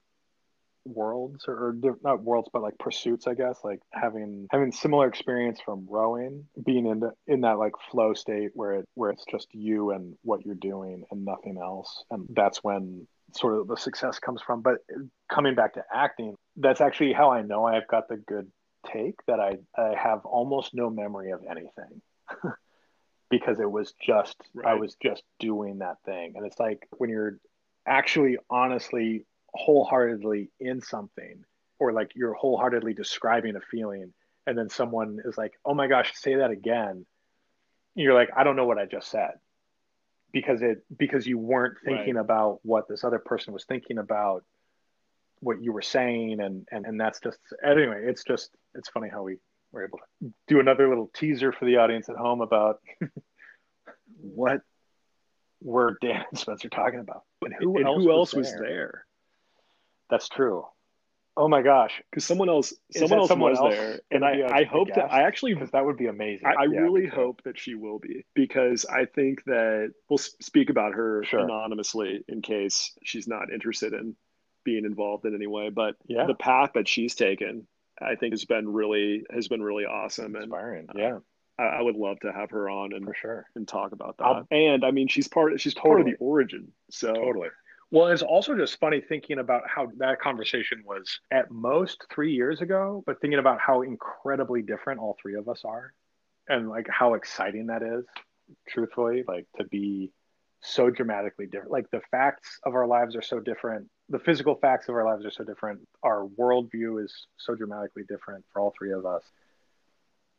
worlds 0.86 1.46
or, 1.48 1.54
or 1.54 1.98
not 2.04 2.24
worlds 2.24 2.50
but 2.54 2.62
like 2.62 2.78
pursuits 2.78 3.28
i 3.28 3.34
guess 3.34 3.60
like 3.64 3.80
having 3.92 4.48
having 4.52 4.72
similar 4.72 5.08
experience 5.08 5.60
from 5.64 5.86
rowing 5.90 6.46
being 6.66 6.86
in 6.86 7.00
the, 7.00 7.12
in 7.28 7.42
that 7.42 7.58
like 7.58 7.74
flow 7.92 8.14
state 8.14 8.52
where 8.54 8.74
it 8.74 8.86
where 8.94 9.12
it's 9.12 9.26
just 9.30 9.48
you 9.52 9.92
and 9.92 10.16
what 10.22 10.46
you're 10.46 10.56
doing 10.56 11.04
and 11.12 11.26
nothing 11.26 11.58
else 11.58 12.04
and 12.12 12.28
that's 12.34 12.64
when 12.64 13.08
sort 13.36 13.60
of 13.60 13.68
the 13.68 13.76
success 13.76 14.20
comes 14.20 14.42
from 14.42 14.62
but 14.62 14.78
coming 15.32 15.56
back 15.56 15.74
to 15.74 15.84
acting 15.94 16.36
that's 16.58 16.82
actually 16.82 17.14
how 17.14 17.32
i 17.32 17.42
know 17.42 17.66
i've 17.66 17.88
got 17.88 18.08
the 18.08 18.18
good 18.18 18.50
take 18.86 19.16
that 19.26 19.40
i 19.40 19.54
i 19.78 19.96
have 19.96 20.24
almost 20.26 20.74
no 20.74 20.90
memory 20.90 21.32
of 21.32 21.42
anything 21.50 22.02
because 23.30 23.60
it 23.60 23.70
was 23.70 23.94
just 24.02 24.38
right. 24.54 24.68
I 24.68 24.74
was 24.76 24.96
just 25.02 25.24
doing 25.40 25.80
that 25.80 25.98
thing. 26.06 26.34
And 26.36 26.46
it's 26.46 26.60
like 26.60 26.88
when 26.98 27.10
you're 27.10 27.40
actually 27.86 28.38
honestly 28.50 29.26
wholeheartedly 29.56 30.50
in 30.60 30.82
something 30.82 31.44
or 31.80 31.92
like 31.92 32.12
you're 32.16 32.34
wholeheartedly 32.34 32.94
describing 32.94 33.56
a 33.56 33.62
feeling 33.62 34.14
and 34.48 34.58
then 34.58 34.70
someone 34.70 35.20
is 35.26 35.38
like, 35.38 35.54
"Oh 35.66 35.74
my 35.74 35.88
gosh, 35.88 36.14
say 36.16 36.36
that 36.36 36.52
again." 36.52 37.06
You're 37.96 38.14
like, 38.14 38.30
"I 38.36 38.44
don't 38.44 38.56
know 38.56 38.66
what 38.66 38.78
I 38.78 38.86
just 38.86 39.10
said." 39.10 39.40
Because 40.32 40.62
it 40.62 40.84
because 40.96 41.26
you 41.26 41.38
weren't 41.38 41.78
thinking 41.84 42.16
right. 42.16 42.22
about 42.22 42.60
what 42.64 42.88
this 42.88 43.04
other 43.04 43.20
person 43.20 43.54
was 43.54 43.66
thinking 43.66 43.98
about 43.98 44.44
what 45.40 45.62
you 45.62 45.72
were 45.72 45.82
saying 45.82 46.40
and 46.40 46.68
and 46.72 46.86
and 46.86 47.00
that's 47.00 47.20
just 47.20 47.40
anyway, 47.64 48.04
it's 48.06 48.24
just 48.24 48.52
it's 48.74 48.90
funny 48.90 49.10
how 49.10 49.24
we 49.24 49.38
we're 49.72 49.86
able 49.86 50.00
to 50.00 50.34
do 50.48 50.60
another 50.60 50.88
little 50.88 51.10
teaser 51.14 51.52
for 51.52 51.66
the 51.66 51.78
audience 51.78 52.10
at 52.10 52.16
home 52.16 52.42
about 52.42 52.82
what 54.22 54.62
were 55.62 55.98
Dan 56.02 56.24
and 56.30 56.40
Spencer 56.40 56.70
talking 56.70 57.00
about, 57.00 57.24
and 57.42 57.54
who, 57.58 57.78
and 57.78 57.86
else, 57.86 58.04
who 58.04 58.12
else 58.12 58.32
there? 58.32 58.40
was 58.40 58.54
there? 58.54 59.06
That's 60.10 60.30
true. 60.30 60.66
Oh 61.38 61.50
my 61.50 61.62
gosh! 61.62 62.02
Because 62.10 62.24
someone 62.24 62.48
else, 62.48 62.74
someone 62.96 63.20
else 63.20 63.28
someone 63.28 63.52
was 63.52 63.60
else 63.60 63.74
there, 63.74 64.00
and 64.10 64.24
I, 64.24 64.60
I 64.60 64.64
hope 64.64 64.88
that 64.96 65.12
I 65.12 65.24
actually 65.24 65.54
because 65.54 65.72
that 65.72 65.86
would 65.86 65.98
be 65.98 66.08
amazing. 66.08 66.48
I, 66.48 66.64
I 66.64 66.66
yeah, 66.72 66.80
really 66.80 67.08
hope 67.08 67.42
that 67.44 67.60
she 67.60 67.76
will 67.76 68.00
be 68.00 68.26
because 68.34 68.86
I 68.86 69.04
think 69.04 69.44
that 69.44 69.92
we'll 70.10 70.18
speak 70.18 70.70
about 70.70 70.94
her 70.94 71.26
sure. 71.26 71.42
anonymously 71.42 72.24
in 72.30 72.42
case 72.42 72.94
she's 73.04 73.28
not 73.28 73.52
interested 73.52 73.92
in 73.92 74.16
being 74.64 74.86
involved 74.86 75.26
in 75.26 75.36
any 75.36 75.48
way. 75.48 75.70
But 75.70 75.96
yeah. 76.08 76.26
the 76.26 76.36
path 76.36 76.72
that 76.76 76.88
she's 76.88 77.16
taken 77.16 77.68
I 78.02 78.16
think 78.16 78.34
has 78.34 78.46
been 78.46 78.72
really 78.72 79.24
has 79.30 79.50
been 79.50 79.62
really 79.62 79.86
awesome 79.86 80.36
inspiring. 80.36 80.88
and. 80.90 81.00
Yeah. 81.00 81.18
I, 81.58 81.64
I, 81.64 81.82
would 81.82 81.96
love 81.96 82.20
to 82.20 82.34
have 82.34 82.52
her 82.52 82.70
on 82.70 82.92
and 82.92 83.06
for 83.06 83.14
sure 83.14 83.46
and 83.56 83.66
talk 83.66 83.94
about 83.94 84.18
that. 84.18 84.26
I'll, 84.26 84.48
and 84.52 84.84
I 84.84 84.92
mean, 84.92 85.08
she's 85.08 85.30
part 85.30 85.58
she's 85.62 85.74
totally. 85.74 85.90
part 85.90 86.02
of 86.02 86.06
the 86.08 86.16
origin. 86.20 86.74
So 86.92 87.14
totally. 87.14 87.48
Well, 87.96 88.08
it's 88.08 88.22
also 88.22 88.58
just 88.58 88.78
funny 88.80 89.00
thinking 89.00 89.40
about 89.40 89.64
how 89.68 89.88
that 90.00 90.20
conversation 90.20 90.84
was 90.86 91.22
at 91.32 91.50
most 91.50 92.06
three 92.14 92.34
years 92.34 92.60
ago, 92.60 93.02
but 93.06 93.22
thinking 93.22 93.40
about 93.40 93.62
how 93.62 93.84
incredibly 93.84 94.62
different 94.62 95.00
all 95.00 95.18
three 95.22 95.36
of 95.36 95.48
us 95.48 95.64
are, 95.64 95.94
and 96.50 96.68
like 96.70 96.88
how 96.90 97.14
exciting 97.14 97.68
that 97.68 97.82
is. 97.82 98.04
Truthfully, 98.68 99.24
like 99.28 99.48
to 99.58 99.64
be 99.64 100.12
so 100.62 100.90
dramatically 100.90 101.46
different. 101.46 101.72
Like 101.72 101.90
the 101.90 102.02
facts 102.12 102.60
of 102.64 102.76
our 102.76 102.86
lives 102.86 103.16
are 103.16 103.22
so 103.22 103.40
different 103.40 103.90
the 104.10 104.20
physical 104.20 104.56
facts 104.56 104.88
of 104.88 104.96
our 104.96 105.06
lives 105.06 105.26
are 105.26 105.32
so 105.32 105.44
different. 105.44 105.80
Our 106.04 106.28
worldview 106.28 107.04
is 107.04 107.28
so 107.38 107.56
dramatically 107.56 108.04
different 108.08 108.46
for 108.52 108.62
all 108.62 108.74
three 108.78 108.94
of 108.94 109.06
us. 109.06 109.24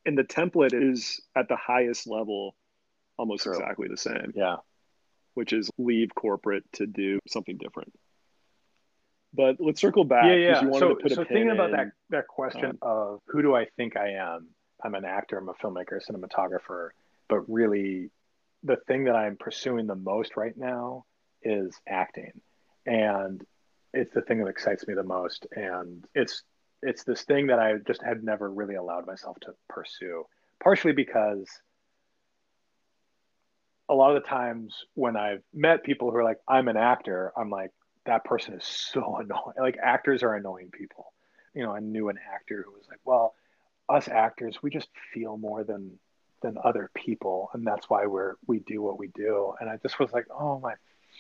And 0.05 0.17
the 0.17 0.23
template 0.23 0.73
is 0.73 1.21
at 1.35 1.49
the 1.49 1.57
highest 1.57 2.07
level, 2.07 2.55
almost 3.19 3.43
True. 3.43 3.55
exactly 3.55 3.89
the 3.89 3.97
same. 3.97 4.33
Yeah. 4.37 4.57
Which 5.37 5.53
is 5.53 5.71
leave 5.79 6.15
corporate 6.15 6.65
to 6.75 6.87
do 6.87 7.21
something 7.29 7.59
different. 7.59 7.93
But 9.33 9.57
let's 9.61 9.81
circle 9.81 10.05
back. 10.05 10.25
Yeah, 10.25 10.35
yeah. 10.35 10.61
so, 10.79 10.97
so 11.09 11.25
thinking 11.25 11.51
about 11.51 11.73
that 11.73 11.93
that 12.11 12.27
question 12.27 12.79
uh, 12.83 12.87
of 12.87 13.21
who 13.27 13.43
do 13.43 13.55
I 13.55 13.67
think 13.77 13.97
I 13.97 14.15
am? 14.15 14.49
I'm 14.83 14.95
an 14.95 15.05
actor. 15.05 15.39
I'm 15.39 15.49
a 15.49 15.55
filmmaker, 15.55 15.99
a 15.99 16.13
cinematographer. 16.13 16.91
But 17.29 17.51
really, 17.51 18.11
the 18.63 18.77
thing 18.89 19.05
that 19.05 19.15
I'm 19.15 19.37
pursuing 19.37 19.87
the 19.87 19.95
most 19.95 20.37
right 20.37 20.57
now 20.57 21.05
is 21.43 21.75
acting, 21.87 22.41
and 22.87 23.45
it's 23.97 24.15
the 24.15 24.23
thing 24.23 24.39
that 24.39 24.49
excites 24.49 24.87
me 24.87 24.95
the 24.95 25.03
most 25.03 25.47
and 25.53 26.07
it's 26.15 26.43
it's 26.83 27.05
this 27.05 27.23
thing 27.23 27.47
that 27.47 27.59
I 27.59 27.75
just 27.87 28.03
had 28.03 28.23
never 28.23 28.51
really 28.51 28.75
allowed 28.75 29.07
myself 29.07 29.39
to 29.41 29.55
pursue 29.69 30.25
partially 30.63 30.93
because 30.93 31.49
a 33.89 33.95
lot 33.95 34.17
of 34.17 34.23
the 34.23 34.29
times 34.29 34.85
when 34.95 35.17
I've 35.17 35.43
met 35.55 35.85
people 35.85 36.11
who 36.11 36.17
are 36.17 36.25
like 36.25 36.39
I'm 36.49 36.69
an 36.69 36.77
actor 36.77 37.33
I'm 37.37 37.51
like 37.51 37.71
that 38.05 38.25
person 38.25 38.55
is 38.55 38.65
so 38.65 39.17
annoying 39.21 39.55
like 39.59 39.79
actors 39.83 40.23
are 40.23 40.35
annoying 40.35 40.71
people 40.71 41.13
you 41.55 41.63
know 41.63 41.73
I 41.73 41.81
knew 41.81 42.09
an 42.09 42.19
actor 42.35 42.65
who 42.67 42.73
was 42.73 42.87
like 42.89 43.01
well 43.05 43.35
us 43.89 44.09
actors 44.09 44.59
we 44.63 44.71
just 44.71 44.89
feel 45.13 45.37
more 45.37 45.65
than 45.65 45.99
than 46.43 46.57
other 46.63 46.91
people, 46.95 47.51
and 47.53 47.67
that's 47.67 47.89
why 47.89 48.07
we're 48.07 48.35
we 48.47 48.61
do 48.61 48.83
what 48.83 48.99
we 48.99 49.09
do. 49.09 49.55
And 49.61 49.69
I 49.69 49.77
just 49.83 49.99
was 49.99 50.13
like, 50.13 50.27
oh 50.31 50.61
my 50.61 50.75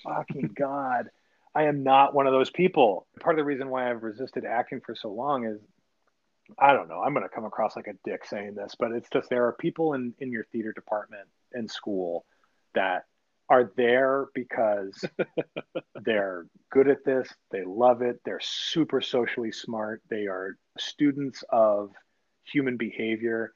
fucking 0.05 0.53
god, 0.59 1.11
I 1.55 1.65
am 1.65 1.83
not 1.83 2.15
one 2.15 2.27
of 2.27 2.33
those 2.33 2.51
people. 2.51 3.07
Part 3.21 3.35
of 3.35 3.39
the 3.39 3.45
reason 3.45 3.69
why 3.69 3.91
I've 3.91 4.03
resisted 4.03 4.45
acting 4.45 4.81
for 4.81 4.95
so 4.95 5.11
long 5.11 5.45
is 5.45 5.61
I 6.59 6.73
don't 6.73 6.89
know. 6.89 7.01
I'm 7.01 7.13
going 7.13 7.25
to 7.25 7.35
come 7.35 7.45
across 7.45 7.75
like 7.75 7.89
a 7.89 7.95
dick 8.05 8.25
saying 8.25 8.55
this, 8.55 8.77
but 8.79 8.93
it's 8.93 9.09
just 9.13 9.29
there 9.29 9.47
are 9.47 9.53
people 9.53 9.95
in 9.95 10.15
in 10.19 10.31
your 10.31 10.45
theater 10.45 10.73
department 10.73 11.29
in 11.55 11.69
school 11.69 12.25
that 12.77 13.05
are 13.49 13.73
there 13.77 14.27
because 14.35 15.05
they're 16.05 16.47
good 16.71 16.89
at 16.89 17.05
this, 17.05 17.29
they 17.51 17.65
love 17.65 18.03
it, 18.03 18.21
they're 18.25 18.41
super 18.41 19.01
socially 19.01 19.53
smart, 19.53 20.03
they 20.09 20.27
are 20.27 20.57
students 20.79 21.45
of 21.51 21.91
human 22.45 22.77
behavior. 22.77 23.53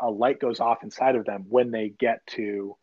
A 0.00 0.10
light 0.10 0.40
goes 0.40 0.60
off 0.60 0.82
inside 0.82 1.16
of 1.16 1.24
them 1.24 1.44
when 1.48 1.70
they 1.70 1.90
get 1.90 2.26
to 2.28 2.76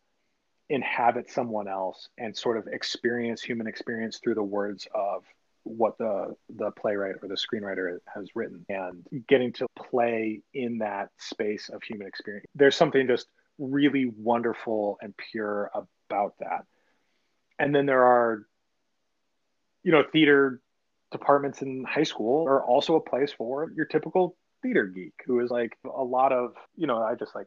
inhabit 0.68 1.30
someone 1.30 1.66
else 1.66 2.08
and 2.18 2.36
sort 2.36 2.56
of 2.56 2.68
experience 2.68 3.42
human 3.42 3.66
experience 3.66 4.20
through 4.22 4.36
the 4.36 4.42
words 4.42 4.86
of 4.94 5.24
what 5.64 5.98
the 5.98 6.34
the 6.56 6.70
playwright 6.70 7.16
or 7.22 7.28
the 7.28 7.34
screenwriter 7.34 7.98
has 8.12 8.28
written 8.34 8.64
and 8.68 9.04
getting 9.28 9.52
to 9.52 9.66
play 9.76 10.40
in 10.54 10.78
that 10.78 11.10
space 11.18 11.68
of 11.68 11.82
human 11.82 12.06
experience 12.06 12.46
there's 12.54 12.76
something 12.76 13.06
just 13.06 13.26
really 13.60 14.06
wonderful 14.16 14.98
and 15.00 15.14
pure 15.30 15.70
about 16.08 16.34
that 16.40 16.64
and 17.58 17.74
then 17.74 17.86
there 17.86 18.04
are 18.04 18.46
you 19.82 19.92
know 19.92 20.02
theater 20.12 20.60
departments 21.12 21.62
in 21.62 21.84
high 21.84 22.02
school 22.02 22.46
are 22.46 22.64
also 22.64 22.96
a 22.96 23.00
place 23.00 23.32
for 23.32 23.70
your 23.76 23.86
typical 23.86 24.36
theater 24.62 24.86
geek 24.86 25.12
who 25.26 25.40
is 25.40 25.50
like 25.50 25.76
a 25.84 26.02
lot 26.02 26.32
of 26.32 26.54
you 26.76 26.86
know 26.86 27.02
i 27.02 27.14
just 27.14 27.34
like 27.34 27.46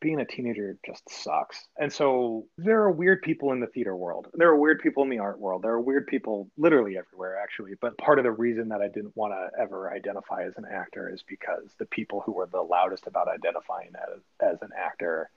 being 0.00 0.20
a 0.20 0.26
teenager 0.26 0.76
just 0.84 1.08
sucks. 1.10 1.66
And 1.78 1.92
so 1.92 2.46
there 2.58 2.82
are 2.82 2.90
weird 2.90 3.22
people 3.22 3.52
in 3.52 3.60
the 3.60 3.66
theater 3.66 3.96
world. 3.96 4.28
There 4.34 4.48
are 4.48 4.56
weird 4.56 4.80
people 4.80 5.02
in 5.02 5.08
the 5.08 5.18
art 5.18 5.38
world. 5.40 5.62
There 5.62 5.72
are 5.72 5.80
weird 5.80 6.06
people 6.06 6.50
literally 6.58 6.98
everywhere, 6.98 7.38
actually. 7.42 7.72
But 7.80 7.96
part 7.96 8.18
of 8.18 8.24
the 8.24 8.30
reason 8.30 8.68
that 8.68 8.82
I 8.82 8.88
didn't 8.88 9.16
want 9.16 9.32
to 9.32 9.60
ever 9.60 9.90
identify 9.90 10.44
as 10.44 10.54
an 10.56 10.64
actor 10.70 11.12
is 11.12 11.24
because 11.26 11.74
the 11.78 11.86
people 11.86 12.22
who 12.24 12.32
were 12.32 12.46
the 12.46 12.60
loudest 12.60 13.06
about 13.06 13.28
identifying 13.28 13.92
as, 14.14 14.20
as 14.40 14.62
an 14.62 14.70
actor 14.78 15.30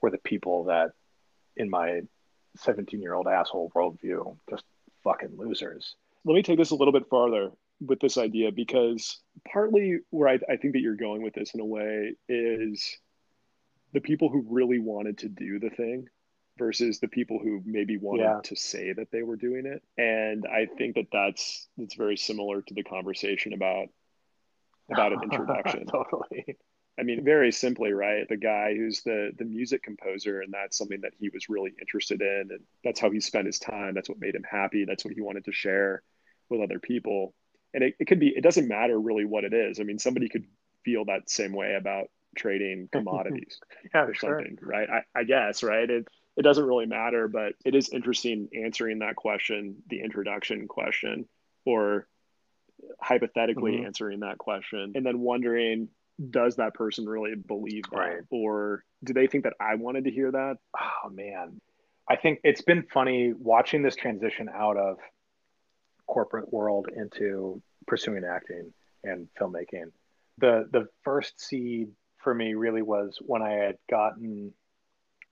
were 0.00 0.10
the 0.10 0.18
people 0.18 0.64
that, 0.64 0.92
in 1.56 1.70
my 1.70 2.00
17 2.56 3.00
year 3.00 3.14
old 3.14 3.26
asshole 3.26 3.70
worldview, 3.74 4.36
just 4.48 4.64
fucking 5.04 5.36
losers. 5.36 5.94
Let 6.24 6.34
me 6.34 6.42
take 6.42 6.58
this 6.58 6.70
a 6.70 6.74
little 6.74 6.92
bit 6.92 7.08
farther 7.08 7.50
with 7.80 8.00
this 8.00 8.16
idea 8.16 8.50
because 8.52 9.20
partly 9.50 9.98
where 10.10 10.28
I, 10.28 10.38
I 10.50 10.56
think 10.56 10.72
that 10.74 10.80
you're 10.80 10.96
going 10.96 11.22
with 11.22 11.34
this 11.34 11.54
in 11.54 11.60
a 11.60 11.64
way 11.64 12.14
is 12.28 12.96
the 13.92 14.00
people 14.00 14.28
who 14.28 14.44
really 14.48 14.78
wanted 14.78 15.18
to 15.18 15.28
do 15.28 15.58
the 15.58 15.70
thing 15.70 16.08
versus 16.58 17.00
the 17.00 17.08
people 17.08 17.38
who 17.38 17.62
maybe 17.64 17.98
wanted 17.98 18.22
yeah. 18.22 18.40
to 18.44 18.56
say 18.56 18.92
that 18.92 19.10
they 19.10 19.22
were 19.22 19.36
doing 19.36 19.66
it 19.66 19.82
and 19.98 20.46
i 20.46 20.66
think 20.78 20.94
that 20.94 21.06
that's 21.12 21.68
that's 21.76 21.94
very 21.94 22.16
similar 22.16 22.62
to 22.62 22.74
the 22.74 22.82
conversation 22.82 23.52
about 23.52 23.88
about 24.90 25.12
an 25.12 25.20
introduction 25.24 25.86
totally 25.86 26.56
i 26.98 27.02
mean 27.02 27.24
very 27.24 27.52
simply 27.52 27.92
right 27.92 28.28
the 28.28 28.36
guy 28.36 28.74
who's 28.74 29.02
the 29.02 29.30
the 29.38 29.44
music 29.44 29.82
composer 29.82 30.40
and 30.40 30.52
that's 30.52 30.76
something 30.76 31.00
that 31.02 31.12
he 31.18 31.28
was 31.28 31.48
really 31.48 31.72
interested 31.80 32.20
in 32.20 32.48
and 32.50 32.60
that's 32.84 33.00
how 33.00 33.10
he 33.10 33.20
spent 33.20 33.46
his 33.46 33.58
time 33.58 33.94
that's 33.94 34.08
what 34.08 34.20
made 34.20 34.34
him 34.34 34.44
happy 34.48 34.84
that's 34.84 35.04
what 35.04 35.14
he 35.14 35.20
wanted 35.20 35.44
to 35.44 35.52
share 35.52 36.02
with 36.48 36.60
other 36.60 36.78
people 36.78 37.34
and 37.74 37.82
it, 37.82 37.94
it 37.98 38.06
could 38.06 38.20
be 38.20 38.28
it 38.28 38.42
doesn't 38.42 38.68
matter 38.68 38.98
really 38.98 39.24
what 39.24 39.44
it 39.44 39.52
is 39.52 39.80
i 39.80 39.82
mean 39.82 39.98
somebody 39.98 40.28
could 40.28 40.44
feel 40.84 41.04
that 41.04 41.28
same 41.28 41.52
way 41.52 41.74
about 41.74 42.08
trading 42.36 42.88
commodities 42.92 43.58
yeah, 43.92 44.02
or 44.02 44.14
something, 44.14 44.56
sure. 44.60 44.68
right? 44.68 44.88
I, 44.88 45.20
I 45.20 45.24
guess, 45.24 45.62
right? 45.62 45.88
It 45.88 46.06
it 46.36 46.42
doesn't 46.42 46.64
really 46.64 46.84
matter, 46.84 47.28
but 47.28 47.54
it 47.64 47.74
is 47.74 47.88
interesting 47.88 48.48
answering 48.54 48.98
that 48.98 49.16
question, 49.16 49.76
the 49.88 50.00
introduction 50.02 50.68
question, 50.68 51.26
or 51.64 52.06
hypothetically 53.00 53.72
mm-hmm. 53.72 53.86
answering 53.86 54.20
that 54.20 54.36
question, 54.36 54.92
and 54.94 55.04
then 55.04 55.20
wondering, 55.20 55.88
does 56.30 56.56
that 56.56 56.74
person 56.74 57.06
really 57.06 57.34
believe 57.34 57.84
that, 57.90 57.98
right. 57.98 58.18
or 58.30 58.84
do 59.04 59.12
they 59.12 59.26
think 59.26 59.44
that 59.44 59.54
I 59.60 59.74
wanted 59.74 60.04
to 60.04 60.10
hear 60.10 60.30
that? 60.30 60.56
Oh 60.78 61.10
man, 61.10 61.60
I 62.08 62.16
think 62.16 62.40
it's 62.44 62.62
been 62.62 62.84
funny 62.92 63.32
watching 63.32 63.82
this 63.82 63.96
transition 63.96 64.48
out 64.52 64.76
of 64.76 64.98
corporate 66.06 66.52
world 66.52 66.88
into 66.94 67.60
pursuing 67.86 68.24
acting 68.24 68.72
and 69.04 69.28
filmmaking. 69.38 69.92
The 70.38 70.68
the 70.70 70.86
first 71.02 71.40
seed 71.40 71.88
for 72.18 72.34
me 72.34 72.54
really 72.54 72.82
was 72.82 73.18
when 73.20 73.42
I 73.42 73.52
had 73.52 73.76
gotten, 73.90 74.52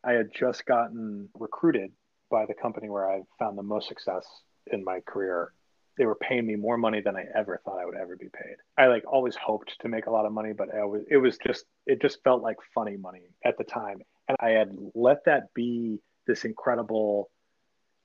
I 0.04 0.12
had 0.12 0.32
just 0.34 0.66
gotten 0.66 1.28
recruited 1.34 1.92
by 2.30 2.46
the 2.46 2.54
company 2.54 2.88
where 2.88 3.10
I 3.10 3.22
found 3.38 3.56
the 3.56 3.62
most 3.62 3.88
success 3.88 4.26
in 4.66 4.84
my 4.84 5.00
career. 5.00 5.52
They 5.96 6.06
were 6.06 6.16
paying 6.16 6.46
me 6.46 6.56
more 6.56 6.76
money 6.76 7.00
than 7.00 7.16
I 7.16 7.24
ever 7.34 7.60
thought 7.64 7.80
I 7.80 7.86
would 7.86 7.96
ever 7.96 8.16
be 8.16 8.28
paid. 8.28 8.56
I 8.76 8.86
like 8.86 9.04
always 9.06 9.36
hoped 9.36 9.76
to 9.80 9.88
make 9.88 10.06
a 10.06 10.10
lot 10.10 10.26
of 10.26 10.32
money, 10.32 10.52
but 10.52 10.74
I 10.74 10.84
was, 10.84 11.02
it 11.08 11.18
was 11.18 11.38
just, 11.38 11.64
it 11.86 12.02
just 12.02 12.22
felt 12.24 12.42
like 12.42 12.56
funny 12.74 12.96
money 12.96 13.28
at 13.44 13.56
the 13.58 13.64
time. 13.64 14.02
And 14.28 14.36
I 14.40 14.50
had 14.50 14.76
let 14.94 15.24
that 15.26 15.54
be 15.54 16.00
this 16.26 16.44
incredible 16.44 17.30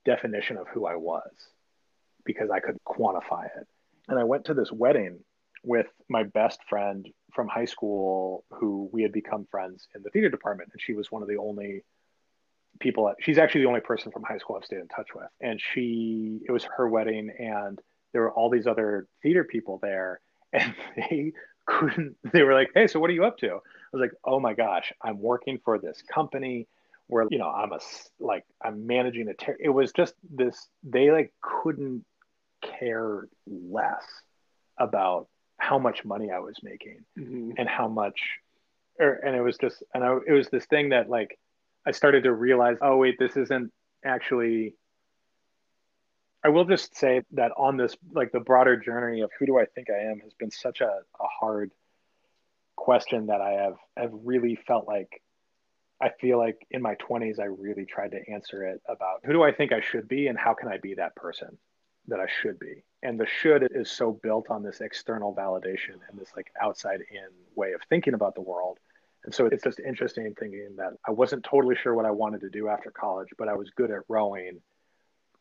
definition 0.04 0.56
of 0.56 0.68
who 0.68 0.86
I 0.86 0.96
was 0.96 1.30
because 2.24 2.50
I 2.50 2.60
could 2.60 2.78
quantify 2.86 3.46
it. 3.46 3.66
And 4.08 4.18
I 4.18 4.24
went 4.24 4.44
to 4.46 4.54
this 4.54 4.70
wedding 4.70 5.20
with 5.64 5.86
my 6.08 6.22
best 6.22 6.60
friend 6.68 7.08
from 7.34 7.48
high 7.48 7.64
school 7.64 8.44
who 8.50 8.88
we 8.92 9.02
had 9.02 9.12
become 9.12 9.46
friends 9.50 9.88
in 9.94 10.02
the 10.02 10.10
theater 10.10 10.28
department 10.28 10.70
and 10.72 10.80
she 10.80 10.94
was 10.94 11.12
one 11.12 11.22
of 11.22 11.28
the 11.28 11.36
only 11.36 11.82
people 12.80 13.08
at, 13.08 13.16
she's 13.20 13.38
actually 13.38 13.62
the 13.62 13.68
only 13.68 13.80
person 13.80 14.10
from 14.10 14.22
high 14.22 14.38
school 14.38 14.56
I've 14.56 14.64
stayed 14.64 14.80
in 14.80 14.88
touch 14.88 15.08
with 15.14 15.28
and 15.40 15.60
she 15.72 16.40
it 16.46 16.52
was 16.52 16.64
her 16.76 16.88
wedding 16.88 17.30
and 17.38 17.80
there 18.12 18.22
were 18.22 18.32
all 18.32 18.50
these 18.50 18.66
other 18.66 19.06
theater 19.22 19.44
people 19.44 19.78
there 19.82 20.20
and 20.52 20.74
they 20.96 21.32
couldn't 21.66 22.16
they 22.32 22.42
were 22.42 22.54
like 22.54 22.70
hey 22.74 22.86
so 22.86 22.98
what 22.98 23.10
are 23.10 23.12
you 23.12 23.24
up 23.24 23.38
to 23.38 23.48
I 23.48 23.58
was 23.92 24.00
like 24.00 24.12
oh 24.24 24.40
my 24.40 24.54
gosh 24.54 24.92
I'm 25.02 25.20
working 25.20 25.60
for 25.64 25.78
this 25.78 26.02
company 26.12 26.66
where 27.06 27.26
you 27.30 27.38
know 27.38 27.48
I'm 27.48 27.72
a 27.72 27.78
like 28.18 28.44
I'm 28.62 28.86
managing 28.86 29.28
a 29.28 29.34
ter- 29.34 29.58
it 29.60 29.68
was 29.68 29.92
just 29.92 30.14
this 30.28 30.68
they 30.82 31.10
like 31.10 31.32
couldn't 31.40 32.04
care 32.62 33.28
less 33.46 34.04
about 34.78 35.28
how 35.58 35.78
much 35.78 36.04
money 36.04 36.30
I 36.30 36.38
was 36.38 36.56
making 36.62 37.04
mm-hmm. 37.18 37.52
and 37.58 37.68
how 37.68 37.86
much, 37.86 38.18
or, 38.98 39.12
and 39.12 39.36
it 39.36 39.42
was 39.42 39.56
just, 39.58 39.82
and 39.94 40.02
I, 40.02 40.16
it 40.26 40.32
was 40.32 40.48
this 40.48 40.64
thing 40.66 40.88
that 40.88 41.08
like, 41.08 41.38
I 41.86 41.92
started 41.92 42.24
to 42.24 42.32
realize, 42.32 42.76
oh, 42.82 42.96
wait, 42.96 43.18
this 43.18 43.36
isn't 43.36 43.72
actually, 44.04 44.74
I 46.44 46.48
will 46.48 46.64
just 46.64 46.96
say 46.96 47.22
that 47.32 47.52
on 47.56 47.76
this, 47.76 47.96
like 48.12 48.32
the 48.32 48.40
broader 48.40 48.76
journey 48.76 49.22
of 49.22 49.30
who 49.38 49.46
do 49.46 49.58
I 49.58 49.64
think 49.64 49.88
I 49.90 50.10
am 50.10 50.20
has 50.20 50.32
been 50.34 50.50
such 50.50 50.80
a, 50.80 50.86
a 50.88 51.26
hard 51.40 51.70
question 52.76 53.26
that 53.26 53.40
I 53.40 53.52
have, 53.52 53.76
have 53.96 54.10
really 54.12 54.56
felt 54.66 54.86
like 54.86 55.22
I 56.00 56.10
feel 56.20 56.38
like 56.38 56.66
in 56.70 56.80
my 56.80 56.94
20s, 56.94 57.38
I 57.38 57.44
really 57.44 57.84
tried 57.84 58.12
to 58.12 58.30
answer 58.30 58.64
it 58.64 58.80
about 58.88 59.20
who 59.24 59.34
do 59.34 59.42
I 59.42 59.52
think 59.52 59.72
I 59.72 59.80
should 59.80 60.08
be 60.08 60.28
and 60.28 60.38
how 60.38 60.54
can 60.54 60.68
I 60.68 60.78
be 60.78 60.94
that 60.94 61.14
person 61.14 61.58
that 62.08 62.20
I 62.20 62.26
should 62.40 62.58
be? 62.58 62.82
And 63.02 63.20
the 63.20 63.26
should 63.26 63.68
is 63.70 63.90
so 63.90 64.12
built 64.12 64.46
on 64.48 64.62
this 64.62 64.80
external 64.80 65.34
validation 65.34 65.98
and 66.08 66.18
this 66.18 66.30
like 66.34 66.50
outside 66.60 67.00
in 67.10 67.28
way 67.54 67.72
of 67.72 67.82
thinking 67.88 68.14
about 68.14 68.34
the 68.34 68.40
world 68.40 68.78
and 69.24 69.34
so 69.34 69.46
it's 69.46 69.64
just 69.64 69.80
interesting 69.80 70.34
thinking 70.38 70.74
that 70.76 70.92
i 71.06 71.10
wasn't 71.10 71.44
totally 71.44 71.76
sure 71.76 71.94
what 71.94 72.06
i 72.06 72.10
wanted 72.10 72.40
to 72.40 72.50
do 72.50 72.68
after 72.68 72.90
college 72.90 73.28
but 73.38 73.48
i 73.48 73.54
was 73.54 73.70
good 73.70 73.90
at 73.90 74.00
rowing. 74.08 74.60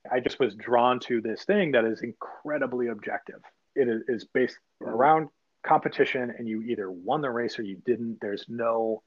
I 0.10 0.22
just 0.22 0.40
was 0.40 0.56
drawn 0.56 1.00
to 1.02 1.22
this 1.22 1.44
thing 1.44 1.74
that 1.74 1.84
is 1.84 2.02
incredibly 2.02 2.88
objective. 2.88 3.42
It 3.76 4.04
is 4.08 4.26
based 4.34 4.58
around 4.82 5.28
competition 5.62 6.34
and 6.38 6.48
you 6.48 6.62
either 6.62 6.90
won 6.90 7.22
the 7.22 7.30
race 7.30 7.60
or 7.60 7.64
you 7.64 7.82
didn't. 7.86 8.20
There's 8.22 8.46
no 8.48 9.04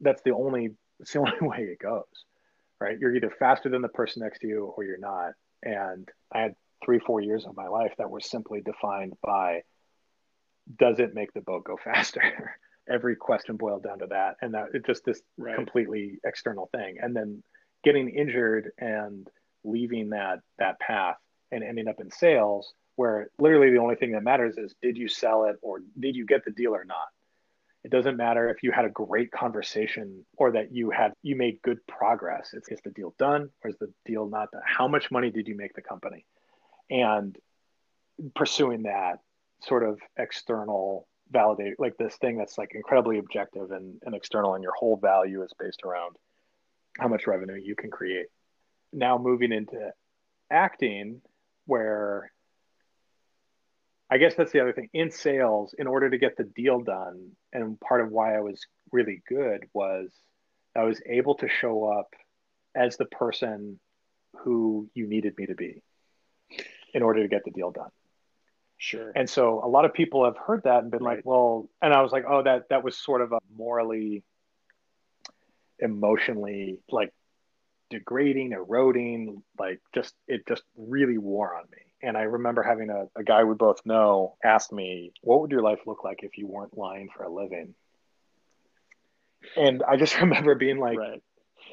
that's 0.00 0.22
the 0.22 0.32
only 0.32 0.74
it's 0.98 1.12
the 1.12 1.18
only 1.20 1.38
way 1.40 1.62
it 1.62 1.78
goes 1.78 2.04
right? 2.80 2.98
You're 2.98 3.14
either 3.14 3.32
faster 3.38 3.68
than 3.68 3.82
the 3.82 3.88
person 3.88 4.22
next 4.22 4.40
to 4.40 4.48
you 4.48 4.72
or 4.76 4.84
you're 4.84 4.98
not. 4.98 5.32
And 5.62 6.08
i 6.32 6.40
had 6.40 6.54
three, 6.82 6.98
four 6.98 7.20
years 7.20 7.44
of 7.44 7.54
my 7.54 7.68
life 7.68 7.92
that 7.98 8.10
were 8.10 8.20
simply 8.20 8.62
defined 8.62 9.12
by 9.22 9.62
does 10.78 10.98
it 10.98 11.14
make 11.14 11.32
the 11.34 11.42
boat 11.42 11.64
go 11.64 11.76
faster? 11.84 12.56
Every 12.88 13.16
question 13.16 13.56
boiled 13.56 13.82
down 13.82 14.00
to 14.00 14.06
that. 14.06 14.36
And 14.42 14.54
that 14.54 14.68
it's 14.74 14.86
just 14.86 15.04
this 15.04 15.20
right. 15.36 15.54
completely 15.54 16.18
external 16.24 16.68
thing. 16.74 16.96
And 17.00 17.14
then 17.14 17.42
getting 17.84 18.08
injured 18.08 18.70
and 18.78 19.26
leaving 19.64 20.10
that 20.10 20.40
that 20.58 20.78
path 20.80 21.16
and 21.50 21.62
ending 21.62 21.88
up 21.88 22.00
in 22.00 22.10
sales 22.10 22.72
where 22.96 23.30
literally 23.38 23.70
the 23.70 23.78
only 23.78 23.94
thing 23.94 24.12
that 24.12 24.22
matters 24.22 24.56
is 24.58 24.74
did 24.82 24.96
you 24.96 25.08
sell 25.08 25.44
it 25.44 25.56
or 25.62 25.80
did 25.98 26.16
you 26.16 26.26
get 26.26 26.44
the 26.44 26.50
deal 26.50 26.74
or 26.74 26.84
not? 26.84 27.08
It 27.82 27.90
doesn't 27.90 28.16
matter 28.16 28.50
if 28.50 28.62
you 28.62 28.72
had 28.72 28.84
a 28.84 28.90
great 28.90 29.30
conversation 29.30 30.26
or 30.36 30.52
that 30.52 30.74
you 30.74 30.90
had 30.90 31.12
you 31.22 31.36
made 31.36 31.62
good 31.62 31.78
progress. 31.86 32.50
It's 32.52 32.68
is 32.68 32.80
the 32.84 32.90
deal 32.90 33.14
done 33.18 33.48
or 33.64 33.70
is 33.70 33.76
the 33.78 33.92
deal 34.04 34.28
not 34.28 34.50
done? 34.50 34.62
How 34.64 34.86
much 34.86 35.10
money 35.10 35.30
did 35.30 35.48
you 35.48 35.56
make 35.56 35.74
the 35.74 35.82
company? 35.82 36.26
and 36.90 37.38
pursuing 38.34 38.82
that 38.82 39.20
sort 39.62 39.84
of 39.84 39.98
external 40.18 41.06
validate 41.30 41.78
like 41.78 41.96
this 41.96 42.16
thing 42.16 42.36
that's 42.36 42.58
like 42.58 42.72
incredibly 42.74 43.18
objective 43.18 43.70
and, 43.70 44.00
and 44.04 44.14
external 44.14 44.54
and 44.54 44.62
your 44.62 44.74
whole 44.78 44.96
value 44.96 45.42
is 45.42 45.52
based 45.58 45.82
around 45.84 46.16
how 46.98 47.08
much 47.08 47.26
revenue 47.26 47.54
you 47.54 47.76
can 47.76 47.90
create. 47.90 48.26
Now 48.92 49.18
moving 49.18 49.52
into 49.52 49.92
acting 50.50 51.22
where 51.66 52.32
i 54.10 54.18
guess 54.18 54.34
that's 54.34 54.50
the 54.50 54.60
other 54.60 54.72
thing. 54.72 54.88
In 54.92 55.10
sales 55.10 55.74
in 55.78 55.86
order 55.86 56.10
to 56.10 56.18
get 56.18 56.36
the 56.36 56.44
deal 56.44 56.80
done 56.80 57.30
and 57.52 57.78
part 57.80 58.00
of 58.00 58.10
why 58.10 58.36
i 58.36 58.40
was 58.40 58.60
really 58.90 59.22
good 59.28 59.60
was 59.72 60.10
i 60.74 60.82
was 60.82 61.00
able 61.06 61.36
to 61.36 61.48
show 61.48 61.84
up 61.84 62.08
as 62.74 62.96
the 62.96 63.04
person 63.04 63.78
who 64.38 64.88
you 64.94 65.06
needed 65.06 65.34
me 65.38 65.46
to 65.46 65.54
be 65.54 65.82
in 66.92 67.02
order 67.02 67.22
to 67.22 67.28
get 67.28 67.44
the 67.44 67.52
deal 67.52 67.70
done 67.70 67.90
Sure. 68.80 69.12
And 69.14 69.28
so 69.28 69.60
a 69.62 69.68
lot 69.68 69.84
of 69.84 69.92
people 69.92 70.24
have 70.24 70.38
heard 70.38 70.62
that 70.64 70.82
and 70.82 70.90
been 70.90 71.02
right. 71.02 71.18
like, 71.18 71.26
well, 71.26 71.68
and 71.82 71.92
I 71.92 72.00
was 72.00 72.12
like, 72.12 72.24
oh, 72.26 72.42
that 72.42 72.70
that 72.70 72.82
was 72.82 72.96
sort 72.96 73.20
of 73.20 73.32
a 73.32 73.38
morally, 73.54 74.24
emotionally 75.78 76.78
like 76.90 77.12
degrading, 77.90 78.52
eroding, 78.52 79.42
like 79.58 79.80
just 79.94 80.14
it 80.26 80.48
just 80.48 80.62
really 80.78 81.18
wore 81.18 81.54
on 81.54 81.64
me. 81.70 81.82
And 82.02 82.16
I 82.16 82.22
remember 82.22 82.62
having 82.62 82.88
a, 82.88 83.04
a 83.20 83.22
guy 83.22 83.44
we 83.44 83.54
both 83.54 83.84
know 83.84 84.36
ask 84.42 84.72
me, 84.72 85.12
what 85.20 85.42
would 85.42 85.50
your 85.50 85.60
life 85.60 85.80
look 85.86 86.02
like 86.02 86.20
if 86.22 86.38
you 86.38 86.46
weren't 86.46 86.78
lying 86.78 87.10
for 87.14 87.22
a 87.24 87.30
living? 87.30 87.74
And 89.58 89.82
I 89.82 89.98
just 89.98 90.18
remember 90.22 90.54
being 90.54 90.78
like 90.78 90.96
right. 90.96 91.22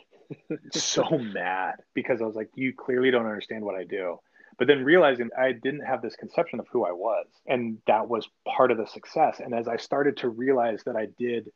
so 0.74 1.08
mad 1.18 1.76
because 1.94 2.22
I 2.22 2.26
was 2.26 2.36
like, 2.36 2.50
you 2.56 2.74
clearly 2.74 3.12
don't 3.12 3.28
understand 3.28 3.64
what 3.64 3.76
I 3.76 3.86
do 3.86 4.20
but 4.58 4.68
then 4.68 4.84
realizing 4.84 5.30
I 5.38 5.52
didn't 5.52 5.86
have 5.86 6.02
this 6.02 6.16
conception 6.16 6.60
of 6.60 6.68
who 6.72 6.86
I 6.86 6.92
was. 6.92 7.28
And 7.46 7.78
that 7.86 8.10
was 8.10 8.28
part 8.48 8.72
of 8.72 8.78
the 8.78 8.88
success. 8.88 9.40
And 9.40 9.54
as 9.54 9.68
I 9.68 9.78
started 9.78 10.18
to 10.18 10.30
realize 10.30 10.82
that 10.86 10.96
I 10.96 11.08
did 11.18 11.52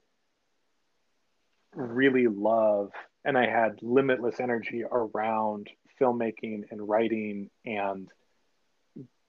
really 1.74 2.28
love 2.28 2.92
and 3.26 3.38
I 3.38 3.48
had 3.48 3.80
limitless 3.82 4.40
energy 4.40 4.84
around 4.84 5.70
filmmaking 6.00 6.64
and 6.70 6.88
writing 6.88 7.50
and 7.66 8.08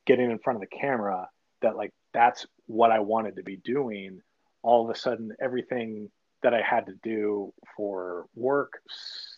getting 0.07 0.31
in 0.31 0.39
front 0.39 0.57
of 0.57 0.69
the 0.69 0.77
camera, 0.79 1.29
that 1.63 1.77
like 1.77 1.93
that's 2.13 2.47
what 2.67 2.91
I 2.91 3.01
wanted 3.01 3.37
to 3.37 3.43
be 3.43 3.57
doing. 3.57 4.21
All 4.63 4.85
of 4.85 4.95
a 4.95 4.99
sudden, 4.99 5.33
everything 5.41 6.11
that 6.43 6.53
I 6.53 6.61
had 6.61 6.87
to 6.87 6.95
do 7.03 7.53
for 7.77 8.27
work 8.35 8.81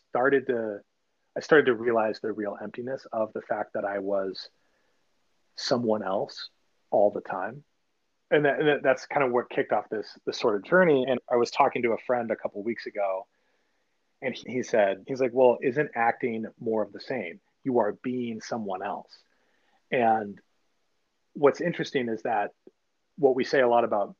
started 0.08 0.46
to 0.48 0.80
I 1.36 1.40
started 1.40 1.66
to 1.66 1.74
realize 1.74 2.20
the 2.20 2.32
real 2.32 2.56
emptiness 2.62 3.06
of 3.12 3.32
the 3.32 3.42
fact 3.42 3.72
that 3.74 3.84
I 3.84 3.98
was 3.98 4.48
someone 5.56 6.02
else 6.02 6.50
all 6.90 7.10
the 7.10 7.20
time. 7.20 7.64
And, 8.30 8.44
that, 8.44 8.60
and 8.60 8.82
that's 8.82 9.06
kind 9.06 9.24
of 9.24 9.32
what 9.32 9.50
kicked 9.50 9.72
off 9.72 9.88
this 9.90 10.18
this 10.26 10.38
sort 10.38 10.56
of 10.56 10.64
journey. 10.64 11.04
And 11.08 11.20
I 11.30 11.36
was 11.36 11.50
talking 11.50 11.82
to 11.82 11.92
a 11.92 11.98
friend 11.98 12.30
a 12.30 12.36
couple 12.36 12.62
weeks 12.62 12.86
ago, 12.86 13.26
and 14.22 14.34
he, 14.34 14.54
he 14.54 14.62
said, 14.62 15.04
he's 15.06 15.20
like, 15.20 15.32
"Well, 15.32 15.58
isn't 15.62 15.90
acting 15.94 16.46
more 16.58 16.82
of 16.82 16.92
the 16.92 17.00
same? 17.00 17.40
You 17.64 17.78
are 17.78 17.92
being 18.02 18.40
someone 18.40 18.82
else." 18.82 19.10
And 19.92 20.40
what's 21.34 21.60
interesting 21.60 22.08
is 22.08 22.22
that 22.22 22.52
what 23.18 23.36
we 23.36 23.44
say 23.44 23.60
a 23.60 23.68
lot 23.68 23.84
about 23.84 24.16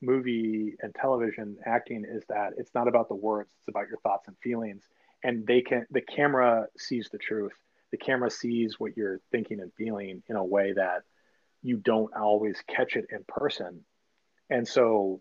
movie 0.00 0.74
and 0.80 0.94
television 0.94 1.56
acting 1.64 2.04
is 2.08 2.24
that 2.28 2.54
it's 2.56 2.74
not 2.74 2.88
about 2.88 3.08
the 3.08 3.14
words; 3.14 3.50
it's 3.58 3.68
about 3.68 3.88
your 3.88 3.98
thoughts 3.98 4.26
and 4.26 4.36
feelings 4.38 4.82
and 5.24 5.46
they 5.46 5.62
can 5.62 5.86
the 5.90 6.02
camera 6.02 6.66
sees 6.78 7.08
the 7.10 7.18
truth. 7.18 7.52
The 7.90 7.96
camera 7.96 8.30
sees 8.30 8.78
what 8.78 8.96
you're 8.96 9.20
thinking 9.32 9.60
and 9.60 9.72
feeling 9.76 10.22
in 10.28 10.36
a 10.36 10.44
way 10.44 10.74
that 10.74 11.02
you 11.62 11.78
don't 11.78 12.14
always 12.14 12.62
catch 12.68 12.94
it 12.94 13.06
in 13.10 13.24
person. 13.26 13.84
And 14.50 14.68
so 14.68 15.20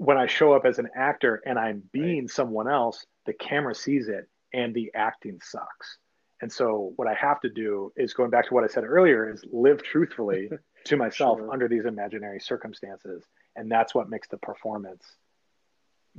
when 0.00 0.16
i 0.16 0.26
show 0.26 0.52
up 0.52 0.64
as 0.64 0.78
an 0.78 0.88
actor 0.94 1.42
and 1.44 1.58
i'm 1.58 1.82
being 1.92 2.20
right. 2.20 2.30
someone 2.30 2.68
else 2.68 3.04
the 3.26 3.32
camera 3.32 3.74
sees 3.74 4.06
it 4.06 4.28
and 4.54 4.72
the 4.74 4.90
acting 4.94 5.38
sucks. 5.42 5.98
And 6.40 6.50
so 6.52 6.92
what 6.96 7.08
i 7.08 7.14
have 7.14 7.40
to 7.40 7.50
do 7.50 7.92
is 7.96 8.14
going 8.14 8.30
back 8.30 8.46
to 8.46 8.54
what 8.54 8.64
i 8.64 8.68
said 8.68 8.84
earlier 8.84 9.30
is 9.30 9.44
live 9.52 9.82
truthfully 9.82 10.50
to 10.84 10.96
myself 10.96 11.38
sure. 11.38 11.52
under 11.52 11.68
these 11.68 11.84
imaginary 11.84 12.40
circumstances. 12.40 13.24
And 13.56 13.70
that's 13.70 13.94
what 13.94 14.08
makes 14.08 14.28
the 14.28 14.38
performance 14.38 15.04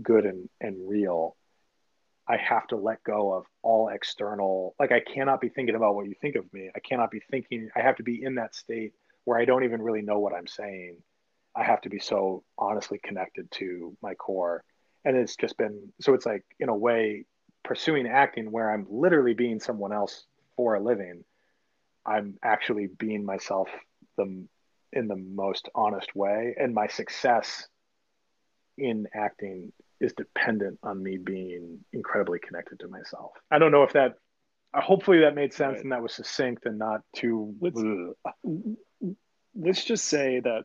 good 0.03 0.25
and, 0.25 0.49
and 0.59 0.75
real 0.87 1.37
I 2.29 2.37
have 2.37 2.67
to 2.67 2.75
let 2.75 3.03
go 3.03 3.33
of 3.33 3.45
all 3.63 3.89
external, 3.89 4.75
like 4.79 4.91
I 4.91 4.99
cannot 4.99 5.41
be 5.41 5.49
thinking 5.49 5.75
about 5.75 5.95
what 5.95 6.05
you 6.05 6.13
think 6.21 6.35
of 6.35 6.51
me. 6.53 6.69
I 6.75 6.79
cannot 6.79 7.09
be 7.09 7.21
thinking, 7.31 7.69
I 7.75 7.81
have 7.81 7.95
to 7.95 8.03
be 8.03 8.23
in 8.23 8.35
that 8.35 8.53
state 8.53 8.93
where 9.25 9.39
I 9.39 9.45
don't 9.45 9.63
even 9.63 9.81
really 9.81 10.03
know 10.03 10.19
what 10.19 10.33
I'm 10.33 10.47
saying. 10.47 10.97
I 11.55 11.63
have 11.63 11.81
to 11.81 11.89
be 11.89 11.99
so 11.99 12.43
honestly 12.57 12.99
connected 13.03 13.49
to 13.53 13.97
my 14.03 14.13
core. 14.13 14.63
And 15.03 15.17
it's 15.17 15.35
just 15.35 15.57
been, 15.57 15.91
so 15.99 16.13
it's 16.13 16.25
like, 16.25 16.45
in 16.59 16.69
a 16.69 16.75
way, 16.75 17.25
pursuing 17.63 18.07
acting 18.07 18.51
where 18.51 18.71
I'm 18.71 18.85
literally 18.89 19.33
being 19.33 19.59
someone 19.59 19.91
else 19.91 20.25
for 20.55 20.75
a 20.75 20.79
living. 20.79 21.23
I'm 22.05 22.37
actually 22.43 22.87
being 22.87 23.25
myself 23.25 23.69
the 24.17 24.45
in 24.91 25.07
the 25.07 25.15
most 25.15 25.69
honest 25.75 26.15
way 26.15 26.55
and 26.59 26.73
my 26.73 26.87
success 26.87 27.67
in 28.77 29.07
acting 29.13 29.71
is 29.99 30.13
dependent 30.13 30.79
on 30.83 31.01
me 31.01 31.17
being 31.17 31.79
incredibly 31.93 32.39
connected 32.39 32.79
to 32.79 32.87
myself. 32.87 33.31
I 33.51 33.59
don't 33.59 33.71
know 33.71 33.83
if 33.83 33.93
that 33.93 34.15
hopefully 34.73 35.21
that 35.21 35.35
made 35.35 35.53
sense 35.53 35.75
right. 35.75 35.83
and 35.83 35.91
that 35.91 36.01
was 36.01 36.13
succinct 36.13 36.65
and 36.65 36.77
not 36.77 37.01
too 37.15 37.55
let's, 37.59 37.81
let's 39.55 39.83
just 39.83 40.05
say 40.05 40.39
that 40.39 40.63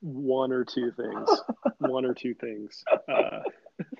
one 0.00 0.52
or 0.52 0.64
two 0.64 0.92
things 0.92 1.28
one 1.78 2.04
or 2.04 2.14
two 2.14 2.34
things 2.34 2.84
uh, 3.08 3.40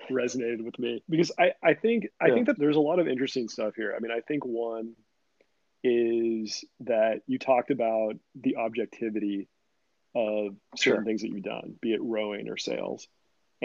resonated 0.09 0.63
with 0.63 0.77
me 0.79 1.03
because 1.09 1.31
I, 1.37 1.51
I 1.63 1.73
think 1.73 2.07
I 2.19 2.29
think 2.29 2.47
that 2.47 2.57
there's 2.57 2.75
a 2.77 2.81
lot 2.81 2.99
of 2.99 3.07
interesting 3.07 3.49
stuff 3.49 3.73
here. 3.75 3.93
I 3.95 3.99
mean, 3.99 4.11
I 4.11 4.21
think 4.21 4.45
one 4.45 4.93
is 5.83 6.63
that 6.81 7.21
you 7.27 7.37
talked 7.37 7.71
about 7.71 8.15
the 8.35 8.55
objectivity 8.57 9.47
of 10.15 10.55
certain 10.75 10.99
sure. 10.99 11.03
things 11.03 11.21
that 11.21 11.29
you've 11.29 11.43
done, 11.43 11.75
be 11.81 11.93
it 11.93 12.01
rowing 12.01 12.49
or 12.49 12.57
sales 12.57 13.07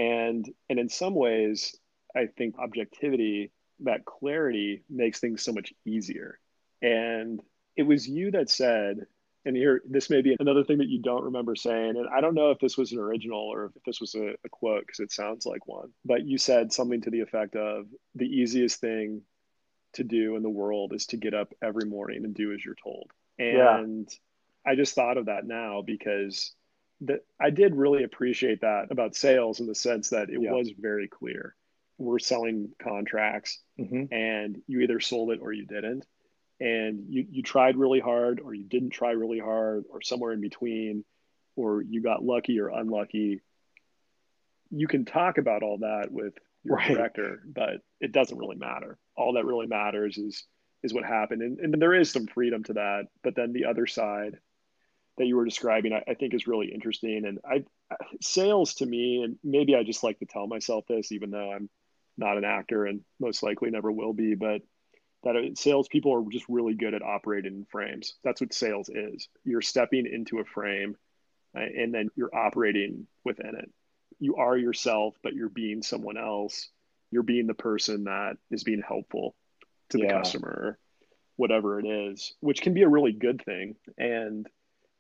and 0.01 0.47
and 0.69 0.79
in 0.79 0.89
some 0.89 1.15
ways 1.15 1.77
i 2.17 2.27
think 2.39 2.59
objectivity 2.59 3.53
that 3.81 4.05
clarity 4.05 4.83
makes 4.89 5.21
things 5.21 5.43
so 5.43 5.53
much 5.53 5.73
easier 5.85 6.39
and 6.83 7.41
it 7.77 7.83
was 7.83 8.09
you 8.09 8.31
that 8.31 8.49
said 8.49 9.07
and 9.45 9.57
here 9.57 9.83
this 9.89 10.11
may 10.11 10.23
be 10.23 10.37
another 10.39 10.65
thing 10.65 10.79
that 10.79 10.89
you 10.89 11.01
don't 11.01 11.25
remember 11.25 11.55
saying 11.55 11.97
and 11.97 12.09
i 12.15 12.21
don't 12.21 12.35
know 12.35 12.51
if 12.51 12.59
this 12.59 12.79
was 12.79 12.93
an 12.93 12.99
original 12.99 13.41
or 13.41 13.73
if 13.77 13.83
this 13.85 14.01
was 14.01 14.15
a, 14.15 14.35
a 14.45 14.49
quote 14.51 14.87
because 14.87 15.01
it 15.01 15.13
sounds 15.13 15.45
like 15.45 15.67
one 15.67 15.91
but 16.05 16.27
you 16.27 16.39
said 16.39 16.73
something 16.73 17.03
to 17.03 17.11
the 17.11 17.21
effect 17.21 17.55
of 17.55 17.87
the 18.15 18.27
easiest 18.27 18.81
thing 18.81 19.23
to 19.93 20.05
do 20.05 20.37
in 20.37 20.43
the 20.43 20.49
world 20.49 20.93
is 20.95 21.07
to 21.07 21.17
get 21.17 21.35
up 21.35 21.53
every 21.63 21.89
morning 21.89 22.25
and 22.25 22.35
do 22.35 22.53
as 22.55 22.65
you're 22.65 22.77
told 22.83 23.11
and 23.39 24.09
yeah. 24.09 24.71
i 24.73 24.75
just 24.75 24.95
thought 24.95 25.19
of 25.19 25.27
that 25.27 25.45
now 25.45 25.83
because 25.83 26.55
that 27.03 27.21
I 27.41 27.51
did 27.51 27.75
really 27.75 28.05
appreciate 28.05 28.61
that 28.61 28.91
about 28.91 29.17
sales 29.17 29.61
in 29.61 29.67
the 29.67 29.75
sense 29.75 30.11
that 30.11 30.29
it 30.31 30.41
yeah. 30.41 30.53
was 30.53 30.71
very 30.79 31.09
clear. 31.09 31.55
We're 31.99 32.19
selling 32.19 32.71
contracts 32.83 33.59
mm-hmm. 33.79 34.13
and 34.13 34.63
you 34.67 34.81
either 34.81 35.01
sold 35.01 35.31
it 35.31 35.41
or 35.43 35.53
you 35.53 35.67
didn't. 35.67 36.07
And 36.61 37.07
you, 37.09 37.27
you 37.31 37.43
tried 37.43 37.77
really 37.77 38.01
hard 38.01 38.41
or 38.41 38.53
you 38.53 38.65
didn't 38.65 38.91
try 38.91 39.13
really 39.13 39.39
hard 39.39 39.85
or 39.91 40.03
somewhere 40.03 40.33
in 40.33 40.43
between, 40.43 41.05
or 41.57 41.81
you 41.81 42.03
got 42.03 42.23
lucky 42.23 42.61
or 42.61 42.69
unlucky. 42.69 43.41
You 44.71 44.87
can 44.87 45.07
talk 45.07 45.39
about 45.39 45.63
all 45.63 45.79
that 45.79 46.09
with 46.11 46.35
your 46.63 46.77
right. 46.77 46.89
director, 46.89 47.43
but 47.47 47.81
it 48.01 48.13
doesn't 48.13 48.37
really 48.37 48.57
matter. 48.57 48.99
All 49.17 49.33
that 49.35 49.47
really 49.47 49.67
matters 49.67 50.19
is 50.19 50.45
is 50.83 50.95
what 50.95 51.05
happened. 51.05 51.43
And, 51.43 51.59
and 51.59 51.81
there 51.81 51.95
is 51.95 52.11
some 52.11 52.27
freedom 52.27 52.63
to 52.65 52.75
that. 52.75 53.07
But 53.23 53.37
then 53.37 53.53
the 53.53 53.67
other 53.67 53.87
side 53.87 54.39
that 55.21 55.27
you 55.27 55.37
were 55.37 55.45
describing, 55.45 55.93
I, 55.93 56.03
I, 56.11 56.15
think 56.15 56.33
is 56.33 56.47
really 56.47 56.73
interesting. 56.73 57.27
And 57.27 57.41
I, 57.45 57.63
sales 58.23 58.77
to 58.77 58.87
me, 58.87 59.23
and 59.23 59.37
maybe 59.45 59.77
I 59.77 59.83
just 59.83 60.03
like 60.03 60.19
to 60.21 60.25
tell 60.25 60.47
myself 60.47 60.87
this, 60.89 61.13
even 61.13 61.31
though 61.31 61.53
I'm 61.53 61.69
not 62.17 62.39
an 62.39 62.45
actor 62.45 62.87
and 62.87 63.03
most 63.21 63.43
likely 63.43 63.71
never 63.71 63.93
will 63.93 64.15
be, 64.15 64.35
but 64.35 64.63
that 65.23 65.59
salespeople 65.59 66.11
are 66.11 66.33
just 66.33 66.47
really 66.49 66.73
good 66.73 66.95
at 66.95 67.03
operating 67.03 67.53
in 67.53 67.67
frames. 67.71 68.15
That's 68.25 68.41
what 68.41 68.55
sales 68.55 68.89
is. 68.89 69.29
You're 69.45 69.61
stepping 69.61 70.07
into 70.11 70.39
a 70.39 70.45
frame 70.47 70.97
uh, 71.55 71.61
and 71.61 71.93
then 71.93 72.09
you're 72.17 72.35
operating 72.35 73.07
within 73.23 73.55
it. 73.57 73.71
You 74.21 74.37
are 74.37 74.57
yourself, 74.57 75.17
but 75.23 75.35
you're 75.35 75.51
being 75.51 75.83
someone 75.83 76.17
else. 76.17 76.71
You're 77.11 77.25
being 77.25 77.47
the 77.47 77.53
person 77.53 78.05
that 78.05 78.39
is 78.51 78.65
being 78.65 78.81
helpful 78.81 79.37
to 79.91 79.99
the 79.99 80.05
yeah. 80.05 80.19
customer, 80.19 80.79
whatever 81.37 81.79
it 81.79 81.85
is, 81.85 82.33
which 82.41 82.63
can 82.63 82.73
be 82.73 82.85
a 82.85 82.89
really 82.89 83.13
good 83.13 83.45
thing. 83.45 83.77
And 83.99 84.47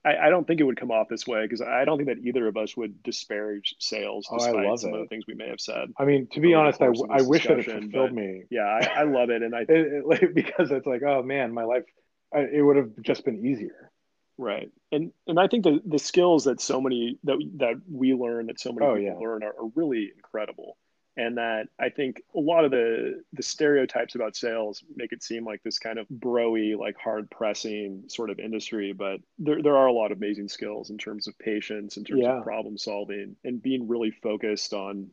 I, 0.04 0.16
I, 0.16 0.30
don't 0.30 0.46
think 0.46 0.60
it 0.60 0.64
would 0.64 0.78
come 0.78 0.90
off 0.90 1.08
this 1.08 1.26
way 1.26 1.42
because 1.42 1.60
I 1.60 1.84
don't 1.84 1.98
think 1.98 2.08
that 2.08 2.26
either 2.26 2.46
of 2.46 2.56
us 2.56 2.76
would 2.76 3.02
disparage 3.02 3.74
sales 3.78 4.26
oh, 4.30 4.38
despite 4.38 4.66
oh, 4.66 4.76
some 4.76 4.90
it. 4.90 4.96
of 4.96 5.00
the 5.00 5.06
things 5.08 5.24
we 5.26 5.34
may 5.34 5.48
have 5.48 5.60
said. 5.60 5.92
I 5.98 6.04
mean, 6.04 6.26
to 6.32 6.40
be 6.40 6.54
honest, 6.54 6.80
I, 6.80 6.86
I 7.10 7.22
wish 7.22 7.46
that 7.46 7.58
it 7.58 7.66
fulfilled 7.66 8.12
me. 8.12 8.44
Yeah, 8.50 8.62
I, 8.62 9.00
I, 9.00 9.02
love 9.02 9.30
it, 9.30 9.42
and 9.42 9.54
I 9.54 9.60
it, 9.68 9.68
it, 9.68 10.34
because 10.34 10.70
it's 10.70 10.86
like, 10.86 11.02
oh 11.02 11.22
man, 11.22 11.52
my 11.52 11.64
life, 11.64 11.84
it 12.32 12.64
would 12.64 12.76
have 12.76 12.90
just 13.02 13.24
been 13.24 13.44
easier. 13.44 13.90
Right. 14.38 14.70
And 14.90 15.12
and 15.26 15.38
I 15.38 15.48
think 15.48 15.64
the 15.64 15.80
the 15.84 15.98
skills 15.98 16.44
that 16.44 16.62
so 16.62 16.80
many 16.80 17.18
that 17.24 17.36
that 17.58 17.74
we 17.90 18.14
learn 18.14 18.46
that 18.46 18.58
so 18.58 18.72
many 18.72 18.86
Oh, 18.86 18.94
people 18.94 19.20
yeah. 19.20 19.28
learn 19.28 19.42
are, 19.42 19.48
are 19.48 19.70
really 19.74 20.10
incredible. 20.16 20.78
And 21.16 21.36
that 21.38 21.68
I 21.78 21.88
think 21.90 22.22
a 22.34 22.40
lot 22.40 22.64
of 22.64 22.70
the 22.70 23.22
the 23.32 23.42
stereotypes 23.42 24.14
about 24.14 24.36
sales 24.36 24.82
make 24.94 25.12
it 25.12 25.22
seem 25.22 25.44
like 25.44 25.62
this 25.62 25.78
kind 25.78 25.98
of 25.98 26.06
broy, 26.08 26.78
like 26.78 26.96
hard 26.96 27.30
pressing 27.30 28.04
sort 28.08 28.30
of 28.30 28.38
industry. 28.38 28.92
But 28.92 29.20
there 29.38 29.62
there 29.62 29.76
are 29.76 29.88
a 29.88 29.92
lot 29.92 30.12
of 30.12 30.18
amazing 30.18 30.48
skills 30.48 30.90
in 30.90 30.98
terms 30.98 31.26
of 31.26 31.38
patience, 31.38 31.96
in 31.96 32.04
terms 32.04 32.22
Yeah. 32.22 32.38
of 32.38 32.44
problem 32.44 32.78
solving, 32.78 33.36
and 33.44 33.60
being 33.60 33.88
really 33.88 34.12
focused 34.12 34.72
on 34.72 35.10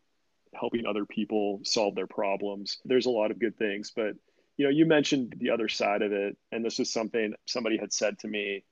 helping 0.54 0.86
other 0.86 1.06
people 1.06 1.60
solve 1.64 1.96
their 1.96 2.08
problems. 2.08 2.78
There's 2.86 3.06
a 3.06 3.12
lot 3.12 3.32
of 3.32 3.40
good 3.40 3.58
things, 3.58 3.92
but 3.96 4.16
you 4.56 4.66
know, 4.66 4.72
you 4.72 4.86
mentioned 4.86 5.36
the 5.38 5.52
other 5.52 5.68
side 5.68 6.02
of 6.02 6.12
it, 6.12 6.38
and 6.52 6.64
this 6.64 6.80
is 6.80 6.92
something 6.92 7.34
somebody 7.46 7.78
had 7.78 7.94
said 7.94 8.18
to 8.20 8.28
me 8.28 8.64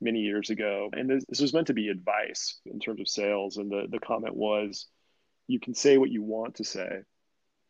many 0.00 0.20
years 0.20 0.50
ago. 0.50 0.90
And 0.92 1.08
this, 1.08 1.24
this 1.28 1.40
was 1.40 1.54
meant 1.54 1.66
to 1.68 1.74
be 1.74 1.88
advice 1.88 2.60
in 2.66 2.78
terms 2.78 3.00
of 3.00 3.08
sales. 3.08 3.56
And 3.56 3.70
the, 3.70 3.86
the 3.90 3.98
comment 3.98 4.36
was 4.36 4.86
you 5.46 5.60
can 5.60 5.74
say 5.74 5.98
what 5.98 6.10
you 6.10 6.22
want 6.22 6.56
to 6.56 6.64
say, 6.64 7.02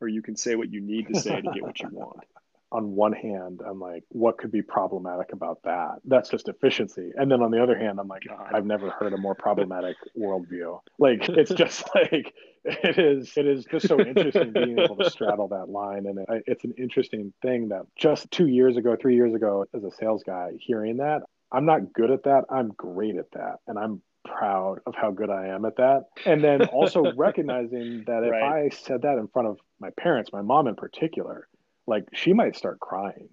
or 0.01 0.09
you 0.09 0.23
can 0.23 0.37
say 0.37 0.55
what 0.55 0.71
you 0.71 0.81
need 0.81 1.09
to 1.09 1.21
say 1.21 1.41
to 1.41 1.51
get 1.53 1.63
what 1.63 1.81
you 1.81 1.89
want. 1.91 2.21
on 2.73 2.97
one 2.97 3.13
hand, 3.13 3.61
I'm 3.67 3.81
like, 3.81 4.03
what 4.09 4.39
could 4.39 4.51
be 4.51 4.61
problematic 4.61 5.33
about 5.33 5.63
that? 5.65 5.97
That's 6.05 6.29
just 6.29 6.49
efficiency. 6.49 7.13
And 7.15 7.31
then 7.31 7.41
on 7.41 7.51
the 7.51 7.63
other 7.63 7.79
hand, 7.79 8.01
I'm 8.01 8.09
like, 8.09 8.25
God. 8.29 8.51
I've 8.53 8.67
never 8.67 8.91
heard 8.91 9.13
a 9.13 9.17
more 9.17 9.35
problematic 9.35 9.97
worldview. 10.19 10.81
Like 10.99 11.29
it's 11.29 11.53
just 11.53 11.89
like 11.95 12.35
it 12.65 12.99
is. 12.99 13.33
It 13.37 13.47
is 13.47 13.65
just 13.65 13.87
so 13.87 14.01
interesting 14.01 14.53
being 14.53 14.79
able 14.79 14.97
to 14.97 15.09
straddle 15.11 15.49
that 15.49 15.69
line, 15.69 16.07
and 16.07 16.19
it, 16.19 16.45
it's 16.47 16.65
an 16.65 16.75
interesting 16.77 17.33
thing 17.41 17.69
that 17.69 17.83
just 17.97 18.31
two 18.33 18.49
years 18.49 18.77
ago, 18.77 18.97
three 19.01 19.15
years 19.15 19.35
ago, 19.35 19.65
as 19.75 19.85
a 19.85 19.91
sales 19.93 20.25
guy, 20.25 20.51
hearing 20.59 20.97
that, 20.97 21.23
I'm 21.53 21.67
not 21.67 21.93
good 21.93 22.11
at 22.11 22.25
that. 22.25 22.45
I'm 22.51 22.71
great 22.71 23.17
at 23.17 23.31
that, 23.33 23.59
and 23.69 23.79
I'm 23.79 24.03
proud 24.27 24.81
of 24.87 24.95
how 24.95 25.11
good 25.11 25.31
I 25.31 25.49
am 25.49 25.65
at 25.65 25.77
that. 25.77 26.05
And 26.25 26.43
then 26.43 26.63
also 26.67 27.13
recognizing 27.17 28.05
that 28.07 28.23
if 28.25 28.33
Right. 28.33 28.65
I 28.65 28.69
said 28.71 29.03
that 29.03 29.19
in 29.19 29.29
front 29.29 29.49
of 29.49 29.59
my 29.81 29.91
parents, 29.91 30.33
my 30.33 30.43
mom 30.43 30.67
in 30.69 30.75
particular, 30.77 31.49
like 31.87 32.05
she 32.13 32.33
might 32.33 32.57
start 32.57 32.81
crying 32.81 33.29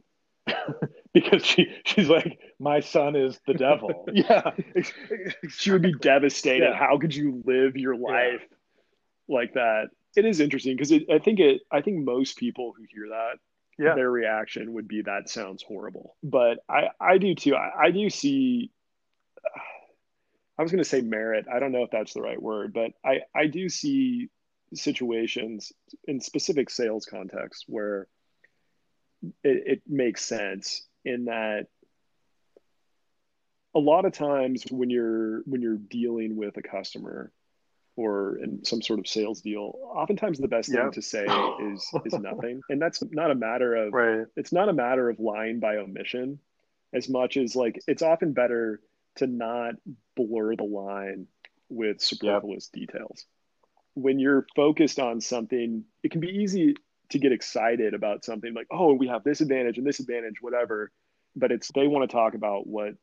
because 1.14 1.46
she 1.46 1.68
she's 1.86 2.10
like 2.10 2.38
my 2.60 2.80
son 2.82 3.16
is 3.16 3.39
the 3.48 3.54
devil 3.54 4.06
yeah 4.14 4.52
She 5.50 5.72
would 5.72 5.82
be 5.82 5.94
devastated. 5.94 6.66
Yeah. 6.72 6.76
How 6.78 6.98
could 6.98 7.16
you 7.16 7.41
live 7.46 7.76
your 7.78 7.96
life 7.96 8.41
like 9.28 9.54
that? 9.54 9.86
It 10.16 10.26
is 10.26 10.39
interesting 10.39 10.76
because 10.76 10.91
I 10.91 11.20
think 11.20 11.39
it. 11.39 11.62
I 11.72 11.82
think 11.82 12.06
most 12.06 12.38
people 12.38 12.74
who 12.78 12.84
hear 12.89 13.08
that 13.10 13.39
yeah 13.80 13.96
their 13.96 14.12
reaction 14.12 14.74
would 14.74 14.88
be 14.88 15.02
that 15.02 15.28
sounds 15.28 15.64
horrible 15.64 16.16
but 16.22 16.60
i 16.70 16.89
i 17.02 17.18
do 17.18 17.34
too 17.34 17.56
i, 17.56 17.86
I 17.86 17.89
do 17.89 18.08
see 18.08 18.70
i 20.58 20.64
was 20.64 20.72
going 20.72 20.84
to 20.84 20.89
say 20.89 21.01
merit. 21.01 21.45
I 21.51 21.60
don't 21.60 21.72
know 21.72 21.84
if 21.84 21.91
that's 21.91 22.14
the 22.14 22.22
right 22.22 22.41
word 22.41 22.74
but 22.74 22.91
i 23.06 23.22
i 23.36 23.47
do 23.47 23.70
see 23.70 24.30
situations 24.74 25.72
in 26.08 26.20
specific 26.20 26.70
sales 26.70 27.06
contexts 27.06 27.66
where 27.68 28.08
it, 29.43 29.64
it 29.66 29.82
makes 29.88 30.24
sense 30.26 30.84
in 31.06 31.26
that 31.26 31.68
a 33.76 33.80
lot 33.80 34.06
of 34.06 34.14
times 34.14 34.64
when 34.70 34.89
you're 34.89 35.41
when 35.45 35.62
you're 35.62 35.78
dealing 35.78 36.36
with 36.36 36.58
a 36.58 36.62
customer 36.62 37.32
or 37.95 38.38
in 38.38 38.64
some 38.66 38.82
sort 38.82 38.99
of 38.99 39.08
sales 39.08 39.41
deal 39.41 39.74
oftentimes 39.95 40.39
the 40.39 40.47
best 40.47 40.72
thing 40.72 40.91
to 40.91 41.01
say 41.01 41.26
is 41.62 41.88
is 42.06 42.14
nothing. 42.14 42.62
And 42.70 42.82
that's 42.82 43.04
not 43.12 43.32
a 43.32 43.36
matter 43.36 43.76
of 43.76 43.93
right. 43.93 44.26
it's 44.36 44.51
not 44.51 44.70
a 44.70 44.74
matter 44.74 45.10
of 45.10 45.20
lying 45.20 45.60
by 45.60 45.78
omission 45.78 46.39
as 46.93 47.10
much 47.10 47.38
as 47.38 47.56
like 47.56 47.80
it's 47.88 48.01
often 48.01 48.34
better 48.34 48.82
to 49.18 49.28
not 49.28 49.76
blur 50.16 50.55
the 50.55 50.64
line 50.64 51.28
with 51.70 52.01
superfluous 52.01 52.68
details. 52.70 53.26
When 53.95 54.20
you're 54.20 54.45
focused 54.55 54.99
on 54.99 55.22
something 55.22 55.86
it 56.03 56.11
can 56.11 56.22
be 56.22 56.30
easy 56.30 56.76
to 57.09 57.20
get 57.20 57.32
excited 57.32 57.93
about 57.93 58.26
something 58.26 58.53
like 58.53 58.68
oh 58.72 58.93
we 58.93 59.07
have 59.07 59.24
this 59.24 59.41
advantage 59.41 59.78
and 59.78 59.86
this 59.86 59.99
advantage 59.99 60.41
whatever 60.41 60.91
but 61.36 61.51
it's 61.51 61.72
they 61.74 61.88
want 61.88 62.09
to 62.09 62.16
talk 62.16 62.34
about 62.34 62.66
what 62.66 62.95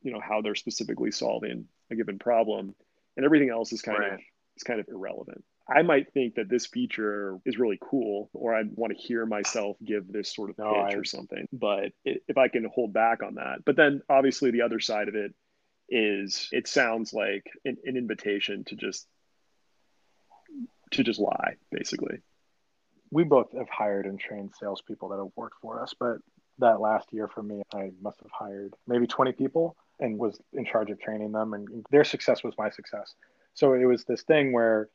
you 0.00 0.12
know 0.12 0.20
how 0.20 0.40
they're 0.40 0.54
specifically 0.54 1.10
solving 1.10 1.66
a 1.90 1.94
given 1.94 2.18
problem 2.18 2.74
and 3.16 3.26
everything 3.26 3.50
else 3.50 3.72
is 3.72 3.82
kind 3.82 4.02
of 4.04 4.20
is 4.56 4.62
kind 4.62 4.80
of 4.80 4.88
irrelevant 4.88 5.44
I 5.68 5.82
might 5.82 6.12
think 6.12 6.34
that 6.36 6.48
this 6.48 6.66
feature 6.66 7.38
is 7.44 7.58
really 7.58 7.78
cool, 7.80 8.30
or 8.34 8.54
I 8.54 8.62
want 8.74 8.96
to 8.96 8.98
hear 9.02 9.24
myself 9.26 9.76
give 9.84 10.10
this 10.10 10.34
sort 10.34 10.50
of 10.50 10.56
pitch 10.56 10.64
No, 10.64 10.74
I- 10.74 10.94
or 10.94 11.04
something. 11.04 11.48
But 11.52 11.92
i 12.06 12.16
if 12.28 12.36
I 12.38 12.48
can 12.48 12.64
hold 12.64 12.92
back 12.92 13.22
on 13.22 13.36
that, 13.36 13.64
but 13.64 13.76
then 13.76 14.02
obviously 14.08 14.50
the 14.50 14.62
other 14.62 14.80
side 14.80 15.08
of 15.08 15.14
it 15.14 15.34
is 15.88 16.48
it 16.52 16.66
sounds 16.68 17.12
like 17.12 17.46
an, 17.64 17.76
an 17.84 17.96
invitation 17.96 18.64
to 18.64 18.76
just 18.76 19.06
to 20.92 21.02
just 21.04 21.20
lie, 21.20 21.54
basically. 21.70 22.18
we 23.10 23.24
both 23.24 23.52
have 23.52 23.68
hired 23.68 24.06
and 24.06 24.18
trained 24.20 24.52
salespeople 24.58 25.08
that 25.10 25.18
have 25.18 25.32
worked 25.36 25.56
for 25.60 25.82
us, 25.82 25.94
but 25.98 26.18
that 26.58 26.80
last 26.80 27.12
year 27.12 27.28
for 27.28 27.42
me, 27.42 27.62
I 27.74 27.90
must 28.02 28.20
have 28.20 28.30
hired 28.30 28.74
maybe 28.86 29.06
20 29.06 29.32
people 29.32 29.76
and 30.00 30.18
was 30.18 30.38
in 30.52 30.64
charge 30.64 30.90
of 30.90 31.00
training 31.00 31.32
them, 31.32 31.54
and 31.54 31.84
their 31.90 32.04
success 32.04 32.42
was 32.42 32.54
my 32.58 32.68
success. 32.70 33.14
So 33.54 33.74
it 33.74 33.84
was 33.84 34.04
this 34.04 34.22
thing 34.22 34.52
where 34.52 34.88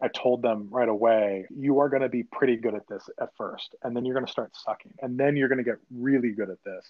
I 0.00 0.08
told 0.08 0.42
them 0.42 0.68
right 0.70 0.88
away, 0.88 1.46
you 1.50 1.80
are 1.80 1.88
going 1.88 2.02
to 2.02 2.08
be 2.08 2.22
pretty 2.22 2.56
good 2.56 2.74
at 2.74 2.86
this 2.88 3.08
at 3.20 3.30
first, 3.36 3.74
and 3.82 3.96
then 3.96 4.04
you're 4.04 4.14
going 4.14 4.26
to 4.26 4.32
start 4.32 4.54
sucking, 4.54 4.92
and 5.00 5.18
then 5.18 5.36
you're 5.36 5.48
going 5.48 5.58
to 5.58 5.64
get 5.64 5.78
really 5.90 6.32
good 6.32 6.50
at 6.50 6.62
this 6.64 6.86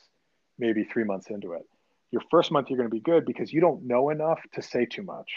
maybe 0.58 0.84
three 0.84 1.04
months 1.04 1.28
into 1.30 1.52
it. 1.52 1.62
Your 2.10 2.22
first 2.30 2.50
month, 2.50 2.70
you're 2.70 2.78
going 2.78 2.88
to 2.88 2.94
be 2.94 3.00
good 3.00 3.24
because 3.24 3.52
you 3.52 3.60
don't 3.60 3.84
know 3.84 4.10
enough 4.10 4.40
to 4.54 4.62
say 4.62 4.86
too 4.86 5.02
much, 5.02 5.30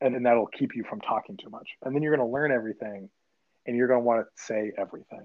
and 0.00 0.14
then 0.14 0.24
that'll 0.24 0.46
keep 0.46 0.76
you 0.76 0.84
from 0.84 1.00
talking 1.00 1.36
too 1.36 1.50
much. 1.50 1.70
And 1.82 1.94
then 1.94 2.02
you're 2.02 2.14
going 2.14 2.28
to 2.28 2.32
learn 2.32 2.52
everything 2.52 3.08
and 3.66 3.76
you're 3.76 3.88
going 3.88 4.00
to 4.00 4.04
want 4.04 4.26
to 4.26 4.42
say 4.42 4.72
everything. 4.76 5.24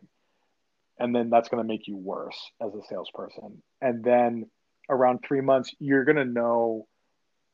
And 0.98 1.16
then 1.16 1.30
that's 1.30 1.50
going 1.50 1.64
to 1.64 1.68
make 1.68 1.88
you 1.88 1.98
worse 1.98 2.38
as 2.62 2.74
a 2.74 2.86
salesperson. 2.88 3.62
And 3.82 4.04
then 4.04 4.50
around 4.90 5.20
three 5.26 5.42
months, 5.42 5.74
you're 5.80 6.06
going 6.06 6.18
to 6.18 6.26
know 6.26 6.88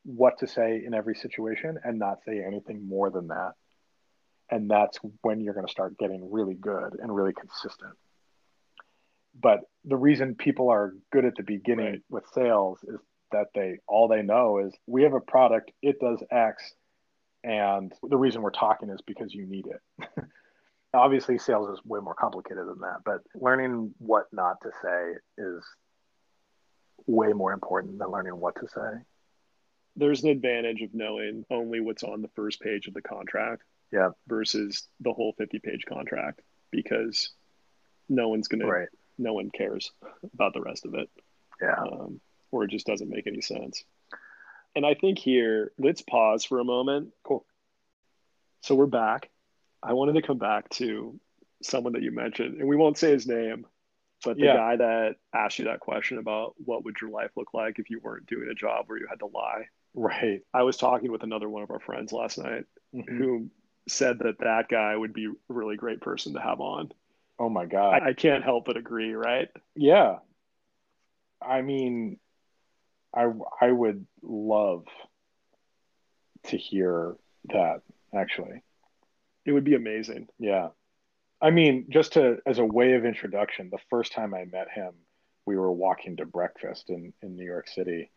what 0.04 0.40
to 0.40 0.48
say 0.48 0.84
in 0.86 0.94
every 0.94 1.16
situation 1.16 1.78
and 1.84 2.00
not 2.00 2.20
say 2.26 2.44
anything 2.46 2.88
more 2.88 3.10
than 3.10 3.28
that. 3.28 3.54
And 4.50 4.70
that's 4.70 4.98
when 5.22 5.42
you're 5.42 5.54
going 5.54 5.66
to 5.66 5.72
start 5.72 5.98
getting 5.98 6.32
really 6.32 6.54
good 6.54 6.98
and 7.00 7.14
really 7.14 7.34
consistent. 7.34 7.94
But 9.40 9.62
the 9.86 9.98
reason 9.98 10.36
people 10.36 10.70
are 10.70 10.94
good 11.12 11.26
at 11.26 11.36
the 11.36 11.44
beginning 11.44 11.86
Right. 11.86 12.02
with 12.10 12.24
sales 12.34 12.80
is 12.84 13.00
that 13.32 13.48
they 13.54 13.78
all 13.88 14.08
they 14.08 14.22
know 14.22 14.60
is 14.60 14.74
we 14.88 15.04
have 15.04 15.14
a 15.14 15.20
product, 15.20 15.72
it 15.82 16.00
does 16.00 16.24
X, 16.32 16.74
and 17.44 17.94
the 18.04 18.18
reason 18.18 18.42
we're 18.42 18.52
talking 18.52 18.90
is 18.90 19.02
because 19.06 19.34
you 19.34 19.46
need 19.46 19.66
it. 19.68 20.10
Obviously, 20.94 21.38
sales 21.38 21.70
is 21.70 21.86
way 21.86 22.00
more 22.00 22.16
complicated 22.16 22.66
than 22.68 22.80
that, 22.80 23.02
but 23.06 23.20
learning 23.36 23.94
what 24.00 24.26
not 24.32 24.62
to 24.62 24.72
say 24.82 25.14
is 25.38 25.64
way 27.06 27.34
more 27.34 27.52
important 27.54 28.00
than 28.00 28.10
learning 28.10 28.40
what 28.40 28.56
to 28.56 28.68
say. 28.68 29.04
There's 29.96 30.24
an 30.24 30.30
advantage 30.30 30.82
of 30.82 30.94
knowing 30.94 31.46
only 31.52 31.80
what's 31.82 32.04
on 32.04 32.22
the 32.22 32.30
first 32.30 32.62
page 32.62 32.88
of 32.88 32.94
the 32.94 33.02
contract 33.02 33.64
Yeah, 33.92 34.10
versus 34.28 34.88
the 35.00 35.14
whole 35.14 35.34
50 35.38 35.60
page 35.60 35.86
contract 35.88 36.42
because 36.72 37.32
no 38.10 38.28
one's 38.30 38.48
going 38.48 38.60
to, 38.62 38.88
no 39.18 39.34
one 39.34 39.50
cares 39.50 39.92
about 40.34 40.54
the 40.54 40.62
rest 40.62 40.86
of 40.86 40.94
it. 40.94 41.10
Yeah. 41.62 41.76
um, 41.80 42.20
or 42.52 42.64
it 42.66 42.70
just 42.72 42.86
doesn't 42.86 43.10
make 43.10 43.28
any 43.28 43.42
sense. 43.42 43.84
And 44.76 44.86
I 44.86 44.94
think 44.94 45.18
here, 45.20 45.72
let's 45.80 46.02
pause 46.02 46.46
for 46.46 46.60
a 46.60 46.64
moment. 46.64 47.10
Cool. 47.24 47.46
So 48.62 48.76
we're 48.76 48.86
back. 48.86 49.30
I 49.82 49.94
wanted 49.94 50.14
to 50.14 50.22
come 50.22 50.38
back 50.38 50.70
to 50.72 51.20
someone 51.64 51.94
that 51.94 52.04
you 52.04 52.12
mentioned, 52.12 52.60
and 52.60 52.68
we 52.70 52.76
won't 52.76 52.98
say 52.98 53.12
his 53.12 53.26
name, 53.28 53.66
but 54.24 54.38
the 54.38 54.44
Yeah. 54.46 54.56
guy 54.56 54.76
that 54.78 55.16
asked 55.34 55.60
you 55.60 55.66
that 55.66 55.80
question 55.80 56.18
about 56.20 56.54
what 56.64 56.84
would 56.86 56.96
your 57.02 57.10
life 57.10 57.32
look 57.36 57.54
like 57.54 57.80
if 57.80 57.90
you 57.90 58.00
weren't 58.00 58.28
doing 58.28 58.50
a 58.50 58.54
job 58.56 58.86
where 58.88 59.00
you 59.00 59.08
had 59.10 59.20
to 59.20 59.28
lie. 59.28 59.68
Right. 59.94 60.42
I 60.54 60.64
was 60.64 60.78
talking 60.78 61.12
with 61.12 61.24
another 61.24 61.50
one 61.50 61.64
of 61.64 61.72
our 61.72 61.80
friends 61.80 62.12
last 62.14 62.38
night 62.38 62.66
Mhm. 62.94 63.18
who 63.18 63.50
said 63.88 64.20
that 64.20 64.40
that 64.40 64.70
guy 64.70 64.96
would 64.96 65.14
be 65.14 65.26
a 65.26 65.54
really 65.54 65.78
great 65.78 66.02
person 66.02 66.34
to 66.34 66.42
have 66.42 66.60
on. 66.60 66.92
Oh 67.40 67.50
my 67.50 67.66
God. 67.66 68.02
I, 68.02 68.10
I 68.10 68.14
can't 68.14 68.44
help 68.44 68.66
but 68.66 68.78
agree, 68.78 69.14
right? 69.14 69.50
Yeah. 69.76 70.18
I 71.42 71.62
mean, 71.62 72.18
I 73.14 73.32
I 73.62 73.72
would 73.72 74.06
love 74.22 74.86
to 76.46 76.58
hear 76.58 77.16
that 77.54 77.82
actually. 78.16 78.64
It 79.46 79.52
would 79.52 79.64
be 79.64 79.76
amazing. 79.76 80.28
Yeah. 80.40 80.70
I 81.42 81.52
mean, 81.52 81.86
just 81.90 82.14
to 82.14 82.40
as 82.46 82.58
a 82.58 82.66
way 82.66 82.94
of 82.94 83.06
introduction, 83.06 83.70
the 83.70 83.78
first 83.90 84.12
time 84.12 84.34
I 84.34 84.46
met 84.46 84.70
him, 84.70 84.94
we 85.46 85.56
were 85.56 85.72
walking 85.72 86.18
to 86.18 86.26
breakfast 86.26 86.90
in 86.90 87.14
in 87.22 87.36
New 87.36 87.46
York 87.46 87.68
City. 87.68 88.10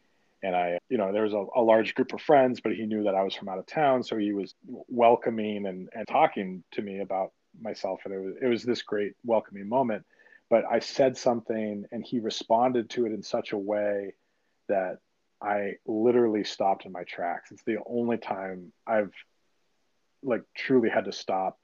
And 0.42 0.56
I, 0.56 0.78
you 0.88 0.96
know, 0.96 1.12
there 1.12 1.24
was 1.24 1.34
a, 1.34 1.44
a 1.54 1.60
large 1.60 1.94
group 1.94 2.12
of 2.14 2.20
friends, 2.22 2.60
but 2.60 2.72
he 2.72 2.86
knew 2.86 3.04
that 3.04 3.14
I 3.14 3.22
was 3.22 3.34
from 3.34 3.48
out 3.48 3.58
of 3.58 3.66
town, 3.66 4.02
so 4.02 4.16
he 4.16 4.32
was 4.32 4.54
welcoming 4.88 5.66
and, 5.66 5.88
and 5.94 6.08
talking 6.08 6.64
to 6.72 6.82
me 6.82 7.00
about 7.00 7.32
myself, 7.60 8.00
and 8.04 8.14
it 8.14 8.18
was 8.18 8.34
it 8.42 8.46
was 8.46 8.62
this 8.62 8.82
great 8.82 9.14
welcoming 9.24 9.68
moment. 9.68 10.04
But 10.48 10.64
I 10.70 10.80
said 10.80 11.16
something, 11.16 11.84
and 11.92 12.04
he 12.04 12.20
responded 12.20 12.90
to 12.90 13.06
it 13.06 13.12
in 13.12 13.22
such 13.22 13.52
a 13.52 13.58
way 13.58 14.14
that 14.68 14.98
I 15.42 15.74
literally 15.86 16.44
stopped 16.44 16.86
in 16.86 16.92
my 16.92 17.04
tracks. 17.04 17.50
It's 17.52 17.64
the 17.64 17.78
only 17.86 18.18
time 18.18 18.72
I've 18.86 19.12
like 20.22 20.42
truly 20.54 20.88
had 20.90 21.06
to 21.06 21.12
stop. 21.12 21.58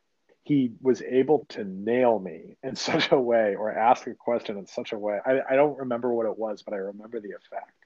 He 0.45 0.73
was 0.81 1.03
able 1.03 1.47
to 1.51 1.65
nail 1.65 2.19
me 2.19 2.57
in 2.63 2.77
such 2.77 3.11
a 3.11 3.21
way 3.21 3.55
or 3.55 3.73
ask 3.73 4.07
a 4.07 4.15
question 4.15 4.57
in 4.57 4.67
such 4.67 4.93
a 4.93 4.99
way. 4.99 5.19
I, 5.25 5.41
I 5.51 5.57
don't 5.57 5.79
remember 5.79 6.13
what 6.13 6.27
it 6.27 6.39
was, 6.39 6.63
but 6.63 6.75
I 6.75 6.79
remember 6.79 7.21
the 7.21 7.33
effect. 7.33 7.86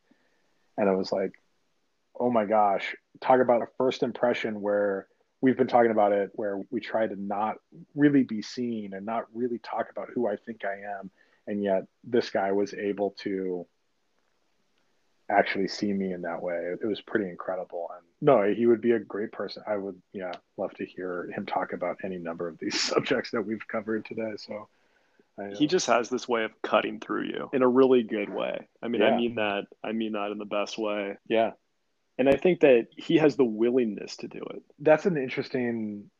And 0.80 0.88
I 0.88 0.92
was 0.92 1.12
like, 1.12 1.34
oh 2.18 2.30
my 2.30 2.46
gosh, 2.46 2.96
talk 3.20 3.40
about 3.40 3.60
a 3.60 3.66
first 3.76 4.02
impression 4.02 4.62
where 4.62 5.06
we've 5.42 5.56
been 5.56 5.66
talking 5.66 5.90
about 5.90 6.12
it, 6.12 6.30
where 6.32 6.62
we 6.70 6.80
try 6.80 7.06
to 7.06 7.16
not 7.16 7.56
really 7.94 8.22
be 8.22 8.40
seen 8.40 8.94
and 8.94 9.04
not 9.04 9.26
really 9.34 9.58
talk 9.58 9.90
about 9.90 10.08
who 10.14 10.26
I 10.26 10.36
think 10.36 10.64
I 10.64 10.98
am. 10.98 11.10
And 11.46 11.62
yet 11.62 11.84
this 12.02 12.30
guy 12.30 12.52
was 12.52 12.72
able 12.72 13.14
to 13.20 13.66
actually 15.30 15.68
see 15.68 15.92
me 15.92 16.14
in 16.14 16.22
that 16.22 16.40
way. 16.42 16.74
It 16.82 16.86
was 16.86 17.02
pretty 17.02 17.28
incredible. 17.28 17.90
And 17.94 18.06
no, 18.22 18.42
he 18.50 18.64
would 18.64 18.80
be 18.80 18.92
a 18.92 18.98
great 18.98 19.32
person. 19.32 19.62
I 19.66 19.76
would, 19.76 20.00
yeah, 20.14 20.32
love 20.56 20.72
to 20.74 20.86
hear 20.86 21.30
him 21.36 21.44
talk 21.44 21.74
about 21.74 21.98
any 22.04 22.16
number 22.16 22.48
of 22.48 22.58
these 22.58 22.80
subjects 22.80 23.32
that 23.32 23.42
we've 23.42 23.68
covered 23.68 24.06
today. 24.06 24.32
So 24.38 24.68
he 25.54 25.66
just 25.66 25.86
has 25.86 26.08
this 26.08 26.28
way 26.28 26.44
of 26.44 26.52
cutting 26.62 27.00
through 27.00 27.24
you 27.24 27.50
in 27.52 27.62
a 27.62 27.68
really 27.68 28.02
good 28.02 28.30
way. 28.30 28.68
I 28.82 28.88
mean, 28.88 29.00
yeah. 29.00 29.08
I 29.08 29.16
mean 29.16 29.34
that, 29.36 29.66
I 29.82 29.92
mean 29.92 30.12
that 30.12 30.30
in 30.30 30.38
the 30.38 30.44
best 30.44 30.78
way. 30.78 31.16
Yeah. 31.28 31.52
And 32.18 32.28
I 32.28 32.36
think 32.36 32.60
that 32.60 32.88
he 32.96 33.16
has 33.16 33.36
the 33.36 33.44
willingness 33.44 34.16
to 34.18 34.28
do 34.28 34.42
it. 34.50 34.62
That's 34.78 35.06
an 35.06 35.16
interesting 35.16 36.10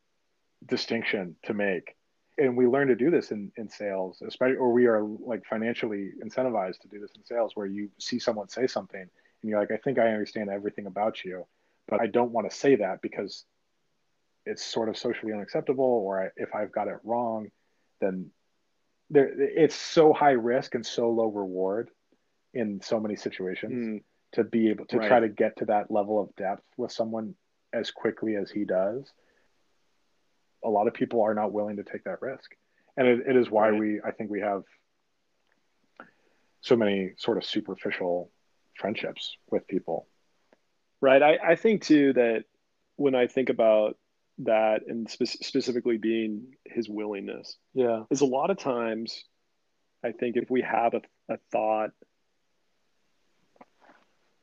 distinction 0.66 1.36
to 1.44 1.54
make 1.54 1.96
and 2.40 2.56
we 2.56 2.66
learn 2.66 2.88
to 2.88 2.96
do 2.96 3.10
this 3.10 3.30
in, 3.30 3.52
in 3.56 3.68
sales, 3.68 4.22
especially, 4.26 4.56
or 4.56 4.72
we 4.72 4.86
are 4.86 5.02
like 5.02 5.44
financially 5.44 6.12
incentivized 6.24 6.80
to 6.80 6.88
do 6.88 6.98
this 6.98 7.10
in 7.14 7.22
sales, 7.24 7.52
where 7.54 7.66
you 7.66 7.90
see 7.98 8.18
someone 8.18 8.48
say 8.48 8.66
something 8.66 9.00
and 9.00 9.50
you're 9.50 9.60
like, 9.60 9.70
I 9.70 9.76
think 9.76 9.98
I 9.98 10.08
understand 10.08 10.48
everything 10.48 10.86
about 10.86 11.22
you, 11.22 11.46
but 11.86 12.00
I 12.00 12.06
don't 12.06 12.32
want 12.32 12.50
to 12.50 12.56
say 12.56 12.76
that 12.76 13.02
because 13.02 13.44
it's 14.46 14.64
sort 14.64 14.88
of 14.88 14.96
socially 14.96 15.34
unacceptable, 15.34 15.84
or 15.84 16.24
I, 16.24 16.28
if 16.36 16.54
I've 16.54 16.72
got 16.72 16.88
it 16.88 16.96
wrong, 17.04 17.50
then 18.00 18.30
there, 19.10 19.30
it's 19.38 19.74
so 19.74 20.12
high 20.12 20.32
risk 20.32 20.74
and 20.74 20.86
so 20.86 21.10
low 21.10 21.26
reward 21.26 21.90
in 22.54 22.80
so 22.80 22.98
many 22.98 23.16
situations 23.16 23.72
mm. 23.72 24.02
to 24.32 24.44
be 24.44 24.70
able 24.70 24.86
to 24.86 24.98
right. 24.98 25.08
try 25.08 25.20
to 25.20 25.28
get 25.28 25.56
to 25.58 25.66
that 25.66 25.90
level 25.90 26.20
of 26.20 26.34
depth 26.36 26.64
with 26.76 26.92
someone 26.92 27.34
as 27.72 27.90
quickly 27.90 28.36
as 28.36 28.50
he 28.50 28.64
does 28.64 29.12
a 30.64 30.68
lot 30.68 30.86
of 30.86 30.94
people 30.94 31.22
are 31.22 31.34
not 31.34 31.52
willing 31.52 31.76
to 31.76 31.84
take 31.84 32.04
that 32.04 32.20
risk, 32.20 32.54
and 32.96 33.06
it, 33.06 33.20
it 33.26 33.36
is 33.36 33.50
why 33.50 33.70
right. 33.70 33.80
we 33.80 34.00
I 34.04 34.10
think 34.10 34.30
we 34.30 34.40
have 34.40 34.62
so 36.60 36.76
many 36.76 37.12
sort 37.16 37.38
of 37.38 37.44
superficial 37.44 38.30
friendships 38.76 39.36
with 39.50 39.66
people. 39.66 40.06
Right. 41.00 41.22
I, 41.22 41.38
I 41.52 41.56
think 41.56 41.82
too 41.82 42.12
that 42.12 42.44
when 42.96 43.14
I 43.14 43.26
think 43.26 43.48
about 43.48 43.96
that 44.44 44.82
and 44.86 45.08
spe- 45.08 45.42
specifically 45.42 45.98
being 45.98 46.54
his 46.66 46.88
willingness, 46.88 47.56
yeah, 47.74 48.04
is 48.10 48.20
a 48.20 48.26
lot 48.26 48.50
of 48.50 48.58
times 48.58 49.24
I 50.04 50.12
think 50.12 50.36
if 50.36 50.50
we 50.50 50.62
have 50.62 50.94
a, 50.94 51.02
a 51.32 51.38
thought 51.52 51.90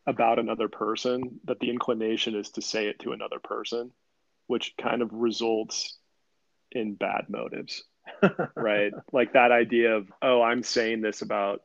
about 0.06 0.40
another 0.40 0.70
person, 0.70 1.40
that 1.46 1.60
the 1.60 1.70
inclination 1.70 2.36
is 2.36 2.52
to 2.52 2.62
say 2.62 2.88
it 2.88 3.00
to 3.00 3.12
another 3.12 3.40
person, 3.40 3.92
which 4.48 4.74
kind 4.82 5.02
of 5.02 5.12
results 5.12 5.98
in 6.72 6.96
bad 6.96 7.26
motives, 7.30 7.84
right? 8.56 8.94
Like 9.12 9.34
that 9.34 9.52
idea 9.52 9.96
of, 9.96 10.12
oh, 10.22 10.42
I'm 10.42 10.64
saying 10.64 11.02
this 11.02 11.22
about 11.22 11.62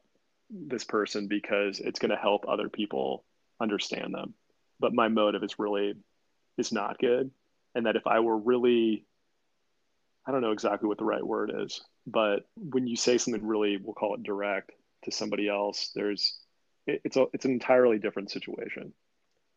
this 0.50 0.84
person 0.84 1.28
because 1.28 1.78
it's 1.80 2.00
going 2.00 2.10
to 2.10 2.16
help 2.16 2.46
other 2.48 2.68
people 2.68 3.24
understand 3.60 4.14
them. 4.14 4.34
But 4.80 4.92
my 4.92 5.08
motive 5.08 5.44
is 5.44 5.58
really 5.58 5.94
is 6.58 6.72
not 6.72 6.98
good. 6.98 7.30
And 7.74 7.86
that 7.86 7.96
if 7.96 8.06
I 8.06 8.20
were 8.20 8.36
really 8.36 9.06
I 10.24 10.30
don't 10.30 10.40
know 10.40 10.52
exactly 10.52 10.88
what 10.88 10.98
the 10.98 11.04
right 11.04 11.26
word 11.26 11.52
is, 11.54 11.80
but 12.06 12.46
when 12.56 12.86
you 12.86 12.96
say 12.96 13.18
something 13.18 13.44
really, 13.44 13.76
we'll 13.76 13.94
call 13.94 14.14
it 14.14 14.22
direct 14.22 14.70
to 15.04 15.10
somebody 15.10 15.48
else, 15.48 15.90
there's 15.94 16.38
it, 16.86 17.00
it's 17.04 17.16
a 17.16 17.26
it's 17.32 17.44
an 17.44 17.52
entirely 17.52 17.98
different 17.98 18.30
situation, 18.30 18.92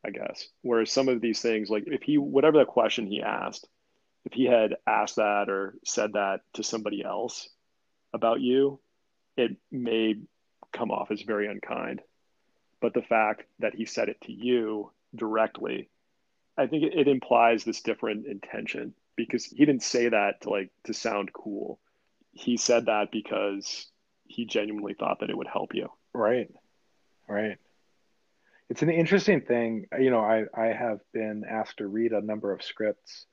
I 0.04 0.10
guess. 0.10 0.48
Whereas 0.62 0.92
some 0.92 1.08
of 1.08 1.22
these 1.22 1.42
things, 1.42 1.70
like 1.70 1.84
if 1.88 2.02
he 2.02 2.18
whatever 2.18 2.58
the 2.58 2.66
question 2.66 3.06
he 3.06 3.22
asked, 3.22 3.68
if 4.26 4.34
he 4.34 4.46
had 4.46 4.76
asked 4.88 5.18
that 5.18 5.50
or 5.50 5.76
said 5.86 6.14
that 6.14 6.42
to 6.54 6.64
somebody 6.64 7.04
else 7.04 7.48
about 8.14 8.42
you, 8.42 8.80
it 9.38 9.56
may 9.72 10.16
come 10.74 10.92
off 10.92 11.12
as 11.12 11.22
very 11.22 11.48
unkind. 11.48 12.02
But 12.82 12.94
the 12.94 13.02
fact 13.02 13.44
that 13.60 13.76
he 13.76 13.86
said 13.86 14.10
it 14.10 14.20
to 14.22 14.32
you 14.32 14.92
directly, 15.16 15.90
I 16.58 16.68
think 16.68 16.84
it, 16.84 16.94
it 16.96 17.08
implies 17.08 17.64
this 17.64 17.82
different 17.82 18.28
intention 18.28 18.94
because 19.16 19.46
he 19.46 19.66
didn't 19.66 19.84
say 19.84 20.10
that 20.10 20.42
to 20.42 20.50
like 20.50 20.72
to 20.86 20.94
sound 20.94 21.32
cool. 21.34 21.80
He 22.32 22.58
said 22.58 22.88
that 22.88 23.12
because 23.12 23.88
he 24.26 24.46
genuinely 24.46 24.94
thought 24.94 25.20
that 25.20 25.30
it 25.30 25.38
would 25.38 25.48
help 25.48 25.74
you. 25.74 25.90
Right. 26.14 26.50
Right. 27.28 27.58
It's 28.70 28.82
an 28.82 28.90
interesting 28.90 29.42
thing. 29.42 29.86
You 29.98 30.10
know, 30.10 30.22
I, 30.22 30.46
I 30.56 30.68
have 30.68 31.00
been 31.14 31.44
asked 31.48 31.78
to 31.78 31.88
read 31.88 32.14
a 32.14 32.22
number 32.22 32.52
of 32.52 32.64
scripts 32.64 33.26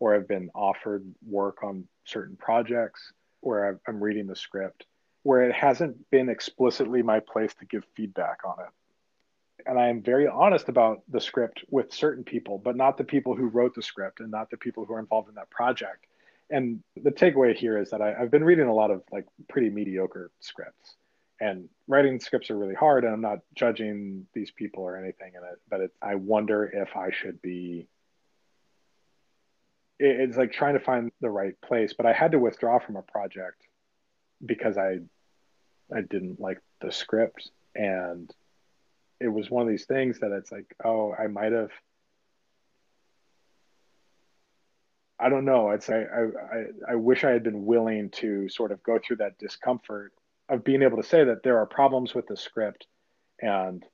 or 0.00 0.14
I've 0.14 0.26
been 0.26 0.50
offered 0.54 1.04
work 1.26 1.62
on 1.62 1.86
certain 2.04 2.36
projects 2.36 3.12
where 3.40 3.80
I'm 3.86 4.02
reading 4.02 4.26
the 4.26 4.36
script, 4.36 4.86
where 5.22 5.42
it 5.42 5.54
hasn't 5.54 6.10
been 6.10 6.28
explicitly 6.28 7.02
my 7.02 7.20
place 7.20 7.54
to 7.54 7.66
give 7.66 7.84
feedback 7.94 8.38
on 8.44 8.56
it. 8.60 8.72
And 9.66 9.78
I 9.78 9.88
am 9.88 10.02
very 10.02 10.26
honest 10.26 10.68
about 10.68 11.02
the 11.08 11.20
script 11.20 11.64
with 11.70 11.92
certain 11.92 12.24
people, 12.24 12.58
but 12.58 12.76
not 12.76 12.96
the 12.96 13.04
people 13.04 13.34
who 13.34 13.46
wrote 13.46 13.74
the 13.74 13.82
script 13.82 14.20
and 14.20 14.30
not 14.30 14.50
the 14.50 14.56
people 14.56 14.84
who 14.84 14.94
are 14.94 15.00
involved 15.00 15.28
in 15.28 15.34
that 15.36 15.50
project. 15.50 16.06
And 16.50 16.82
the 17.00 17.10
takeaway 17.10 17.54
here 17.54 17.78
is 17.78 17.90
that 17.90 18.02
I, 18.02 18.14
have 18.14 18.30
been 18.30 18.44
reading 18.44 18.66
a 18.66 18.74
lot 18.74 18.90
of 18.90 19.02
like 19.12 19.26
pretty 19.48 19.70
mediocre 19.70 20.30
scripts. 20.40 20.96
And 21.40 21.68
writing 21.86 22.20
scripts 22.20 22.50
are 22.50 22.56
really 22.56 22.74
hard, 22.74 23.04
and 23.04 23.14
I'm 23.14 23.20
not 23.20 23.38
judging 23.54 24.26
these 24.34 24.50
people 24.50 24.82
or 24.82 24.96
anything 24.96 25.32
in 25.34 25.42
it, 25.42 25.58
but 25.70 25.80
it, 25.80 25.92
I 26.02 26.16
wonder 26.16 26.64
if 26.66 26.96
I 26.96 27.10
should 27.12 27.40
be 27.40 27.86
it's 30.00 30.36
like 30.36 30.52
trying 30.52 30.74
to 30.74 30.80
find 30.80 31.12
the 31.20 31.30
right 31.30 31.60
place. 31.60 31.92
But 31.92 32.06
I 32.06 32.12
had 32.12 32.32
to 32.32 32.38
withdraw 32.38 32.78
from 32.78 32.96
a 32.96 33.02
project 33.02 33.62
because 34.44 34.76
I 34.76 34.98
I 35.94 36.00
didn't 36.02 36.40
like 36.40 36.60
the 36.80 36.92
script, 36.92 37.50
and 37.74 38.30
it 39.20 39.28
was 39.28 39.50
one 39.50 39.62
of 39.62 39.68
these 39.68 39.84
things 39.84 40.20
that 40.20 40.32
it's 40.32 40.50
like, 40.50 40.74
oh, 40.84 41.12
I 41.12 41.26
might 41.26 41.52
have. 41.52 41.70
I 45.18 45.28
don't 45.28 45.44
know. 45.44 45.70
It's 45.70 45.90
I, 45.90 46.02
I 46.02 46.92
I 46.92 46.94
wish 46.94 47.24
I 47.24 47.30
had 47.30 47.42
been 47.42 47.66
willing 47.66 48.08
to 48.12 48.48
sort 48.48 48.72
of 48.72 48.82
go 48.82 48.98
through 48.98 49.16
that 49.16 49.38
discomfort 49.38 50.12
of 50.48 50.64
being 50.64 50.82
able 50.82 50.96
to 50.96 51.06
say 51.06 51.24
that 51.24 51.42
there 51.42 51.58
are 51.58 51.66
problems 51.66 52.14
with 52.14 52.26
the 52.26 52.36
script, 52.36 52.86
and 53.40 53.84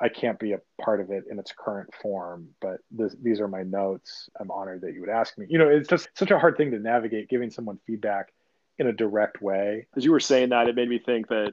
I 0.00 0.08
can't 0.08 0.38
be 0.38 0.52
a 0.52 0.60
part 0.80 1.00
of 1.00 1.10
it 1.10 1.24
in 1.30 1.38
its 1.38 1.52
current 1.52 1.92
form, 2.00 2.48
but 2.60 2.78
this, 2.90 3.14
these 3.20 3.40
are 3.40 3.48
my 3.48 3.64
notes. 3.64 4.30
I'm 4.38 4.50
honored 4.50 4.80
that 4.82 4.94
you 4.94 5.00
would 5.00 5.10
ask 5.10 5.36
me. 5.36 5.46
You 5.48 5.58
know, 5.58 5.68
it's 5.68 5.88
just 5.88 6.08
such 6.14 6.30
a 6.30 6.38
hard 6.38 6.56
thing 6.56 6.70
to 6.70 6.78
navigate 6.78 7.28
giving 7.28 7.50
someone 7.50 7.78
feedback 7.86 8.32
in 8.78 8.86
a 8.86 8.92
direct 8.92 9.42
way. 9.42 9.88
As 9.96 10.04
you 10.04 10.12
were 10.12 10.20
saying 10.20 10.50
that, 10.50 10.68
it 10.68 10.74
made 10.74 10.88
me 10.88 10.98
think 10.98 11.28
that 11.28 11.52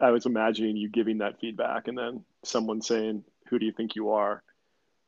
I 0.00 0.10
was 0.10 0.26
imagining 0.26 0.76
you 0.76 0.88
giving 0.88 1.18
that 1.18 1.40
feedback 1.40 1.88
and 1.88 1.96
then 1.96 2.24
someone 2.44 2.82
saying, 2.82 3.24
Who 3.48 3.58
do 3.58 3.66
you 3.66 3.72
think 3.72 3.94
you 3.94 4.10
are? 4.10 4.42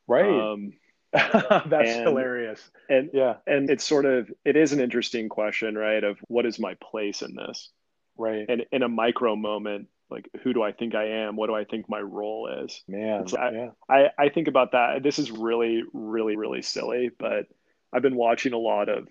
Right. 0.07 0.25
Um, 0.25 0.73
That's 1.13 1.89
and, 1.89 2.07
hilarious. 2.07 2.69
And 2.89 3.09
yeah. 3.13 3.35
And 3.47 3.69
it's 3.69 3.85
sort 3.85 4.05
of 4.05 4.31
it 4.43 4.55
is 4.55 4.73
an 4.73 4.81
interesting 4.81 5.29
question, 5.29 5.77
right? 5.77 6.03
Of 6.03 6.17
what 6.27 6.45
is 6.45 6.59
my 6.59 6.75
place 6.75 7.21
in 7.21 7.35
this? 7.35 7.69
Right. 8.17 8.45
And 8.47 8.65
in 8.71 8.83
a 8.83 8.89
micro 8.89 9.35
moment, 9.35 9.87
like 10.09 10.29
who 10.43 10.53
do 10.53 10.61
I 10.61 10.71
think 10.71 10.93
I 10.93 11.05
am? 11.05 11.35
What 11.35 11.47
do 11.47 11.55
I 11.55 11.63
think 11.63 11.89
my 11.89 12.01
role 12.01 12.49
is? 12.65 12.83
Man, 12.87 13.27
so 13.27 13.37
I, 13.37 13.51
yeah. 13.51 13.69
I, 13.89 14.09
I 14.17 14.29
think 14.29 14.47
about 14.47 14.73
that. 14.73 15.03
This 15.03 15.19
is 15.19 15.31
really, 15.31 15.83
really, 15.93 16.35
really 16.35 16.61
silly, 16.61 17.09
but 17.17 17.47
I've 17.93 18.01
been 18.01 18.15
watching 18.15 18.53
a 18.53 18.57
lot 18.57 18.89
of 18.89 19.07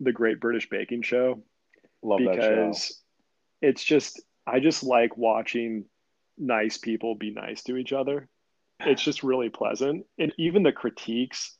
the 0.00 0.12
Great 0.12 0.40
British 0.40 0.68
Baking 0.68 1.02
Show 1.02 1.42
Love 2.02 2.20
because 2.20 3.02
it's 3.62 3.82
just 3.82 4.20
I 4.46 4.60
just 4.60 4.82
like 4.82 5.16
watching 5.16 5.86
nice 6.38 6.78
people 6.78 7.14
be 7.14 7.30
nice 7.30 7.62
to 7.64 7.76
each 7.76 7.92
other. 7.92 8.28
It's 8.80 9.02
just 9.02 9.22
really 9.22 9.48
pleasant, 9.48 10.06
and 10.18 10.32
even 10.38 10.62
the 10.62 10.72
critiques. 10.72 11.56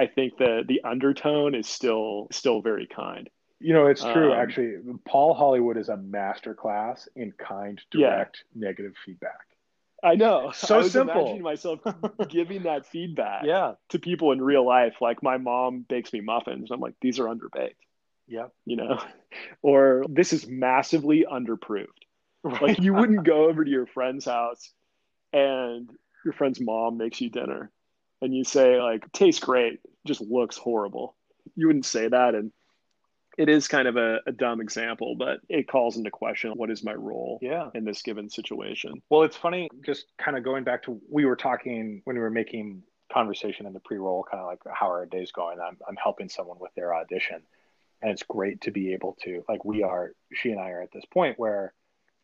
I 0.00 0.06
think 0.06 0.38
that 0.38 0.66
the 0.68 0.82
undertone 0.84 1.56
is 1.56 1.66
still 1.66 2.28
still 2.30 2.60
very 2.60 2.86
kind. 2.86 3.28
You 3.58 3.74
know, 3.74 3.86
it's 3.86 4.02
true. 4.02 4.32
Um, 4.32 4.38
actually, 4.38 4.74
Paul 5.04 5.34
Hollywood 5.34 5.76
is 5.76 5.88
a 5.88 5.96
masterclass 5.96 7.08
in 7.16 7.32
kind, 7.32 7.80
direct, 7.90 8.44
yeah. 8.54 8.68
negative 8.68 8.94
feedback. 9.04 9.48
I 10.02 10.14
know. 10.14 10.52
So 10.54 10.76
I 10.76 10.78
was 10.78 10.92
simple. 10.92 11.14
Imagining 11.14 11.42
myself 11.42 11.80
giving 12.28 12.62
that 12.64 12.86
feedback 12.86 13.42
yeah. 13.44 13.72
to 13.88 13.98
people 13.98 14.30
in 14.32 14.40
real 14.40 14.64
life. 14.64 14.96
Like 15.00 15.22
my 15.22 15.38
mom 15.38 15.84
bakes 15.88 16.12
me 16.12 16.20
muffins. 16.20 16.70
I'm 16.70 16.80
like, 16.80 16.94
these 17.00 17.18
are 17.18 17.24
underbaked. 17.24 17.74
Yep. 18.28 18.52
You 18.64 18.76
know, 18.76 19.02
or 19.62 20.04
this 20.08 20.32
is 20.32 20.46
massively 20.46 21.26
underproved. 21.30 21.86
Right. 22.42 22.62
Like 22.62 22.80
you 22.80 22.94
wouldn't 22.94 23.24
go 23.24 23.48
over 23.48 23.64
to 23.64 23.70
your 23.70 23.86
friend's 23.86 24.24
house 24.24 24.72
and 25.32 25.90
your 26.24 26.32
friend's 26.32 26.60
mom 26.60 26.96
makes 26.96 27.20
you 27.20 27.30
dinner 27.30 27.70
and 28.20 28.34
you 28.34 28.44
say 28.44 28.80
like 28.80 29.10
tastes 29.12 29.44
great, 29.44 29.80
just 30.06 30.20
looks 30.20 30.56
horrible. 30.56 31.16
You 31.56 31.66
wouldn't 31.66 31.86
say 31.86 32.08
that 32.08 32.34
and 32.34 32.52
it 33.36 33.48
is 33.48 33.68
kind 33.68 33.86
of 33.86 33.96
a, 33.96 34.18
a, 34.26 34.32
dumb 34.32 34.60
example, 34.60 35.14
but 35.16 35.38
it 35.48 35.68
calls 35.68 35.96
into 35.96 36.10
question 36.10 36.50
what 36.56 36.70
is 36.70 36.82
my 36.82 36.94
role 36.94 37.38
yeah. 37.40 37.70
in 37.72 37.84
this 37.84 38.02
given 38.02 38.28
situation. 38.28 39.00
Well, 39.10 39.22
it's 39.22 39.36
funny, 39.36 39.68
just 39.86 40.06
kind 40.18 40.36
of 40.36 40.42
going 40.42 40.64
back 40.64 40.82
to 40.84 41.00
we 41.08 41.24
were 41.24 41.36
talking 41.36 42.02
when 42.04 42.16
we 42.16 42.20
were 42.20 42.30
making 42.30 42.82
conversation 43.12 43.64
in 43.66 43.72
the 43.72 43.80
pre-roll, 43.80 44.24
kind 44.28 44.40
of 44.40 44.46
like 44.46 44.58
how 44.74 44.90
are 44.90 44.98
our 44.98 45.06
day's 45.06 45.30
going. 45.30 45.58
I'm 45.60 45.78
I'm 45.88 45.96
helping 45.96 46.28
someone 46.28 46.58
with 46.60 46.74
their 46.74 46.94
audition. 46.94 47.42
And 48.02 48.10
it's 48.10 48.22
great 48.22 48.60
to 48.62 48.70
be 48.70 48.92
able 48.92 49.16
to 49.22 49.44
like 49.48 49.64
we 49.64 49.82
are 49.82 50.12
she 50.32 50.50
and 50.50 50.60
I 50.60 50.70
are 50.70 50.82
at 50.82 50.92
this 50.92 51.04
point 51.04 51.38
where 51.38 51.74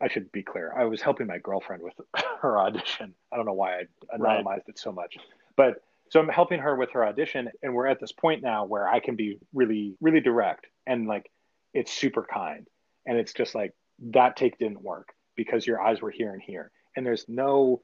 I 0.00 0.08
should 0.08 0.30
be 0.32 0.42
clear. 0.42 0.72
I 0.76 0.84
was 0.84 1.00
helping 1.00 1.26
my 1.26 1.38
girlfriend 1.38 1.82
with 1.82 1.94
her 2.40 2.58
audition. 2.58 3.14
I 3.32 3.36
don't 3.36 3.46
know 3.46 3.52
why 3.52 3.80
I 3.80 3.82
anonymized 4.16 4.44
right. 4.44 4.62
it 4.68 4.78
so 4.78 4.92
much. 4.92 5.16
But 5.56 5.82
so 6.10 6.20
I'm 6.20 6.28
helping 6.28 6.60
her 6.60 6.76
with 6.76 6.90
her 6.92 7.04
audition 7.04 7.50
and 7.62 7.74
we're 7.74 7.86
at 7.86 8.00
this 8.00 8.12
point 8.12 8.42
now 8.42 8.64
where 8.64 8.88
I 8.88 9.00
can 9.00 9.16
be 9.16 9.38
really 9.52 9.96
really 10.00 10.20
direct 10.20 10.66
and 10.86 11.06
like 11.06 11.30
it's 11.72 11.92
super 11.92 12.26
kind 12.32 12.68
and 13.06 13.18
it's 13.18 13.32
just 13.32 13.54
like 13.54 13.72
that 14.12 14.36
take 14.36 14.58
didn't 14.58 14.82
work 14.82 15.12
because 15.36 15.66
your 15.66 15.80
eyes 15.80 16.00
were 16.00 16.10
here 16.10 16.32
and 16.32 16.42
here 16.42 16.70
and 16.96 17.04
there's 17.04 17.24
no 17.28 17.80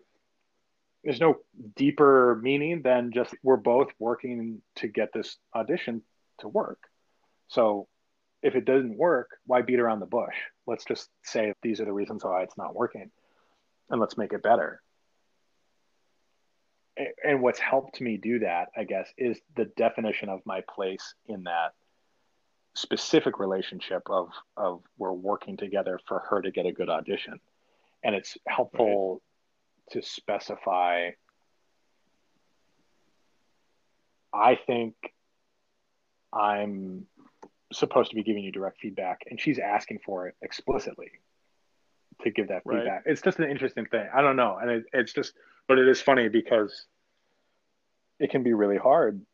there's 1.03 1.21
no 1.21 1.39
deeper 1.77 2.39
meaning 2.43 2.83
than 2.83 3.11
just 3.13 3.35
we're 3.43 3.57
both 3.57 3.89
working 3.99 4.61
to 4.77 4.87
get 4.87 5.13
this 5.13 5.37
audition 5.55 6.03
to 6.39 6.49
work 6.49 6.79
so 7.49 7.89
if 8.43 8.55
it 8.55 8.65
doesn't 8.65 8.97
work 8.97 9.39
why 9.47 9.63
beat 9.63 9.81
around 9.81 10.01
the 10.01 10.07
bush 10.07 10.35
let's 10.67 10.85
just 10.85 11.09
say 11.23 11.53
these 11.63 11.81
are 11.81 11.85
the 11.85 11.93
reasons 11.93 12.25
why 12.25 12.43
it's 12.43 12.57
not 12.57 12.75
working 12.75 13.11
and 13.91 14.01
let's 14.01 14.17
make 14.17 14.33
it 14.33 14.43
better 14.43 14.83
and 17.25 17.41
what's 17.41 17.59
helped 17.59 18.01
me 18.01 18.17
do 18.17 18.39
that 18.41 18.69
i 18.77 18.85
guess 18.85 19.09
is 19.17 19.41
the 19.57 19.67
definition 19.77 20.29
of 20.29 20.41
my 20.45 20.63
place 20.75 21.15
in 21.29 21.45
that 21.45 21.73
specific 22.75 23.39
relationship 23.39 24.03
of 24.09 24.29
of 24.57 24.83
we're 24.97 25.13
working 25.13 25.57
together 25.57 25.99
for 26.07 26.21
her 26.31 26.41
to 26.41 26.51
get 26.51 26.67
a 26.67 26.73
good 26.73 26.89
audition 26.89 27.41
and 28.05 28.15
it's 28.15 28.39
helpful 28.47 29.21
right. 29.91 29.93
to 29.93 30.07
specify 30.07 31.11
i 34.33 34.55
think 34.67 34.95
i'm 36.33 37.07
supposed 37.73 38.11
to 38.11 38.17
be 38.17 38.23
giving 38.23 38.43
you 38.43 38.53
direct 38.53 38.81
feedback 38.81 39.21
and 39.31 39.41
she's 39.41 39.59
asking 39.59 39.99
for 40.05 40.27
it 40.29 40.35
explicitly 40.43 41.11
to 42.23 42.31
give 42.31 42.49
that 42.49 42.63
feedback 42.69 42.87
right. 42.87 43.03
it's 43.07 43.23
just 43.23 43.39
an 43.39 43.49
interesting 43.49 43.87
thing 43.87 44.07
i 44.15 44.21
don't 44.21 44.37
know 44.37 44.59
and 44.61 44.71
it, 44.71 44.85
it's 44.93 45.13
just 45.13 45.35
but 45.69 45.79
it 45.79 45.89
is 45.89 46.01
funny 46.01 46.29
because 46.29 46.87
it 48.19 48.31
can 48.31 48.43
be 48.43 48.53
really 48.53 48.77
hard 48.77 49.25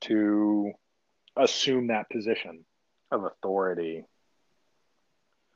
to 0.00 0.72
assume 1.36 1.88
that 1.88 2.10
position 2.10 2.64
of 3.10 3.24
authority. 3.24 4.04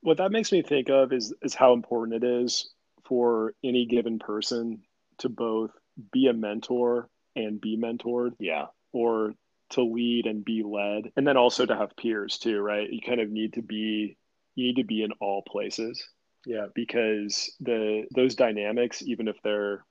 What 0.01 0.19
that 0.19 0.33
makes 0.33 0.53
me 0.53 0.62
think 0.62 0.89
of 0.89 1.12
is 1.12 1.35
is 1.43 1.55
how 1.55 1.73
important 1.73 2.23
it 2.23 2.27
is 2.27 2.71
for 3.05 3.55
any 3.64 3.87
given 3.87 4.19
person 4.19 4.83
to 5.19 5.29
both 5.29 5.71
be 6.12 6.29
a 6.29 6.33
mentor 6.33 7.09
and 7.35 7.61
be 7.61 7.77
mentored. 7.77 8.33
Yeah. 8.39 8.67
Or 8.93 9.35
to 9.71 9.83
lead 9.83 10.27
and 10.27 10.45
be 10.45 10.62
led. 10.62 11.12
And 11.17 11.27
then 11.27 11.37
also 11.37 11.67
to 11.67 11.77
have 11.77 11.97
peers 11.97 12.39
too, 12.39 12.61
right? 12.61 12.91
You 12.91 13.01
kind 13.01 13.21
of 13.21 13.31
need 13.31 13.55
to 13.55 13.62
be 13.62 14.17
you 14.55 14.67
need 14.67 14.77
to 14.77 14.85
be 14.85 15.03
in 15.03 15.12
all 15.21 15.43
places. 15.43 16.03
Yeah. 16.47 16.67
Because 16.75 17.55
the 17.61 18.05
those 18.14 18.35
dynamics, 18.35 19.03
even 19.03 19.29
if 19.29 19.37
they're 19.43 19.85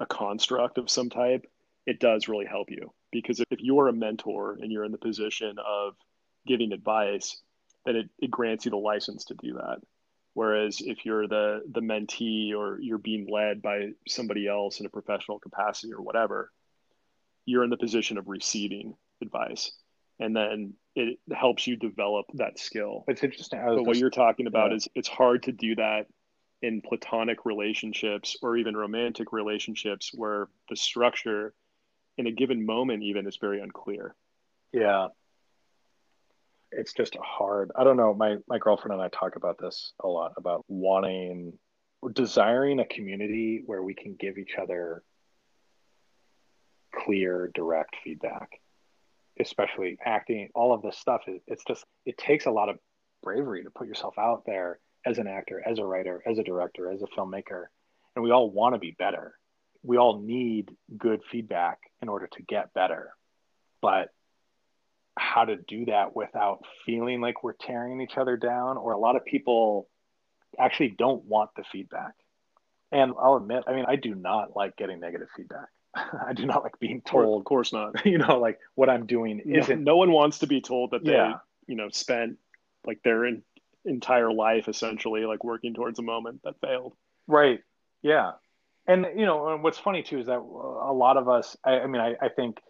a 0.00 0.06
construct 0.06 0.78
of 0.78 0.90
some 0.90 1.10
type, 1.10 1.46
it 1.86 2.00
does 2.00 2.28
really 2.28 2.46
help 2.46 2.70
you 2.70 2.92
because 3.12 3.40
if 3.50 3.60
you're 3.60 3.88
a 3.88 3.92
mentor 3.92 4.56
and 4.60 4.70
you're 4.70 4.84
in 4.84 4.92
the 4.92 4.98
position 4.98 5.56
of 5.58 5.94
giving 6.46 6.72
advice, 6.72 7.40
then 7.84 7.96
it, 7.96 8.10
it 8.18 8.30
grants 8.30 8.64
you 8.64 8.70
the 8.70 8.76
license 8.76 9.24
to 9.26 9.34
do 9.34 9.54
that. 9.54 9.78
Whereas 10.34 10.80
if 10.80 11.04
you're 11.04 11.26
the 11.26 11.62
the 11.70 11.80
mentee 11.80 12.54
or 12.54 12.78
you're 12.80 12.98
being 12.98 13.26
led 13.28 13.60
by 13.62 13.90
somebody 14.06 14.46
else 14.46 14.80
in 14.80 14.86
a 14.86 14.90
professional 14.90 15.40
capacity 15.40 15.92
or 15.92 16.02
whatever, 16.02 16.52
you're 17.50 17.64
in 17.64 17.70
the 17.70 17.76
position 17.76 18.16
of 18.16 18.28
receiving 18.28 18.94
advice. 19.20 19.72
And 20.20 20.36
then 20.36 20.74
it 20.94 21.18
helps 21.32 21.66
you 21.66 21.76
develop 21.76 22.26
that 22.34 22.58
skill. 22.58 23.04
It's 23.08 23.24
interesting. 23.24 23.60
But 23.64 23.76
just, 23.76 23.86
what 23.86 23.96
you're 23.96 24.10
talking 24.10 24.46
about 24.46 24.70
yeah. 24.70 24.76
is 24.76 24.88
it's 24.94 25.08
hard 25.08 25.42
to 25.44 25.52
do 25.52 25.74
that 25.76 26.06
in 26.62 26.82
platonic 26.82 27.46
relationships 27.46 28.36
or 28.42 28.56
even 28.56 28.76
romantic 28.76 29.32
relationships 29.32 30.10
where 30.14 30.48
the 30.68 30.76
structure 30.76 31.54
in 32.18 32.26
a 32.26 32.32
given 32.32 32.64
moment 32.64 33.02
even 33.02 33.26
is 33.26 33.38
very 33.38 33.60
unclear. 33.60 34.14
Yeah. 34.72 35.08
It's 36.70 36.92
just 36.92 37.16
hard. 37.20 37.72
I 37.74 37.82
don't 37.82 37.96
know. 37.96 38.14
My 38.14 38.36
my 38.46 38.58
girlfriend 38.58 38.92
and 38.92 39.02
I 39.02 39.08
talk 39.08 39.36
about 39.36 39.58
this 39.58 39.92
a 40.04 40.06
lot 40.06 40.34
about 40.36 40.64
wanting 40.68 41.54
desiring 42.12 42.78
a 42.78 42.84
community 42.84 43.62
where 43.66 43.82
we 43.82 43.94
can 43.94 44.14
give 44.14 44.38
each 44.38 44.54
other 44.60 45.02
clear, 46.94 47.50
direct 47.54 47.96
feedback. 48.02 48.60
Especially 49.38 49.96
acting, 50.04 50.50
all 50.54 50.74
of 50.74 50.82
this 50.82 50.98
stuff 50.98 51.22
it's 51.26 51.64
just 51.66 51.84
it 52.04 52.18
takes 52.18 52.44
a 52.44 52.50
lot 52.50 52.68
of 52.68 52.78
bravery 53.22 53.64
to 53.64 53.70
put 53.70 53.86
yourself 53.86 54.14
out 54.18 54.42
there 54.44 54.78
as 55.06 55.18
an 55.18 55.26
actor, 55.26 55.62
as 55.66 55.78
a 55.78 55.84
writer, 55.84 56.22
as 56.26 56.38
a 56.38 56.42
director, 56.42 56.90
as 56.90 57.02
a 57.02 57.06
filmmaker, 57.18 57.66
and 58.14 58.22
we 58.22 58.30
all 58.30 58.50
want 58.50 58.74
to 58.74 58.78
be 58.78 58.90
better. 58.98 59.34
We 59.82 59.96
all 59.96 60.20
need 60.20 60.70
good 60.98 61.20
feedback 61.30 61.78
in 62.02 62.08
order 62.08 62.28
to 62.32 62.42
get 62.42 62.74
better. 62.74 63.14
But 63.80 64.08
how 65.16 65.44
to 65.44 65.56
do 65.56 65.86
that 65.86 66.14
without 66.14 66.64
feeling 66.84 67.20
like 67.20 67.42
we're 67.42 67.54
tearing 67.54 68.00
each 68.00 68.16
other 68.16 68.36
down, 68.36 68.76
or 68.76 68.92
a 68.92 68.98
lot 68.98 69.16
of 69.16 69.24
people 69.24 69.88
actually 70.58 70.94
don't 70.98 71.24
want 71.24 71.50
the 71.56 71.64
feedback. 71.70 72.12
And 72.92 73.12
I'll 73.20 73.36
admit, 73.36 73.64
I 73.66 73.72
mean, 73.72 73.86
I 73.88 73.96
do 73.96 74.14
not 74.14 74.56
like 74.56 74.76
getting 74.76 75.00
negative 75.00 75.28
feedback. 75.36 75.68
I 75.94 76.32
do 76.32 76.46
not 76.46 76.62
like 76.62 76.78
being 76.78 77.00
told. 77.02 77.40
Of 77.40 77.44
course 77.44 77.72
not. 77.72 78.04
You 78.06 78.18
know, 78.18 78.38
like 78.38 78.58
what 78.74 78.88
I'm 78.88 79.06
doing 79.06 79.40
isn't. 79.40 79.84
No, 79.84 79.92
no 79.92 79.96
one 79.96 80.12
wants 80.12 80.38
to 80.40 80.46
be 80.46 80.60
told 80.60 80.92
that 80.92 81.04
they, 81.04 81.12
yeah. 81.12 81.38
you 81.66 81.76
know, 81.76 81.88
spent 81.90 82.38
like 82.86 83.02
their 83.02 83.26
in, 83.26 83.42
entire 83.84 84.32
life 84.32 84.68
essentially 84.68 85.24
like 85.24 85.44
working 85.44 85.74
towards 85.74 85.98
a 85.98 86.02
moment 86.02 86.40
that 86.44 86.60
failed. 86.60 86.94
Right. 87.26 87.60
Yeah. 88.02 88.32
And 88.86 89.06
you 89.16 89.26
know, 89.26 89.58
what's 89.60 89.78
funny 89.78 90.02
too 90.02 90.20
is 90.20 90.26
that 90.26 90.38
a 90.38 90.92
lot 90.92 91.16
of 91.16 91.28
us. 91.28 91.56
I, 91.64 91.80
I 91.80 91.86
mean, 91.86 92.00
I, 92.00 92.16
I 92.20 92.28
think 92.28 92.60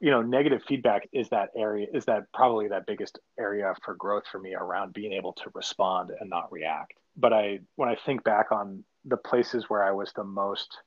you 0.00 0.10
know 0.10 0.22
negative 0.22 0.62
feedback 0.66 1.08
is 1.12 1.28
that 1.30 1.50
area 1.56 1.86
is 1.92 2.04
that 2.06 2.24
probably 2.34 2.68
that 2.68 2.86
biggest 2.86 3.18
area 3.38 3.74
for 3.84 3.94
growth 3.94 4.24
for 4.30 4.38
me 4.38 4.54
around 4.54 4.92
being 4.92 5.12
able 5.12 5.32
to 5.32 5.44
respond 5.54 6.10
and 6.20 6.28
not 6.28 6.50
react 6.50 6.94
but 7.16 7.32
i 7.32 7.58
when 7.76 7.88
i 7.88 7.96
think 8.04 8.24
back 8.24 8.50
on 8.50 8.82
the 9.04 9.16
places 9.16 9.64
where 9.68 9.84
i 9.84 9.92
was 9.92 10.12
the 10.16 10.24
most 10.24 10.78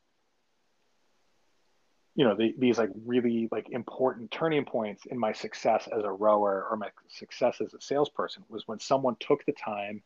you 2.19 2.25
know 2.25 2.35
the, 2.35 2.53
these 2.57 2.77
like 2.77 2.89
really 3.05 3.47
like 3.49 3.69
important 3.69 4.29
turning 4.29 4.65
points 4.65 5.05
in 5.05 5.17
my 5.17 5.31
success 5.31 5.87
as 5.87 6.03
a 6.03 6.11
rower 6.11 6.67
or 6.69 6.75
my 6.75 6.89
success 7.07 7.61
as 7.61 7.73
a 7.73 7.79
salesperson 7.79 8.43
was 8.49 8.67
when 8.67 8.77
someone 8.77 9.15
took 9.21 9.45
the 9.45 9.53
time 9.53 10.03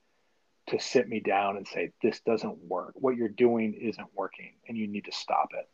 to 0.68 0.80
sit 0.80 1.10
me 1.10 1.19
down 1.19 1.57
and 1.57 1.68
say 1.68 1.91
this 2.03 2.19
doesn't 2.19 2.56
work. 2.60 2.94
What 2.94 3.18
you're 3.18 3.30
doing 3.30 3.73
isn't 3.73 4.07
working 4.14 4.52
and 4.68 4.77
you 4.77 4.85
need 4.88 5.06
to 5.06 5.11
stop 5.11 5.49
it. 5.60 5.68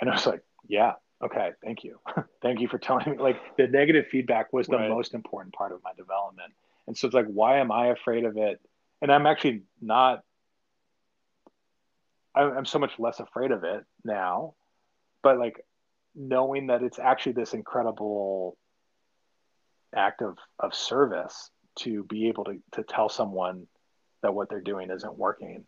And 0.00 0.08
i 0.08 0.14
was 0.14 0.24
like 0.24 0.44
yeah. 0.68 0.92
Okay. 1.20 1.50
Thank 1.64 1.82
you. 1.82 1.98
Thank 2.42 2.60
you 2.60 2.68
for 2.68 2.78
telling 2.78 3.10
me. 3.10 3.16
Like 3.18 3.40
the 3.56 3.66
negative 3.66 4.06
feedback 4.06 4.52
was 4.52 4.68
the 4.68 4.76
right. 4.76 4.88
most 4.88 5.14
important 5.14 5.52
part 5.52 5.72
of 5.72 5.82
my 5.82 5.90
development. 5.96 6.52
And 6.86 6.96
so 6.96 7.08
it's 7.08 7.14
like 7.14 7.26
why 7.26 7.58
am 7.58 7.72
i 7.72 7.88
afraid 7.88 8.24
of 8.24 8.36
it? 8.36 8.60
And 9.02 9.10
i'm 9.10 9.26
actually 9.26 9.62
not 9.82 10.22
I'm 12.38 12.64
so 12.66 12.78
much 12.78 12.98
less 12.98 13.20
afraid 13.20 13.50
of 13.50 13.64
it 13.64 13.84
now, 14.04 14.54
but 15.22 15.38
like 15.38 15.64
knowing 16.14 16.68
that 16.68 16.82
it's 16.82 16.98
actually 16.98 17.32
this 17.32 17.54
incredible 17.54 18.56
act 19.94 20.22
of, 20.22 20.36
of 20.58 20.74
service 20.74 21.50
to 21.80 22.04
be 22.04 22.28
able 22.28 22.44
to, 22.44 22.58
to 22.72 22.82
tell 22.82 23.08
someone 23.08 23.66
that 24.22 24.34
what 24.34 24.48
they're 24.48 24.60
doing 24.60 24.90
isn't 24.90 25.18
working. 25.18 25.64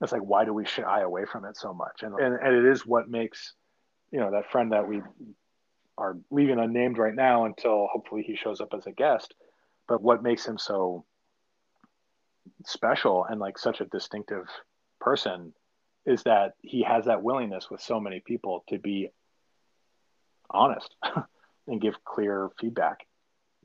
It's 0.00 0.12
like, 0.12 0.22
why 0.22 0.44
do 0.44 0.54
we 0.54 0.64
shy 0.64 1.00
away 1.00 1.24
from 1.30 1.44
it 1.44 1.56
so 1.56 1.74
much? 1.74 2.02
And, 2.02 2.14
and, 2.18 2.34
and 2.34 2.56
it 2.56 2.64
is 2.64 2.86
what 2.86 3.10
makes, 3.10 3.54
you 4.10 4.20
know, 4.20 4.30
that 4.30 4.50
friend 4.50 4.72
that 4.72 4.88
we 4.88 5.02
are 5.98 6.16
leaving 6.30 6.58
unnamed 6.58 6.98
right 6.98 7.14
now 7.14 7.44
until 7.44 7.86
hopefully 7.92 8.22
he 8.22 8.34
shows 8.34 8.60
up 8.60 8.72
as 8.74 8.86
a 8.86 8.92
guest, 8.92 9.34
but 9.86 10.00
what 10.00 10.22
makes 10.22 10.46
him 10.46 10.56
so 10.56 11.04
special 12.64 13.26
and 13.28 13.38
like 13.38 13.58
such 13.58 13.80
a 13.80 13.86
distinctive 13.86 14.46
person 15.00 15.52
is 16.06 16.22
that 16.24 16.54
he 16.62 16.82
has 16.82 17.04
that 17.06 17.22
willingness 17.22 17.70
with 17.70 17.80
so 17.80 18.00
many 18.00 18.20
people 18.20 18.64
to 18.68 18.78
be 18.78 19.10
honest 20.50 20.94
and 21.66 21.80
give 21.80 21.94
clear 22.04 22.50
feedback. 22.60 23.06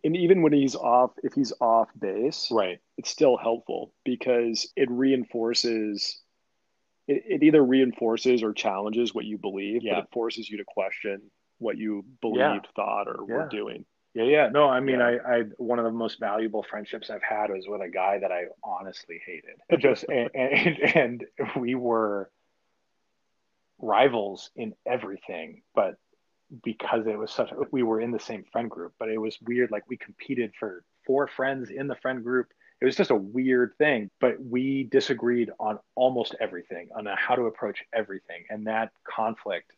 and 0.03 0.15
even 0.15 0.41
when 0.43 0.53
he's 0.53 0.75
off, 0.75 1.11
if 1.23 1.33
he's 1.33 1.53
off 1.59 1.89
base, 1.97 2.49
right, 2.51 2.79
it's 2.97 3.09
still 3.09 3.37
helpful 3.37 3.93
because 4.03 4.71
it 4.75 4.89
reinforces. 4.91 6.21
It, 7.07 7.23
it 7.27 7.43
either 7.43 7.63
reinforces 7.63 8.43
or 8.43 8.53
challenges 8.53 9.13
what 9.13 9.25
you 9.25 9.37
believe, 9.37 9.81
Yeah. 9.83 9.95
but 9.95 9.99
it 10.05 10.09
forces 10.11 10.49
you 10.49 10.57
to 10.57 10.63
question 10.65 11.21
what 11.59 11.77
you 11.77 12.03
believed, 12.21 12.39
Yeah. 12.39 12.59
thought, 12.75 13.07
or 13.07 13.23
were 13.25 13.47
doing. 13.49 13.85
Yeah, 14.15 14.23
yeah. 14.23 14.49
No, 14.49 14.69
I 14.69 14.79
mean, 14.79 14.99
Yeah. 14.99 15.17
I, 15.27 15.35
I, 15.35 15.41
one 15.57 15.77
of 15.77 15.83
the 15.83 15.91
most 15.91 16.21
valuable 16.21 16.63
friendships 16.63 17.09
I've 17.09 17.21
had 17.21 17.49
was 17.51 17.65
with 17.67 17.81
a 17.81 17.89
guy 17.89 18.17
that 18.17 18.31
I 18.31 18.45
honestly 18.63 19.21
hated. 19.25 19.55
Just, 19.79 20.05
and, 20.05 20.29
and, 20.33 20.77
and 20.95 21.25
we 21.57 21.75
were 21.75 22.31
rivals 23.77 24.51
in 24.55 24.73
everything, 24.85 25.63
but 25.75 25.97
because 26.63 27.05
it 27.07 27.19
was 27.19 27.29
such, 27.29 27.51
we 27.71 27.83
were 27.83 27.99
in 27.99 28.11
the 28.11 28.19
same 28.19 28.45
friend 28.53 28.69
group, 28.69 28.93
but 28.97 29.09
it 29.09 29.17
was 29.17 29.37
weird. 29.41 29.69
Like 29.69 29.83
we 29.89 29.97
competed 29.97 30.53
for 30.57 30.85
four 31.05 31.27
friends 31.27 31.69
in 31.69 31.87
the 31.87 31.95
friend 31.95 32.23
group. 32.23 32.47
It 32.81 32.85
was 32.85 32.95
just 32.95 33.11
a 33.11 33.15
weird 33.15 33.73
thing, 33.77 34.09
but 34.21 34.41
we 34.41 34.83
disagreed 34.83 35.49
on 35.59 35.79
almost 35.95 36.35
everything, 36.39 36.87
on 36.95 37.05
how 37.17 37.35
to 37.35 37.43
approach 37.43 37.83
everything. 37.93 38.45
And 38.49 38.67
that 38.67 38.91
conflict 39.03 39.71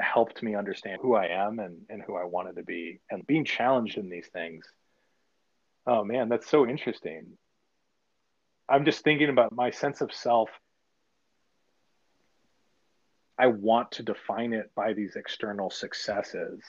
helped 0.00 0.42
me 0.42 0.54
understand 0.54 1.00
who 1.00 1.14
I 1.14 1.26
am 1.26 1.58
and, 1.58 1.82
and 1.88 2.02
who 2.02 2.16
I 2.16 2.24
wanted 2.24 2.56
to 2.56 2.62
be 2.62 3.00
and 3.10 3.26
being 3.26 3.44
challenged 3.44 3.96
in 3.96 4.08
these 4.08 4.28
things. 4.32 4.66
Oh 5.86 6.04
man, 6.04 6.28
that's 6.28 6.48
so 6.48 6.66
interesting. 6.66 7.38
I'm 8.68 8.84
just 8.84 9.04
thinking 9.04 9.28
about 9.28 9.52
my 9.52 9.70
sense 9.70 10.00
of 10.00 10.12
self. 10.12 10.50
I 13.38 13.48
want 13.48 13.92
to 13.92 14.02
define 14.02 14.52
it 14.52 14.70
by 14.74 14.92
these 14.92 15.14
external 15.14 15.70
successes, 15.70 16.60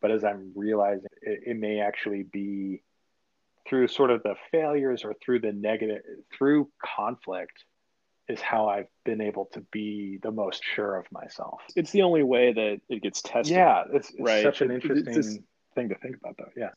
but 0.00 0.10
as 0.10 0.24
I'm 0.24 0.52
realizing, 0.54 1.08
it, 1.22 1.40
it 1.46 1.56
may 1.56 1.80
actually 1.80 2.22
be 2.22 2.82
through 3.68 3.88
sort 3.88 4.10
of 4.10 4.22
the 4.22 4.36
failures 4.50 5.04
or 5.04 5.14
through 5.14 5.40
the 5.40 5.52
negative, 5.52 6.02
through 6.36 6.70
conflict 6.82 7.64
is 8.28 8.40
how 8.40 8.68
I've 8.68 8.88
been 9.04 9.20
able 9.20 9.46
to 9.52 9.60
be 9.70 10.18
the 10.22 10.30
most 10.30 10.62
sure 10.64 10.96
of 10.96 11.06
myself. 11.12 11.60
It's 11.76 11.90
the 11.90 12.02
only 12.02 12.22
way 12.22 12.52
that 12.52 12.80
it 12.88 13.02
gets 13.02 13.20
tested. 13.22 13.56
Yeah, 13.56 13.84
it's, 13.92 14.10
it's 14.10 14.20
Right. 14.20 14.42
such 14.42 14.60
an 14.62 14.70
It- 14.70 14.76
it's 14.76 14.84
interesting 14.86 15.44
thing 15.74 15.88
to 15.90 15.94
think 15.96 16.16
about, 16.16 16.36
though. 16.38 16.50
Yeah, 16.56 16.70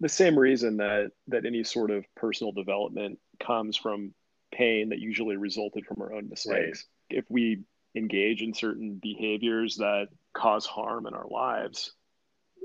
the 0.00 0.08
same 0.08 0.38
reason 0.38 0.76
that 0.76 1.10
that 1.28 1.44
any 1.46 1.64
sort 1.64 1.90
of 1.90 2.04
personal 2.14 2.52
development 2.52 3.18
comes 3.40 3.76
from 3.76 4.14
pain 4.52 4.90
that 4.90 4.98
usually 5.00 5.36
resulted 5.36 5.84
from 5.86 6.00
our 6.00 6.12
own 6.12 6.28
mistakes. 6.28 6.86
If 7.10 7.24
we 7.28 7.64
engage 7.94 8.42
in 8.42 8.54
certain 8.54 8.94
behaviors 9.02 9.76
that 9.78 10.08
cause 10.32 10.64
harm 10.66 11.06
in 11.06 11.14
our 11.14 11.26
lives, 11.28 11.92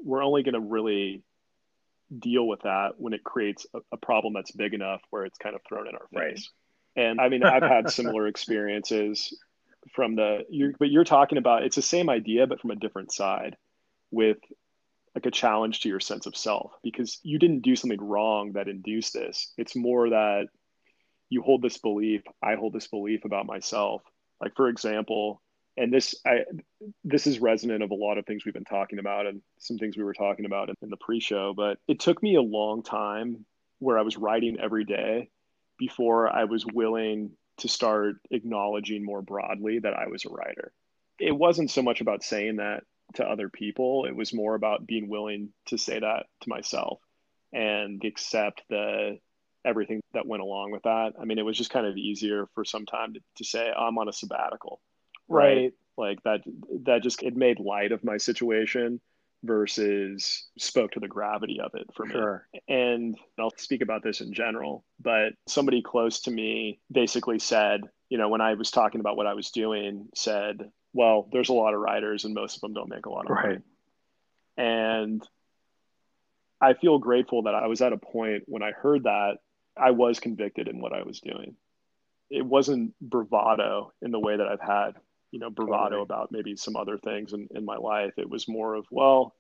we're 0.04 0.24
only 0.24 0.44
going 0.44 0.54
to 0.54 0.60
really 0.60 1.24
deal 2.20 2.46
with 2.48 2.62
that 2.62 3.00
when 3.00 3.14
it 3.14 3.24
creates 3.24 3.66
a, 3.74 3.80
a 3.94 3.98
problem 3.98 4.34
that's 4.34 4.52
big 4.52 4.74
enough 4.74 5.02
where 5.10 5.26
it's 5.26 5.38
kind 5.40 5.56
of 5.56 5.62
thrown 5.68 5.88
in 5.88 5.96
our 5.96 6.06
Right. 6.14 6.40
And 6.96 7.20
I 7.20 7.30
mean, 7.30 7.44
I've 7.44 7.64
had 7.64 7.90
similar 7.90 8.28
experiences 8.28 9.34
from 9.94 10.16
the 10.16 10.46
you're, 10.50 10.74
but 10.80 10.90
you're 10.90 11.04
talking 11.04 11.38
about 11.38 11.64
it's 11.64 11.76
the 11.76 11.82
same 11.82 12.10
idea 12.10 12.48
but 12.48 12.62
from 12.62 12.72
a 12.72 12.76
different 12.76 13.12
side 13.12 13.58
with 14.12 14.38
like 15.16 15.26
a 15.26 15.32
challenge 15.32 15.82
to 15.82 15.90
your 15.90 16.00
sense 16.00 16.26
of 16.26 16.36
self 16.36 16.72
because 16.84 17.20
you 17.24 17.38
didn't 17.38 17.62
do 17.62 17.76
something 17.76 18.02
wrong 18.02 18.54
that 18.54 18.68
induced 18.68 19.14
this. 19.14 19.52
It's 19.58 19.76
more 19.76 20.10
that 20.10 20.48
you 21.30 21.42
hold 21.42 21.62
this 21.62 21.78
belief, 21.78 22.22
I 22.42 22.56
hold 22.56 22.74
this 22.74 22.88
belief 22.88 23.26
about 23.26 23.46
myself. 23.46 24.02
Like 24.42 24.56
for 24.56 24.70
example, 24.70 25.42
and 25.78 25.92
this 25.92 26.16
I 26.26 26.46
this 27.04 27.28
is 27.28 27.40
resonant 27.40 27.84
of 27.84 27.92
a 27.92 27.96
lot 27.96 28.18
of 28.18 28.26
things 28.26 28.46
we've 28.46 28.54
been 28.54 28.64
talking 28.64 29.00
about 29.00 29.26
and 29.26 29.42
some 29.60 29.78
things 29.78 29.98
we 29.98 30.04
were 30.04 30.14
talking 30.14 30.46
about 30.46 30.70
in, 30.70 30.76
in 30.84 30.90
the 30.90 30.98
pre-show, 30.98 31.54
but 31.56 31.80
it 31.88 32.00
took 32.00 32.22
me 32.22 32.36
a 32.36 32.42
long 32.42 32.84
time 32.84 33.46
where 33.80 33.98
I 33.98 34.04
was 34.04 34.18
writing 34.18 34.58
every 34.60 34.86
day 34.86 35.30
before 35.78 36.30
I 36.30 36.46
was 36.46 36.66
willing 36.66 37.32
to 37.58 37.68
start 37.68 38.16
acknowledging 38.32 39.04
more 39.04 39.22
broadly 39.22 39.80
that 39.80 39.94
I 39.94 40.08
was 40.08 40.26
a 40.26 40.30
writer. 40.30 40.74
It 41.20 41.32
wasn't 41.32 41.72
so 41.72 41.82
much 41.82 42.02
about 42.02 42.24
saying 42.24 42.58
that 42.58 42.84
to 43.16 43.26
other 43.26 43.50
people, 43.50 44.06
it 44.06 44.16
was 44.16 44.34
more 44.34 44.56
about 44.56 44.88
being 44.88 45.08
willing 45.08 45.50
to 45.68 45.78
say 45.78 46.00
that 46.00 46.26
to 46.42 46.50
myself 46.50 47.00
and 47.52 48.04
accept 48.04 48.64
the 48.70 49.20
everything 49.66 50.02
that 50.14 50.28
went 50.28 50.42
along 50.42 50.72
with 50.72 50.84
that. 50.84 51.14
I 51.22 51.26
mean, 51.26 51.38
it 51.38 51.46
was 51.46 51.58
just 51.58 51.70
kind 51.70 51.86
of 51.86 51.96
easier 51.96 52.48
for 52.54 52.66
some 52.66 52.86
time 52.86 53.14
to, 53.14 53.20
to 53.38 53.44
say 53.44 53.72
oh, 53.76 53.86
I'm 53.86 53.98
on 53.98 54.10
a 54.10 54.14
sabbatical, 54.14 54.82
right? 55.28 55.74
Like 55.98 56.22
that 56.24 56.42
that 56.86 57.04
just 57.04 57.22
it 57.22 57.36
made 57.36 57.60
light 57.60 57.92
of 57.92 58.04
my 58.04 58.18
situation 58.18 59.00
versus 59.44 60.48
spoke 60.58 60.92
to 60.92 61.00
the 61.00 61.08
gravity 61.08 61.60
of 61.60 61.72
it 61.76 61.86
for 61.94 62.06
me 62.06 62.14
sure. 62.14 62.48
and 62.68 63.18
I'll 63.38 63.54
speak 63.58 63.82
about 63.82 64.02
this 64.04 64.22
in 64.22 64.34
general, 64.34 64.86
but 65.02 65.34
somebody 65.48 65.82
close 65.82 66.22
to 66.22 66.32
me 66.32 66.80
basically 66.92 67.40
said, 67.40 67.82
you 68.10 68.18
know, 68.18 68.30
when 68.30 68.42
I 68.42 68.54
was 68.54 68.72
talking 68.72 69.02
about 69.02 69.18
what 69.18 69.28
I 69.28 69.34
was 69.34 69.52
doing, 69.52 70.08
said, 70.16 70.72
well, 70.94 71.28
there's 71.32 71.50
a 71.50 71.54
lot 71.54 71.74
of 71.74 71.80
writers 71.80 72.26
and 72.26 72.34
most 72.34 72.56
of 72.56 72.62
them 72.62 72.74
don't 72.74 72.90
make 72.90 73.06
a 73.06 73.10
lot 73.10 73.26
of 73.26 73.36
money. 73.36 73.48
Right. 73.48 73.62
And 74.56 75.28
I 76.62 76.74
feel 76.76 77.00
grateful 77.00 77.44
that 77.44 77.56
I 77.56 77.68
was 77.68 77.82
at 77.82 77.92
a 77.92 77.98
point 77.98 78.44
when 78.46 78.64
I 78.64 78.72
heard 78.72 79.04
that 79.04 79.38
I 79.76 79.92
was 79.92 80.20
convicted 80.20 80.68
in 80.68 80.80
what 80.80 80.94
I 80.94 81.04
was 81.04 81.20
doing. 81.20 81.56
It 82.30 82.46
wasn't 82.46 82.94
bravado 83.02 83.92
in 84.02 84.12
the 84.12 84.20
way 84.20 84.38
that 84.38 84.48
I've 84.48 84.62
had, 84.62 84.94
you 85.34 85.40
know, 85.40 85.50
bravado 85.50 85.84
Totally. 85.84 86.02
about 86.04 86.32
maybe 86.32 86.56
some 86.56 86.76
other 86.76 87.00
things 87.00 87.34
in, 87.34 87.48
in 87.56 87.66
my 87.66 87.76
life. 87.76 88.14
It 88.18 88.30
was 88.30 88.48
more 88.48 88.76
of, 88.76 88.86
well, 88.92 89.36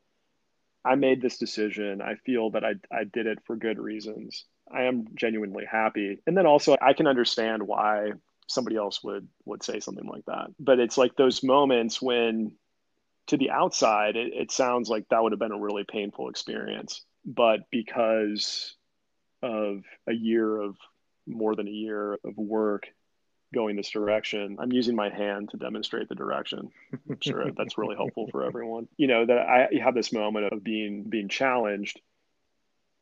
I 0.84 0.96
made 0.96 1.22
this 1.22 1.38
decision. 1.38 2.02
I 2.02 2.16
feel 2.26 2.50
that 2.52 2.66
I, 2.66 2.74
I 2.92 3.04
did 3.04 3.28
it 3.28 3.38
for 3.46 3.56
good 3.56 3.78
reasons. 3.78 4.46
I 4.74 4.84
am 4.84 5.06
genuinely 5.14 5.66
happy. 5.72 6.18
And 6.26 6.36
then 6.36 6.48
also 6.48 6.76
I 6.82 6.94
can 6.94 7.06
understand 7.06 7.62
why 7.62 8.14
somebody 8.48 8.76
else 8.76 9.04
would 9.04 9.28
would 9.46 9.62
say 9.62 9.80
something 9.80 10.08
like 10.08 10.26
that. 10.26 10.48
But 10.60 10.80
it's 10.80 10.98
like 10.98 11.16
those 11.16 11.44
moments 11.44 12.02
when 12.02 12.54
to 13.28 13.38
the 13.38 13.52
outside 13.52 14.16
it, 14.16 14.34
it 14.34 14.52
sounds 14.52 14.90
like 14.90 15.06
that 15.10 15.22
would 15.22 15.32
have 15.32 15.40
been 15.40 15.52
a 15.52 15.60
really 15.60 15.86
painful 15.88 16.28
experience. 16.28 17.06
But 17.24 17.60
because 17.70 18.76
of 19.44 19.84
a 20.10 20.14
year 20.14 20.60
of 20.60 20.76
more 21.28 21.56
than 21.56 21.68
a 21.68 21.72
year 21.72 22.14
of 22.26 22.36
work 22.36 22.88
going 23.54 23.76
this 23.78 23.90
direction, 23.90 24.58
I'm 24.60 24.72
using 24.72 24.96
my 24.96 25.10
hand 25.10 25.50
to 25.52 25.58
demonstrate 25.58 26.10
the 26.10 26.16
direction. 26.16 26.72
I'm 27.10 27.20
sure 27.22 27.52
that's 27.58 27.78
really 27.78 27.96
helpful 27.96 28.28
for 28.32 28.44
everyone. 28.44 28.88
You 28.98 29.08
know, 29.08 29.26
that 29.26 29.38
I 29.38 29.70
have 29.82 29.96
this 29.96 30.12
moment 30.12 30.52
of 30.52 30.64
being 30.64 31.04
being 31.04 31.30
challenged. 31.30 32.02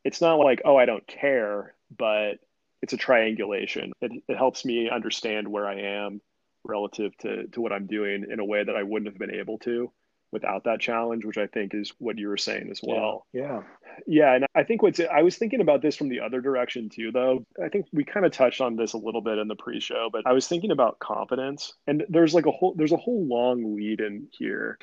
It's 0.04 0.20
not 0.20 0.38
like, 0.38 0.62
oh, 0.64 0.76
I 0.76 0.84
don't 0.84 1.06
care, 1.06 1.74
but 1.96 2.38
it's 2.82 2.92
a 2.92 2.96
triangulation. 2.96 3.92
It, 4.00 4.12
it 4.28 4.36
helps 4.36 4.64
me 4.64 4.90
understand 4.90 5.48
where 5.48 5.66
I 5.66 6.04
am 6.04 6.20
relative 6.64 7.16
to, 7.18 7.46
to 7.48 7.60
what 7.60 7.72
I'm 7.72 7.86
doing 7.86 8.26
in 8.30 8.40
a 8.40 8.44
way 8.44 8.62
that 8.62 8.76
I 8.76 8.82
wouldn't 8.82 9.10
have 9.10 9.18
been 9.18 9.34
able 9.34 9.58
to 9.60 9.92
without 10.32 10.64
that 10.64 10.80
challenge, 10.80 11.24
which 11.24 11.38
I 11.38 11.46
think 11.46 11.74
is 11.74 11.92
what 11.98 12.18
you 12.18 12.28
were 12.28 12.36
saying 12.36 12.68
as 12.70 12.80
well. 12.82 13.26
Yeah. 13.32 13.62
Yeah, 14.06 14.34
and 14.34 14.46
I 14.54 14.64
think 14.64 14.82
what's 14.82 15.00
I 15.00 15.22
was 15.22 15.36
thinking 15.36 15.60
about 15.60 15.82
this 15.82 15.96
from 15.96 16.08
the 16.08 16.20
other 16.20 16.40
direction 16.40 16.88
too, 16.88 17.12
though. 17.12 17.44
I 17.62 17.68
think 17.68 17.86
we 17.92 18.04
kind 18.04 18.24
of 18.24 18.32
touched 18.32 18.62
on 18.62 18.74
this 18.74 18.94
a 18.94 18.98
little 18.98 19.20
bit 19.20 19.36
in 19.36 19.48
the 19.48 19.54
pre-show, 19.54 20.08
but 20.10 20.26
I 20.26 20.32
was 20.32 20.48
thinking 20.48 20.70
about 20.70 20.98
confidence, 20.98 21.74
and 21.86 22.04
there's 22.08 22.32
like 22.32 22.46
a 22.46 22.50
whole 22.50 22.74
there's 22.74 22.92
a 22.92 22.96
whole 22.96 23.26
long 23.26 23.76
lead 23.76 24.00
in 24.00 24.28
here. 24.32 24.78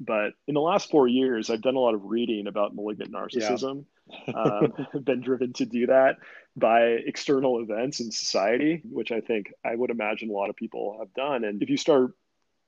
But 0.00 0.32
in 0.48 0.54
the 0.54 0.62
last 0.62 0.90
four 0.90 1.06
years, 1.06 1.50
I've 1.50 1.60
done 1.60 1.76
a 1.76 1.80
lot 1.80 1.94
of 1.94 2.04
reading 2.04 2.46
about 2.46 2.74
malignant 2.74 3.12
narcissism. 3.12 3.84
um, 4.34 4.72
been 5.04 5.20
driven 5.20 5.52
to 5.54 5.66
do 5.66 5.86
that 5.86 6.16
by 6.56 6.82
external 6.82 7.60
events 7.60 8.00
in 8.00 8.10
society, 8.10 8.82
which 8.84 9.10
I 9.10 9.20
think 9.20 9.52
I 9.64 9.74
would 9.74 9.90
imagine 9.90 10.30
a 10.30 10.32
lot 10.32 10.50
of 10.50 10.56
people 10.56 10.96
have 11.00 11.12
done. 11.14 11.44
And 11.44 11.62
if 11.62 11.68
you 11.68 11.76
start 11.76 12.12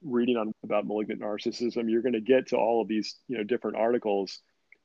reading 0.02 0.36
on 0.36 0.52
about 0.64 0.86
malignant 0.86 1.20
narcissism, 1.20 1.90
you're 1.90 2.02
going 2.02 2.12
to 2.12 2.20
get 2.20 2.48
to 2.48 2.56
all 2.56 2.82
of 2.82 2.88
these 2.88 3.16
you 3.28 3.36
know 3.36 3.44
different 3.44 3.76
articles 3.76 4.40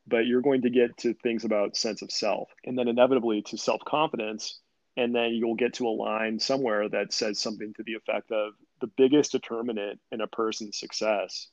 but 0.07 0.25
you're 0.25 0.41
going 0.41 0.61
to 0.63 0.69
get 0.69 0.97
to 0.97 1.13
things 1.13 1.45
about 1.45 1.75
sense 1.75 2.01
of 2.01 2.11
self 2.11 2.49
and 2.65 2.77
then 2.77 2.87
inevitably 2.87 3.41
to 3.43 3.57
self-confidence. 3.57 4.59
And 4.97 5.15
then 5.15 5.31
you'll 5.31 5.55
get 5.55 5.75
to 5.75 5.87
a 5.87 5.89
line 5.89 6.37
somewhere 6.37 6.89
that 6.89 7.13
says 7.13 7.39
something 7.39 7.73
to 7.75 7.83
the 7.83 7.93
effect 7.93 8.31
of 8.31 8.53
the 8.81 8.91
biggest 8.97 9.31
determinant 9.31 9.99
in 10.11 10.21
a 10.21 10.27
person's 10.27 10.77
success 10.77 11.47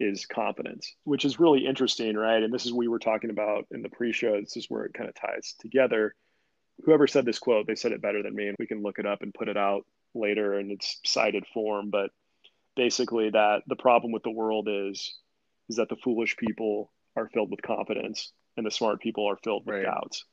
is 0.00 0.26
confidence 0.26 0.96
which 1.04 1.24
is 1.24 1.38
really 1.38 1.64
interesting 1.64 2.16
right? 2.16 2.42
And 2.42 2.52
this 2.52 2.66
is 2.66 2.72
we 2.72 2.88
were 2.88 2.98
talking 2.98 3.30
about 3.30 3.66
in 3.70 3.82
the 3.82 3.88
pre-show 3.88 4.40
this 4.40 4.56
is 4.56 4.66
where 4.68 4.84
it 4.84 4.94
kind 4.94 5.08
of 5.08 5.14
ties 5.14 5.54
together. 5.60 6.14
Whoever 6.84 7.06
said 7.06 7.24
this 7.24 7.38
quote 7.38 7.68
they 7.68 7.76
said 7.76 7.92
it 7.92 8.02
better 8.02 8.22
than 8.22 8.34
me 8.34 8.48
and 8.48 8.56
we 8.58 8.66
can 8.66 8.82
look 8.82 8.98
it 8.98 9.06
up 9.06 9.22
and 9.22 9.32
put 9.32 9.48
it 9.48 9.56
out 9.56 9.82
later 10.12 10.58
in 10.58 10.72
its 10.72 10.98
cited 11.06 11.44
form 11.54 11.90
but 11.90 12.10
basically 12.76 13.30
that 13.30 13.62
the 13.66 13.76
problem 13.76 14.12
with 14.12 14.22
the 14.22 14.30
world 14.30 14.68
is 14.70 15.18
is 15.68 15.76
that 15.76 15.88
the 15.88 15.96
foolish 15.96 16.36
people 16.36 16.92
are 17.16 17.28
filled 17.28 17.50
with 17.50 17.62
confidence 17.62 18.32
and 18.56 18.66
the 18.66 18.70
smart 18.70 19.00
people 19.00 19.28
are 19.28 19.38
filled 19.42 19.64
with 19.66 19.76
Right. 19.76 19.84
doubts 19.84 20.24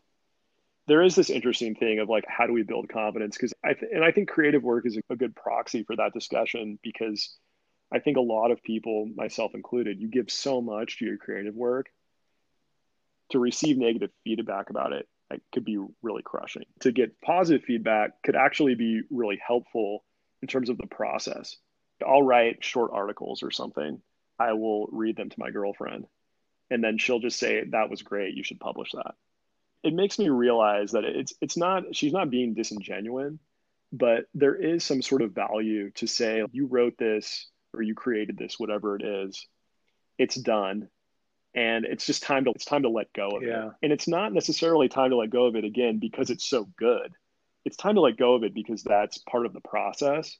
there 0.87 1.03
is 1.03 1.15
this 1.15 1.29
interesting 1.29 1.75
thing 1.75 1.99
of 1.99 2.09
like 2.09 2.25
how 2.27 2.47
do 2.47 2.53
we 2.53 2.63
build 2.63 2.89
confidence 2.89 3.37
because 3.37 3.53
i 3.63 3.73
th- 3.73 3.91
and 3.93 4.03
i 4.03 4.11
think 4.11 4.29
creative 4.29 4.63
work 4.63 4.85
is 4.85 4.99
a 5.09 5.15
good 5.15 5.35
proxy 5.35 5.83
for 5.83 5.95
that 5.95 6.13
discussion 6.13 6.79
because 6.81 7.37
i 7.93 7.99
think 7.99 8.17
a 8.17 8.21
lot 8.21 8.51
of 8.51 8.61
people 8.63 9.07
myself 9.15 9.51
included 9.53 9.99
you 9.99 10.07
give 10.07 10.31
so 10.31 10.61
much 10.61 10.97
to 10.97 11.05
your 11.05 11.17
creative 11.17 11.55
work 11.55 11.87
to 13.29 13.39
receive 13.39 13.77
negative 13.77 14.09
feedback 14.23 14.69
about 14.69 14.93
it, 14.93 15.07
it 15.31 15.41
could 15.53 15.65
be 15.65 15.77
really 16.01 16.23
crushing. 16.23 16.63
To 16.81 16.91
get 16.91 17.19
positive 17.21 17.63
feedback 17.63 18.11
could 18.23 18.35
actually 18.35 18.75
be 18.75 19.01
really 19.09 19.39
helpful 19.45 20.03
in 20.41 20.47
terms 20.47 20.69
of 20.69 20.77
the 20.77 20.87
process. 20.87 21.57
I'll 22.05 22.23
write 22.23 22.63
short 22.63 22.91
articles 22.93 23.43
or 23.43 23.51
something. 23.51 24.01
I 24.37 24.53
will 24.53 24.87
read 24.91 25.17
them 25.17 25.29
to 25.29 25.39
my 25.39 25.51
girlfriend, 25.51 26.05
and 26.69 26.83
then 26.83 26.97
she'll 26.97 27.19
just 27.19 27.39
say, 27.39 27.63
"That 27.65 27.89
was 27.89 28.01
great. 28.01 28.35
You 28.35 28.43
should 28.43 28.59
publish 28.59 28.91
that." 28.93 29.15
It 29.83 29.93
makes 29.93 30.19
me 30.19 30.29
realize 30.29 30.91
that 30.91 31.03
it's 31.03 31.33
it's 31.41 31.57
not 31.57 31.95
she's 31.95 32.13
not 32.13 32.29
being 32.29 32.53
disingenuous, 32.53 33.33
but 33.91 34.25
there 34.33 34.55
is 34.55 34.83
some 34.83 35.01
sort 35.01 35.21
of 35.21 35.33
value 35.33 35.91
to 35.91 36.07
say 36.07 36.43
you 36.51 36.67
wrote 36.67 36.97
this 36.97 37.49
or 37.73 37.81
you 37.81 37.95
created 37.95 38.37
this, 38.37 38.59
whatever 38.59 38.95
it 38.95 39.03
is. 39.03 39.47
It's 40.17 40.35
done 40.35 40.89
and 41.55 41.85
it's 41.85 42.05
just 42.05 42.23
time 42.23 42.45
to 42.45 42.51
it's 42.51 42.65
time 42.65 42.83
to 42.83 42.89
let 42.89 43.11
go 43.13 43.29
of 43.29 43.43
yeah. 43.43 43.67
it 43.67 43.71
and 43.81 43.91
it's 43.91 44.07
not 44.07 44.33
necessarily 44.33 44.87
time 44.87 45.09
to 45.09 45.15
let 45.15 45.29
go 45.29 45.45
of 45.45 45.55
it 45.55 45.65
again 45.65 45.97
because 45.99 46.29
it's 46.29 46.45
so 46.45 46.67
good 46.77 47.11
it's 47.65 47.77
time 47.77 47.95
to 47.95 48.01
let 48.01 48.17
go 48.17 48.35
of 48.35 48.43
it 48.43 48.53
because 48.53 48.83
that's 48.83 49.17
part 49.19 49.45
of 49.45 49.53
the 49.53 49.61
process 49.61 50.37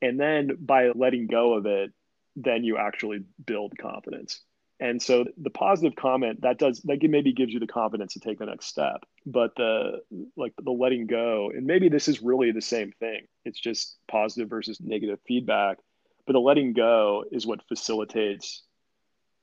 and 0.00 0.18
then 0.18 0.56
by 0.60 0.90
letting 0.94 1.26
go 1.26 1.54
of 1.54 1.66
it 1.66 1.92
then 2.38 2.64
you 2.64 2.78
actually 2.78 3.24
build 3.44 3.76
confidence. 3.78 4.40
And 4.80 5.02
so 5.02 5.24
the 5.36 5.50
positive 5.50 5.96
comment 5.96 6.42
that 6.42 6.58
does 6.58 6.80
that 6.82 7.02
maybe 7.02 7.32
gives 7.32 7.52
you 7.52 7.58
the 7.58 7.66
confidence 7.66 8.12
to 8.12 8.20
take 8.20 8.38
the 8.38 8.46
next 8.46 8.66
step. 8.66 9.02
But 9.26 9.56
the 9.56 10.02
like 10.36 10.52
the 10.62 10.70
letting 10.70 11.08
go 11.08 11.50
and 11.52 11.66
maybe 11.66 11.88
this 11.88 12.06
is 12.06 12.22
really 12.22 12.52
the 12.52 12.62
same 12.62 12.92
thing. 13.00 13.26
It's 13.44 13.58
just 13.58 13.96
positive 14.06 14.48
versus 14.48 14.80
negative 14.80 15.18
feedback. 15.26 15.78
But 16.26 16.34
the 16.34 16.40
letting 16.40 16.74
go 16.74 17.24
is 17.32 17.46
what 17.46 17.66
facilitates 17.66 18.62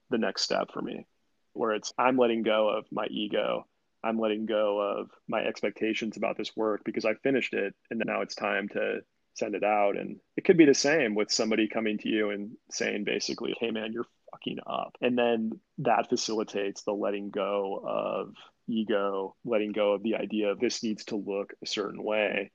the 0.10 0.18
next 0.18 0.44
step 0.44 0.72
for 0.72 0.82
me, 0.82 1.06
where 1.52 1.74
it's 1.74 1.92
I'm 1.98 2.18
letting 2.18 2.44
go 2.44 2.70
of 2.70 2.86
my 2.92 3.08
ego. 3.08 3.68
I'm 4.06 4.20
letting 4.20 4.46
go 4.46 4.80
of 4.80 5.10
my 5.28 5.42
expectations 5.44 6.16
about 6.16 6.38
this 6.38 6.56
work 6.56 6.84
because 6.86 7.04
I 7.04 7.16
finished 7.16 7.54
it 7.54 7.74
and 7.90 8.02
now 8.06 8.22
it's 8.22 8.36
time 8.36 8.70
to 8.70 9.02
send 9.36 9.56
it 9.56 9.64
out. 9.64 9.98
And 9.98 10.20
it 10.36 10.46
could 10.46 10.58
be 10.58 10.66
the 10.66 10.74
same 10.74 11.16
with 11.16 11.32
somebody 11.32 11.68
coming 11.68 11.98
to 12.00 12.10
you 12.10 12.32
and 12.32 12.52
saying 12.72 13.04
basically, 13.04 13.56
hey 13.60 13.72
man, 13.72 13.92
you're 13.94 14.08
fucking 14.32 14.60
up. 14.66 14.96
And 15.02 15.18
then 15.18 15.52
that 15.80 16.10
facilitates 16.10 16.84
the 16.84 16.94
letting 16.94 17.30
go 17.30 17.82
of 17.86 18.34
ego, 18.68 19.36
letting 19.46 19.72
go 19.72 19.94
of 19.94 20.04
the 20.04 20.16
idea 20.16 20.50
of 20.50 20.60
this 20.60 20.84
needs 20.84 21.06
to 21.06 21.16
look 21.16 21.54
a 21.62 21.68
certain 21.68 22.04
way. 22.04 22.52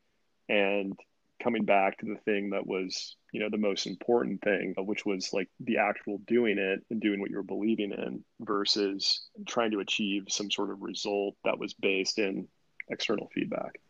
And 0.48 0.94
coming 1.42 1.64
back 1.64 1.98
to 1.98 2.06
the 2.06 2.20
thing 2.24 2.50
that 2.50 2.66
was 2.66 3.16
you 3.32 3.40
know 3.40 3.48
the 3.50 3.56
most 3.56 3.86
important 3.86 4.42
thing 4.42 4.74
which 4.76 5.06
was 5.06 5.32
like 5.32 5.48
the 5.60 5.78
actual 5.78 6.18
doing 6.26 6.58
it 6.58 6.80
and 6.90 7.00
doing 7.00 7.20
what 7.20 7.30
you 7.30 7.36
were 7.36 7.42
believing 7.42 7.92
in 7.92 8.22
versus 8.40 9.28
trying 9.46 9.70
to 9.70 9.80
achieve 9.80 10.24
some 10.28 10.50
sort 10.50 10.70
of 10.70 10.82
result 10.82 11.34
that 11.44 11.58
was 11.58 11.72
based 11.74 12.18
in 12.18 12.46
external 12.90 13.28
feedback 13.34 13.80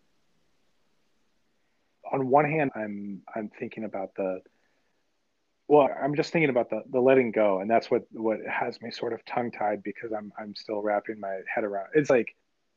on 2.13 2.29
one 2.29 2.45
hand 2.45 2.71
i'm 2.75 3.23
i'm 3.35 3.51
thinking 3.59 3.85
about 3.85 4.15
the 4.17 4.41
well 5.69 5.89
i'm 6.03 6.15
just 6.15 6.33
thinking 6.33 6.51
about 6.51 6.71
the 6.71 6.83
the 6.91 7.01
letting 7.01 7.31
go 7.31 7.61
and 7.61 7.71
that's 7.71 7.91
what 7.91 8.03
what 8.13 8.39
has 8.49 8.81
me 8.83 8.91
sort 8.91 9.13
of 9.13 9.25
tongue 9.25 9.51
tied 9.51 9.83
because 9.83 10.13
i'm 10.13 10.33
i'm 10.39 10.55
still 10.55 10.83
wrapping 10.83 11.19
my 11.21 11.39
head 11.53 11.65
around. 11.65 11.89
It's 11.95 12.11
like 12.11 12.35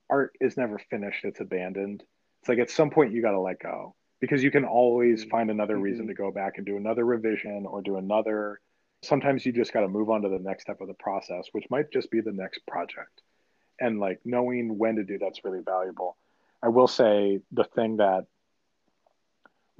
art 0.09 0.35
is 0.39 0.57
never 0.57 0.79
finished 0.89 1.25
it's 1.25 1.39
abandoned. 1.39 2.03
It's 2.41 2.49
like 2.49 2.59
at 2.59 2.69
some 2.69 2.89
point 2.89 3.13
you 3.13 3.21
got 3.21 3.31
to 3.31 3.39
let 3.39 3.59
go 3.59 3.95
because 4.19 4.43
you 4.43 4.51
can 4.51 4.65
always 4.65 5.21
mm-hmm. 5.21 5.31
find 5.31 5.51
another 5.51 5.77
reason 5.77 6.01
mm-hmm. 6.01 6.09
to 6.09 6.13
go 6.15 6.31
back 6.31 6.53
and 6.57 6.65
do 6.65 6.77
another 6.77 7.05
revision 7.05 7.65
or 7.65 7.81
do 7.81 7.97
another. 7.97 8.59
Sometimes 9.01 9.45
you 9.45 9.51
just 9.51 9.73
got 9.73 9.81
to 9.81 9.87
move 9.87 10.09
on 10.09 10.21
to 10.21 10.29
the 10.29 10.39
next 10.39 10.63
step 10.63 10.81
of 10.81 10.87
the 10.87 10.93
process 10.93 11.47
which 11.51 11.65
might 11.69 11.91
just 11.91 12.11
be 12.11 12.21
the 12.21 12.31
next 12.31 12.65
project. 12.67 13.21
And 13.79 13.99
like 13.99 14.19
knowing 14.23 14.77
when 14.77 14.95
to 14.97 15.03
do 15.03 15.17
that's 15.17 15.43
really 15.43 15.61
valuable. 15.63 16.15
I 16.61 16.69
will 16.69 16.87
say 16.87 17.39
the 17.51 17.65
thing 17.65 17.97
that 17.97 18.25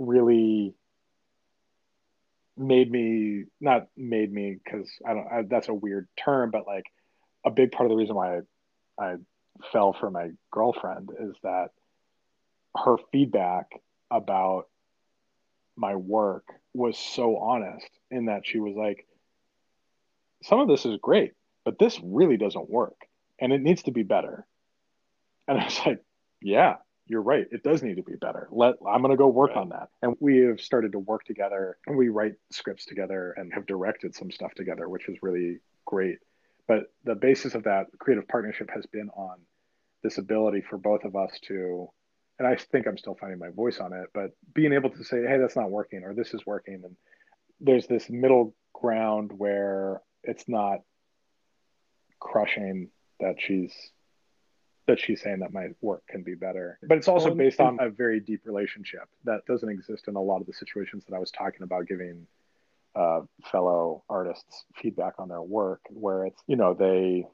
really 0.08 0.74
made 2.56 2.92
me 2.92 3.46
not 3.60 3.88
made 3.98 4.32
me 4.32 4.58
because 4.64 4.88
i 5.06 5.14
don't 5.14 5.28
I, 5.28 5.42
that's 5.42 5.70
a 5.70 5.74
weird 5.74 6.08
term 6.16 6.52
but 6.52 6.68
like 6.68 6.86
a 7.46 7.52
big 7.52 7.72
part 7.72 7.86
of 7.86 7.90
the 7.90 7.96
reason 7.98 8.16
why 8.16 8.38
I, 8.38 9.04
I 9.04 9.16
fell 9.72 9.94
for 9.94 10.10
my 10.10 10.30
girlfriend 10.52 11.10
is 11.20 11.36
that 11.44 11.70
her 12.76 12.98
feedback 13.12 13.68
about 14.10 14.68
my 15.76 15.96
work 15.96 16.46
was 16.74 16.98
so 16.98 17.38
honest 17.38 17.88
in 18.12 18.26
that 18.26 18.46
she 18.46 18.60
was 18.60 18.76
like, 18.76 19.06
some 20.44 20.60
of 20.60 20.68
this 20.68 20.86
is 20.86 20.98
great, 21.02 21.34
but 21.66 21.80
this 21.80 22.00
really 22.04 22.38
doesn't 22.38 22.70
work 22.70 22.96
and 23.40 23.54
it 23.54 23.62
needs 23.62 23.84
to 23.84 23.92
be 23.92 24.04
better. 24.04 24.46
And 25.48 25.60
I 25.60 25.66
was 25.66 25.80
like, 25.86 26.00
yeah, 26.42 26.76
you're 27.08 27.22
right. 27.22 27.46
It 27.52 27.64
does 27.64 27.84
need 27.84 27.96
to 27.98 28.04
be 28.04 28.16
better. 28.16 28.48
Let 28.52 28.76
I'm 28.88 29.02
going 29.02 29.12
to 29.12 29.18
go 29.18 29.28
work 29.28 29.52
right. 29.52 29.60
on 29.60 29.70
that. 29.70 29.90
And 30.02 30.16
we 30.20 30.40
have 30.40 30.62
started 30.62 30.94
to 30.94 31.00
work 31.00 31.26
together 31.26 31.78
and 31.86 31.98
we 31.98 32.10
write 32.10 32.36
scripts 32.52 32.86
together 32.86 33.34
and 33.38 33.54
have 33.54 33.66
directed 33.66 34.16
some 34.16 34.32
stuff 34.32 34.54
together, 34.54 34.88
which 34.88 35.10
is 35.10 35.18
really 35.22 35.60
great. 35.86 36.20
But 36.68 36.92
the 37.04 37.16
basis 37.16 37.56
of 37.56 37.64
that 37.64 37.88
creative 38.00 38.28
partnership 38.28 38.70
has 38.74 38.86
been 38.86 39.10
on 39.10 39.38
this 40.02 40.18
ability 40.18 40.62
for 40.70 40.78
both 40.78 41.04
of 41.04 41.16
us 41.16 41.32
to 41.44 41.90
and 42.40 42.48
I 42.48 42.56
think 42.56 42.88
I'm 42.88 42.98
still 42.98 43.16
finding 43.16 43.38
my 43.38 43.50
voice 43.50 43.80
on 43.80 43.94
it, 43.94 44.10
but 44.14 44.32
being 44.54 44.74
able 44.74 44.90
to 44.90 45.04
say, 45.04 45.18
hey, 45.22 45.38
that's 45.38 45.56
not 45.56 45.70
working 45.70 46.04
or 46.04 46.16
this 46.16 46.34
is 46.34 46.46
working. 46.46 46.82
And 46.84 46.96
there's 47.60 47.86
this 47.86 48.10
middle 48.10 48.56
ground 48.74 49.32
where 49.38 50.02
it's 50.24 50.46
not 50.48 50.80
crushing 52.20 52.90
that 53.20 53.36
she's 53.38 53.74
that 54.88 55.00
she's 55.00 55.22
saying 55.22 55.40
that 55.40 55.54
my 55.54 55.70
work 55.82 56.04
can 56.08 56.24
be 56.24 56.36
better. 56.36 56.78
But 56.88 56.98
it's 56.98 57.08
also 57.08 57.34
based 57.34 57.60
on 57.60 57.78
a 57.80 57.90
very 57.90 58.20
deep 58.20 58.42
relationship 58.46 59.08
that 59.24 59.46
doesn't 59.46 59.70
exist 59.70 60.08
in 60.08 60.16
a 60.16 60.22
lot 60.22 60.42
of 60.42 60.48
the 60.48 60.54
situations 60.54 61.06
that 61.08 61.16
I 61.16 61.20
was 61.20 61.32
talking 61.32 61.64
about 61.64 61.88
giving 61.88 62.28
uh, 62.96 63.22
fellow 63.52 64.04
artists 64.10 64.66
feedback 64.76 65.16
on 65.20 65.30
their 65.30 65.42
work, 65.42 65.82
where 65.90 66.26
it's, 66.26 66.42
you 66.48 66.56
know, 66.56 66.74
they 66.74 67.26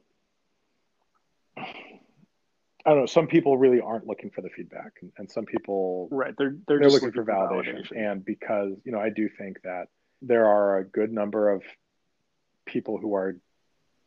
I 2.86 2.90
don't 2.90 3.00
know. 3.00 3.06
Some 3.06 3.26
people 3.26 3.58
really 3.58 3.80
aren't 3.80 4.06
looking 4.06 4.30
for 4.30 4.40
the 4.40 4.48
feedback, 4.48 4.92
and, 5.02 5.12
and 5.18 5.30
some 5.30 5.44
people 5.44 6.08
right 6.10 6.34
they're 6.38 6.56
they're, 6.66 6.78
they're 6.78 6.88
looking, 6.88 7.08
looking, 7.08 7.24
for 7.24 7.30
validation. 7.30 7.86
validation. 7.86 8.12
And 8.12 8.24
because 8.24 8.72
you 8.84 8.92
know, 8.92 9.00
I 9.00 9.10
do 9.10 9.28
think 9.28 9.60
that 9.62 9.88
there 10.22 10.46
are 10.46 10.78
a 10.78 10.84
good 10.84 11.12
number 11.12 11.50
of 11.50 11.62
people 12.66 12.98
who 12.98 13.14
are 13.14 13.36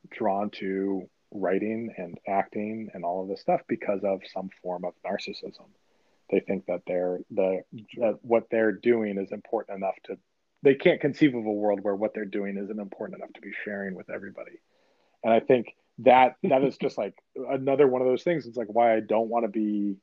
drawn 0.09 0.49
to 0.51 1.07
writing 1.33 1.93
and 1.97 2.17
acting 2.27 2.89
and 2.93 3.03
all 3.03 3.21
of 3.21 3.27
this 3.27 3.41
stuff 3.41 3.61
because 3.67 4.01
of 4.03 4.21
some 4.33 4.49
form 4.61 4.85
of 4.85 4.93
narcissism. 5.05 5.67
They 6.31 6.39
think 6.39 6.65
that 6.67 6.81
they're 6.87 7.19
the 7.31 7.63
that 7.97 8.19
what 8.21 8.47
they're 8.49 8.71
doing 8.71 9.17
is 9.17 9.31
important 9.31 9.77
enough 9.77 9.95
to. 10.05 10.17
They 10.61 10.75
can't 10.75 11.01
conceive 11.01 11.35
of 11.35 11.45
a 11.45 11.51
world 11.51 11.79
where 11.81 11.95
what 11.95 12.13
they're 12.13 12.23
doing 12.23 12.57
isn't 12.57 12.79
important 12.79 13.19
enough 13.19 13.33
to 13.33 13.41
be 13.41 13.51
sharing 13.65 13.95
with 13.95 14.09
everybody. 14.09 14.61
And 15.23 15.33
I 15.33 15.41
think 15.41 15.75
that 15.99 16.35
that 16.43 16.63
is 16.63 16.77
just 16.77 16.97
like 16.97 17.13
another 17.35 17.87
one 17.87 18.01
of 18.01 18.07
those 18.07 18.23
things. 18.23 18.45
It's 18.45 18.57
like 18.57 18.73
why 18.73 18.95
I 18.95 18.99
don't 18.99 19.29
want 19.29 19.45
to 19.45 19.49
be. 19.49 19.97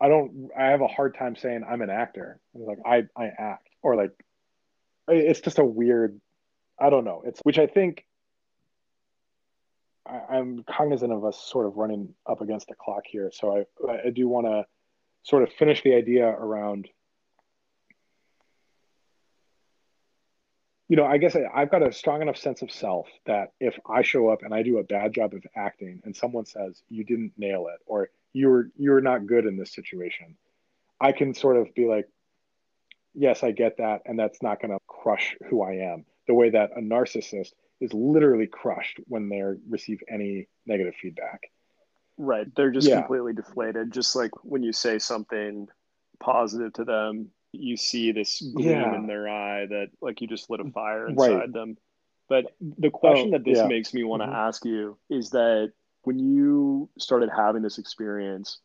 I 0.00 0.08
don't. 0.08 0.50
I 0.58 0.66
have 0.66 0.80
a 0.80 0.88
hard 0.88 1.14
time 1.14 1.36
saying 1.36 1.64
I'm 1.68 1.82
an 1.82 1.90
actor. 1.90 2.40
It's 2.54 2.66
like 2.66 2.78
I 2.84 3.04
I 3.16 3.30
act 3.38 3.68
or 3.82 3.96
like 3.96 4.12
it's 5.08 5.40
just 5.40 5.58
a 5.58 5.64
weird. 5.64 6.20
I 6.78 6.90
don't 6.90 7.04
know. 7.04 7.22
It's 7.24 7.40
which 7.44 7.58
I 7.58 7.66
think. 7.66 8.04
I, 10.10 10.36
I'm 10.36 10.64
cognizant 10.64 11.12
of 11.12 11.24
us 11.24 11.38
sort 11.38 11.66
of 11.66 11.76
running 11.76 12.14
up 12.26 12.40
against 12.40 12.68
the 12.68 12.74
clock 12.74 13.02
here, 13.06 13.30
so 13.32 13.64
I 13.88 14.06
I 14.06 14.10
do 14.10 14.28
want 14.28 14.46
to 14.46 14.64
sort 15.22 15.42
of 15.42 15.52
finish 15.52 15.82
the 15.82 15.94
idea 15.94 16.26
around 16.26 16.88
you 20.90 20.96
know, 20.96 21.06
I 21.06 21.18
guess 21.18 21.36
I, 21.36 21.42
I've 21.54 21.70
got 21.70 21.86
a 21.86 21.92
strong 21.92 22.20
enough 22.20 22.36
sense 22.36 22.62
of 22.62 22.72
self 22.72 23.06
that 23.24 23.52
if 23.60 23.78
I 23.88 24.02
show 24.02 24.28
up 24.28 24.42
and 24.42 24.52
I 24.52 24.64
do 24.64 24.78
a 24.78 24.82
bad 24.82 25.14
job 25.14 25.34
of 25.34 25.46
acting 25.54 26.02
and 26.04 26.16
someone 26.16 26.46
says 26.46 26.82
you 26.88 27.04
didn't 27.04 27.32
nail 27.38 27.68
it 27.72 27.78
or 27.86 28.10
you're 28.32 28.70
you're 28.76 29.00
not 29.00 29.28
good 29.28 29.46
in 29.46 29.56
this 29.56 29.72
situation, 29.72 30.36
I 31.00 31.12
can 31.12 31.32
sort 31.32 31.56
of 31.58 31.72
be 31.76 31.86
like, 31.86 32.08
yes, 33.14 33.44
I 33.44 33.52
get 33.52 33.76
that, 33.76 34.02
and 34.04 34.18
that's 34.18 34.42
not 34.42 34.60
going 34.60 34.72
to 34.72 34.80
crush 34.88 35.36
who 35.48 35.62
I 35.62 35.92
am. 35.92 36.06
The 36.26 36.34
way 36.34 36.50
that 36.50 36.72
a 36.76 36.80
narcissist 36.80 37.52
is 37.80 37.92
literally 37.92 38.46
crushed 38.46 39.00
when 39.06 39.28
they 39.28 39.42
receive 39.68 40.00
any 40.08 40.48
negative 40.66 40.94
feedback. 41.00 41.50
Right, 42.18 42.46
they're 42.54 42.70
just 42.70 42.88
yeah. 42.88 43.00
completely 43.00 43.32
deflated. 43.32 43.92
Just 43.92 44.14
like 44.14 44.30
when 44.44 44.62
you 44.62 44.72
say 44.72 44.98
something 44.98 45.68
positive 46.18 46.72
to 46.74 46.84
them, 46.84 47.30
you 47.52 47.76
see 47.76 48.12
this 48.12 48.40
gleam 48.54 48.68
yeah. 48.68 48.94
in 48.94 49.06
their 49.06 49.28
eye 49.28 49.66
that 49.66 49.88
like 50.00 50.20
you 50.20 50.28
just 50.28 50.50
lit 50.50 50.60
a 50.60 50.70
fire 50.70 51.08
inside 51.08 51.34
right. 51.34 51.52
them. 51.52 51.76
But 52.28 52.54
the 52.60 52.90
question 52.90 53.28
oh, 53.28 53.30
that 53.32 53.44
this 53.44 53.58
yeah. 53.58 53.66
makes 53.66 53.92
me 53.92 54.04
want 54.04 54.22
to 54.22 54.26
mm-hmm. 54.26 54.36
ask 54.36 54.64
you 54.64 54.96
is 55.08 55.30
that 55.30 55.72
when 56.02 56.18
you 56.18 56.88
started 56.98 57.28
having 57.34 57.62
this 57.62 57.78
experience 57.78 58.58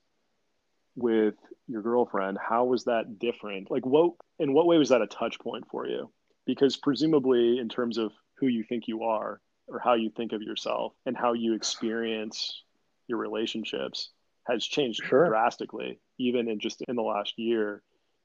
with 0.96 1.36
your 1.68 1.82
girlfriend, 1.82 2.38
how 2.38 2.66
was 2.66 2.86
that 2.86 3.18
different? 3.20 3.72
Like 3.72 3.86
what 3.86 4.12
in 4.38 4.54
what 4.54 4.68
way 4.68 4.78
was 4.78 4.90
that 4.90 5.02
a 5.02 5.08
touch 5.08 5.40
point 5.40 5.66
for 5.72 5.88
you? 5.88 6.12
Because 6.46 6.78
presumably 6.78 7.58
in 7.58 7.70
terms 7.70 7.98
of 7.98 8.12
who 8.38 8.48
you 8.48 8.64
think 8.64 8.88
you 8.88 9.04
are, 9.04 9.40
or 9.68 9.80
how 9.80 9.94
you 9.94 10.10
think 10.10 10.32
of 10.34 10.42
yourself 10.42 10.94
and 11.06 11.18
how 11.18 11.34
you 11.34 11.54
experience 11.54 12.64
your 13.08 13.18
relationships 13.18 14.10
has 14.46 14.66
changed 14.66 15.04
sure. 15.04 15.28
drastically, 15.28 16.00
even 16.18 16.48
in 16.48 16.60
just 16.60 16.82
in 16.88 16.96
the 16.96 17.02
last 17.02 17.34
year. 17.38 17.82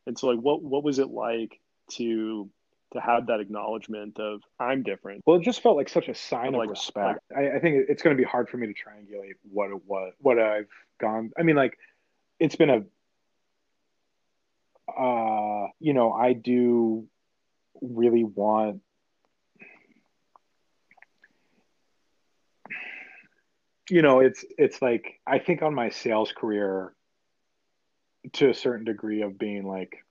And 0.06 0.18
so, 0.18 0.28
like, 0.28 0.40
what 0.40 0.62
what 0.62 0.84
was 0.84 0.98
it 0.98 1.08
like 1.08 1.60
to 1.92 2.48
to 2.92 3.00
have 3.00 3.26
that 3.28 3.40
acknowledgement 3.40 4.18
of 4.18 4.42
I'm 4.58 4.82
different? 4.82 5.22
Well, 5.26 5.36
it 5.36 5.42
just 5.42 5.62
felt 5.62 5.76
like 5.76 5.88
such 5.88 6.08
a 6.08 6.14
sign 6.14 6.48
of, 6.48 6.54
like, 6.54 6.70
respect. 6.70 7.20
I, 7.34 7.50
I, 7.50 7.58
think 7.60 7.86
it's 7.88 8.02
going 8.02 8.16
to 8.16 8.20
be 8.20 8.26
hard 8.26 8.48
for 8.48 8.56
me 8.56 8.66
to 8.66 8.74
triangulate 8.74 9.34
what 9.50 9.70
it 9.70 9.84
was, 9.86 10.12
what 10.18 10.38
I've 10.38 10.66
gone. 11.00 11.30
I 11.38 11.44
mean, 11.44 11.54
like, 11.54 11.78
it's 12.40 12.56
been 12.56 12.70
a, 12.70 12.82
uh, 15.00 15.68
you 15.78 15.94
know, 15.94 16.12
I 16.12 16.32
do 16.32 17.06
really 17.80 18.24
want 18.24 18.82
you 23.90 24.02
know 24.02 24.20
it's 24.20 24.44
it's 24.56 24.80
like 24.80 25.20
i 25.26 25.38
think 25.38 25.62
on 25.62 25.74
my 25.74 25.90
sales 25.90 26.32
career 26.32 26.94
to 28.32 28.50
a 28.50 28.54
certain 28.54 28.84
degree 28.84 29.22
of 29.22 29.38
being 29.38 29.66
like 29.66 30.04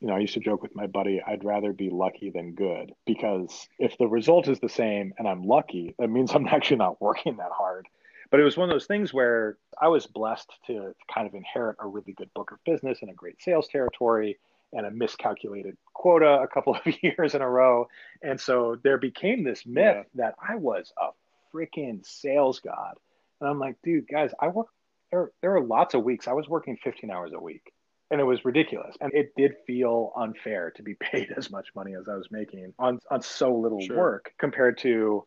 you 0.00 0.08
know 0.08 0.14
i 0.14 0.18
used 0.18 0.34
to 0.34 0.40
joke 0.40 0.62
with 0.62 0.74
my 0.74 0.86
buddy 0.86 1.22
i'd 1.26 1.44
rather 1.44 1.72
be 1.72 1.90
lucky 1.90 2.30
than 2.30 2.54
good 2.54 2.92
because 3.06 3.68
if 3.78 3.96
the 3.98 4.06
result 4.06 4.48
is 4.48 4.58
the 4.60 4.68
same 4.68 5.14
and 5.18 5.28
i'm 5.28 5.42
lucky 5.42 5.94
that 5.98 6.08
means 6.08 6.32
i'm 6.32 6.48
actually 6.48 6.76
not 6.76 7.00
working 7.00 7.36
that 7.36 7.52
hard 7.52 7.86
but 8.30 8.40
it 8.40 8.44
was 8.44 8.56
one 8.56 8.68
of 8.68 8.74
those 8.74 8.86
things 8.86 9.14
where 9.14 9.56
i 9.80 9.88
was 9.88 10.06
blessed 10.06 10.52
to 10.66 10.94
kind 11.12 11.26
of 11.26 11.34
inherit 11.34 11.76
a 11.80 11.86
really 11.86 12.12
good 12.12 12.32
book 12.34 12.50
of 12.50 12.58
business 12.64 12.98
and 13.02 13.10
a 13.10 13.14
great 13.14 13.40
sales 13.40 13.68
territory 13.68 14.38
and 14.72 14.86
a 14.86 14.90
miscalculated 14.90 15.76
quota 15.92 16.40
a 16.40 16.48
couple 16.48 16.74
of 16.86 17.02
years 17.02 17.34
in 17.34 17.42
a 17.42 17.48
row 17.48 17.86
and 18.22 18.40
so 18.40 18.76
there 18.82 18.98
became 18.98 19.44
this 19.44 19.64
myth 19.66 20.06
yeah. 20.14 20.24
that 20.26 20.34
i 20.48 20.56
was 20.56 20.92
a 21.00 21.08
freaking 21.54 22.04
sales 22.04 22.60
god. 22.60 22.94
And 23.40 23.48
I'm 23.48 23.58
like, 23.58 23.76
dude, 23.82 24.08
guys, 24.08 24.32
I 24.40 24.48
work 24.48 24.68
there. 25.10 25.30
There 25.42 25.54
are 25.54 25.64
lots 25.64 25.94
of 25.94 26.02
weeks 26.02 26.28
I 26.28 26.32
was 26.32 26.48
working 26.48 26.76
15 26.82 27.10
hours 27.10 27.32
a 27.34 27.40
week, 27.40 27.72
and 28.10 28.20
it 28.20 28.24
was 28.24 28.44
ridiculous. 28.44 28.96
And 29.00 29.12
it 29.14 29.32
did 29.36 29.54
feel 29.66 30.12
unfair 30.16 30.72
to 30.76 30.82
be 30.82 30.94
paid 31.00 31.32
as 31.36 31.50
much 31.50 31.68
money 31.74 31.94
as 31.94 32.08
I 32.08 32.14
was 32.14 32.28
making 32.30 32.72
on 32.78 32.98
on 33.10 33.22
so 33.22 33.54
little 33.54 33.80
sure. 33.80 33.96
work 33.96 34.32
compared 34.38 34.78
to 34.78 35.24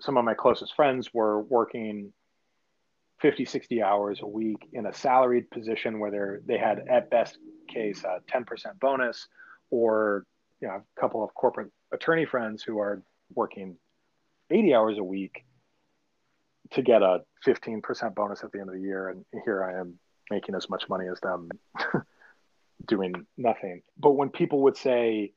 some 0.00 0.16
of 0.16 0.24
my 0.24 0.34
closest 0.34 0.74
friends 0.74 1.12
were 1.14 1.42
working 1.42 2.12
50 3.20 3.44
60 3.44 3.82
hours 3.82 4.20
a 4.22 4.26
week 4.26 4.68
in 4.72 4.86
a 4.86 4.92
salaried 4.92 5.50
position 5.50 5.98
where 6.00 6.10
they 6.10 6.54
they 6.54 6.58
had 6.58 6.88
at 6.88 7.10
best 7.10 7.38
case 7.68 8.04
a 8.04 8.20
10% 8.30 8.78
bonus 8.80 9.28
or 9.70 10.26
you 10.60 10.68
know 10.68 10.74
a 10.74 11.00
couple 11.00 11.24
of 11.24 11.32
corporate 11.34 11.70
attorney 11.92 12.26
friends 12.26 12.62
who 12.62 12.78
are 12.78 13.02
working 13.34 13.76
80 14.50 14.74
hours 14.74 14.98
a 14.98 15.04
week 15.04 15.44
to 16.72 16.82
get 16.82 17.02
a 17.02 17.20
15% 17.46 18.14
bonus 18.14 18.42
at 18.42 18.52
the 18.52 18.60
end 18.60 18.68
of 18.68 18.74
the 18.74 18.80
year. 18.80 19.10
And 19.10 19.24
here 19.44 19.64
I 19.64 19.78
am 19.80 19.98
making 20.30 20.54
as 20.54 20.68
much 20.68 20.88
money 20.88 21.06
as 21.08 21.20
them 21.20 21.50
doing 22.86 23.26
nothing. 23.36 23.82
But 23.98 24.12
when 24.12 24.30
people 24.30 24.62
would 24.62 24.76
say, 24.76 25.32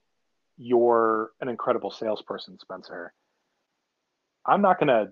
You're 0.57 1.31
an 1.41 1.49
incredible 1.49 1.91
salesperson, 1.91 2.57
Spencer, 2.59 3.13
I'm 4.45 4.61
not 4.61 4.79
going 4.79 4.87
to 4.87 5.11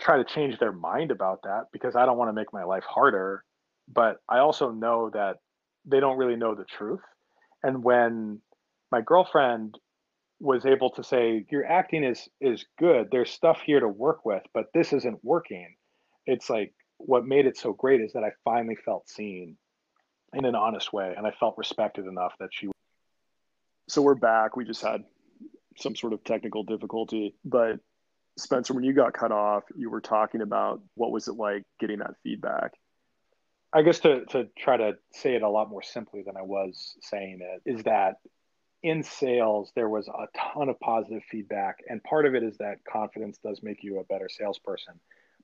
try 0.00 0.16
to 0.16 0.24
change 0.24 0.58
their 0.58 0.72
mind 0.72 1.10
about 1.10 1.42
that 1.44 1.66
because 1.72 1.94
I 1.94 2.06
don't 2.06 2.18
want 2.18 2.30
to 2.30 2.32
make 2.32 2.52
my 2.52 2.64
life 2.64 2.84
harder. 2.84 3.44
But 3.92 4.18
I 4.28 4.38
also 4.38 4.70
know 4.70 5.10
that 5.10 5.36
they 5.84 6.00
don't 6.00 6.18
really 6.18 6.36
know 6.36 6.54
the 6.54 6.64
truth. 6.64 7.00
And 7.62 7.82
when 7.84 8.40
my 8.90 9.00
girlfriend 9.00 9.78
was 10.40 10.64
able 10.64 10.90
to 10.90 11.04
say 11.04 11.44
your 11.50 11.66
acting 11.66 12.02
is 12.02 12.28
is 12.40 12.64
good. 12.78 13.08
There's 13.12 13.30
stuff 13.30 13.60
here 13.60 13.80
to 13.80 13.88
work 13.88 14.24
with 14.24 14.42
but 14.54 14.66
this 14.74 14.92
isn't 14.92 15.22
working. 15.22 15.74
It's 16.26 16.50
like 16.50 16.74
what 17.00 17.26
made 17.26 17.46
it 17.46 17.56
so 17.56 17.72
great 17.72 18.00
is 18.00 18.12
that 18.12 18.24
i 18.24 18.30
finally 18.44 18.76
felt 18.76 19.08
seen 19.08 19.56
in 20.34 20.44
an 20.44 20.54
honest 20.54 20.92
way 20.92 21.14
and 21.16 21.26
i 21.26 21.30
felt 21.40 21.56
respected 21.56 22.06
enough 22.06 22.34
that 22.38 22.50
she 22.52 22.68
so 23.88 24.02
we're 24.02 24.14
back. 24.14 24.54
We 24.54 24.64
just 24.64 24.82
had 24.82 25.02
some 25.76 25.96
sort 25.96 26.12
of 26.12 26.22
technical 26.22 26.62
difficulty 26.62 27.34
but 27.44 27.80
spencer 28.38 28.74
when 28.74 28.84
you 28.84 28.92
got 28.92 29.12
cut 29.12 29.32
off 29.32 29.64
you 29.74 29.90
were 29.90 30.00
talking 30.00 30.42
about 30.42 30.80
what 30.94 31.10
was 31.10 31.26
it 31.26 31.34
like 31.34 31.64
getting 31.80 31.98
that 31.98 32.14
feedback? 32.22 32.72
I 33.72 33.82
guess 33.82 34.00
to, 34.00 34.24
to 34.26 34.48
try 34.58 34.76
to 34.76 34.92
say 35.12 35.34
it 35.34 35.42
a 35.42 35.48
lot 35.48 35.70
more 35.70 35.82
simply 35.82 36.22
than 36.22 36.36
i 36.36 36.42
was 36.42 36.96
saying 37.02 37.40
it 37.40 37.70
is 37.70 37.82
that 37.84 38.16
in 38.82 39.02
sales, 39.02 39.72
there 39.74 39.88
was 39.88 40.08
a 40.08 40.26
ton 40.36 40.68
of 40.68 40.78
positive 40.80 41.22
feedback. 41.30 41.78
And 41.88 42.02
part 42.02 42.26
of 42.26 42.34
it 42.34 42.42
is 42.42 42.56
that 42.58 42.84
confidence 42.84 43.38
does 43.38 43.62
make 43.62 43.82
you 43.82 43.98
a 43.98 44.04
better 44.04 44.28
salesperson. 44.28 44.94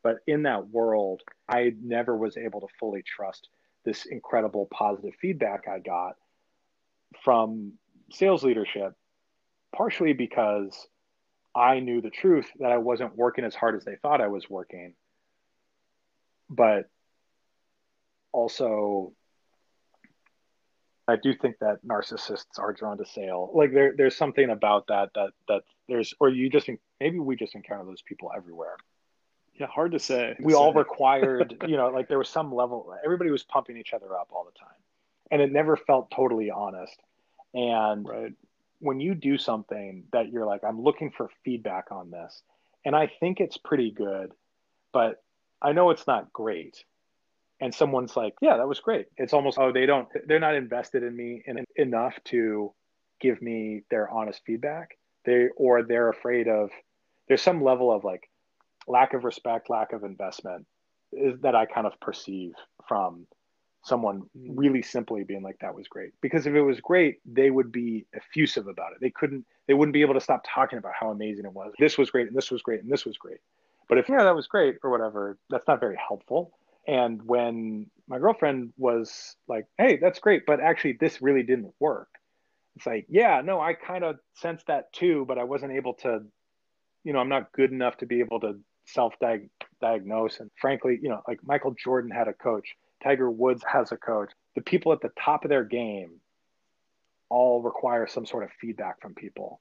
But 0.03 0.19
in 0.27 0.45
that 0.45 0.69
world, 0.69 1.23
I 1.49 1.75
never 1.83 2.17
was 2.17 2.37
able 2.37 2.61
to 2.61 2.69
fully 2.79 3.03
trust 3.03 3.49
this 3.85 4.07
incredible 4.07 4.69
positive 4.73 5.15
feedback 5.21 5.69
I 5.69 5.79
got 5.79 6.17
from 7.23 7.73
sales 8.11 8.43
leadership, 8.43 8.95
partially 9.75 10.13
because 10.13 10.87
I 11.55 11.81
knew 11.81 12.01
the 12.01 12.11
truth 12.11 12.51
that 12.59 12.73
I 12.73 12.79
wasn't 12.79 13.17
working 13.17 13.45
as 13.45 13.55
hard 13.55 13.75
as 13.77 13.85
they 13.85 13.97
thought 13.97 14.21
I 14.21 14.29
was 14.29 14.49
working. 14.49 14.95
But 16.49 16.89
also 18.33 19.13
I 21.09 21.17
do 21.17 21.35
think 21.35 21.59
that 21.61 21.85
narcissists 21.87 22.59
are 22.59 22.73
drawn 22.73 22.99
to 22.99 23.07
sale. 23.07 23.51
Like 23.55 23.73
there, 23.73 23.95
there's 23.97 24.17
something 24.17 24.51
about 24.51 24.89
that 24.89 25.11
that 25.15 25.31
that 25.49 25.63
there's, 25.89 26.13
or 26.19 26.29
you 26.29 26.51
just 26.51 26.69
maybe 27.01 27.19
we 27.19 27.37
just 27.37 27.55
encounter 27.55 27.85
those 27.85 28.03
people 28.03 28.33
everywhere. 28.37 28.77
Yeah, 29.55 29.67
hard 29.67 29.93
to 29.93 29.99
say. 29.99 30.37
We 30.41 30.55
all 30.55 30.73
required, 30.75 31.63
you 31.67 31.77
know, 31.77 31.89
like 31.89 32.09
there 32.09 32.19
was 32.19 32.29
some 32.29 32.53
level. 32.53 32.95
Everybody 33.05 33.31
was 33.31 33.45
pumping 33.45 33.77
each 33.77 33.93
other 33.93 34.15
up 34.17 34.29
all 34.33 34.45
the 34.45 34.59
time, 34.59 34.79
and 35.31 35.41
it 35.41 35.53
never 35.53 35.77
felt 35.77 36.11
totally 36.11 36.51
honest. 36.51 36.97
And 37.55 38.09
right. 38.09 38.33
when 38.81 39.01
you 39.01 39.15
do 39.15 39.39
something 39.39 40.05
that 40.13 40.31
you're 40.31 40.45
like, 40.45 40.65
I'm 40.65 40.83
looking 40.83 41.13
for 41.13 41.31
feedback 41.45 41.93
on 41.93 42.11
this, 42.11 42.43
and 42.85 42.97
I 42.97 43.11
think 43.21 43.41
it's 43.41 43.57
pretty 43.57 43.93
good, 43.93 44.33
but 44.93 45.23
I 45.63 45.73
know 45.73 45.91
it's 45.91 46.07
not 46.07 46.33
great 46.33 46.85
and 47.61 47.75
someone's 47.75 48.17
like, 48.17 48.35
"Yeah, 48.41 48.57
that 48.59 48.69
was 48.69 48.81
great." 48.81 49.07
It's 49.17 49.33
almost 49.33 49.59
oh, 49.59 49.73
they 49.73 49.87
don't 49.87 50.09
they're 50.27 50.41
not 50.41 50.55
invested 50.55 51.03
in 51.03 51.17
me 51.17 51.43
in, 51.47 51.65
enough 51.77 52.15
to 52.27 52.73
give 53.21 53.41
me 53.41 53.83
their 53.91 54.11
honest 54.11 54.43
feedback. 54.45 54.99
They 55.25 55.49
or 55.57 55.83
they're 55.83 56.09
afraid 56.09 56.49
of 56.49 56.71
there's 57.29 57.43
some 57.43 57.63
level 57.63 57.93
of 57.93 58.05
like 58.05 58.29
lack 58.87 59.15
of 59.15 59.25
respect, 59.25 59.71
lack 59.71 59.93
of 59.93 60.05
investment 60.05 60.67
is 61.13 61.41
that 61.41 61.55
I 61.55 61.67
kind 61.67 61.87
of 61.87 61.99
perceive 62.01 62.53
from 62.87 63.27
someone 63.83 64.23
mm. 64.37 64.53
really 64.55 64.83
simply 64.83 65.25
being 65.25 65.43
like 65.43 65.59
that 65.61 65.75
was 65.75 65.89
great. 65.89 66.11
Because 66.21 66.47
if 66.47 66.55
it 66.55 66.63
was 66.63 66.81
great 66.81 67.19
they 67.25 67.51
would 67.51 67.73
be 67.73 68.07
effusive 68.13 68.67
about 68.67 68.93
it. 68.93 68.99
They 69.01 69.11
couldn't 69.11 69.47
they 69.67 69.75
wouldn't 69.75 69.95
be 69.95 70.03
able 70.03 70.15
to 70.15 70.21
stop 70.21 70.45
talking 70.47 70.79
about 70.79 70.93
how 70.99 71.11
amazing 71.11 71.47
it 71.47 71.53
was. 71.53 71.73
This 71.79 71.97
was 71.97 72.11
great 72.11 72.29
and 72.29 72.37
this 72.37 72.51
was 72.51 72.63
great 72.63 72.83
and 72.83 72.91
this 72.91 73.07
was 73.07 73.17
great. 73.17 73.39
But 73.89 73.99
if 73.99 74.09
yeah 74.09 74.25
that 74.25 74.35
was 74.35 74.47
great 74.47 74.77
or 74.83 74.91
whatever. 74.91 75.39
that's 75.49 75.67
not 75.67 75.81
very 75.81 75.97
helpful 75.97 76.53
and 76.87 77.21
when 77.23 77.91
my 78.09 78.19
girlfriend 78.19 78.73
was 78.77 79.37
like, 79.49 79.67
hey, 79.77 79.97
that's 79.97 80.21
great, 80.21 80.47
but 80.47 80.61
actually, 80.61 80.97
this 81.01 81.21
really 81.21 81.43
didn't 81.43 81.73
work. 81.81 82.09
It's 82.77 82.87
like, 82.87 83.07
yeah, 83.09 83.41
no, 83.45 83.61
I 83.61 83.75
kind 83.75 84.05
of 84.05 84.17
sensed 84.35 84.67
that 84.69 84.93
too, 84.93 85.25
but 85.27 85.39
I 85.39 85.45
wasn't 85.45 85.73
able 85.73 85.95
to, 85.95 86.21
you 87.05 87.13
know, 87.13 87.19
I'm 87.19 87.29
not 87.29 87.53
good 87.53 87.73
enough 87.73 87.97
to 87.99 88.07
be 88.07 88.21
able 88.21 88.41
to 88.41 88.61
self 88.85 89.15
diagnose. 89.81 90.41
And 90.41 90.51
frankly, 90.61 90.99
you 91.03 91.09
know, 91.09 91.23
like 91.27 91.41
Michael 91.43 91.75
Jordan 91.83 92.11
had 92.11 92.29
a 92.29 92.33
coach, 92.33 92.77
Tiger 93.03 93.31
Woods 93.31 93.65
has 93.67 93.93
a 93.93 93.97
coach. 93.97 94.31
The 94.55 94.63
people 94.63 94.93
at 94.93 95.01
the 95.01 95.11
top 95.19 95.45
of 95.45 95.49
their 95.49 95.65
game 95.65 96.21
all 97.29 97.63
require 97.63 98.07
some 98.07 98.27
sort 98.27 98.45
of 98.45 98.51
feedback 98.61 99.01
from 99.01 99.15
people. 99.15 99.61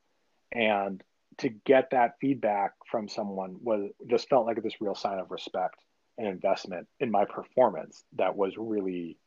And 0.51 1.01
to 1.39 1.49
get 1.49 1.89
that 1.91 2.15
feedback 2.21 2.73
from 2.89 3.07
someone 3.09 3.57
was 3.61 3.89
just 4.07 4.29
felt 4.29 4.45
like 4.45 4.61
this 4.61 4.79
real 4.79 4.95
sign 4.95 5.19
of 5.19 5.31
respect 5.31 5.75
an 6.17 6.25
investment 6.25 6.87
in 6.99 7.11
my 7.11 7.25
performance 7.25 8.03
that 8.15 8.35
was 8.35 8.53
really 8.57 9.17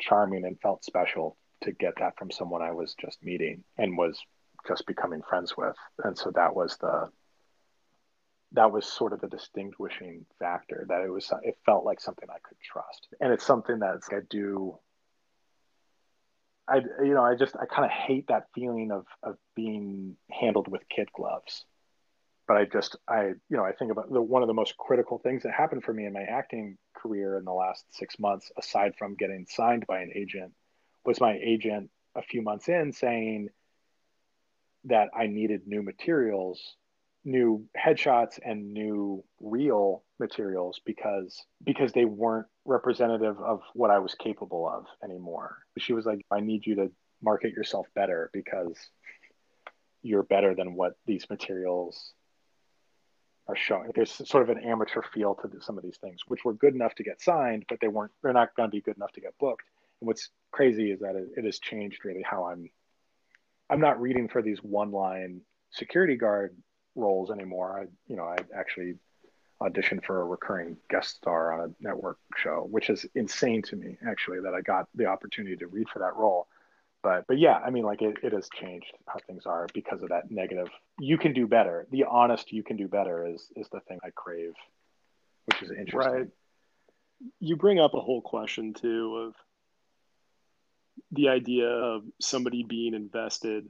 charming 0.00 0.44
and 0.44 0.60
felt 0.60 0.84
special 0.84 1.36
to 1.62 1.72
get 1.72 1.94
that 1.98 2.18
from 2.18 2.30
someone 2.30 2.62
I 2.62 2.72
was 2.72 2.94
just 3.00 3.22
meeting 3.22 3.64
and 3.78 3.96
was 3.96 4.20
just 4.66 4.86
becoming 4.86 5.22
friends 5.22 5.56
with. 5.56 5.76
And 6.04 6.16
so 6.16 6.30
that 6.34 6.54
was 6.54 6.76
the 6.80 7.08
that 8.52 8.72
was 8.72 8.86
sort 8.86 9.12
of 9.12 9.20
the 9.20 9.28
distinguishing 9.28 10.24
factor 10.38 10.86
that 10.88 11.02
it 11.02 11.10
was 11.10 11.32
it 11.42 11.58
felt 11.64 11.84
like 11.84 12.00
something 12.00 12.28
I 12.30 12.38
could 12.42 12.58
trust. 12.60 13.08
And 13.20 13.32
it's 13.32 13.46
something 13.46 13.80
that 13.80 14.00
I 14.10 14.18
do 14.28 14.78
I 16.68 16.76
you 17.02 17.14
know, 17.14 17.24
I 17.24 17.36
just 17.36 17.56
I 17.56 17.66
kind 17.66 17.84
of 17.84 17.90
hate 17.90 18.28
that 18.28 18.46
feeling 18.54 18.90
of 18.90 19.06
of 19.22 19.36
being 19.54 20.16
handled 20.30 20.68
with 20.68 20.88
kid 20.88 21.08
gloves 21.12 21.64
but 22.48 22.56
I 22.56 22.64
just 22.64 22.96
I 23.08 23.26
you 23.48 23.56
know 23.56 23.64
I 23.64 23.72
think 23.72 23.90
about 23.92 24.10
the 24.12 24.22
one 24.22 24.42
of 24.42 24.48
the 24.48 24.54
most 24.54 24.76
critical 24.76 25.18
things 25.18 25.42
that 25.42 25.52
happened 25.52 25.84
for 25.84 25.92
me 25.92 26.06
in 26.06 26.12
my 26.12 26.22
acting 26.22 26.78
career 26.94 27.38
in 27.38 27.44
the 27.44 27.52
last 27.52 27.84
six 27.90 28.18
months, 28.18 28.50
aside 28.58 28.94
from 28.96 29.14
getting 29.14 29.46
signed 29.48 29.86
by 29.86 30.00
an 30.00 30.10
agent, 30.14 30.52
was 31.04 31.20
my 31.20 31.38
agent 31.42 31.90
a 32.14 32.22
few 32.22 32.42
months 32.42 32.68
in 32.68 32.92
saying 32.92 33.48
that 34.84 35.08
I 35.16 35.26
needed 35.26 35.66
new 35.66 35.82
materials 35.82 36.76
new 37.26 37.66
headshots 37.76 38.38
and 38.44 38.72
new 38.72 39.22
reel 39.40 40.04
materials 40.20 40.80
because 40.86 41.44
because 41.64 41.92
they 41.92 42.04
weren't 42.04 42.46
representative 42.64 43.36
of 43.40 43.60
what 43.74 43.90
I 43.90 43.98
was 43.98 44.14
capable 44.14 44.68
of 44.68 44.86
anymore. 45.02 45.58
She 45.76 45.92
was 45.92 46.06
like, 46.06 46.24
I 46.30 46.40
need 46.40 46.64
you 46.64 46.76
to 46.76 46.90
market 47.20 47.52
yourself 47.52 47.88
better 47.94 48.30
because 48.32 48.78
you're 50.02 50.22
better 50.22 50.54
than 50.54 50.74
what 50.74 50.92
these 51.04 51.28
materials 51.28 52.12
are 53.48 53.56
showing. 53.56 53.90
There's 53.94 54.10
sort 54.28 54.48
of 54.48 54.56
an 54.56 54.62
amateur 54.64 55.02
feel 55.02 55.34
to 55.36 55.50
some 55.60 55.78
of 55.78 55.84
these 55.84 55.98
things, 55.98 56.20
which 56.26 56.44
were 56.44 56.54
good 56.54 56.74
enough 56.74 56.94
to 56.96 57.04
get 57.04 57.20
signed, 57.20 57.64
but 57.68 57.78
they 57.80 57.88
weren't. 57.88 58.12
They're 58.22 58.32
not 58.32 58.54
going 58.56 58.70
to 58.70 58.74
be 58.74 58.80
good 58.80 58.96
enough 58.96 59.12
to 59.12 59.20
get 59.20 59.38
booked. 59.38 59.64
And 60.00 60.08
what's 60.08 60.30
crazy 60.50 60.90
is 60.90 61.00
that 61.00 61.16
it, 61.16 61.28
it 61.36 61.44
has 61.44 61.58
changed 61.58 62.04
really 62.04 62.22
how 62.22 62.44
I'm. 62.46 62.68
I'm 63.68 63.80
not 63.80 64.00
reading 64.00 64.28
for 64.28 64.42
these 64.42 64.62
one-line 64.62 65.40
security 65.72 66.16
guard 66.16 66.56
roles 66.94 67.30
anymore. 67.30 67.80
I, 67.80 67.86
you 68.06 68.16
know, 68.16 68.24
I 68.24 68.36
actually 68.56 68.94
auditioned 69.60 70.04
for 70.04 70.20
a 70.20 70.24
recurring 70.24 70.76
guest 70.90 71.16
star 71.16 71.52
on 71.52 71.60
a 71.70 71.82
network 71.82 72.18
show, 72.36 72.66
which 72.70 72.90
is 72.90 73.06
insane 73.14 73.62
to 73.62 73.76
me 73.76 73.96
actually 74.06 74.40
that 74.40 74.54
I 74.54 74.60
got 74.60 74.86
the 74.94 75.06
opportunity 75.06 75.56
to 75.56 75.66
read 75.66 75.88
for 75.88 75.98
that 76.00 76.14
role. 76.14 76.46
But 77.06 77.24
but 77.28 77.38
yeah, 77.38 77.60
I 77.64 77.70
mean 77.70 77.84
like 77.84 78.02
it, 78.02 78.16
it 78.24 78.32
has 78.32 78.48
changed 78.52 78.92
how 79.06 79.20
things 79.28 79.46
are 79.46 79.68
because 79.72 80.02
of 80.02 80.08
that 80.08 80.28
negative. 80.28 80.66
You 80.98 81.18
can 81.18 81.32
do 81.32 81.46
better. 81.46 81.86
The 81.92 82.02
honest 82.02 82.50
you 82.50 82.64
can 82.64 82.76
do 82.76 82.88
better 82.88 83.24
is 83.24 83.48
is 83.54 83.68
the 83.70 83.78
thing 83.78 84.00
I 84.02 84.10
crave, 84.10 84.54
which 85.44 85.62
is 85.62 85.70
interesting. 85.70 86.12
Right. 86.12 86.26
You 87.38 87.54
bring 87.54 87.78
up 87.78 87.94
a 87.94 88.00
whole 88.00 88.22
question 88.22 88.74
too 88.74 89.28
of 89.28 89.34
the 91.12 91.28
idea 91.28 91.68
of 91.68 92.02
somebody 92.20 92.64
being 92.64 92.92
invested. 92.92 93.68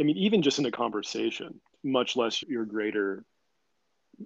I 0.00 0.02
mean, 0.02 0.16
even 0.16 0.42
just 0.42 0.58
in 0.58 0.66
a 0.66 0.72
conversation, 0.72 1.60
much 1.84 2.16
less 2.16 2.42
your 2.42 2.64
greater 2.64 3.24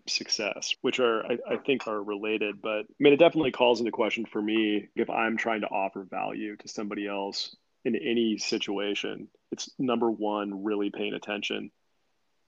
success, 0.09 0.75
which 0.81 0.99
are 0.99 1.27
I, 1.27 1.37
I, 1.47 1.57
think 1.59 1.87
are 1.87 2.03
related. 2.03 2.63
But 2.63 2.87
I 2.89 3.01
mean, 3.01 3.13
it 3.13 3.19
definitely 3.19 3.51
calls 3.51 3.81
into 3.81 3.93
question 3.93 4.25
for 4.25 4.41
me 4.41 4.89
if 4.97 5.11
I'm 5.11 5.37
trying 5.37 5.61
to 5.61 5.67
offer 5.67 6.07
value 6.11 6.57
to 6.57 6.69
somebody 6.69 7.07
else 7.07 7.55
in 7.85 7.97
any 7.97 8.39
situation. 8.39 9.29
It's 9.53 9.71
number 9.79 10.11
one, 10.11 10.65
really 10.65 10.91
paying 10.91 11.15
attention, 11.15 11.71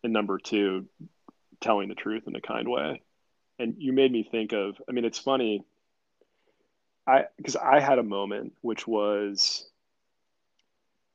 and 0.05 0.13
number 0.13 0.39
two, 0.39 0.87
telling 1.61 1.89
the 1.89 1.95
truth 1.95 2.25
in 2.27 2.37
a 2.37 2.41
kind 2.41 2.69
way. 2.69 3.03
And 3.59 3.75
you 3.79 3.93
made 3.93 4.13
me 4.13 4.27
think 4.29 4.53
of. 4.53 4.81
I 4.89 4.93
mean, 4.93 5.05
it's 5.05 5.19
funny. 5.19 5.65
I 7.07 7.25
because 7.37 7.57
I 7.57 7.81
had 7.81 7.99
a 7.99 8.05
moment 8.05 8.53
which 8.61 8.87
was, 8.87 9.69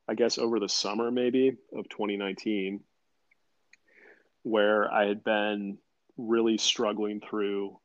I 0.07 0.15
guess, 0.15 0.37
over 0.37 0.59
the 0.59 0.69
summer 0.69 1.11
maybe 1.11 1.57
of 1.73 1.89
2019 1.89 2.81
where 4.43 4.91
I 4.91 5.05
had 5.05 5.23
been 5.23 5.77
really 6.17 6.57
struggling 6.57 7.19
through 7.19 7.77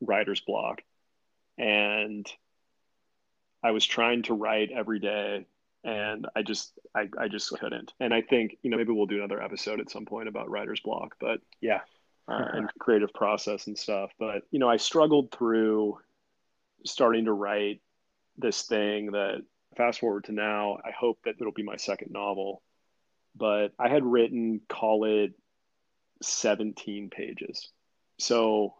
writer's 0.00 0.40
block. 0.40 0.82
And 1.58 2.26
I 3.62 3.72
was 3.72 3.84
trying 3.84 4.22
to 4.24 4.34
write 4.34 4.70
every 4.70 4.98
day 4.98 5.46
and 5.84 6.26
I 6.36 6.42
just 6.42 6.72
I, 6.94 7.08
I 7.18 7.28
just 7.28 7.50
couldn't. 7.50 7.92
And 8.00 8.14
I 8.14 8.22
think, 8.22 8.56
you 8.62 8.70
know, 8.70 8.76
maybe 8.76 8.92
we'll 8.92 9.06
do 9.06 9.18
another 9.18 9.42
episode 9.42 9.80
at 9.80 9.90
some 9.90 10.04
point 10.04 10.28
about 10.28 10.50
writer's 10.50 10.80
block, 10.80 11.16
but 11.20 11.40
yeah. 11.60 11.80
Uh, 12.28 12.44
and 12.52 12.70
creative 12.78 13.12
process 13.12 13.66
and 13.66 13.76
stuff. 13.76 14.12
But, 14.16 14.42
you 14.52 14.60
know, 14.60 14.68
I 14.68 14.76
struggled 14.76 15.32
through 15.32 15.98
starting 16.84 17.24
to 17.24 17.32
write 17.32 17.80
this 18.38 18.62
thing 18.62 19.10
that 19.12 19.42
fast 19.76 20.00
forward 20.00 20.24
to 20.24 20.32
now, 20.32 20.78
I 20.84 20.92
hope 20.92 21.18
that 21.24 21.34
it'll 21.40 21.52
be 21.52 21.64
my 21.64 21.76
second 21.76 22.12
novel. 22.12 22.62
But 23.34 23.72
I 23.78 23.88
had 23.88 24.04
written, 24.04 24.60
call 24.68 25.04
it 25.04 25.32
17 26.22 27.10
pages. 27.10 27.70
So 28.18 28.74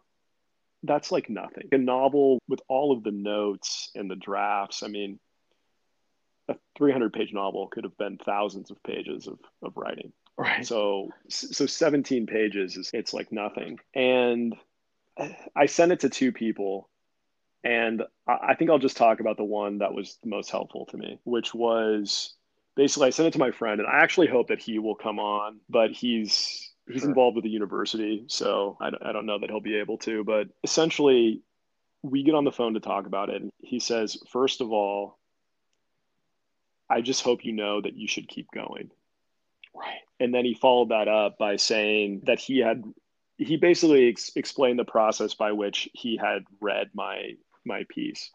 that's 0.83 1.11
like 1.11 1.29
nothing. 1.29 1.69
A 1.71 1.77
novel 1.77 2.39
with 2.47 2.61
all 2.67 2.95
of 2.95 3.03
the 3.03 3.11
notes 3.11 3.89
and 3.95 4.09
the 4.09 4.15
drafts, 4.15 4.83
I 4.83 4.87
mean, 4.87 5.19
a 6.49 6.55
300 6.77 7.13
page 7.13 7.33
novel 7.33 7.67
could 7.67 7.83
have 7.83 7.97
been 7.97 8.17
thousands 8.17 8.71
of 8.71 8.81
pages 8.83 9.27
of, 9.27 9.39
of 9.61 9.73
writing. 9.75 10.11
Right. 10.37 10.65
So, 10.65 11.09
so 11.29 11.65
17 11.65 12.25
pages 12.25 12.75
is, 12.75 12.89
it's 12.93 13.13
like 13.13 13.31
nothing. 13.31 13.79
And 13.93 14.55
I 15.55 15.67
sent 15.67 15.91
it 15.91 16.01
to 16.01 16.09
two 16.09 16.31
people 16.31 16.89
and 17.63 18.03
I 18.27 18.55
think 18.55 18.69
I'll 18.69 18.79
just 18.79 18.97
talk 18.97 19.21
about 19.21 19.37
the 19.37 19.43
one 19.43 19.77
that 19.77 19.93
was 19.93 20.17
the 20.21 20.29
most 20.29 20.49
helpful 20.49 20.85
to 20.87 20.97
me, 20.97 21.19
which 21.23 21.53
was 21.53 22.33
basically 22.75 23.07
I 23.07 23.11
sent 23.11 23.27
it 23.27 23.33
to 23.33 23.39
my 23.39 23.51
friend 23.51 23.79
and 23.79 23.87
I 23.87 24.01
actually 24.01 24.27
hope 24.27 24.49
that 24.49 24.61
he 24.61 24.79
will 24.79 24.95
come 24.95 25.17
on, 25.17 25.61
but 25.69 25.91
he's 25.91 26.73
he's 26.91 27.01
sure. 27.01 27.09
involved 27.09 27.35
with 27.35 27.45
the 27.45 27.49
university, 27.49 28.25
so 28.27 28.77
I, 28.81 28.89
I 29.01 29.11
don't 29.13 29.25
know 29.25 29.39
that 29.39 29.49
he'll 29.49 29.61
be 29.61 29.77
able 29.77 29.97
to. 29.99 30.25
But 30.25 30.47
essentially, 30.65 31.41
we 32.01 32.23
get 32.23 32.35
on 32.35 32.43
the 32.43 32.51
phone 32.51 32.73
to 32.73 32.81
talk 32.81 33.05
about 33.05 33.29
it. 33.29 33.41
And 33.41 33.51
he 33.59 33.79
says, 33.79 34.17
first 34.29 34.59
of 34.59 34.71
all, 34.71 35.17
I 36.93 37.01
just 37.01 37.23
hope 37.23 37.43
you 37.43 37.53
know 37.53 37.81
that 37.81 37.95
you 37.95 38.07
should 38.07 38.27
keep 38.27 38.47
going. 38.53 38.91
Right. 39.75 39.99
And 40.19 40.33
then 40.33 40.45
he 40.45 40.53
followed 40.53 40.89
that 40.89 41.07
up 41.07 41.37
by 41.37 41.55
saying 41.55 42.21
that 42.25 42.39
he 42.39 42.59
had 42.59 42.83
he 43.37 43.57
basically 43.57 44.09
ex- 44.09 44.31
explained 44.35 44.77
the 44.77 44.85
process 44.85 45.33
by 45.33 45.51
which 45.51 45.89
he 45.93 46.17
had 46.17 46.43
read 46.61 46.91
my 46.93 47.33
my 47.65 47.85
piece 47.89 48.29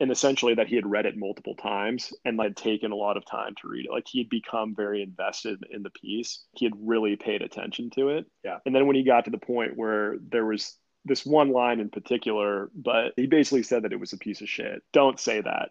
and 0.00 0.12
essentially 0.12 0.54
that 0.54 0.68
he 0.68 0.76
had 0.76 0.86
read 0.86 1.06
it 1.06 1.16
multiple 1.16 1.54
times 1.56 2.12
and 2.24 2.40
had 2.40 2.56
taken 2.56 2.92
a 2.92 2.96
lot 2.96 3.16
of 3.16 3.24
time 3.24 3.54
to 3.60 3.68
read 3.68 3.86
it. 3.86 3.90
Like 3.90 4.06
he 4.06 4.20
had 4.20 4.28
become 4.28 4.74
very 4.74 5.02
invested 5.02 5.64
in 5.70 5.82
the 5.82 5.90
piece. 5.90 6.44
He 6.52 6.64
had 6.64 6.74
really 6.78 7.16
paid 7.16 7.42
attention 7.42 7.90
to 7.96 8.10
it. 8.10 8.26
Yeah. 8.44 8.58
And 8.64 8.74
then 8.74 8.86
when 8.86 8.96
he 8.96 9.02
got 9.02 9.24
to 9.24 9.30
the 9.30 9.38
point 9.38 9.76
where 9.76 10.16
there 10.20 10.44
was 10.44 10.76
this 11.08 11.26
one 11.26 11.50
line 11.50 11.80
in 11.80 11.88
particular, 11.88 12.70
but 12.74 13.12
he 13.16 13.26
basically 13.26 13.62
said 13.62 13.82
that 13.82 13.92
it 13.92 14.00
was 14.00 14.12
a 14.12 14.18
piece 14.18 14.40
of 14.40 14.48
shit. 14.48 14.82
Don't 14.92 15.18
say 15.18 15.40
that 15.40 15.70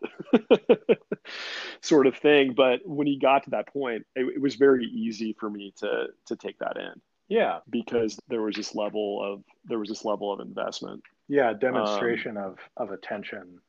sort 1.81 2.07
of 2.07 2.15
thing. 2.18 2.53
But 2.53 2.81
when 2.85 3.07
he 3.07 3.18
got 3.18 3.43
to 3.43 3.51
that 3.51 3.72
point, 3.72 4.05
it, 4.15 4.26
it 4.35 4.41
was 4.41 4.55
very 4.55 4.85
easy 4.85 5.35
for 5.39 5.49
me 5.49 5.73
to 5.77 6.07
to 6.26 6.35
take 6.35 6.59
that 6.59 6.77
in. 6.77 7.01
Yeah. 7.30 7.59
Because 7.69 8.19
there 8.27 8.41
was 8.41 8.55
this 8.55 8.76
level 8.76 9.22
of 9.23 9.43
there 9.65 9.80
was 9.80 9.89
this 9.89 10.05
level 10.05 10.34
of 10.34 10.39
investment. 10.39 11.03
Yeah, 11.27 11.53
demonstration 11.53 12.38
um, 12.38 12.43
of 12.43 12.57
of 12.77 12.91
attention 12.91 13.59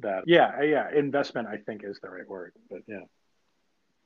that 0.00 0.24
yeah 0.26 0.62
yeah 0.62 0.88
investment 0.94 1.48
i 1.48 1.56
think 1.56 1.82
is 1.84 1.98
the 2.00 2.08
right 2.08 2.28
word 2.28 2.52
but 2.70 2.80
yeah 2.86 3.00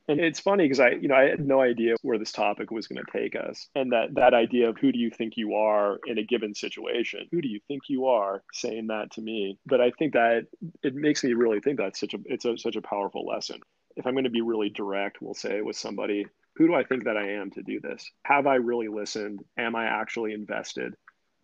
and 0.07 0.19
it's 0.19 0.39
funny 0.39 0.65
because 0.65 0.79
i 0.79 0.89
you 0.89 1.07
know 1.07 1.15
i 1.15 1.29
had 1.29 1.45
no 1.45 1.61
idea 1.61 1.95
where 2.01 2.17
this 2.17 2.31
topic 2.31 2.71
was 2.71 2.87
going 2.87 3.03
to 3.03 3.11
take 3.11 3.35
us. 3.35 3.67
And 3.75 3.91
that 3.91 4.13
that 4.15 4.33
idea 4.33 4.69
of 4.69 4.77
who 4.77 4.91
do 4.91 4.99
you 4.99 5.09
think 5.09 5.33
you 5.35 5.55
are 5.55 5.99
in 6.05 6.17
a 6.17 6.23
given 6.23 6.53
situation? 6.55 7.27
Who 7.31 7.41
do 7.41 7.47
you 7.47 7.59
think 7.67 7.83
you 7.87 8.07
are 8.07 8.43
saying 8.53 8.87
that 8.87 9.11
to 9.11 9.21
me? 9.21 9.57
But 9.65 9.81
i 9.81 9.91
think 9.91 10.13
that 10.13 10.47
it 10.81 10.95
makes 10.95 11.23
me 11.23 11.33
really 11.33 11.59
think 11.59 11.77
that's 11.77 11.99
such 11.99 12.13
a 12.13 12.19
it's 12.25 12.45
a, 12.45 12.57
such 12.57 12.75
a 12.75 12.81
powerful 12.81 13.25
lesson. 13.25 13.59
If 13.95 14.05
i'm 14.05 14.13
going 14.13 14.23
to 14.25 14.29
be 14.29 14.41
really 14.41 14.69
direct 14.69 15.21
we'll 15.21 15.33
say 15.35 15.61
with 15.61 15.77
somebody 15.77 16.25
who 16.55 16.67
do 16.67 16.73
i 16.75 16.83
think 16.83 17.05
that 17.05 17.17
i 17.17 17.31
am 17.33 17.51
to 17.51 17.63
do 17.63 17.79
this? 17.79 18.09
Have 18.23 18.47
i 18.47 18.55
really 18.55 18.87
listened? 18.87 19.39
Am 19.57 19.75
i 19.75 19.85
actually 19.85 20.33
invested 20.33 20.95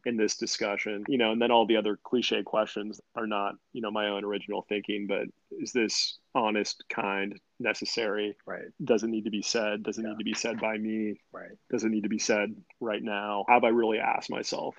in 0.10 0.18
this 0.18 0.36
discussion 0.36 1.04
you 1.08 1.18
know 1.18 1.32
and 1.32 1.42
then 1.42 1.52
all 1.52 1.66
the 1.66 1.78
other 1.78 1.98
cliche 2.04 2.44
questions 2.44 3.00
are 3.16 3.28
not 3.28 3.56
you 3.74 3.82
know 3.82 3.92
my 3.92 4.10
own 4.10 4.26
original 4.26 4.66
thinking 4.68 5.08
but 5.08 5.28
is 5.52 5.72
this 5.72 6.18
honest 6.36 6.84
kind 6.90 7.40
necessary? 7.60 8.36
Right. 8.46 8.68
Does 8.84 9.04
it 9.04 9.10
need 9.10 9.26
to 9.26 9.32
be 9.32 9.42
said? 9.42 9.84
Does 9.84 9.98
it 9.98 10.04
yeah. 10.04 10.10
need 10.10 10.20
to 10.20 10.24
be 10.24 10.34
said 10.34 10.60
by 10.60 10.78
me? 10.78 11.20
Right. 11.32 11.52
Does 11.70 11.84
it 11.84 11.90
need 11.90 12.04
to 12.04 12.10
be 12.10 12.20
said 12.20 12.56
right 12.80 13.04
now? 13.04 13.46
Have 13.48 13.64
i 13.64 13.70
really 13.70 14.00
asked 14.00 14.30
myself 14.30 14.76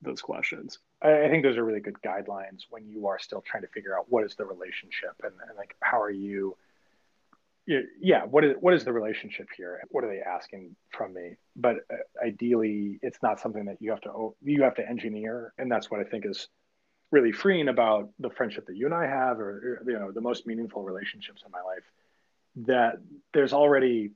those 0.00 0.20
questions? 0.20 0.78
I 1.02 1.28
think 1.28 1.44
those 1.44 1.56
are 1.56 1.64
really 1.64 1.80
good 1.80 2.00
guidelines 2.04 2.62
when 2.70 2.88
you 2.88 3.06
are 3.06 3.18
still 3.18 3.42
trying 3.42 3.62
to 3.62 3.68
figure 3.68 3.96
out 3.96 4.06
what 4.08 4.24
is 4.24 4.34
the 4.34 4.44
relationship 4.44 5.14
and, 5.22 5.32
and 5.48 5.56
like 5.56 5.76
how 5.80 6.00
are 6.00 6.10
you 6.10 6.56
yeah 7.66 8.24
what 8.24 8.44
is 8.44 8.54
what 8.60 8.74
is 8.74 8.84
the 8.84 8.92
relationship 8.92 9.46
here? 9.56 9.80
What 9.90 10.04
are 10.04 10.08
they 10.08 10.20
asking 10.20 10.74
from 10.90 11.14
me? 11.14 11.36
But 11.56 11.76
uh, 11.92 11.96
ideally 12.24 12.98
it's 13.02 13.18
not 13.22 13.40
something 13.40 13.64
that 13.66 13.76
you 13.80 13.90
have 13.90 14.00
to 14.02 14.34
you 14.42 14.62
have 14.62 14.74
to 14.76 14.88
engineer 14.88 15.52
and 15.58 15.70
that's 15.70 15.90
what 15.90 16.00
i 16.00 16.04
think 16.04 16.26
is 16.26 16.48
really 17.10 17.32
freeing 17.32 17.68
about 17.68 18.08
the 18.18 18.30
friendship 18.30 18.66
that 18.66 18.76
you 18.76 18.86
and 18.86 18.94
i 18.94 19.06
have 19.06 19.38
or 19.38 19.82
you 19.86 19.98
know 19.98 20.10
the 20.12 20.20
most 20.20 20.46
meaningful 20.46 20.82
relationships 20.82 21.42
in 21.44 21.52
my 21.52 21.60
life 21.60 21.84
that 22.56 22.94
there's 23.32 23.52
already 23.52 24.12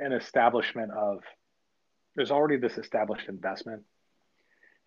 an 0.00 0.12
establishment 0.12 0.92
of 0.92 1.22
there's 2.14 2.30
already 2.30 2.56
this 2.56 2.78
established 2.78 3.28
investment. 3.28 3.82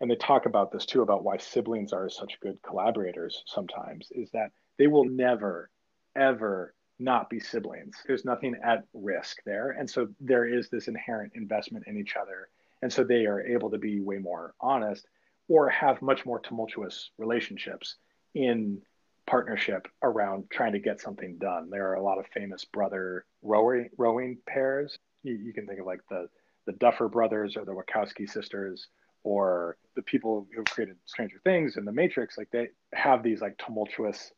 And 0.00 0.10
they 0.10 0.16
talk 0.16 0.46
about 0.46 0.72
this 0.72 0.84
too 0.84 1.02
about 1.02 1.24
why 1.24 1.38
siblings 1.38 1.92
are 1.92 2.08
such 2.08 2.40
good 2.40 2.58
collaborators 2.66 3.42
sometimes 3.46 4.08
is 4.10 4.30
that 4.32 4.50
they 4.78 4.86
will 4.86 5.04
never 5.04 5.70
ever 6.16 6.74
not 6.98 7.30
be 7.30 7.40
siblings. 7.40 7.96
There's 8.06 8.24
nothing 8.24 8.56
at 8.62 8.84
risk 8.94 9.38
there. 9.44 9.70
And 9.70 9.88
so 9.88 10.08
there 10.20 10.46
is 10.46 10.68
this 10.68 10.88
inherent 10.88 11.32
investment 11.34 11.86
in 11.86 11.96
each 11.96 12.16
other. 12.16 12.48
And 12.82 12.92
so 12.92 13.04
they 13.04 13.26
are 13.26 13.40
able 13.40 13.70
to 13.70 13.78
be 13.78 14.00
way 14.00 14.18
more 14.18 14.54
honest 14.60 15.06
or 15.48 15.68
have 15.68 16.02
much 16.02 16.24
more 16.24 16.40
tumultuous 16.40 17.10
relationships 17.18 17.96
in 18.34 18.82
partnership 19.26 19.88
around 20.02 20.44
trying 20.50 20.72
to 20.72 20.78
get 20.78 21.00
something 21.00 21.38
done. 21.38 21.70
There 21.70 21.90
are 21.90 21.94
a 21.94 22.02
lot 22.02 22.18
of 22.18 22.26
famous 22.28 22.64
brother 22.64 23.24
rowing, 23.42 23.88
rowing 23.96 24.38
pairs. 24.46 24.98
You, 25.22 25.34
you 25.34 25.52
can 25.52 25.66
think 25.66 25.80
of 25.80 25.86
like 25.86 26.00
the 26.08 26.28
the 26.66 26.72
Duffer 26.72 27.08
brothers 27.08 27.56
or 27.56 27.64
the 27.64 27.72
Wachowski 27.72 28.28
sisters 28.28 28.88
or 29.24 29.76
the 29.94 30.02
people 30.02 30.46
who 30.54 30.64
created 30.64 30.96
Stranger 31.06 31.40
Things 31.44 31.76
and 31.76 31.86
The 31.86 31.92
Matrix, 31.92 32.38
like 32.38 32.50
they 32.50 32.68
have 32.92 33.22
these 33.22 33.40
like 33.40 33.56
tumultuous 33.58 34.32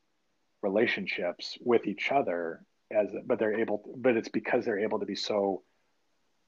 relationships 0.64 1.56
with 1.60 1.86
each 1.86 2.10
other 2.10 2.64
as 2.90 3.08
but 3.26 3.38
they're 3.38 3.58
able 3.58 3.78
but 3.96 4.16
it's 4.16 4.28
because 4.28 4.64
they're 4.64 4.84
able 4.88 4.98
to 4.98 5.06
be 5.06 5.14
so 5.14 5.62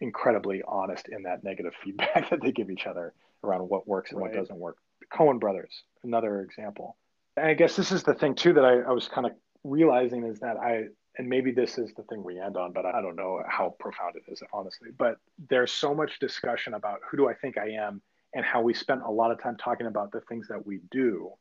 incredibly 0.00 0.62
honest 0.66 1.08
in 1.08 1.22
that 1.22 1.44
negative 1.44 1.72
feedback 1.84 2.30
that 2.30 2.40
they 2.42 2.52
give 2.52 2.70
each 2.70 2.86
other 2.86 3.14
around 3.44 3.60
what 3.68 3.86
works 3.86 4.10
and 4.10 4.20
right. 4.20 4.30
what 4.30 4.38
doesn't 4.38 4.58
work. 4.58 4.78
The 5.00 5.06
Coen 5.06 5.38
brothers, 5.38 5.82
another 6.04 6.40
example. 6.40 6.96
And 7.36 7.46
I 7.46 7.54
guess 7.54 7.76
this 7.76 7.92
is 7.92 8.02
the 8.02 8.14
thing 8.14 8.34
too 8.34 8.52
that 8.54 8.64
I, 8.64 8.80
I 8.80 8.92
was 8.92 9.08
kind 9.08 9.26
of 9.26 9.32
realizing 9.64 10.24
is 10.24 10.40
that 10.40 10.56
I 10.56 10.86
and 11.18 11.28
maybe 11.28 11.50
this 11.50 11.78
is 11.78 11.94
the 11.94 12.02
thing 12.04 12.22
we 12.22 12.38
end 12.38 12.58
on, 12.58 12.72
but 12.72 12.84
I 12.84 13.00
don't 13.00 13.16
know 13.16 13.42
how 13.48 13.74
profound 13.78 14.16
it 14.16 14.30
is, 14.30 14.42
honestly. 14.52 14.90
But 14.96 15.16
there's 15.48 15.72
so 15.72 15.94
much 15.94 16.18
discussion 16.18 16.74
about 16.74 17.00
who 17.08 17.16
do 17.16 17.26
I 17.26 17.32
think 17.32 17.56
I 17.56 17.70
am 17.70 18.02
and 18.34 18.44
how 18.44 18.60
we 18.60 18.74
spent 18.74 19.00
a 19.00 19.10
lot 19.10 19.30
of 19.30 19.42
time 19.42 19.56
talking 19.56 19.86
about 19.86 20.12
the 20.12 20.20
things 20.28 20.46
that 20.48 20.66
we 20.66 20.80
do. 20.90 21.32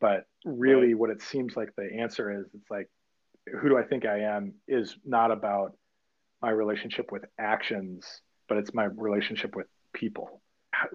But 0.00 0.26
really, 0.44 0.88
right. 0.88 0.98
what 0.98 1.10
it 1.10 1.22
seems 1.22 1.56
like 1.56 1.70
the 1.76 1.88
answer 2.00 2.40
is 2.40 2.46
it's 2.54 2.70
like, 2.70 2.88
who 3.60 3.68
do 3.68 3.78
I 3.78 3.84
think 3.84 4.04
I 4.04 4.20
am 4.20 4.54
is 4.66 4.96
not 5.04 5.30
about 5.30 5.76
my 6.42 6.50
relationship 6.50 7.10
with 7.10 7.24
actions, 7.38 8.20
but 8.48 8.58
it's 8.58 8.74
my 8.74 8.84
relationship 8.84 9.56
with 9.56 9.66
people. 9.92 10.42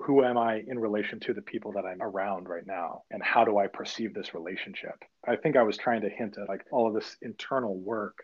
Who 0.06 0.24
am 0.24 0.38
I 0.38 0.62
in 0.68 0.78
relation 0.78 1.20
to 1.22 1.34
the 1.34 1.42
people 1.42 1.72
that 1.74 1.86
I'm 1.86 2.02
around 2.02 2.48
right 2.48 2.66
now? 2.66 3.02
And 3.10 3.24
how 3.24 3.46
do 3.46 3.58
I 3.58 3.66
perceive 3.68 4.14
this 4.14 4.36
relationship? 4.36 5.04
I 5.28 5.36
think 5.36 5.56
I 5.56 5.64
was 5.64 5.78
trying 5.78 6.02
to 6.02 6.10
hint 6.10 6.38
at 6.38 6.48
like 6.48 6.66
all 6.72 6.88
of 6.88 6.94
this 6.94 7.18
internal 7.22 7.76
work. 7.76 8.20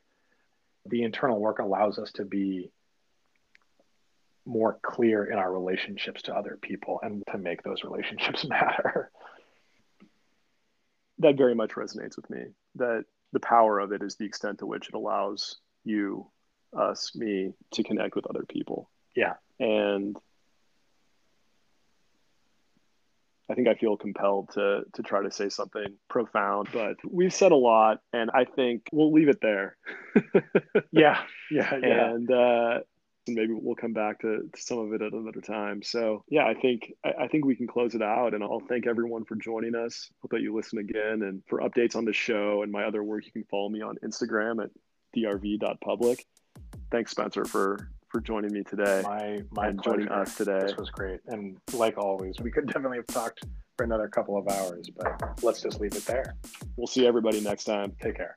The 0.85 1.01
internal 1.01 1.39
work 1.39 1.57
allows 1.59 1.97
us 1.97 2.11
to 2.13 2.25
be 2.25 2.71
more 4.45 4.79
clear 4.81 5.25
in 5.25 5.37
our 5.37 5.51
relationships 5.51 6.21
to 6.23 6.33
other 6.33 6.57
people 6.61 6.99
and 7.03 7.21
to 7.31 7.37
make 7.37 7.63
those 7.63 7.83
relationships 7.83 8.45
matter. 8.49 9.11
That 11.19 11.37
very 11.37 11.55
much 11.55 11.71
resonates 11.71 12.15
with 12.15 12.29
me. 12.29 12.45
That 12.75 13.05
the 13.33 13.39
power 13.39 13.79
of 13.79 13.91
it 13.91 14.01
is 14.01 14.15
the 14.15 14.25
extent 14.25 14.59
to 14.59 14.65
which 14.65 14.89
it 14.89 14.95
allows 14.95 15.57
you, 15.83 16.27
us, 16.77 17.15
me 17.15 17.53
to 17.73 17.83
connect 17.83 18.15
with 18.15 18.27
other 18.27 18.43
people. 18.47 18.89
Yeah. 19.15 19.33
And 19.59 20.17
I 23.49 23.53
think 23.53 23.67
I 23.67 23.75
feel 23.75 23.95
compelled 23.95 24.49
to 24.53 24.83
to 24.93 25.03
try 25.03 25.23
to 25.23 25.31
say 25.31 25.49
something 25.49 25.95
profound, 26.09 26.67
but 26.73 26.97
we've 27.09 27.33
said 27.33 27.53
a 27.53 27.55
lot, 27.55 28.01
and 28.11 28.29
I 28.33 28.43
think 28.43 28.89
we'll 28.91 29.13
leave 29.13 29.29
it 29.29 29.39
there. 29.41 29.77
yeah, 30.91 31.21
yeah, 31.49 31.79
yeah. 31.81 32.09
And 32.09 32.29
uh, 32.29 32.79
and 33.27 33.35
maybe 33.35 33.53
we'll 33.53 33.75
come 33.75 33.93
back 33.93 34.19
to, 34.21 34.49
to 34.53 34.61
some 34.61 34.79
of 34.79 34.93
it 34.93 35.01
at 35.01 35.13
another 35.13 35.41
time. 35.41 35.81
So 35.81 36.23
yeah, 36.29 36.45
I 36.45 36.53
think 36.53 36.93
I, 37.03 37.23
I, 37.23 37.27
think 37.27 37.45
we 37.45 37.55
can 37.55 37.67
close 37.67 37.95
it 37.95 38.01
out 38.01 38.33
and 38.33 38.43
I'll 38.43 38.63
thank 38.67 38.87
everyone 38.87 39.25
for 39.25 39.35
joining 39.35 39.75
us. 39.75 40.09
Hope 40.21 40.31
that 40.31 40.41
you 40.41 40.55
listen 40.55 40.79
again 40.79 41.23
and 41.23 41.41
for 41.47 41.59
updates 41.59 41.95
on 41.95 42.05
the 42.05 42.13
show 42.13 42.63
and 42.63 42.71
my 42.71 42.83
other 42.83 43.03
work, 43.03 43.25
you 43.25 43.31
can 43.31 43.43
follow 43.45 43.69
me 43.69 43.81
on 43.81 43.95
Instagram 44.03 44.63
at 44.63 44.69
drv.public. 45.15 46.25
Thanks 46.91 47.11
Spencer 47.11 47.45
for 47.45 47.91
for 48.09 48.21
joining 48.21 48.53
me 48.53 48.63
today. 48.63 49.01
My 49.03 49.41
my 49.51 49.67
and 49.67 49.83
joining 49.83 50.07
us 50.07 50.35
today. 50.35 50.59
This 50.61 50.77
was 50.77 50.89
great. 50.89 51.19
And 51.27 51.57
like 51.73 51.97
always, 51.97 52.39
we 52.39 52.51
could 52.51 52.67
definitely 52.67 52.97
have 52.97 53.07
talked 53.07 53.43
for 53.77 53.83
another 53.83 54.07
couple 54.07 54.37
of 54.37 54.47
hours, 54.47 54.89
but 54.95 55.43
let's 55.43 55.61
just 55.61 55.79
leave 55.79 55.93
it 55.93 56.05
there. 56.05 56.35
We'll 56.77 56.87
see 56.87 57.05
everybody 57.05 57.41
next 57.41 57.65
time. 57.65 57.93
Take 58.01 58.15
care. 58.15 58.35